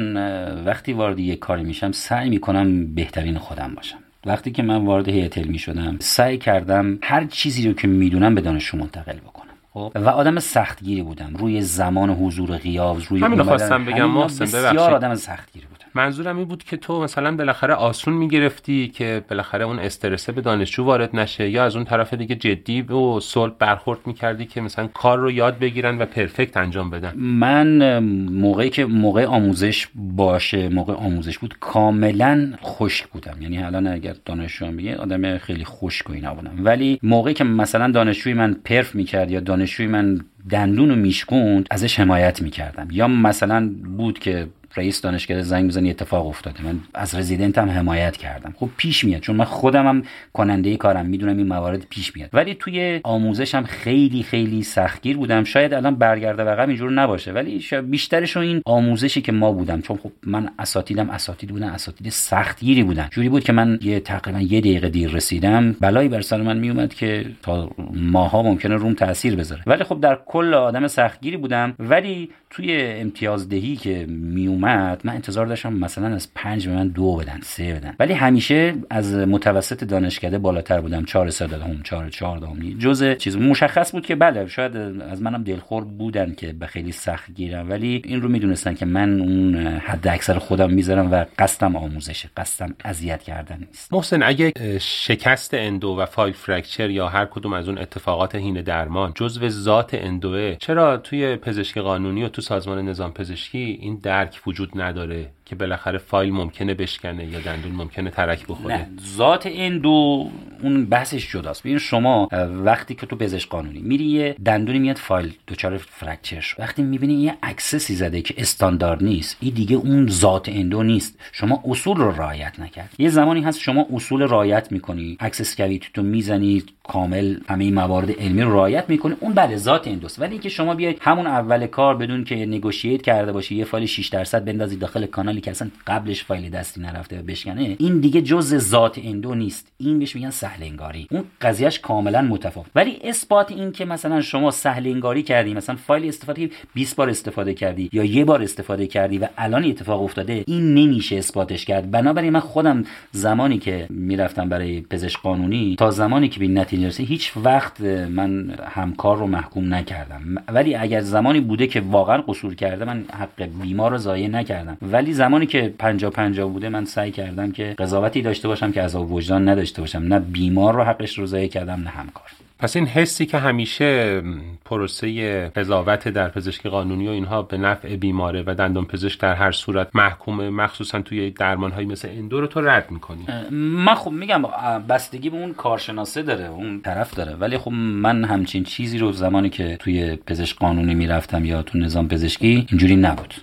وقتی 0.66 0.92
وارد 0.92 1.18
یک 1.18 1.38
کاری 1.38 1.62
میشم 1.64 1.92
سعی 1.92 2.28
می‌کنم 2.30 2.94
بهترین 2.94 3.38
خودم 3.38 3.74
باشم. 3.76 3.98
وقتی 4.26 4.50
که 4.50 4.62
من 4.62 4.84
وارد 4.84 5.08
هیئت 5.08 5.38
علمی 5.38 5.58
شدم 5.58 5.96
سعی 6.00 6.38
کردم 6.38 6.98
هر 7.02 7.24
چیزی 7.24 7.68
رو 7.68 7.74
که 7.74 7.88
می‌دونم 7.88 8.34
به 8.34 8.40
دانشجو 8.40 8.78
منتقل 8.78 9.16
بکنم. 9.16 9.46
خب. 9.72 9.92
و 9.94 10.08
آدم 10.08 10.38
سختگیری 10.38 11.02
بودم. 11.02 11.34
روی 11.36 11.62
زمان 11.62 12.10
حضور 12.10 12.56
غیاب 12.56 12.98
روی 13.08 13.20
همینو 13.20 13.42
اومدن- 13.42 13.48
خواستم 13.48 13.84
بگم، 13.84 14.10
محسن، 14.10 14.44
بسیار. 14.44 14.94
آدم 14.94 15.14
سختگیری 15.14 15.66
بودم 15.66 15.75
منظورم 15.96 16.36
این 16.36 16.48
بود 16.48 16.64
که 16.64 16.76
تو 16.76 17.02
مثلا 17.02 17.36
بالاخره 17.36 17.74
آسون 17.74 18.14
می‌گرفتی 18.14 18.88
که 18.88 19.24
بالاخره 19.30 19.64
اون 19.64 19.78
استرسه 19.78 20.32
به 20.32 20.40
دانشجو 20.40 20.84
وارد 20.84 21.16
نشه 21.16 21.50
یا 21.50 21.64
از 21.64 21.76
اون 21.76 21.84
طرف 21.84 22.14
دیگه 22.14 22.34
جدی 22.34 22.82
و 22.82 23.20
صلح 23.20 23.52
برخورد 23.58 23.98
می‌کردی 24.06 24.44
که 24.44 24.60
مثلا 24.60 24.86
کار 24.86 25.18
رو 25.18 25.30
یاد 25.30 25.58
بگیرن 25.58 25.98
و 25.98 26.06
پرفکت 26.06 26.56
انجام 26.56 26.90
بدن؟ 26.90 27.12
من 27.16 27.98
موقعی 28.32 28.70
که 28.70 28.84
موقع 28.84 29.26
آموزش 29.26 29.88
باشه 29.94 30.68
موقع 30.68 30.94
آموزش 30.94 31.38
بود 31.38 31.54
کاملا 31.60 32.52
خشک 32.62 33.06
بودم. 33.06 33.36
یعنی 33.40 33.58
الان 33.62 33.86
اگر 33.86 34.14
دانشجو 34.24 34.66
هم 34.66 34.76
بگه 34.76 34.96
آدم 34.96 35.38
خیلی 35.38 35.64
خشک 35.64 36.10
و 36.10 36.12
اینا 36.12 36.34
بودم. 36.34 36.52
ولی 36.58 36.98
موقعی 37.02 37.34
که 37.34 37.44
مثلا 37.44 37.90
دانشجوی 37.90 38.34
من 38.34 38.56
پرف 38.64 38.94
می‌کرد 38.94 39.30
یا 39.30 39.40
دانشجوی 39.40 39.86
من 39.86 40.20
دندون 40.50 40.88
رو 40.88 40.96
میشکوند 40.96 41.66
ازش 41.70 42.00
حمایت 42.00 42.42
می‌کردم. 42.42 42.88
یا 42.90 43.08
مثلا 43.08 43.70
بود 43.96 44.18
که 44.18 44.46
رئیس 44.76 45.00
دانشکده 45.00 45.42
زنگ 45.42 45.68
بزنی 45.68 45.90
اتفاق 45.90 46.26
افتاده. 46.26 46.64
من 46.64 46.80
از 46.94 47.14
رزیدنتم 47.14 47.70
حمایت 47.70 48.16
کردم. 48.16 48.54
خب 48.56 48.68
پیش 48.76 49.04
میاد 49.04 49.20
چون 49.20 49.36
من 49.36 49.44
خودم 49.44 49.86
هم 49.86 50.02
کننده 50.32 50.76
کارم 50.76 51.06
می‌دونم 51.06 51.36
این 51.36 51.46
موارد 51.46 51.86
پیش 51.90 52.16
میاد. 52.16 52.30
ولی 52.32 52.54
توی 52.54 53.00
آموزشم 53.04 53.64
خیلی 53.64 54.22
خیلی 54.22 54.62
سختگیر 54.62 55.16
بودم. 55.16 55.44
شاید 55.44 55.74
الان 55.74 55.94
برگرده 55.94 56.42
عقب 56.42 56.68
اینجور 56.68 56.92
نباشه 56.92 57.32
ولی 57.32 57.60
شاید 57.60 57.90
بیشترش 57.90 58.36
رو 58.36 58.42
این 58.42 58.62
آموزشی 58.66 59.22
که 59.22 59.32
ما 59.32 59.52
بودم. 59.52 59.80
چون 59.80 59.96
خب 59.96 60.12
من 60.26 60.50
اساتیدم 60.58 61.10
اساتید 61.10 61.50
بودن 61.50 61.68
اساتید 61.68 62.08
سختگیری 62.08 62.82
بودن. 62.82 63.08
جوری 63.10 63.28
بود 63.28 63.44
که 63.44 63.52
من 63.52 63.78
یه 63.82 64.00
تقریبا 64.00 64.40
یه 64.40 64.60
دقیقه 64.60 64.88
دیر 64.88 65.10
رسیدم 65.10 65.72
بلایی 65.80 66.08
بر 66.08 66.20
سر 66.20 66.42
من 66.42 66.58
میومد 66.58 66.94
که 66.94 67.26
تا 67.42 67.70
ماها 67.94 68.42
ممکنه 68.42 68.74
روم 68.74 68.94
تاثیر 68.94 69.36
بذاره. 69.36 69.62
ولی 69.66 69.84
خب 69.84 70.00
در 70.00 70.18
کل 70.26 70.54
آدم 70.54 70.86
سختگیری 70.86 71.36
بودم. 71.36 71.74
ولی 71.78 72.30
توی 72.50 72.82
امتیازدهی 72.82 73.76
که 73.76 74.06
میومد 74.08 74.65
من 75.04 75.12
انتظار 75.14 75.46
داشتم 75.46 75.72
مثلا 75.72 76.14
از 76.14 76.34
پنج 76.34 76.68
به 76.68 76.74
من 76.74 76.88
دو 76.88 77.16
بدن 77.16 77.40
سه 77.42 77.74
بدن. 77.74 77.94
ولی 77.98 78.12
همیشه 78.12 78.74
از 78.90 79.14
متوسط 79.14 79.84
دانشکده 79.84 80.38
بالاتر 80.38 80.80
بودم 80.80 81.04
چهار 81.04 81.28
دادم 81.28 81.80
چهار 81.84 82.08
چهار 82.08 82.38
دادم 82.38 82.78
جز 82.78 83.16
چیز 83.16 83.36
مشخص 83.36 83.92
بود 83.92 84.06
که 84.06 84.14
بله 84.14 84.46
شاید 84.46 84.76
از 84.76 85.22
منم 85.22 85.42
دلخور 85.42 85.84
بودن 85.84 86.34
که 86.34 86.52
به 86.52 86.66
خیلی 86.66 86.92
سخت 86.92 87.30
گیرم. 87.34 87.70
ولی 87.70 88.02
این 88.04 88.22
رو 88.22 88.28
می‌دونستن 88.28 88.74
که 88.74 88.86
من 88.86 89.20
اون 89.20 89.56
حد 89.56 90.08
اکثر 90.08 90.38
خودم 90.38 90.70
می‌ذارم 90.70 91.12
و 91.12 91.24
قصدم 91.38 91.76
آموزشه 91.76 92.28
قصدم 92.36 92.74
اذیت 92.84 93.22
کردن 93.22 93.58
نیست. 93.58 93.92
محسن 93.92 94.22
اگه 94.22 94.52
شکست 94.80 95.54
endo 95.54 95.88
و 95.88 96.06
file 96.06 96.32
fracture 96.34 96.90
یا 96.90 97.08
هر 97.08 97.24
کدوم 97.24 97.52
از 97.52 97.68
اون 97.68 97.78
اتفاقات 97.78 98.34
حین 98.34 98.62
درمان 98.62 99.12
جزو 99.14 99.48
ذات 99.48 99.90
endo 99.94 100.42
ه 100.42 100.54
چرا 100.54 100.96
توی 100.96 101.36
پزشکی 101.36 101.80
قانونی 101.80 102.22
و 102.22 102.28
تو 102.28 102.42
سازمان 102.42 102.88
نظام 102.88 103.12
پزشکی 103.12 103.78
این 103.80 103.98
درک 104.02 104.40
وجود 104.46 104.80
نداره. 104.80 105.30
که 105.46 105.54
بالاخره 105.54 105.98
فایل 105.98 106.32
ممکنه 106.32 106.74
بشکنه 106.74 107.26
یا 107.26 107.40
دندون 107.40 107.72
ممکنه 107.72 108.10
ترک 108.10 108.46
بخوره. 108.48 108.76
نه 108.76 108.88
ذات 109.16 109.48
endo 109.52 110.30
اون 110.62 110.86
بحثش 110.86 111.32
جداست. 111.32 111.62
ببین 111.62 111.78
شما 111.78 112.28
وقتی 112.64 112.94
که 112.94 113.06
تو 113.06 113.16
پزشک 113.16 113.48
قانونی 113.48 113.80
میری 113.80 114.04
یه 114.04 114.36
دندونی 114.44 114.78
میاد 114.78 114.96
فایل 114.96 115.32
دچار 115.48 115.76
fracture 115.78 116.40
شد 116.40 116.60
وقتی 116.60 116.82
می‌بینی 116.82 117.14
یه 117.14 117.34
access 117.42 117.87
ی 117.87 117.94
زده 117.94 118.22
که 118.22 118.34
استاندارد 118.38 119.04
نیست 119.04 119.36
این 119.40 119.54
دیگه 119.54 119.76
اون 119.76 120.08
ذات 120.08 120.48
endo 120.48 120.82
نیست. 120.82 121.18
شما 121.32 121.62
اصول 121.66 121.96
رو 121.96 122.10
رعایت 122.10 122.60
نکرد. 122.60 122.94
یه 122.98 123.08
زمانی 123.08 123.40
هست 123.40 123.60
شما 123.60 123.86
اصول 123.92 124.22
رعایت 124.22 124.72
می‌کنی. 124.72 125.16
access 125.20 125.56
cavity 125.56 125.88
تو 125.94 126.02
می‌زنی 126.02 126.62
کامل 126.84 127.36
همه 127.48 127.64
این 127.64 127.74
موارد 127.74 128.10
علمی 128.10 128.42
رو 128.42 128.52
رعایت 128.52 128.84
می‌کنی. 128.88 129.14
اون 129.20 129.32
بله 129.32 129.56
ذات 129.56 129.88
endo 129.88 130.10
ست 130.10 130.20
ولی 130.20 130.32
اینکه 130.32 130.48
شما 130.48 130.74
بیاید 130.74 130.98
همون 131.00 131.26
اول 131.26 131.66
کار 131.66 131.96
بدون 131.96 132.24
که 132.24 132.36
negotiate 132.36 133.02
کرده 133.02 133.32
باشی 133.32 133.54
یه 133.54 133.64
فایل 133.64 133.86
6 133.86 134.08
درصد 134.08 134.44
بندازی 134.44 134.76
داخل 134.76 135.06
کانالی 135.36 135.40
که 135.40 135.50
اصلا 135.50 135.70
قبلش 135.86 136.24
فایل 136.24 136.50
دستی 136.50 136.80
نرفته 136.80 137.18
و 137.18 137.22
بشکنه 137.22 137.76
این 137.78 138.00
دیگه 138.00 138.22
جز 138.22 138.56
ذات 138.56 138.98
اندو 139.04 139.34
نیست. 139.34 139.72
این 139.78 139.98
بهش 139.98 140.16
میگن 140.16 140.30
سهل 140.30 140.62
انگاری 140.62 141.06
اون 141.10 141.24
قضیهش 141.40 141.78
کاملا 141.78 142.22
متفاوت. 142.22 142.66
ولی 142.74 142.98
اثبات 143.04 143.52
این 143.52 143.72
که 143.72 143.84
مثلا 143.84 144.20
شما 144.20 144.50
سهل 144.50 144.86
انگاری 144.86 145.22
کردی 145.22 145.54
مثلا 145.54 145.76
فایل 145.76 146.08
استفاده 146.08 146.50
20 146.74 146.96
بار 146.96 147.10
استفاده 147.10 147.54
کردی 147.54 147.88
یا 147.92 148.04
یه 148.04 148.24
بار 148.24 148.42
استفاده 148.42 148.86
کردی 148.86 149.18
و 149.18 149.28
الان 149.38 149.62
این 149.62 149.72
اتفاق 149.72 150.02
افتاده 150.02 150.44
این 150.46 150.74
نمیشه 150.74 151.16
اثباتش 151.16 151.64
کرد. 151.64 151.90
بنابراین 151.90 152.32
من 152.32 152.40
خودم 152.40 152.84
زمانی 153.12 153.58
که 153.58 153.86
می‌رفتم 153.90 154.48
برای 154.48 154.80
پزشک 154.80 155.20
قانونی 155.22 155.76
تا 155.78 155.90
زمانی 155.90 156.28
که 156.28 156.38
به 156.38 156.44
این 156.44 156.58
نتیجه 156.58 157.04
هیچ 157.04 157.32
وقت 157.36 157.80
من 157.80 158.50
همکار 158.70 159.16
رو 159.16 159.26
محکوم 159.26 159.74
نکردم. 159.74 160.22
ولی 160.48 160.74
اگر 160.74 161.00
زمانی 161.00 161.40
بوده 161.40 161.66
که 161.66 161.80
واقعا 161.80 162.22
قصور 162.28 162.54
کرده 162.54 162.84
من 162.84 163.04
حق 163.12 163.48
بیمار 163.62 163.90
رو 163.90 163.98
ضایع 163.98 164.28
نکردم. 164.28 164.76
ولی 164.82 165.12
زمانی 165.26 165.46
که 165.46 165.74
50 165.78 166.10
50 166.10 166.48
بوده 166.48 166.68
من 166.68 166.84
سعی 166.84 167.10
کردم 167.10 167.52
که 167.52 167.74
قضاوتی 167.78 168.22
داشته 168.22 168.48
باشم 168.48 168.72
که 168.72 168.82
عذاب 168.82 169.12
وجدان 169.12 169.48
نداشته 169.48 169.80
باشم. 169.80 169.98
نه 169.98 170.18
بیمار 170.18 170.74
رو 170.74 170.82
حقش 170.82 171.18
رو 171.18 171.26
ضایع 171.26 171.48
کردم 171.48 171.80
نه 171.80 171.90
همکار. 171.90 172.26
پس 172.58 172.76
این 172.76 172.86
حسی 172.86 173.26
که 173.26 173.38
همیشه 173.38 174.22
پروسه 174.64 175.48
قضاوت 175.48 176.08
در 176.08 176.28
پزشکی 176.28 176.68
قانونی 176.68 177.08
و 177.08 177.10
اینها 177.10 177.42
به 177.42 177.56
نفع 177.56 177.96
بیماره 177.96 178.42
و 178.46 178.54
دندان 178.54 178.84
پزشک 178.84 179.20
در 179.20 179.34
هر 179.34 179.52
صورت 179.52 179.88
محکومه 179.94 180.50
مخصوصا 180.50 181.02
توی 181.02 181.30
درمان 181.30 181.70
هایی 181.70 181.86
مثل 181.86 182.08
اندو 182.08 182.40
رو 182.40 182.46
تو 182.46 182.60
رد 182.60 182.90
می‌کنی. 182.90 183.26
من 183.50 183.94
خب 183.94 184.10
میگم 184.10 184.42
بستگی 184.88 185.30
به 185.30 185.36
اون 185.36 185.54
کارشناسه 185.54 186.22
داره 186.22 186.48
اون 186.48 186.80
طرف 186.80 187.14
داره. 187.14 187.34
ولی 187.34 187.58
خب 187.58 187.70
من 187.72 188.24
همچین 188.24 188.64
چیزی 188.64 188.98
رو 188.98 189.12
زمانی 189.12 189.50
که 189.50 189.76
توی 189.76 190.16
پزشک 190.16 190.58
قانونی 190.58 190.94
می‌رفتم 190.94 191.44
یا 191.44 191.62
تو 191.62 191.78
نظام 191.78 192.08
پزشکی 192.08 192.66
اینجوری 192.70 192.96
نبود. 192.96 193.34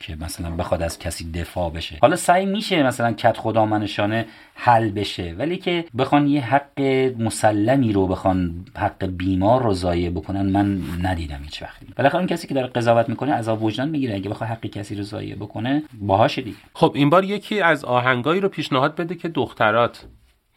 که 0.00 0.16
مثلا 0.20 0.50
بخواد 0.50 0.82
از 0.82 0.98
کسی 0.98 1.30
دفاع 1.30 1.70
بشه. 1.70 1.98
حالا 2.02 2.16
سعی 2.16 2.46
میشه 2.46 2.82
مثلا 2.82 3.12
کت 3.12 3.36
خدا 3.36 3.66
منشانه 3.66 4.26
حل 4.54 4.90
بشه 4.90 5.34
ولی 5.38 5.56
که 5.56 5.84
بخوان 5.98 6.26
یه 6.26 6.40
حق 6.40 6.80
مسلمی 7.18 7.92
رو 7.92 8.06
بخوان 8.06 8.64
حق 8.76 9.06
بیمار 9.06 9.62
رو 9.62 9.74
ضایع 9.74 10.10
بکنن 10.10 10.46
من 10.46 10.80
ندیدم 11.02 11.40
هیچ 11.42 11.62
وقتی. 11.62 11.86
بالاخره 11.96 12.18
اون 12.18 12.26
کسی 12.26 12.48
که 12.48 12.54
داره 12.54 12.66
قضاوت 12.66 13.08
می‌کنه 13.08 13.32
عذاب 13.32 13.62
وجدان 13.62 13.88
می‌گیره. 13.88 14.14
اگه 14.14 14.30
بخواد 14.30 14.50
حق 14.50 14.66
کسی 14.66 14.94
رو 14.94 15.02
ضایع 15.02 15.34
بکنه 15.34 15.82
باهاشه 16.00 16.42
دیگه. 16.42 16.56
خب 16.74 16.92
این 16.94 17.10
بار 17.10 17.24
یکی 17.24 17.60
از 17.60 17.84
آهنگایی 17.84 18.40
رو 18.40 18.48
پیشنهاد 18.48 18.96
بده 18.96 19.14
که 19.14 19.28
دخترات 19.28 20.04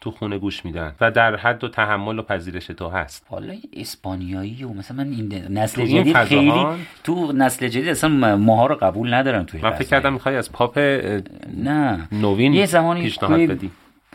تو 0.02 0.10
خونه 0.10 0.38
گوش 0.38 0.64
میدن 0.64 0.94
و 1.00 1.10
در 1.10 1.36
حد 1.36 1.64
و 1.64 1.68
تحمل 1.68 2.18
و 2.18 2.22
پذیرش 2.22 2.66
تو 2.66 2.88
هست. 2.88 3.26
حالا 3.28 3.54
اسپانیایی 3.72 4.64
و 4.64 4.68
مثلا 4.68 4.96
من 4.96 5.10
این 5.10 5.34
نسل 5.58 5.86
جدید 5.86 6.16
خیلی 6.16 6.64
تو 7.04 7.32
نسل 7.32 7.68
جدید 7.68 7.88
اصلا 7.88 8.36
ماها 8.36 8.66
رو 8.66 8.74
قبول 8.74 9.14
ندارن 9.14 9.44
توی 9.44 9.60
من 9.60 9.70
فکر. 9.70 9.88
کردم 9.88 10.12
می‌خوای 10.12 10.36
از 10.36 10.52
پاپ 10.52 10.78
نه. 11.56 12.08
نوین 12.12 12.54
یه 12.54 12.66
زمانی 12.66 13.02
پیشنهاد 13.02 13.40
بدی. 13.40 13.70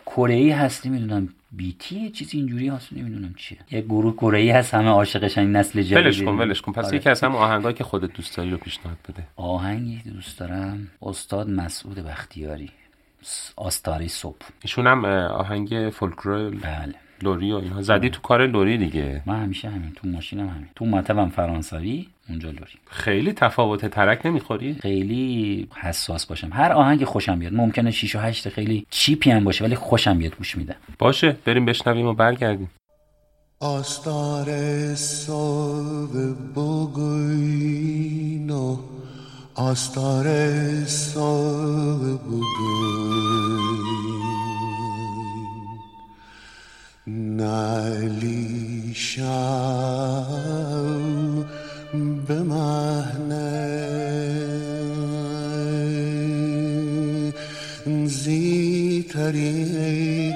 کره 0.06 0.34
ای 0.34 0.50
هستی 0.50 0.88
می‌دونم 0.88 1.28
BTS 1.52 2.10
چیزی 2.10 2.38
اینجوری 2.38 2.68
هست 2.68 2.92
نمی‌دونم 2.92 3.34
چیه. 3.36 3.58
یه 3.70 3.80
گروه 3.80 4.14
کره 4.14 4.38
ای 4.38 4.50
هست 4.50 4.74
همه 4.74 4.88
عاشقشن 4.88 5.46
نسل 5.46 5.82
جدید. 5.82 5.96
ولش 5.96 6.22
کن 6.22 6.32
ولش 6.32 6.60
کن. 6.60 6.72
پس 6.72 6.84
آره. 6.84 6.96
یکی 6.96 7.08
از 7.08 7.24
هم 7.24 7.36
آهنگایی 7.36 7.74
که 7.74 7.84
خودت 7.84 8.12
دوست 8.12 8.36
داری 8.36 8.50
رو 8.50 8.56
پیشنهاد 8.56 8.96
بده. 9.08 9.22
آهنگی 9.36 10.02
دوست 10.14 10.38
دارم 10.38 10.88
استاد 11.02 11.50
مسعود 11.50 11.98
بختیاری. 11.98 12.70
آستاره 13.56 14.08
صبح. 14.08 14.36
ایشون 14.62 14.86
هم 14.86 15.04
آهنگ 15.04 15.90
فولکلور 15.90 16.50
بله. 16.50 16.94
لوری 17.22 17.52
و 17.52 17.56
اینها 17.56 17.82
زدی 17.82 18.10
تو 18.10 18.20
کار 18.20 18.46
لوری 18.46 18.78
دیگه. 18.78 19.22
من 19.26 19.42
همیشه 19.42 19.68
همین 19.68 19.92
تو 19.96 20.08
ماشینم 20.08 20.48
همین. 20.48 20.68
تو 20.74 20.84
مطبم 20.84 21.28
فرانسوی 21.28 22.06
اونجا 22.28 22.50
لوری. 22.50 22.72
خیلی 22.90 23.32
تفاوت 23.32 23.86
ترک 23.86 24.26
نمی‌خوری؟ 24.26 24.74
خیلی 24.74 25.68
حساس 25.74 26.26
باشم. 26.26 26.50
هر 26.52 26.72
آهنگ 26.72 27.04
خوشم 27.04 27.38
بیاد. 27.38 27.52
ممکنه 27.52 27.90
6 27.90 28.16
و 28.16 28.18
8 28.18 28.48
خیلی 28.48 28.86
چیپی 28.90 29.30
هم 29.30 29.44
باشه 29.44 29.64
ولی 29.64 29.74
خوشم 29.74 30.18
بیاد 30.18 30.36
گوش 30.36 30.56
میدم 30.56 30.76
باشه 30.98 31.36
بریم 31.44 31.64
بشنویم 31.64 32.06
و 32.06 32.14
برگردیم. 32.14 32.70
آستار 33.60 34.46
صبح 34.94 36.34
بگوین 36.56 38.50
و 38.50 38.76
آستار 39.58 40.26
صبح 40.84 41.98
بگوین 41.98 42.58
نعلی 47.06 48.92
شو 48.94 50.24
به 52.26 52.42
مهنه. 52.42 53.68
زی 58.06 59.06
تری 59.10 60.32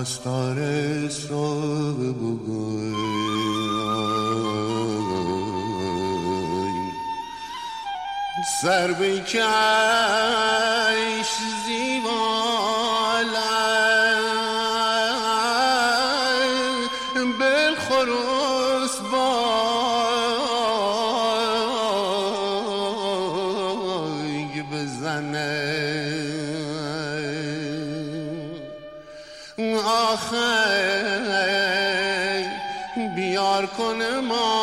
آستار 0.00 0.56
صبح 1.08 2.12
بگوین 2.12 2.94
سر 8.62 8.92
بکش 8.92 10.79
بیار 33.89 34.58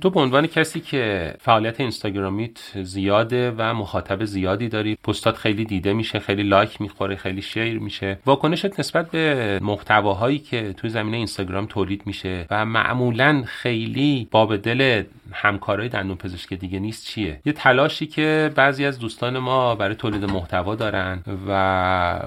تو 0.00 0.10
به 0.10 0.20
عنوان 0.20 0.46
کسی 0.46 0.80
که 0.80 1.34
فعالیت 1.40 1.80
اینستاگرامیت 1.80 2.58
زیاده 2.82 3.54
و 3.58 3.74
مخاطب 3.74 4.24
زیادی 4.24 4.68
داری 4.68 4.94
پستات 4.94 5.36
خیلی 5.36 5.64
دیده 5.64 5.92
میشه 5.92 6.18
خیلی 6.18 6.42
لایک 6.42 6.80
می‌خوره 6.80 7.16
خیلی 7.16 7.42
شیر 7.42 7.78
میشه 7.78 8.18
واکنشت 8.26 8.80
نسبت 8.80 9.10
به 9.10 9.58
محتواهایی 9.62 10.38
که 10.38 10.72
توی 10.72 10.90
زمینه 10.90 11.16
اینستاگرام 11.16 11.66
تولید 11.66 12.02
میشه 12.06 12.46
و 12.50 12.64
معمولا 12.64 13.42
خیلی 13.46 14.28
باب 14.30 14.56
دل 14.56 15.02
همکارای 15.32 15.88
دندون 15.88 16.16
پزشک 16.16 16.54
دیگه 16.54 16.78
نیست 16.78 17.06
چیه؟ 17.06 17.40
یه 17.44 17.52
تلاشی 17.52 18.06
که 18.06 18.52
بعضی 18.54 18.84
از 18.84 18.98
دوستان 18.98 19.38
ما 19.38 19.74
برای 19.74 19.94
تولید 19.94 20.24
محتوا 20.24 20.74
دارن 20.74 21.22
و 21.48 21.52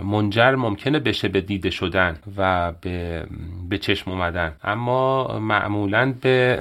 منجر 0.03 0.55
ممکنه 0.55 0.99
بشه 0.99 1.27
به 1.27 1.41
دیده 1.41 1.69
شدن 1.69 2.17
و 2.37 2.71
به, 2.81 3.25
به 3.69 3.77
چشم 3.77 4.11
اومدن. 4.11 4.51
اما 4.63 5.27
معمولا 5.39 6.13
به 6.21 6.59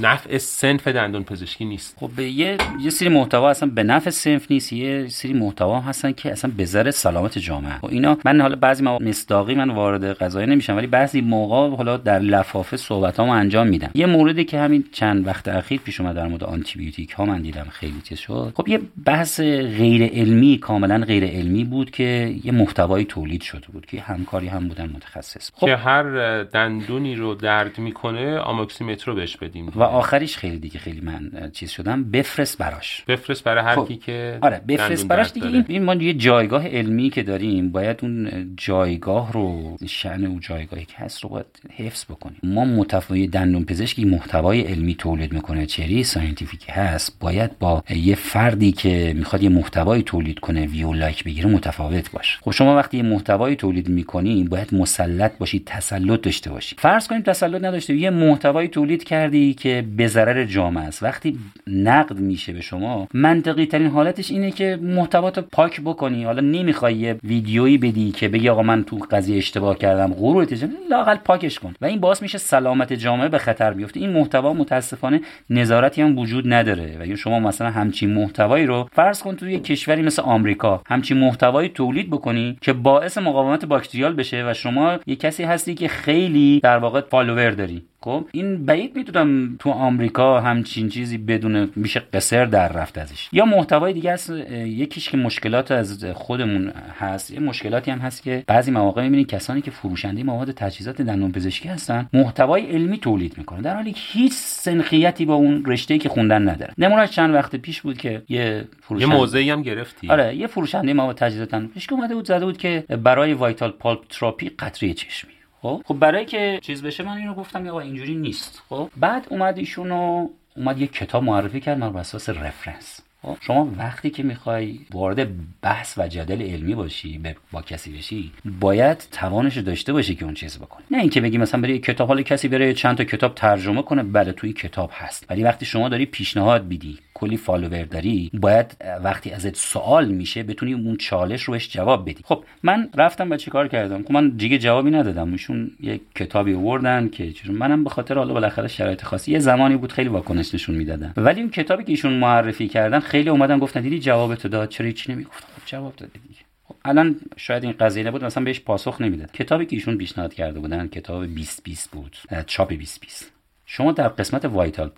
نفع 0.00 0.25
سنف 0.38 0.88
دندون 0.88 1.24
پزشکی 1.24 1.64
نیست. 1.64 1.96
خب 2.00 2.18
یه 2.18 2.56
یه 2.80 2.90
سری 2.90 3.08
محتوا 3.08 3.50
اصلا 3.50 3.70
به 3.74 3.82
نفع 3.82 4.10
سنف 4.10 4.50
نیست 4.50 4.72
یه 4.72 5.08
سری 5.08 5.32
محتوا 5.32 5.80
هستن 5.80 6.12
که 6.12 6.32
اصلا 6.32 6.50
به 6.56 6.64
ذره 6.64 6.90
سلامت 6.90 7.38
جامعه. 7.38 7.78
خب 7.78 7.86
اینا 7.86 8.18
من 8.24 8.40
حالا 8.40 8.56
بعضی 8.56 8.82
ما 8.82 8.98
مصداقی 8.98 9.54
من 9.54 9.70
وارد 9.70 10.04
قضایه 10.04 10.46
نمیشم 10.46 10.76
ولی 10.76 10.86
بعضی 10.86 11.20
موقع 11.20 11.76
حالا 11.76 11.96
در 11.96 12.18
لفافه 12.18 12.76
صحبتامو 12.76 13.32
انجام 13.32 13.66
میدم. 13.66 13.90
یه 13.94 14.06
موردی 14.06 14.44
که 14.44 14.58
همین 14.58 14.84
چند 14.92 15.26
وقت 15.26 15.48
اخیر 15.48 15.80
پیش 15.80 16.00
اومد 16.00 16.14
در 16.14 16.28
مورد 16.28 16.44
آنتی 16.44 16.78
بیوتیک 16.78 17.10
ها 17.10 17.24
من 17.24 17.42
دیدم 17.42 17.66
خیلی 17.70 18.00
چیز 18.04 18.18
شد. 18.18 18.52
خب 18.56 18.68
یه 18.68 18.80
بحث 19.04 19.40
غیر 19.40 20.02
علمی 20.02 20.58
کاملا 20.58 20.98
غیر 20.98 21.24
علمی 21.24 21.64
بود 21.64 21.90
که 21.90 22.34
یه 22.44 22.52
محتوایی 22.52 23.04
تولید 23.04 23.42
شده 23.42 23.66
بود 23.72 23.86
که 23.86 24.00
همکاری 24.00 24.46
هم 24.46 24.68
بودن 24.68 24.90
متخصص. 24.94 25.50
خب 25.54 25.66
که 25.66 25.76
هر 25.76 26.42
دندونی 26.42 27.14
رو 27.14 27.34
درد 27.34 27.78
می‌کنه 27.78 28.38
آموکسی 28.38 28.86
مترو 28.86 29.14
بهش 29.14 29.36
بدیم. 29.36 29.72
و 29.76 29.82
آخریش 30.16 30.36
خیلی 30.36 30.58
دیگه 30.58 30.78
خیلی 30.78 31.00
من 31.00 31.50
چیز 31.52 31.70
شدم. 31.70 32.04
بفرست 32.04 32.58
براش. 32.58 33.04
بفرست 33.08 33.44
برای 33.44 33.64
هر 33.64 33.74
خب. 33.74 33.88
کی 33.88 33.96
که 33.96 34.38
آره 34.40 34.60
بفرست 34.68 35.08
براش 35.08 35.32
دیگه. 35.32 35.46
این, 35.46 35.64
این 35.68 35.82
ما 35.82 35.94
یه 35.94 36.14
جایگاه 36.14 36.68
علمی 36.68 37.10
که 37.10 37.22
داریم 37.22 37.70
باید 37.72 37.98
اون 38.02 38.30
جایگاه 38.56 39.32
رو 39.32 39.76
شأن 39.86 40.24
اون 40.24 40.40
جایگاهی 40.40 40.84
که 40.84 40.94
هست 40.96 41.20
رو 41.20 41.28
باید 41.28 41.46
حفظ 41.76 42.04
بکنیم. 42.04 42.38
ما 42.42 42.64
محتوای 42.64 43.26
دندون 43.26 43.64
پزشکی 43.64 44.04
محتوای 44.04 44.60
علمی 44.60 44.94
تولید 44.94 45.32
می‌کنه. 45.32 45.66
چیزی 45.66 46.04
scientific 46.04 46.66
هست. 46.68 47.16
باید 47.20 47.58
با 47.58 47.82
یه 47.90 48.14
فردی 48.14 48.72
که 48.72 49.14
می‌خواد 49.16 49.42
یه 49.42 49.48
محتوایی 49.48 50.02
تولید 50.02 50.38
کنه 50.38 50.66
view 50.66 50.92
like 50.92 51.24
بگیره 51.24 51.48
متفاوت 51.48 52.10
باشه. 52.10 52.38
خب 52.40 52.50
شما 52.50 52.76
وقتی 52.76 52.96
یه 52.96 53.02
محتوایی 53.02 53.56
تولید 53.56 53.88
می‌کنی 53.88 54.44
باید 54.44 54.74
مسلط 54.74 55.38
باشی 55.38 55.62
تسلط 55.66 56.20
داشته 56.20 56.50
باشی. 56.50 56.76
فرض 56.78 57.08
کنیم 57.08 57.22
تسلط 57.22 57.64
نداشته 57.64 57.94
یه 57.94 58.10
محتوایی 58.10 58.68
تولید 58.68 59.04
کردی 59.04 59.54
که 59.54 59.84
به 59.96 60.05
ضرر 60.06 60.44
جامعه 60.44 60.84
است. 60.84 61.02
وقتی 61.02 61.38
نقد 61.66 62.18
میشه 62.18 62.52
به 62.52 62.60
شما 62.60 63.08
منطقی 63.14 63.66
ترین 63.66 63.86
حالتش 63.86 64.30
اینه 64.30 64.50
که 64.50 64.78
محتواتو 64.82 65.42
پاک 65.42 65.80
بکنی. 65.80 66.24
حالا 66.24 66.40
نمی‌خوای 66.40 66.94
یه 66.94 67.18
ویدیویی 67.24 67.78
بدی 67.78 68.10
که 68.10 68.28
بگی 68.28 68.48
آقا 68.48 68.62
من 68.62 68.84
تو 68.84 68.96
قضیه 69.10 69.36
اشتباه 69.36 69.78
کردم 69.78 70.14
غرورت 70.14 70.68
لاقل 70.90 71.16
پاکش 71.16 71.58
کن. 71.58 71.74
و 71.80 71.86
این 71.86 72.00
باعث 72.00 72.22
میشه 72.22 72.38
سلامت 72.38 72.92
جامعه 72.92 73.28
به 73.28 73.38
خطر 73.38 73.72
بیفته. 73.74 74.00
این 74.00 74.10
محتوا 74.10 74.52
متاسفانه 74.52 75.20
نظارتی 75.50 76.02
هم 76.02 76.18
وجود 76.18 76.52
نداره. 76.52 77.12
و 77.12 77.16
شما 77.16 77.40
مثلا 77.40 77.70
همچین 77.70 78.14
محتوایی 78.14 78.66
رو 78.66 78.88
فرض 78.92 79.22
کن 79.22 79.36
توی 79.36 79.58
کشوری 79.58 80.02
مثل 80.02 80.22
آمریکا 80.22 80.82
همچین 80.86 81.18
محتوایی 81.18 81.68
تولید 81.68 82.10
بکنی 82.10 82.58
که 82.60 82.72
باعث 82.72 83.18
مقاومت 83.18 83.64
باکتریال 83.64 84.14
بشه 84.14 84.50
و 84.50 84.54
شما 84.54 84.98
یه 85.06 85.16
کسی 85.16 85.42
هستی 85.42 85.74
که 85.74 85.88
خیلی 85.88 86.60
در 86.62 86.78
واقع 86.78 87.00
فالوور 87.00 87.50
داری. 87.50 87.82
خب 88.06 88.24
این 88.32 88.66
بعید 88.66 88.96
می‌دونم 88.96 89.56
تو 89.58 89.70
آمریکا 89.70 90.40
همچین 90.40 90.88
چیزی 90.88 91.18
بدون 91.18 91.70
میشه 91.76 92.00
قصر 92.00 92.44
در 92.44 92.72
رفت 92.72 92.98
ازش. 92.98 93.28
یا 93.32 93.44
محتوای 93.44 93.92
دیگه 93.92 94.10
است 94.10 94.30
یکیش 94.50 95.08
که 95.08 95.16
مشکلات 95.16 95.70
از 95.70 96.04
خودمون 96.04 96.72
هست. 96.98 97.30
یه 97.30 97.40
مشکلاتی 97.40 97.90
هم 97.90 97.98
هست 97.98 98.22
که 98.22 98.44
بعضی 98.46 98.70
مواقع 98.70 99.02
می‌بینید 99.02 99.26
کسانی 99.26 99.60
که 99.60 99.70
فروشنده 99.70 100.22
مواد 100.22 100.50
تجهیزات 100.50 101.02
دندون 101.02 101.32
پزشکی 101.32 101.68
هستن 101.68 102.08
محتوای 102.12 102.66
علمی 102.66 102.98
تولید 102.98 103.38
می‌کنن. 103.38 103.60
در 103.60 103.74
حالی 103.74 103.92
که 103.92 104.00
هیچ 104.02 104.32
سنخیتی 104.32 105.24
با 105.24 105.34
اون 105.34 105.64
رشته 105.64 105.98
که 105.98 106.08
خوندن 106.08 106.48
نداره. 106.48 106.74
نمونه 106.78 107.06
چند 107.06 107.34
وقت 107.34 107.56
پیش 107.56 107.80
بود 107.80 107.98
که 107.98 108.22
یه 108.28 108.64
فروشنده 108.80 109.12
یه 109.12 109.18
موضعی 109.18 109.50
هم 109.50 109.62
گرفتی. 109.62 110.08
آره 110.08 110.36
یه 110.36 110.46
فروشنده 110.46 110.92
مواد 110.92 111.16
تجهیزات 111.16 111.50
دندون 111.50 111.68
پزشکی 111.68 111.94
اومده 111.94 112.14
بود 112.14 112.26
زده 112.26 112.44
بود 112.44 112.58
که 112.58 112.84
برای 113.02 113.32
vital 113.32 113.70
pulp 113.70 114.00
therapy 114.08 114.48
قطره 114.48 114.94
چشمی. 114.94 115.35
خب؟ 115.66 115.82
خب 115.86 115.94
برای 115.94 116.24
که 116.24 116.58
چیز 116.62 116.82
بشه 116.82 117.02
من 117.04 117.16
اینو 117.16 117.34
گفتم 117.34 117.68
آقا 117.68 117.80
اینجوری 117.80 118.14
نیست. 118.14 118.62
خب؟ 118.68 118.90
بعد 118.96 119.26
اومد 119.30 119.58
ایشونو 119.58 120.28
اومد 120.56 120.78
یه 120.80 120.86
کتاب 120.86 121.22
معرفی 121.22 121.60
کرد 121.60 121.78
من 121.78 121.92
بر 121.92 122.00
اساس 122.00 122.28
رفرنس 122.28 123.00
خب؟ 123.22 123.36
شما 123.40 123.68
وقتی 123.78 124.10
که 124.10 124.22
می‌خوای 124.22 124.78
وارد 124.90 125.28
بحث 125.60 125.98
و 125.98 126.08
جدل 126.08 126.42
علمی 126.42 126.74
باشی 126.74 127.20
با 127.52 127.62
کسی 127.62 127.92
بشی 127.92 128.32
باید 128.60 128.98
توانش 129.12 129.58
داشته 129.58 129.92
باشی 129.92 130.14
که 130.14 130.24
اون 130.24 130.34
چیز 130.34 130.58
بکنی. 130.58 130.84
نه 130.90 130.98
اینکه 130.98 131.20
بگی 131.20 131.38
مثلا 131.38 131.60
بری 131.60 131.78
کتاب 131.78 132.08
حال 132.08 132.22
کسی 132.22 132.48
بره 132.48 132.74
چند 132.74 132.96
تا 132.96 133.04
کتاب 133.04 133.34
ترجمه 133.34 133.82
کنه 133.82 134.02
بله 134.02 134.32
توی 134.32 134.52
کتاب 134.52 134.90
هست. 134.92 135.26
ولی 135.30 135.42
وقتی 135.42 135.66
شما 135.66 135.88
داری 135.88 136.06
پیشنهاد 136.06 136.68
بیدی 136.68 136.98
کلی 137.16 137.36
فالوور 137.36 137.82
داری 137.82 138.30
باید 138.34 138.76
وقتی 139.04 139.30
ازت 139.30 139.56
سوال 139.56 140.08
میشه 140.08 140.42
بتونی 140.42 140.72
اون 140.72 140.96
چالش 140.96 141.42
رو 141.42 141.52
بهش 141.52 141.68
جواب 141.72 142.10
بدی. 142.10 142.22
خب 142.24 142.44
من 142.62 142.90
رفتم 142.94 143.30
و 143.30 143.36
چیکار 143.36 143.68
کردم؟ 143.68 144.02
خب 144.02 144.12
من 144.12 144.28
دیگه 144.28 144.58
جوابی 144.58 144.90
ندادم. 144.90 145.32
ایشون 145.32 145.70
یک 145.80 146.00
کتابی 146.14 146.54
آوردن 146.54 147.08
که 147.08 147.32
منم 147.48 147.84
به 147.84 147.90
خاطر 147.90 148.14
حالا 148.14 148.34
بالاخره 148.34 148.68
شرایط 148.68 149.02
خاصی 149.02 149.32
یه 149.32 149.38
زمانی 149.38 149.76
بود 149.76 149.92
خیلی 149.92 150.08
واکنش 150.08 150.54
نشون 150.54 150.74
می‌دادن. 150.74 151.12
ولی 151.16 151.40
اون 151.40 151.50
کتابی 151.50 151.84
که 151.84 151.92
ایشون 151.92 152.12
معرفی 152.12 152.68
کردن 152.68 153.00
خیلی 153.00 153.28
اومدن 153.28 153.58
گفتن 153.58 153.80
دیدی 153.80 153.98
جوابتو 153.98 154.48
داد؟ 154.48 154.68
چرا 154.68 154.86
هیچ 154.86 155.10
نمی‌گفتم 155.10 155.46
خب 155.56 155.62
جواب 155.66 155.96
دادی 155.96 156.18
دیگه. 156.28 156.40
خب 156.64 156.74
الان 156.84 157.16
شاید 157.36 157.64
این 157.64 157.72
قضیه 157.80 158.04
نبود 158.04 158.24
مثلا 158.24 158.44
بهش 158.44 158.60
پاسخ 158.60 159.00
نمی‌داد 159.00 159.32
کتابی 159.32 159.66
که 159.66 159.76
ایشون 159.76 159.98
پیشنهاد 159.98 160.34
کرده 160.34 160.60
بودن 160.60 160.88
کتاب 160.88 161.24
2020 161.24 161.90
بود 161.90 162.16
چاپ 162.46 162.68
2020 162.68 163.35
شما 163.68 163.92
در 163.92 164.08
قسمت 164.08 164.44
vital 164.44 164.88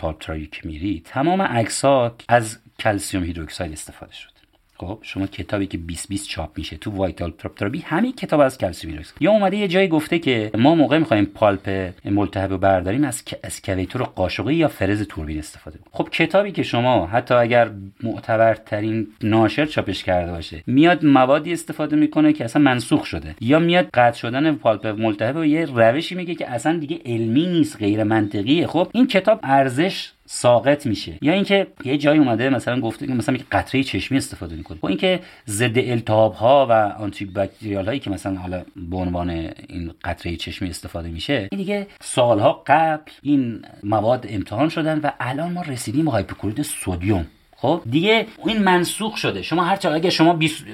که 0.46 0.60
میری 0.64 1.02
تمام 1.04 1.42
عکس 1.42 1.84
ها 1.84 2.14
از 2.28 2.58
calcium 2.78 3.24
hydroxide 3.24 3.72
استفاده 3.72 4.12
شد. 4.12 4.37
خب 4.80 4.98
شما 5.02 5.26
کتابی 5.26 5.66
که 5.66 5.78
2020 5.78 6.28
چاپ 6.28 6.58
میشه 6.58 6.76
تو 6.76 6.90
vital 6.90 7.32
therapy 7.56 7.78
همین 7.78 8.12
کتاب 8.12 8.40
از 8.40 8.58
calcium 8.58 8.90
hydroxide 8.90 9.22
یا 9.22 9.30
اومده 9.30 9.56
یه 9.56 9.68
جایی 9.68 9.88
گفته 9.88 10.18
که 10.18 10.50
ما 10.58 10.74
موقع 10.74 10.98
می‌خوایم 10.98 11.24
pulp 11.24 11.92
ملتهب 12.04 12.50
رو 12.50 12.58
برداریم 12.58 13.04
از 13.04 13.22
excavator 13.44 14.02
قاشقی 14.02 14.54
یا 14.54 14.68
فرز 14.68 15.02
توربین 15.02 15.38
استفاده 15.38 15.78
کنیم. 15.78 15.90
خب 15.92 16.08
کتابی 16.10 16.52
که 16.52 16.62
شما 16.62 17.06
حتی 17.06 17.34
اگر 17.34 17.70
معتبرترین 18.02 19.06
ناشر 19.22 19.66
چاپش 19.66 20.04
کرده 20.04 20.32
باشه 20.32 20.62
میاد 20.66 21.04
موادی 21.04 21.52
استفاده 21.52 21.96
می‌کنه 21.96 22.32
که 22.32 22.44
اصلا 22.44 22.62
منسوخ 22.62 23.04
شده 23.04 23.34
یا 23.40 23.58
میاد 23.58 23.88
قطع 23.94 24.18
شدن 24.18 24.54
pulp 24.54 24.86
ملتهب 24.86 25.44
یه 25.44 25.64
روشی 25.64 26.14
میگه 26.14 26.34
که 26.34 26.50
اصلا 26.50 26.78
دیگه 26.78 27.00
علمی 27.06 27.46
نیست 27.46 27.76
غیر 27.76 28.04
منطقیه 28.04 28.66
خب 28.66 28.88
این 28.92 29.06
کتاب 29.06 29.40
ارزش 29.42 30.12
ساقط 30.30 30.86
میشه. 30.86 31.18
یا 31.22 31.32
اینکه 31.32 31.66
یه 31.84 31.98
جایی 31.98 32.18
اومده 32.18 32.50
مثلا 32.50 32.80
گفته 32.80 33.06
مثلا 33.14 33.36
قطره 33.52 33.82
چشمی 33.82 34.18
استفاده 34.18 34.56
می‌کنه. 34.56 34.78
با 34.80 34.88
اینکه 34.88 35.20
ضد 35.48 35.78
التهاب 35.78 36.34
ها 36.34 36.66
و 36.70 36.72
آنتی 37.02 37.24
باکتریال 37.24 37.86
هایی 37.86 38.00
که 38.00 38.10
مثلا 38.10 38.36
حالا 38.36 38.62
به 38.76 38.96
عنوان 38.96 39.30
این 39.30 39.92
قطره 40.04 40.36
چشمی 40.36 40.68
استفاده 40.68 41.08
میشه 41.08 41.48
این 41.52 41.58
دیگه 41.58 41.86
سالها 42.00 42.62
قبل 42.66 43.12
این 43.22 43.62
مواد 43.82 44.26
امتحان 44.28 44.68
شدن 44.68 44.98
و 44.98 45.10
الان 45.20 45.52
ما 45.52 45.62
رسیدیم 45.62 46.04
به 46.04 46.10
هایپوکلورید 46.10 46.62
سدیم. 46.62 47.26
خب 47.60 47.82
دیگه 47.90 48.26
این 48.46 48.58
منسوخ 48.58 49.16
شده. 49.16 49.42
شما 49.42 49.64
هر 49.64 49.76
چقدر 49.76 49.94
اگه 49.94 50.10
شما 50.10 50.32
20 50.32 50.64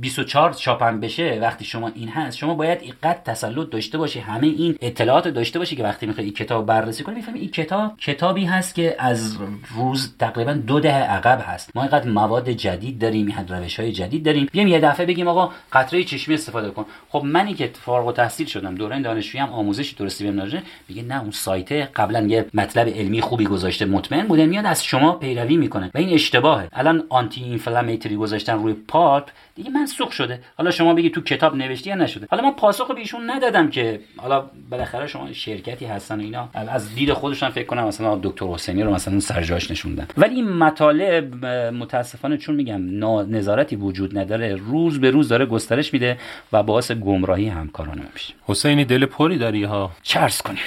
24 0.00 0.52
چاپم 0.52 1.00
بشه 1.00 1.38
وقتی 1.42 1.64
شما 1.64 1.90
این 1.94 2.08
هست 2.08 2.36
شما 2.36 2.54
باید 2.54 2.78
اینقدر 2.82 3.18
تسلط 3.24 3.70
داشته 3.70 3.98
باشی 3.98 4.20
همه 4.20 4.46
این 4.46 4.76
اطلاعات 4.80 5.28
داشته 5.28 5.58
باشی 5.58 5.76
که 5.76 5.82
وقتی 5.82 6.06
می‌خوای 6.06 6.24
این 6.24 6.34
کتاب 6.34 6.66
بررسی 6.66 7.04
کنی 7.04 7.14
می‌فهمی 7.14 7.40
این 7.40 7.50
کتاب 7.50 7.96
کتابی 7.98 8.44
هست 8.44 8.74
که 8.74 8.96
از 8.98 9.38
روز 9.74 10.16
تقریبا 10.18 10.52
دو 10.52 10.80
دهه 10.80 11.02
عقب 11.02 11.44
هست. 11.46 11.70
ما 11.74 11.82
اینقدر 11.82 12.08
مواد 12.08 12.50
جدید 12.50 12.98
داریم 12.98 13.26
این 13.26 13.48
روش 13.48 13.80
های 13.80 13.92
جدید 13.92 14.24
داریم. 14.24 14.48
بیایم 14.52 14.68
یه 14.68 14.80
دفعه 14.80 15.06
بگیم 15.06 15.28
آقا 15.28 15.50
قطره 15.72 16.04
چشمی 16.04 16.34
استفاده 16.34 16.70
کن. 16.70 16.86
خب 17.08 17.22
منی 17.24 17.54
که 17.54 17.70
فارغ 17.74 18.06
التحصیل 18.06 18.46
شدم 18.46 18.74
دوره 18.74 19.02
دانشجویی 19.02 19.42
هم 19.42 19.52
آموزشی 19.52 19.96
درستی 19.96 20.24
بهم 20.24 20.40
نداره 20.40 20.62
میگه 20.88 21.02
نه 21.02 21.20
اون 21.20 21.30
سایت 21.30 21.72
قبلا 21.72 22.26
یه 22.26 22.46
مطلب 22.54 22.88
علمی 22.88 23.20
خوبی 23.20 23.44
گذاشته 23.44 23.84
مطمئن 23.84 24.26
بوده 24.26 24.46
میاد 24.46 24.66
از 24.66 24.84
شما 24.84 25.12
پیروی 25.12 25.56
می‌کنه. 25.56 25.90
و 25.94 25.98
این 25.98 26.08
اشتباهه. 26.30 26.68
الان 26.72 27.04
آنتی 27.08 27.44
اینفلامیتری 27.44 28.16
گذاشتن 28.16 28.62
روی 28.62 28.72
پالپ 28.88 29.28
دیگه 29.54 29.70
منسوخ 29.70 30.12
شده. 30.12 30.40
حالا 30.58 30.70
شما 30.70 30.94
بگی 30.94 31.10
تو 31.10 31.20
کتاب 31.20 31.56
نوشتی 31.56 31.90
یا 31.90 31.96
نشده؟ 31.96 32.26
حالا 32.30 32.42
من 32.42 32.50
پاسخ 32.50 32.90
به 32.90 33.00
ایشون 33.00 33.30
ندادم 33.30 33.70
که 33.70 34.00
حالا 34.16 34.50
بالاخره 34.70 35.06
شما 35.06 35.32
شرکتی 35.32 35.84
هستن 35.86 36.20
و 36.20 36.22
اینا. 36.22 36.48
از 36.54 36.94
دید 36.94 37.12
خودشون 37.12 37.50
فکر 37.50 37.66
کنم 37.66 37.84
مثلا 37.84 38.20
دکتر 38.22 38.46
حسینی 38.46 38.82
رو 38.82 38.94
مثلا 38.94 39.20
سرجاش 39.20 39.70
نشوندن. 39.70 40.06
ولی 40.16 40.34
این 40.34 40.48
مطالب 40.48 41.46
متاسفانه 41.46 42.36
چون 42.36 42.54
میگم 42.54 43.04
نظارتی 43.36 43.76
وجود 43.76 44.18
نداره 44.18 44.56
روز 44.56 45.00
به 45.00 45.10
روز 45.10 45.28
داره 45.28 45.46
گسترش 45.46 45.92
میده 45.92 46.18
و 46.52 46.62
باعث 46.62 46.92
گمراهی 46.92 47.48
همکاران 47.48 48.02
میشه. 48.12 48.34
حسینی 48.44 48.84
دل 48.84 49.06
پری 49.06 49.38
داری 49.38 49.64
ها؟ 49.64 49.90
چرس 50.02 50.42
کنیم. 50.42 50.62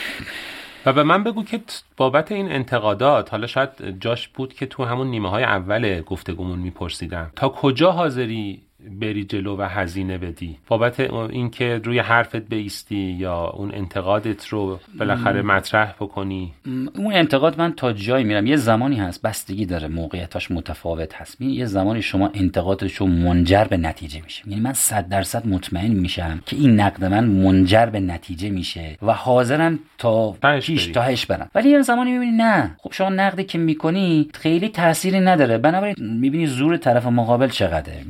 و 0.86 0.94
به 0.94 1.04
من 1.04 1.24
بگو 1.24 1.44
که 1.44 1.62
بابت 1.98 2.32
این 2.32 2.52
انتقادات 2.52 3.32
حالا 3.32 3.48
شاید 3.48 4.00
جاش 4.00 4.28
بود 4.28 4.54
که 4.54 4.66
تو 4.66 4.86
همون 4.86 5.08
نیمه 5.08 5.30
های 5.30 5.44
اول 5.44 6.02
گفتگومون 6.02 6.60
میپرسیدم. 6.60 7.32
تا 7.36 7.50
کجا 7.50 7.92
حاضری 7.92 8.63
بری 9.00 9.24
جلو 9.24 9.58
و 9.58 9.62
هزینه 9.62 10.18
بدی. 10.18 10.58
بابت 10.68 11.00
اینکه 11.00 11.82
روی 11.84 12.00
حرفت 12.00 12.36
بیستی 12.36 12.96
یا 12.96 13.46
اون 13.46 13.72
انتقادت 13.76 14.48
رو 14.48 14.80
بالاخره 15.00 15.42
مطرح 15.42 15.94
بکنی. 16.00 16.54
اون 16.96 17.14
انتقاد 17.14 17.60
من 17.60 17.74
تا 17.74 17.94
جایی 17.94 18.26
میرم. 18.26 18.48
یه 18.48 18.56
زمانی 18.56 18.96
هست 18.96 19.22
بستگی 19.22 19.66
داره 19.66 19.88
موقعیتاش 19.88 20.52
متفاوت 20.52 21.16
هست. 21.16 21.42
یه 21.42 21.66
زمانی 21.66 22.02
شما 22.02 22.32
انتقادش 22.34 22.94
رو 22.96 23.08
منجر 23.08 23.64
به 23.64 23.78
نتیجه 23.78 24.22
میشه. 24.24 24.50
یعنی 24.50 24.62
من 24.62 24.74
صد 24.74 25.10
درصد 25.10 25.48
مطمئن 25.48 25.92
میشم 25.92 26.40
که 26.46 26.56
این 26.56 26.80
نقد 26.80 27.06
من 27.06 27.24
منجر 27.24 27.86
به 27.86 28.00
نتیجه 28.00 28.50
میشه 28.50 28.98
و 29.02 29.14
حاضرم 29.14 29.80
تا 29.98 30.32
پیش 30.62 30.88
تاهش 30.88 31.26
برم. 31.26 31.50
ولی 31.56 31.70
یه 31.70 31.82
زمانی 31.82 32.12
می‌بینی 32.12 32.32
نه. 32.32 32.76
خب 32.80 32.94
شما 32.94 33.10
نقدی 33.10 33.44
که 33.44 33.58
می‌کنی 33.58 34.30
خیلی 34.34 34.70
تأثیری 34.70 35.20
نداره. 35.20 35.58
بنابراین 35.58 35.96
می‌بینی 36.00 36.48
زور 36.48 36.78
طرف 36.78 37.06
مقابل 37.06 37.48
چقدره. 37.48 38.04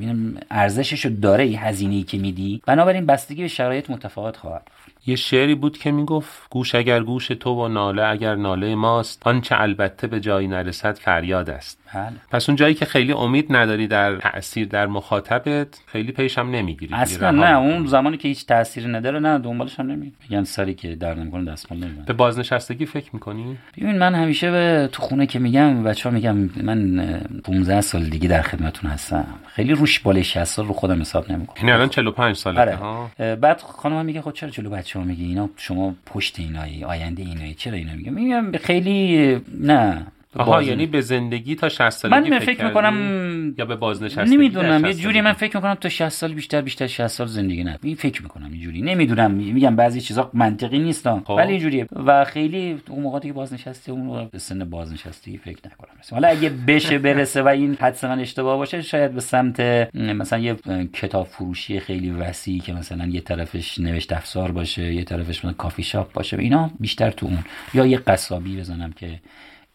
ارزشش 0.64 1.05
داره 1.05 1.43
این 1.43 1.59
هزینه‌ای 1.59 2.03
که 2.03 2.18
میدی؟ 2.18 2.61
بنابراین 2.66 3.05
بستگی 3.05 3.41
به 3.41 3.47
شرایط 3.47 3.89
متفاوت 3.89 4.38
خواهد 4.38 4.68
یه 5.06 5.15
شعری 5.15 5.56
بود 5.56 5.77
که 5.77 5.91
می‌گفت 5.91 6.49
گوش 6.49 6.76
اگر 6.76 7.03
گوش 7.03 7.27
تو 7.27 7.49
و 7.49 7.68
ناله 7.68 8.03
اگر 8.03 8.35
ناله 8.35 8.76
ماست 8.76 9.27
آنچه 9.27 9.61
البته 9.61 10.07
به 10.07 10.19
جایی 10.19 10.48
نرسد 10.48 10.98
فریاد 10.98 11.49
است. 11.49 11.82
بله. 11.95 12.14
پس 12.32 12.49
اون 12.49 12.56
جایی 12.56 12.74
که 12.74 12.86
خیلی 12.86 13.11
امید 13.11 13.45
نداری 13.49 13.88
در 13.88 14.15
تاثیر 14.15 14.68
در 14.68 14.88
مخاطبت 14.88 15.82
خیلی 15.86 16.11
پیش 16.11 16.38
هم 16.38 16.52
نمی‌گیری. 16.52 16.94
اصلا 16.94 17.32
نه 17.32 17.57
اون 17.57 17.86
زمانی 17.86 18.18
که 18.18 18.28
هیچ 18.28 18.45
تأثیری 18.45 18.88
نداره 18.88 19.20
نه 19.20 19.38
دنبالش 19.38 19.80
هم 19.80 19.91
نمی 19.91 20.11
میگن 20.22 20.44
سری 20.44 20.74
که 20.74 20.95
در 20.95 21.14
نمی‌کنه 21.14 21.52
دستمال 21.52 21.80
نمی‌برن 21.80 22.06
به 22.06 22.14
بازنشستگی 22.14 22.86
فکر 22.86 23.10
می‌کنی؟ 23.14 23.57
ببین 23.78 23.98
من 23.98 24.15
همیشه 24.15 24.52
به 24.52 24.90
تو 24.91 25.02
خونه 25.02 25.26
که 25.26 25.40
میگم 25.40 25.84
بچه‌ها 25.84 26.15
میگم 26.15 26.49
من 26.64 27.20
15 27.44 27.82
سال 27.82 28.03
دیگه 28.03 28.28
در 28.28 28.41
خدمتتون 28.41 28.91
هستم. 28.91 29.26
خیلی 29.48 29.74
روش 29.74 29.99
بالای 29.99 30.24
60 30.24 30.44
سال 30.44 30.68
رو 30.68 30.74
خودم 30.74 31.02
حساب 31.02 31.32
نمی‌کنم. 31.32 31.57
یعنی 31.57 31.72
الان 31.72 31.90
45 31.90 32.36
ساله 32.36 32.61
آره. 32.61 32.76
ها؟ 32.76 33.11
بعد 33.18 33.61
خانم 33.61 34.06
میگه 34.06 34.22
خب 34.22 34.32
چرا 34.32 34.49
جلو 34.49 34.70
بچه‌ها 34.70 35.06
میگی؟ 35.06 35.26
اینا 35.26 35.49
شما 35.57 35.95
پشت 36.06 36.40
اینایی 36.40 36.84
آینده 36.84 37.24
اینایی 37.24 37.53
چرا 37.53 37.74
اینا 37.74 37.94
میگم 37.94 38.14
میگم 38.14 38.57
خیلی 38.57 39.41
نه. 39.60 40.07
آها 40.35 40.64
یعنی 40.64 40.85
به 40.85 41.01
زندگی 41.01 41.55
تا 41.55 41.69
60 41.69 41.89
سالگی 41.89 42.30
من 42.30 42.39
فکر, 42.39 42.53
فکر 42.53 42.65
می‌کنم 42.65 43.53
یا 43.57 43.65
به 43.65 43.76
بازنشستگی 43.76 44.35
نمی‌دونم 44.35 44.85
یه 44.85 44.93
جوری 44.93 45.22
من 45.22 45.34
فکر 45.34 45.57
می‌کنم 45.57 45.73
تا 45.73 45.89
60 45.89 46.10
سال 46.10 46.34
بیشتر 46.34 46.61
بیشتر 46.61 46.88
60 46.88 47.07
سال 47.07 47.27
زندگی 47.27 47.64
نه 47.64 47.80
این 47.84 47.95
فکر 47.95 48.23
می‌کنم 48.23 48.51
اینجوری 48.51 48.81
نمی‌دونم 48.81 49.31
میگم 49.31 49.76
بعضی 49.76 50.01
چیزا 50.01 50.30
منطقی 50.34 50.80
نیست 50.80 51.10
خب. 51.10 51.30
ولی 51.30 51.51
اینجوریه 51.51 51.88
و 52.05 52.26
خیلی 52.26 52.77
اون 52.89 53.03
موقعی 53.03 53.30
که 53.30 53.34
بازنشسته 53.34 53.91
اون 53.91 54.30
به 54.31 54.39
سن 54.39 54.64
بازنشستگی 54.69 55.38
فکر 55.38 55.60
نکنم. 55.65 55.89
حالا 56.11 56.27
اگه 56.27 56.49
بشه 56.49 56.97
برسه 56.97 57.41
و 57.41 57.47
این 57.47 57.77
حدس 57.80 58.03
من 58.03 58.19
اشتباه 58.19 58.57
باشه 58.57 58.81
شاید 58.81 59.11
به 59.11 59.22
سمت 59.22 59.60
مثلا 59.95 60.39
یه 60.39 60.55
کتاب 60.93 61.27
فروشی 61.27 61.80
خیلی 61.80 62.11
وسیعی 62.11 62.60
که 62.60 62.73
مثلا 62.73 63.05
یه 63.05 63.22
طرفش 63.22 63.80
نوشت 63.80 64.14
افزار 64.14 64.51
باشه 64.51 64.93
یه 64.93 65.03
طرفش 65.03 65.39
مثلا 65.39 65.53
کافی 65.53 65.84
شاپ 65.84 66.14
باشه 66.14 66.39
اینا 66.39 66.72
بیشتر 66.80 67.11
تو 67.11 67.26
اون. 67.26 67.39
یا 67.73 67.85
یه 67.85 67.97
قصابی 67.97 68.57
بزنم 68.57 68.91
که 68.91 69.19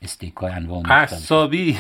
استیک 0.03 0.35
های 0.35 0.53
انواع 0.53 0.83
قصابی 0.83 1.79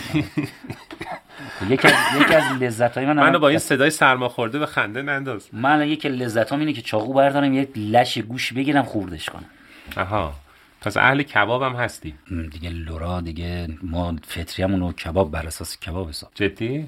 یکی 1.68 1.88
از 1.88 1.94
یکی 2.20 2.34
از 2.34 2.62
لذت 2.62 2.96
های 2.96 3.06
من 3.06 3.16
منو 3.16 3.38
با 3.38 3.48
این 3.48 3.58
صدای 3.58 3.90
سرما 3.90 4.28
خورده 4.28 4.58
به 4.58 4.66
خنده 4.66 5.02
ننداز. 5.02 5.48
من 5.52 5.88
یکی 5.88 6.08
لذت 6.08 6.52
اینه 6.52 6.72
که 6.72 6.82
چاقو 6.82 7.14
بردارم 7.14 7.54
یک 7.54 7.68
لش 7.76 8.18
گوش 8.18 8.52
بگیرم 8.52 8.82
خوردش 8.82 9.30
کنم. 9.30 9.44
آها. 9.96 10.34
پس 10.80 10.96
اهل 10.96 11.22
کباب 11.22 11.62
هم 11.62 11.72
هستی. 11.72 12.14
دیگه 12.50 12.70
لورا 12.70 13.20
دیگه 13.20 13.68
ما 13.82 14.16
فطریمون 14.26 14.80
رو 14.80 14.92
کباب 14.92 15.30
بر 15.30 15.46
اساس 15.46 15.78
کباب 15.80 16.08
حساب. 16.08 16.30
جدی؟ 16.34 16.86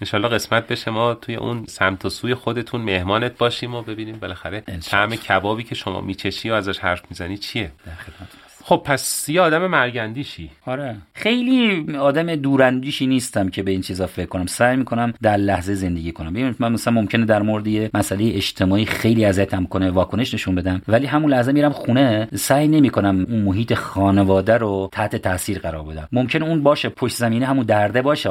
انشالله 0.00 0.28
قسمت 0.28 0.66
بشه 0.66 0.90
ما 0.90 1.14
توی 1.14 1.34
اون 1.34 1.64
سمت 1.66 2.04
و 2.04 2.10
سوی 2.10 2.34
خودتون 2.34 2.80
مهمانت 2.80 3.38
باشیم 3.38 3.74
و 3.74 3.82
ببینیم 3.82 4.18
بالاخره 4.18 4.60
طعم 4.60 5.16
کبابی 5.16 5.64
که 5.64 5.74
شما 5.74 6.00
میچشی 6.00 6.50
و 6.50 6.52
ازش 6.52 6.78
حرف 6.78 7.02
می‌زنی 7.10 7.38
چیه؟ 7.38 7.72
در 7.86 7.94
خدمت 7.94 8.47
خب 8.68 8.82
پس 8.84 9.28
یه 9.28 9.40
آدم 9.40 9.66
مرگندیشی 9.66 10.50
آره. 10.66 10.96
خیلی 11.14 11.86
آدم 11.96 12.36
دوراندیشی 12.36 13.06
نیستم 13.06 13.48
که 13.48 13.62
به 13.62 13.70
این 13.70 13.80
چیزا 13.80 14.06
فکر 14.06 14.26
کنم. 14.26 14.46
سعی 14.46 14.76
می‌کنم 14.76 15.12
در 15.22 15.36
لحظه 15.36 15.74
زندگی 15.74 16.12
کنم. 16.12 16.32
ببینید 16.32 16.56
من 16.58 16.72
مثلا 16.72 16.94
ممکنه 16.94 17.24
در 17.24 17.42
مورد 17.42 17.66
یه 17.66 17.90
مسئله 17.94 18.24
اجتماعی 18.34 18.84
خیلی 18.84 19.24
اذیتم 19.24 19.64
کنه 19.64 19.90
واکنش 19.90 20.34
نشون 20.34 20.54
بدم 20.54 20.82
ولی 20.88 21.06
همون 21.06 21.30
لحظه 21.30 21.52
میرم 21.52 21.72
خونه 21.72 22.28
سعی 22.34 22.68
نمی‌کنم 22.68 23.26
اون 23.28 23.42
محیط 23.42 23.74
خانواده 23.74 24.56
رو 24.56 24.88
تحت 24.92 25.16
تاثیر 25.16 25.58
قرار 25.58 25.82
بدم. 25.82 26.08
ممکنه 26.12 26.44
اون 26.44 26.62
باشه 26.62 26.88
پشت 26.88 27.16
زمینه 27.16 27.46
همون 27.46 27.66
درده 27.66 28.02
باشه 28.02 28.30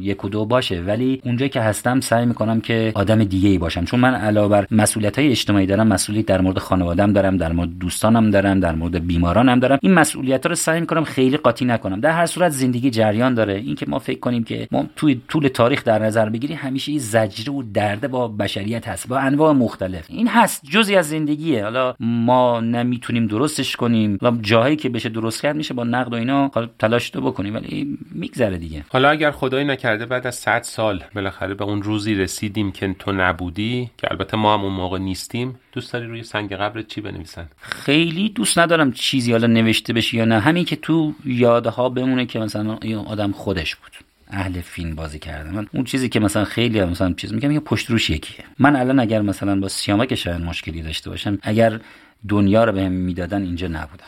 یک 0.00 0.24
و 0.24 0.28
دو 0.28 0.44
باشه 0.44 0.80
ولی 0.80 1.20
اونجایی 1.24 1.50
که 1.50 1.60
هستم 1.60 2.00
سعی 2.00 2.26
می‌کنم 2.26 2.60
که 2.60 2.92
آدم 2.94 3.24
دیگه 3.24 3.48
ای 3.48 3.58
باشم. 3.58 3.84
چون 3.84 4.00
من 4.00 4.14
علاوه 4.14 4.48
بر 4.48 4.66
مسئولیت 4.70 5.18
های 5.18 5.28
اجتماعی 5.30 5.66
دارم 5.66 5.86
مسئولیت 5.86 6.26
در 6.26 6.40
مورد 6.40 6.58
خانوادم 6.58 7.12
دارم 7.12 7.36
در 7.36 7.52
مورد 7.52 7.78
دوستانم 7.78 8.30
دارم 8.30 8.60
در 8.60 8.74
مورد 8.74 9.06
بیمارانم 9.06 9.63
دارم. 9.68 9.78
این 9.82 9.92
مسئولیت 9.92 10.46
رو 10.46 10.54
سعی 10.54 10.80
می‌کنم 10.80 11.04
خیلی 11.04 11.36
قاطی 11.36 11.64
نکنم. 11.64 12.00
در 12.00 12.10
هر 12.10 12.26
صورت 12.26 12.52
زندگی 12.52 12.90
جریان 12.90 13.34
داره. 13.34 13.54
اینکه 13.54 13.86
ما 13.88 13.98
فکر 13.98 14.18
کنیم 14.18 14.44
که 14.44 14.68
ما 14.70 14.86
توی 14.96 15.20
طول 15.28 15.48
تاریخ 15.48 15.84
در 15.84 15.98
نظر 15.98 16.28
بگیری 16.28 16.54
همیشه 16.54 16.90
این 16.92 17.00
زجر 17.00 17.50
و 17.50 17.62
درده 17.62 18.08
با 18.08 18.28
بشریت 18.28 18.88
هست 18.88 19.08
با 19.08 19.18
انواع 19.18 19.52
مختلف. 19.52 20.06
این 20.08 20.28
هست. 20.28 20.62
جزی 20.70 20.96
از 20.96 21.08
زندگیه. 21.08 21.62
حالا 21.62 21.94
ما 22.00 22.60
نمی‌تونیم 22.60 23.26
درستش 23.26 23.76
کنیم 23.76 24.18
و 24.22 24.32
جاهایی 24.40 24.76
که 24.76 24.88
بشه 24.88 25.08
درست 25.08 25.42
کرد 25.42 25.56
میشه 25.56 25.74
با 25.74 25.84
نقد 25.84 26.12
و 26.12 26.16
اینا 26.16 26.50
تلاش 26.78 27.10
تو 27.10 27.20
بکنیم. 27.20 27.54
ولی 27.54 27.98
میگذره 28.12 28.56
دیگه. 28.58 28.84
حالا 28.88 29.10
اگر 29.10 29.30
خدای 29.30 29.64
نکرده 29.64 30.06
بعد 30.06 30.26
از 30.26 30.34
100 30.34 30.62
سال 30.62 31.04
بالاخره 31.14 31.54
به 31.54 31.64
اون 31.64 31.82
روزی 31.82 32.14
رسیدیم 32.14 32.72
که 32.72 32.94
تو 32.98 33.12
نبودی 33.12 33.90
که 33.98 34.08
البته 34.10 34.36
ما 34.36 34.54
هم 34.54 34.64
اون 34.64 34.72
موقع 34.72 34.98
نیستیم 34.98 35.54
دوست 35.74 35.92
داری 35.92 36.06
روی 36.06 36.22
سنگ 36.22 36.52
قبرت 36.52 36.88
چی 36.88 37.00
بنویسن؟ 37.00 37.48
خیلی 37.60 38.28
دوست 38.28 38.58
ندارم 38.58 38.92
چیزی 38.92 39.32
حالا 39.32 39.46
نوشته 39.46 39.92
بشه 39.92 40.16
یا 40.16 40.24
نه. 40.24 40.40
همین 40.40 40.64
که 40.64 40.76
تو 40.76 41.14
یادها 41.24 41.88
بمونه 41.88 42.26
که 42.26 42.38
مثلا 42.38 42.78
این 42.82 42.96
آدم 42.96 43.32
خودش 43.32 43.76
بود. 43.76 43.92
اهل 44.30 44.60
فیلم 44.60 44.94
بازی 44.94 45.18
کرده 45.18 45.50
من 45.50 45.66
اون 45.72 45.84
چیزی 45.84 46.08
که 46.08 46.20
مثلا 46.20 46.44
خیلی 46.44 46.78
هم 46.78 46.88
مثلا 46.88 47.12
چیز 47.12 47.32
میگم 47.32 47.58
پشت 47.58 47.90
روش 47.90 48.10
یکیه. 48.10 48.44
من 48.58 48.76
الان 48.76 49.00
اگر 49.00 49.22
مثلا 49.22 49.60
با 49.60 49.68
سیامک 49.68 50.14
شاید 50.14 50.40
مشکلی 50.40 50.82
داشته 50.82 51.10
باشم 51.10 51.38
اگر 51.42 51.80
دنیا 52.28 52.64
رو 52.64 52.72
بهم 52.72 52.82
به 52.82 52.88
می‌دادن 52.88 53.42
اینجا 53.42 53.68
نبودم. 53.68 54.04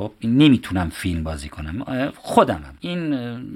خب 0.00 0.12
نمی‌تونم 0.24 0.88
فیلم 0.88 1.24
بازی 1.24 1.48
کنم. 1.48 1.84
خودمم. 2.16 2.74
این 2.80 3.10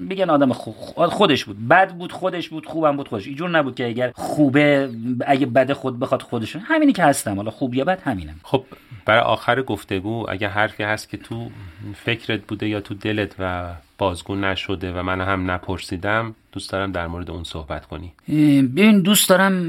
بگن 0.09 0.31
آدم 0.31 0.53
خودش 0.53 1.45
بود. 1.45 1.69
بد 1.69 1.95
بود 1.95 2.13
خودش 2.13 2.49
بود 2.49 2.67
خوبم 2.67 2.97
بود 2.97 3.09
خودش. 3.09 3.27
اینجور 3.27 3.51
نبود 3.51 3.75
که 3.75 3.87
اگر 3.87 4.13
خوبه 4.15 4.91
اگه 5.27 5.47
بد 5.47 5.73
خود 5.73 5.99
بخواد 5.99 6.23
خودشون 6.23 6.63
همینی 6.65 6.93
که 6.93 7.05
هستم. 7.05 7.37
حالا 7.37 7.51
خوب 7.51 7.75
یا 7.75 7.85
بد 7.85 8.01
همینم. 8.05 8.41
خب 8.43 8.65
برای 9.05 9.21
آخر 9.21 9.63
گفتگو 9.63 10.27
اگه 10.29 10.49
حرفی 10.49 10.83
هست 10.83 11.09
که 11.09 11.17
تو 11.17 11.51
فکرت 11.95 12.41
بوده 12.41 12.69
یا 12.69 12.81
تو 12.81 12.95
دلت 12.95 13.35
و 13.39 13.75
بازگو 13.99 14.35
نشده 14.35 14.93
و 14.93 15.03
من 15.03 15.21
هم 15.21 15.51
نپرسیدم 15.51 16.35
دوست 16.53 16.73
دارم 16.73 16.93
در 16.93 17.07
مورد 17.07 17.31
اون 17.31 17.45
صحبت 17.45 17.87
کنی. 17.87 18.13
ببین 18.63 19.01
دوست 19.01 19.29
دارم 19.29 19.65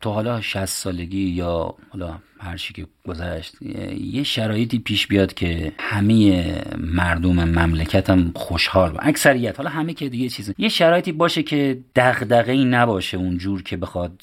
تو 0.00 0.10
حالا 0.10 0.40
60 0.40 0.64
سالگی 0.64 1.24
یا 1.28 1.74
حالا 1.90 2.14
هر 2.42 2.56
چی 2.56 2.74
که 2.74 2.86
گذشت 3.08 3.62
یه 4.00 4.22
شرایطی 4.22 4.78
پیش 4.78 5.06
بیاد 5.06 5.34
که 5.34 5.72
همه 5.78 6.44
مردم 6.78 7.44
مملکتم 7.44 8.32
خوشحال 8.34 8.92
با 8.92 8.98
اکثریت 9.02 9.56
حالا 9.56 9.70
همه 9.70 9.94
که 9.94 10.08
دیگه 10.08 10.28
چیز 10.28 10.54
یه 10.58 10.68
شرایطی 10.68 11.12
باشه 11.12 11.42
که 11.42 11.78
ای 12.46 12.64
نباشه 12.64 13.16
اونجور 13.16 13.62
که 13.62 13.76
بخواد 13.76 14.22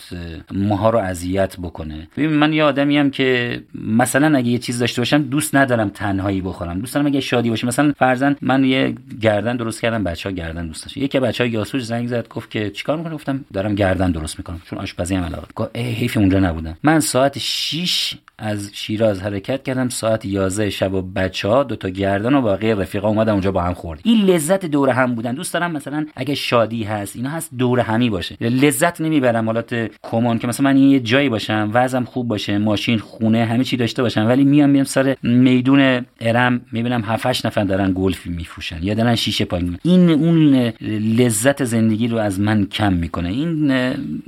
ماها 0.52 0.90
رو 0.90 1.00
اذیت 1.00 1.58
بکنه. 1.58 2.08
ببین 2.18 2.30
من 2.30 2.54
یه 2.54 2.64
آدمی 2.64 2.98
هم 2.98 3.12
که 3.12 3.62
مثلا 3.74 4.38
اگه 4.38 4.50
یه 4.50 4.58
چیز 4.58 4.80
داشته 4.80 5.02
باشم 5.02 5.22
دوست 5.22 5.56
ندارم 5.56 5.90
تنهایی 5.90 6.42
بخورم. 6.42 6.80
دوست 6.80 6.94
دارم 6.94 7.06
اگه 7.06 7.20
شادی 7.20 7.50
باشه 7.50 7.68
مثلا 7.68 7.94
فرزن 7.98 8.36
من 8.42 8.64
یه 8.64 8.96
گردن 9.22 9.58
درست 9.58 9.82
کردم 9.82 10.04
بچه‌ها 10.04 10.36
گردن 10.36 10.68
دوست 10.68 10.84
داشت. 10.84 10.98
یکی 10.98 11.20
بچه‌ها 11.20 11.50
یاسوج 11.50 11.84
زنگ 11.84 12.08
زد 12.08 12.28
گفت 12.28 12.52
که 12.52 12.70
چیکار 12.70 12.98
می‌کنی؟ 12.98 13.14
گفتم 13.14 13.46
دارم 13.54 13.76
گردن 13.76 14.12
درست 14.12 14.38
می‌کنم. 14.38 14.62
چون 14.66 14.80
آشپزی 14.80 15.16
هم 15.16 15.24
علاقه 15.24 15.48
گفت 15.56 15.78
حیف 15.78 16.18
اونجا 16.18 16.40
نبودم. 16.40 16.78
من 16.84 17.00
ساعت 17.00 17.38
6 17.38 18.09
از 18.38 18.70
شیراز 18.74 19.22
حرکت 19.22 19.64
کردم. 19.64 19.90
ساعت 19.90 20.26
11 20.26 20.70
شب 20.70 20.94
و 20.94 21.02
بچه 21.02 21.48
ها 21.48 21.64
دو 21.64 21.76
تا 21.76 21.90
گردن 21.90 22.34
و 22.34 22.42
باقی 22.42 22.72
رفیقا 22.72 23.08
اومدن 23.08 23.32
اونجا 23.32 23.52
با 23.52 23.62
هم 23.62 23.74
خورد 23.74 24.00
این 24.04 24.26
لذت 24.26 24.66
دور 24.66 24.90
هم 24.90 25.16
بودن. 25.16 25.36
دوست 25.36 25.54
دارم 25.54 25.72
مثلا 25.72 26.06
اگه 26.16 26.36
شادی 26.36 26.84
هست 26.84 27.16
اینا 27.16 27.30
هست 27.30 27.50
دور 27.58 27.80
همی 27.80 28.10
باشه. 28.10 28.38
لذت 28.42 29.02
نمی‌برم. 29.02 29.46
حالات 29.46 29.92
کمان 30.04 30.40
که 30.40 30.48
مثلا 30.48 30.64
من 30.64 30.78
یه 30.78 31.00
جایی 31.00 31.30
باشم 31.30 31.72
وضعم 31.74 32.06
خوب 32.06 32.28
باشه 32.28 32.58
ماشین 32.58 32.98
خونه 33.00 33.46
همه 33.46 33.64
چی 33.64 33.78
داشته 33.78 34.02
باشم 34.02 34.28
ولی 34.28 34.44
میام 34.44 34.70
میام 34.70 34.86
سر 34.86 35.16
میدون 35.24 36.06
ارم 36.22 36.62
می‌بینم 36.72 37.02
7 37.02 37.46
نفر 37.46 37.64
دارن 37.64 37.94
گلف 37.96 38.26
میفروشن 38.28 38.84
یا 38.84 38.94
دارن 38.94 39.16
شیشه 39.16 39.46
پای 39.46 39.72
این 39.84 40.10
اون 40.10 40.74
لذت 41.18 41.64
زندگی 41.64 42.08
رو 42.08 42.18
از 42.18 42.40
من 42.40 42.66
کم 42.66 42.94
می‌کنه. 42.94 43.30
این 43.30 43.72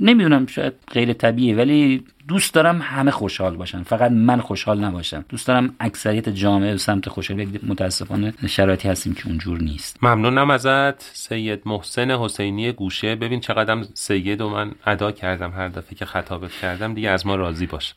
نمی‌دونم 0.00 0.46
شاید 0.46 0.72
غیر 0.92 1.12
طبیعیه 1.12 1.56
ولی 1.56 2.04
دوست 2.28 2.54
دارم 2.54 2.80
همه 2.82 3.10
خوشحال 3.10 3.56
باشن. 3.56 3.82
فقط 3.82 4.10
من 4.10 4.40
خوشحال 4.40 4.84
نباشم. 4.84 5.24
دوست 5.28 5.46
دارم 5.46 5.74
اکثریت 5.80 6.28
جامعه 6.28 6.70
به 6.70 6.76
سمت 6.78 7.08
خوشحالی 7.08 7.60
متاسفانه 7.68 8.34
شرایطی 8.48 8.88
هستیم 8.88 9.14
که 9.14 9.26
اونجور 9.26 9.60
نیست. 9.60 9.98
ممنونم 10.02 10.50
ازت 10.50 11.02
سید 11.02 11.62
محسن 11.66 12.10
حسینی 12.10 12.72
گوشه. 12.72 13.14
ببین 13.14 13.40
چقدر 13.40 13.84
سید 13.94 14.40
و 14.40 14.48
من 14.48 14.72
ادا 14.86 15.12
کردم 15.12 15.50
هر 15.50 15.68
دفعه 15.68 15.94
که 15.94 16.04
خطابت 16.04 16.50
کردم. 16.62 16.94
دیگه 16.94 17.10
از 17.10 17.26
ما 17.26 17.36
راضی 17.36 17.66
باش. 17.66 17.94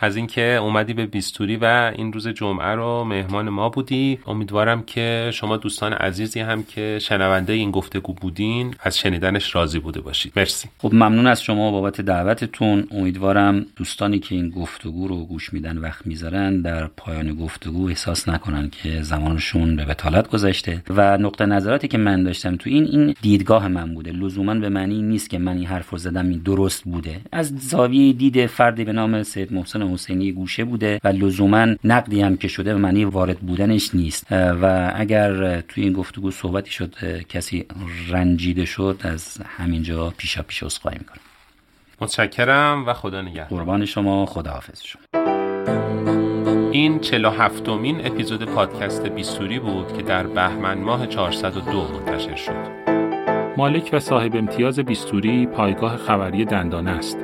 از 0.00 0.16
اینکه 0.16 0.42
اومدی 0.42 0.94
به 0.94 1.06
بیستوری 1.06 1.56
و 1.56 1.92
این 1.96 2.12
روز 2.12 2.28
جمعه 2.28 2.74
رو 2.74 3.04
مهمان 3.04 3.48
ما 3.48 3.68
بودی. 3.68 4.18
امیدوارم 4.26 4.82
که 4.82 5.30
شما 5.34 5.56
دوستان 5.56 5.92
عزیزی 5.92 6.40
هم 6.40 6.62
که 6.62 6.98
شنونده 7.02 7.52
این 7.52 7.70
گفتگو 7.70 8.12
بودین 8.12 8.74
از 8.80 8.98
شنیدنش 8.98 9.54
راضی 9.54 9.78
بوده 9.78 10.00
باشید. 10.00 10.32
مرسی. 10.36 10.68
خب 10.78 10.94
ممنون 10.94 11.26
از 11.26 11.42
شما 11.42 11.70
بابت 11.70 12.00
دعوتتون. 12.00 12.86
امیدوارم 12.90 13.29
دوستانی 13.76 14.18
که 14.18 14.34
این 14.34 14.50
گفتگو 14.50 15.08
رو 15.08 15.24
گوش 15.24 15.52
میدن 15.52 15.78
وقت 15.78 16.06
می‌ذارن 16.06 16.60
در 16.60 16.86
پایان 16.86 17.34
گفتگو 17.34 17.88
احساس 17.88 18.28
نکنن 18.28 18.70
که 18.70 19.02
زمانشون 19.02 19.76
به 19.76 19.84
بتالت 19.84 20.28
گذشته. 20.28 20.82
و 20.90 21.18
نقطه 21.18 21.46
نظراتی 21.46 21.88
که 21.88 21.98
من 21.98 22.22
داشتم 22.22 22.56
تو 22.56 22.70
این 22.70 22.84
این 22.84 23.14
دیدگاه 23.22 23.68
من 23.68 23.94
بوده. 23.94 24.12
لزوما 24.12 24.54
به 24.54 24.68
معنی 24.68 25.02
نیست 25.02 25.30
که 25.30 25.38
من 25.38 25.56
این 25.56 25.66
حرف 25.66 25.90
رو 25.90 25.98
زدم 25.98 26.28
این 26.28 26.38
درست 26.38 26.84
بوده. 26.84 27.20
از 27.32 27.58
زاویه 27.58 28.12
دید 28.12 28.46
فردی 28.46 28.84
به 28.84 28.92
نام 28.92 29.22
سید 29.22 29.52
محسن 29.52 29.82
حسینی 29.82 30.32
گوشه 30.32 30.64
بوده 30.64 31.00
و 31.04 31.08
لزوما 31.08 31.66
نقدی 31.84 32.20
هم 32.20 32.36
که 32.36 32.48
شده 32.48 32.74
به 32.74 32.80
معنی 32.80 33.04
وارد 33.04 33.38
بودنش 33.38 33.94
نیست. 33.94 34.26
و 34.32 34.92
اگر 34.94 35.60
توی 35.60 35.84
این 35.84 35.92
گفتگو 35.92 36.30
صحبتی 36.30 36.70
شد 36.70 36.94
کسی 37.28 37.64
رنجیده 38.08 38.64
شد 38.64 39.00
از 39.02 39.38
همینجا 39.44 40.14
پیشا 40.16 40.42
پیش 40.42 40.62
عذرخواهی 40.62 40.98
می‌کنم. 40.98 41.20
متشکرم 42.00 42.86
و 42.86 42.92
خدا 42.92 43.22
نگهدار 43.22 43.58
قربان 43.58 43.84
شما 43.84 44.26
خداحافظ 44.26 44.82
شما 44.82 45.02
این 46.72 47.00
47 47.00 47.68
مین 47.68 48.06
اپیزود 48.06 48.44
پادکست 48.44 49.06
بیستوری 49.06 49.58
بود 49.58 49.92
که 49.96 50.02
در 50.02 50.26
بهمن 50.26 50.78
ماه 50.78 51.06
402 51.06 51.82
منتشر 51.82 52.36
شد. 52.36 52.90
مالک 53.56 53.90
و 53.92 53.98
صاحب 53.98 54.36
امتیاز 54.36 54.80
بیستوری 54.80 55.46
پایگاه 55.46 55.96
خبری 55.96 56.44
دندان 56.44 56.88
است 56.88 57.18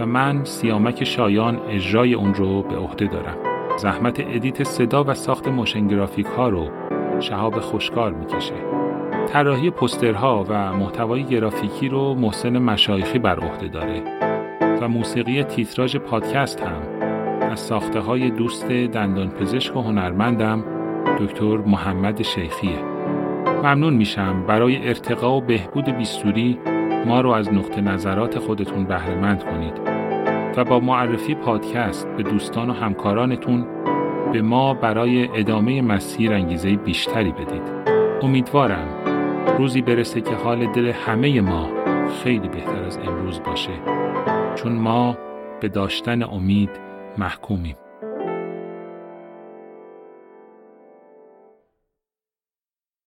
و 0.00 0.06
من 0.06 0.44
سیامک 0.44 1.04
شایان 1.04 1.60
اجرای 1.68 2.14
اون 2.14 2.34
رو 2.34 2.62
به 2.62 2.76
عهده 2.76 3.06
دارم. 3.06 3.36
زحمت 3.78 4.20
edit 4.20 4.64
صدا 4.64 5.04
و 5.04 5.14
ساخت 5.14 5.48
motion 5.48 5.86
graphic 5.86 6.26
ها 6.26 6.48
رو 6.48 6.70
شهاب 7.20 7.60
خوشکار 7.60 8.12
می‌کشه. 8.12 8.54
طراحی 9.28 9.70
پسترها 9.70 10.46
و 10.48 10.72
محتوای 10.72 11.24
گرافیکی 11.24 11.88
رو 11.88 12.14
محسن 12.14 12.58
مشایخی 12.58 13.18
بر 13.18 13.40
عهده 13.40 13.68
داره 13.68 14.02
و 14.80 14.88
موسیقی 14.88 15.42
تیتراژ 15.42 15.96
پادکست 15.96 16.60
هم. 16.60 16.82
از 17.40 17.60
ساخته 17.60 18.00
های 18.00 18.30
دوست 18.30 18.66
دندان 18.68 19.30
پزشک 19.30 19.76
و 19.76 19.80
هنرمندم 19.80 20.64
دکتر 21.20 21.56
محمد 21.56 22.22
شیخیه. 22.22 22.78
ممنون 23.62 23.94
میشم 23.94 24.46
برای 24.46 24.88
ارتقا 24.88 25.36
و 25.36 25.40
بهبود 25.40 25.84
بیستوری 25.84 26.58
ما 27.06 27.20
رو 27.20 27.30
از 27.30 27.52
نقطه 27.52 27.80
نظرات 27.80 28.38
خودتون 28.38 28.84
بهرهمند 28.84 29.44
کنید 29.44 29.80
و 30.56 30.64
با 30.64 30.80
معرفی 30.80 31.34
پادکست 31.34 32.08
به 32.16 32.22
دوستان 32.22 32.70
و 32.70 32.72
همکارانتون 32.72 33.66
به 34.32 34.42
ما 34.42 34.74
برای 34.74 35.28
ادامه 35.34 35.82
مسیر 35.82 36.32
انگیزه 36.32 36.76
بیشتری 36.76 37.32
بدید. 37.32 37.78
امیدوارم 38.22 38.97
روزی 39.58 39.82
برسه 39.82 40.20
که 40.20 40.34
حال 40.34 40.72
دل 40.72 40.86
همه 40.86 41.40
ما 41.40 41.70
خیلی 42.24 42.48
بهتر 42.48 42.84
از 42.84 42.98
امروز 42.98 43.40
باشه. 43.42 43.72
چون 44.54 44.72
ما 44.72 45.18
به 45.60 45.68
داشتن 45.68 46.22
امید 46.22 46.70
محکومیم. 47.18 47.76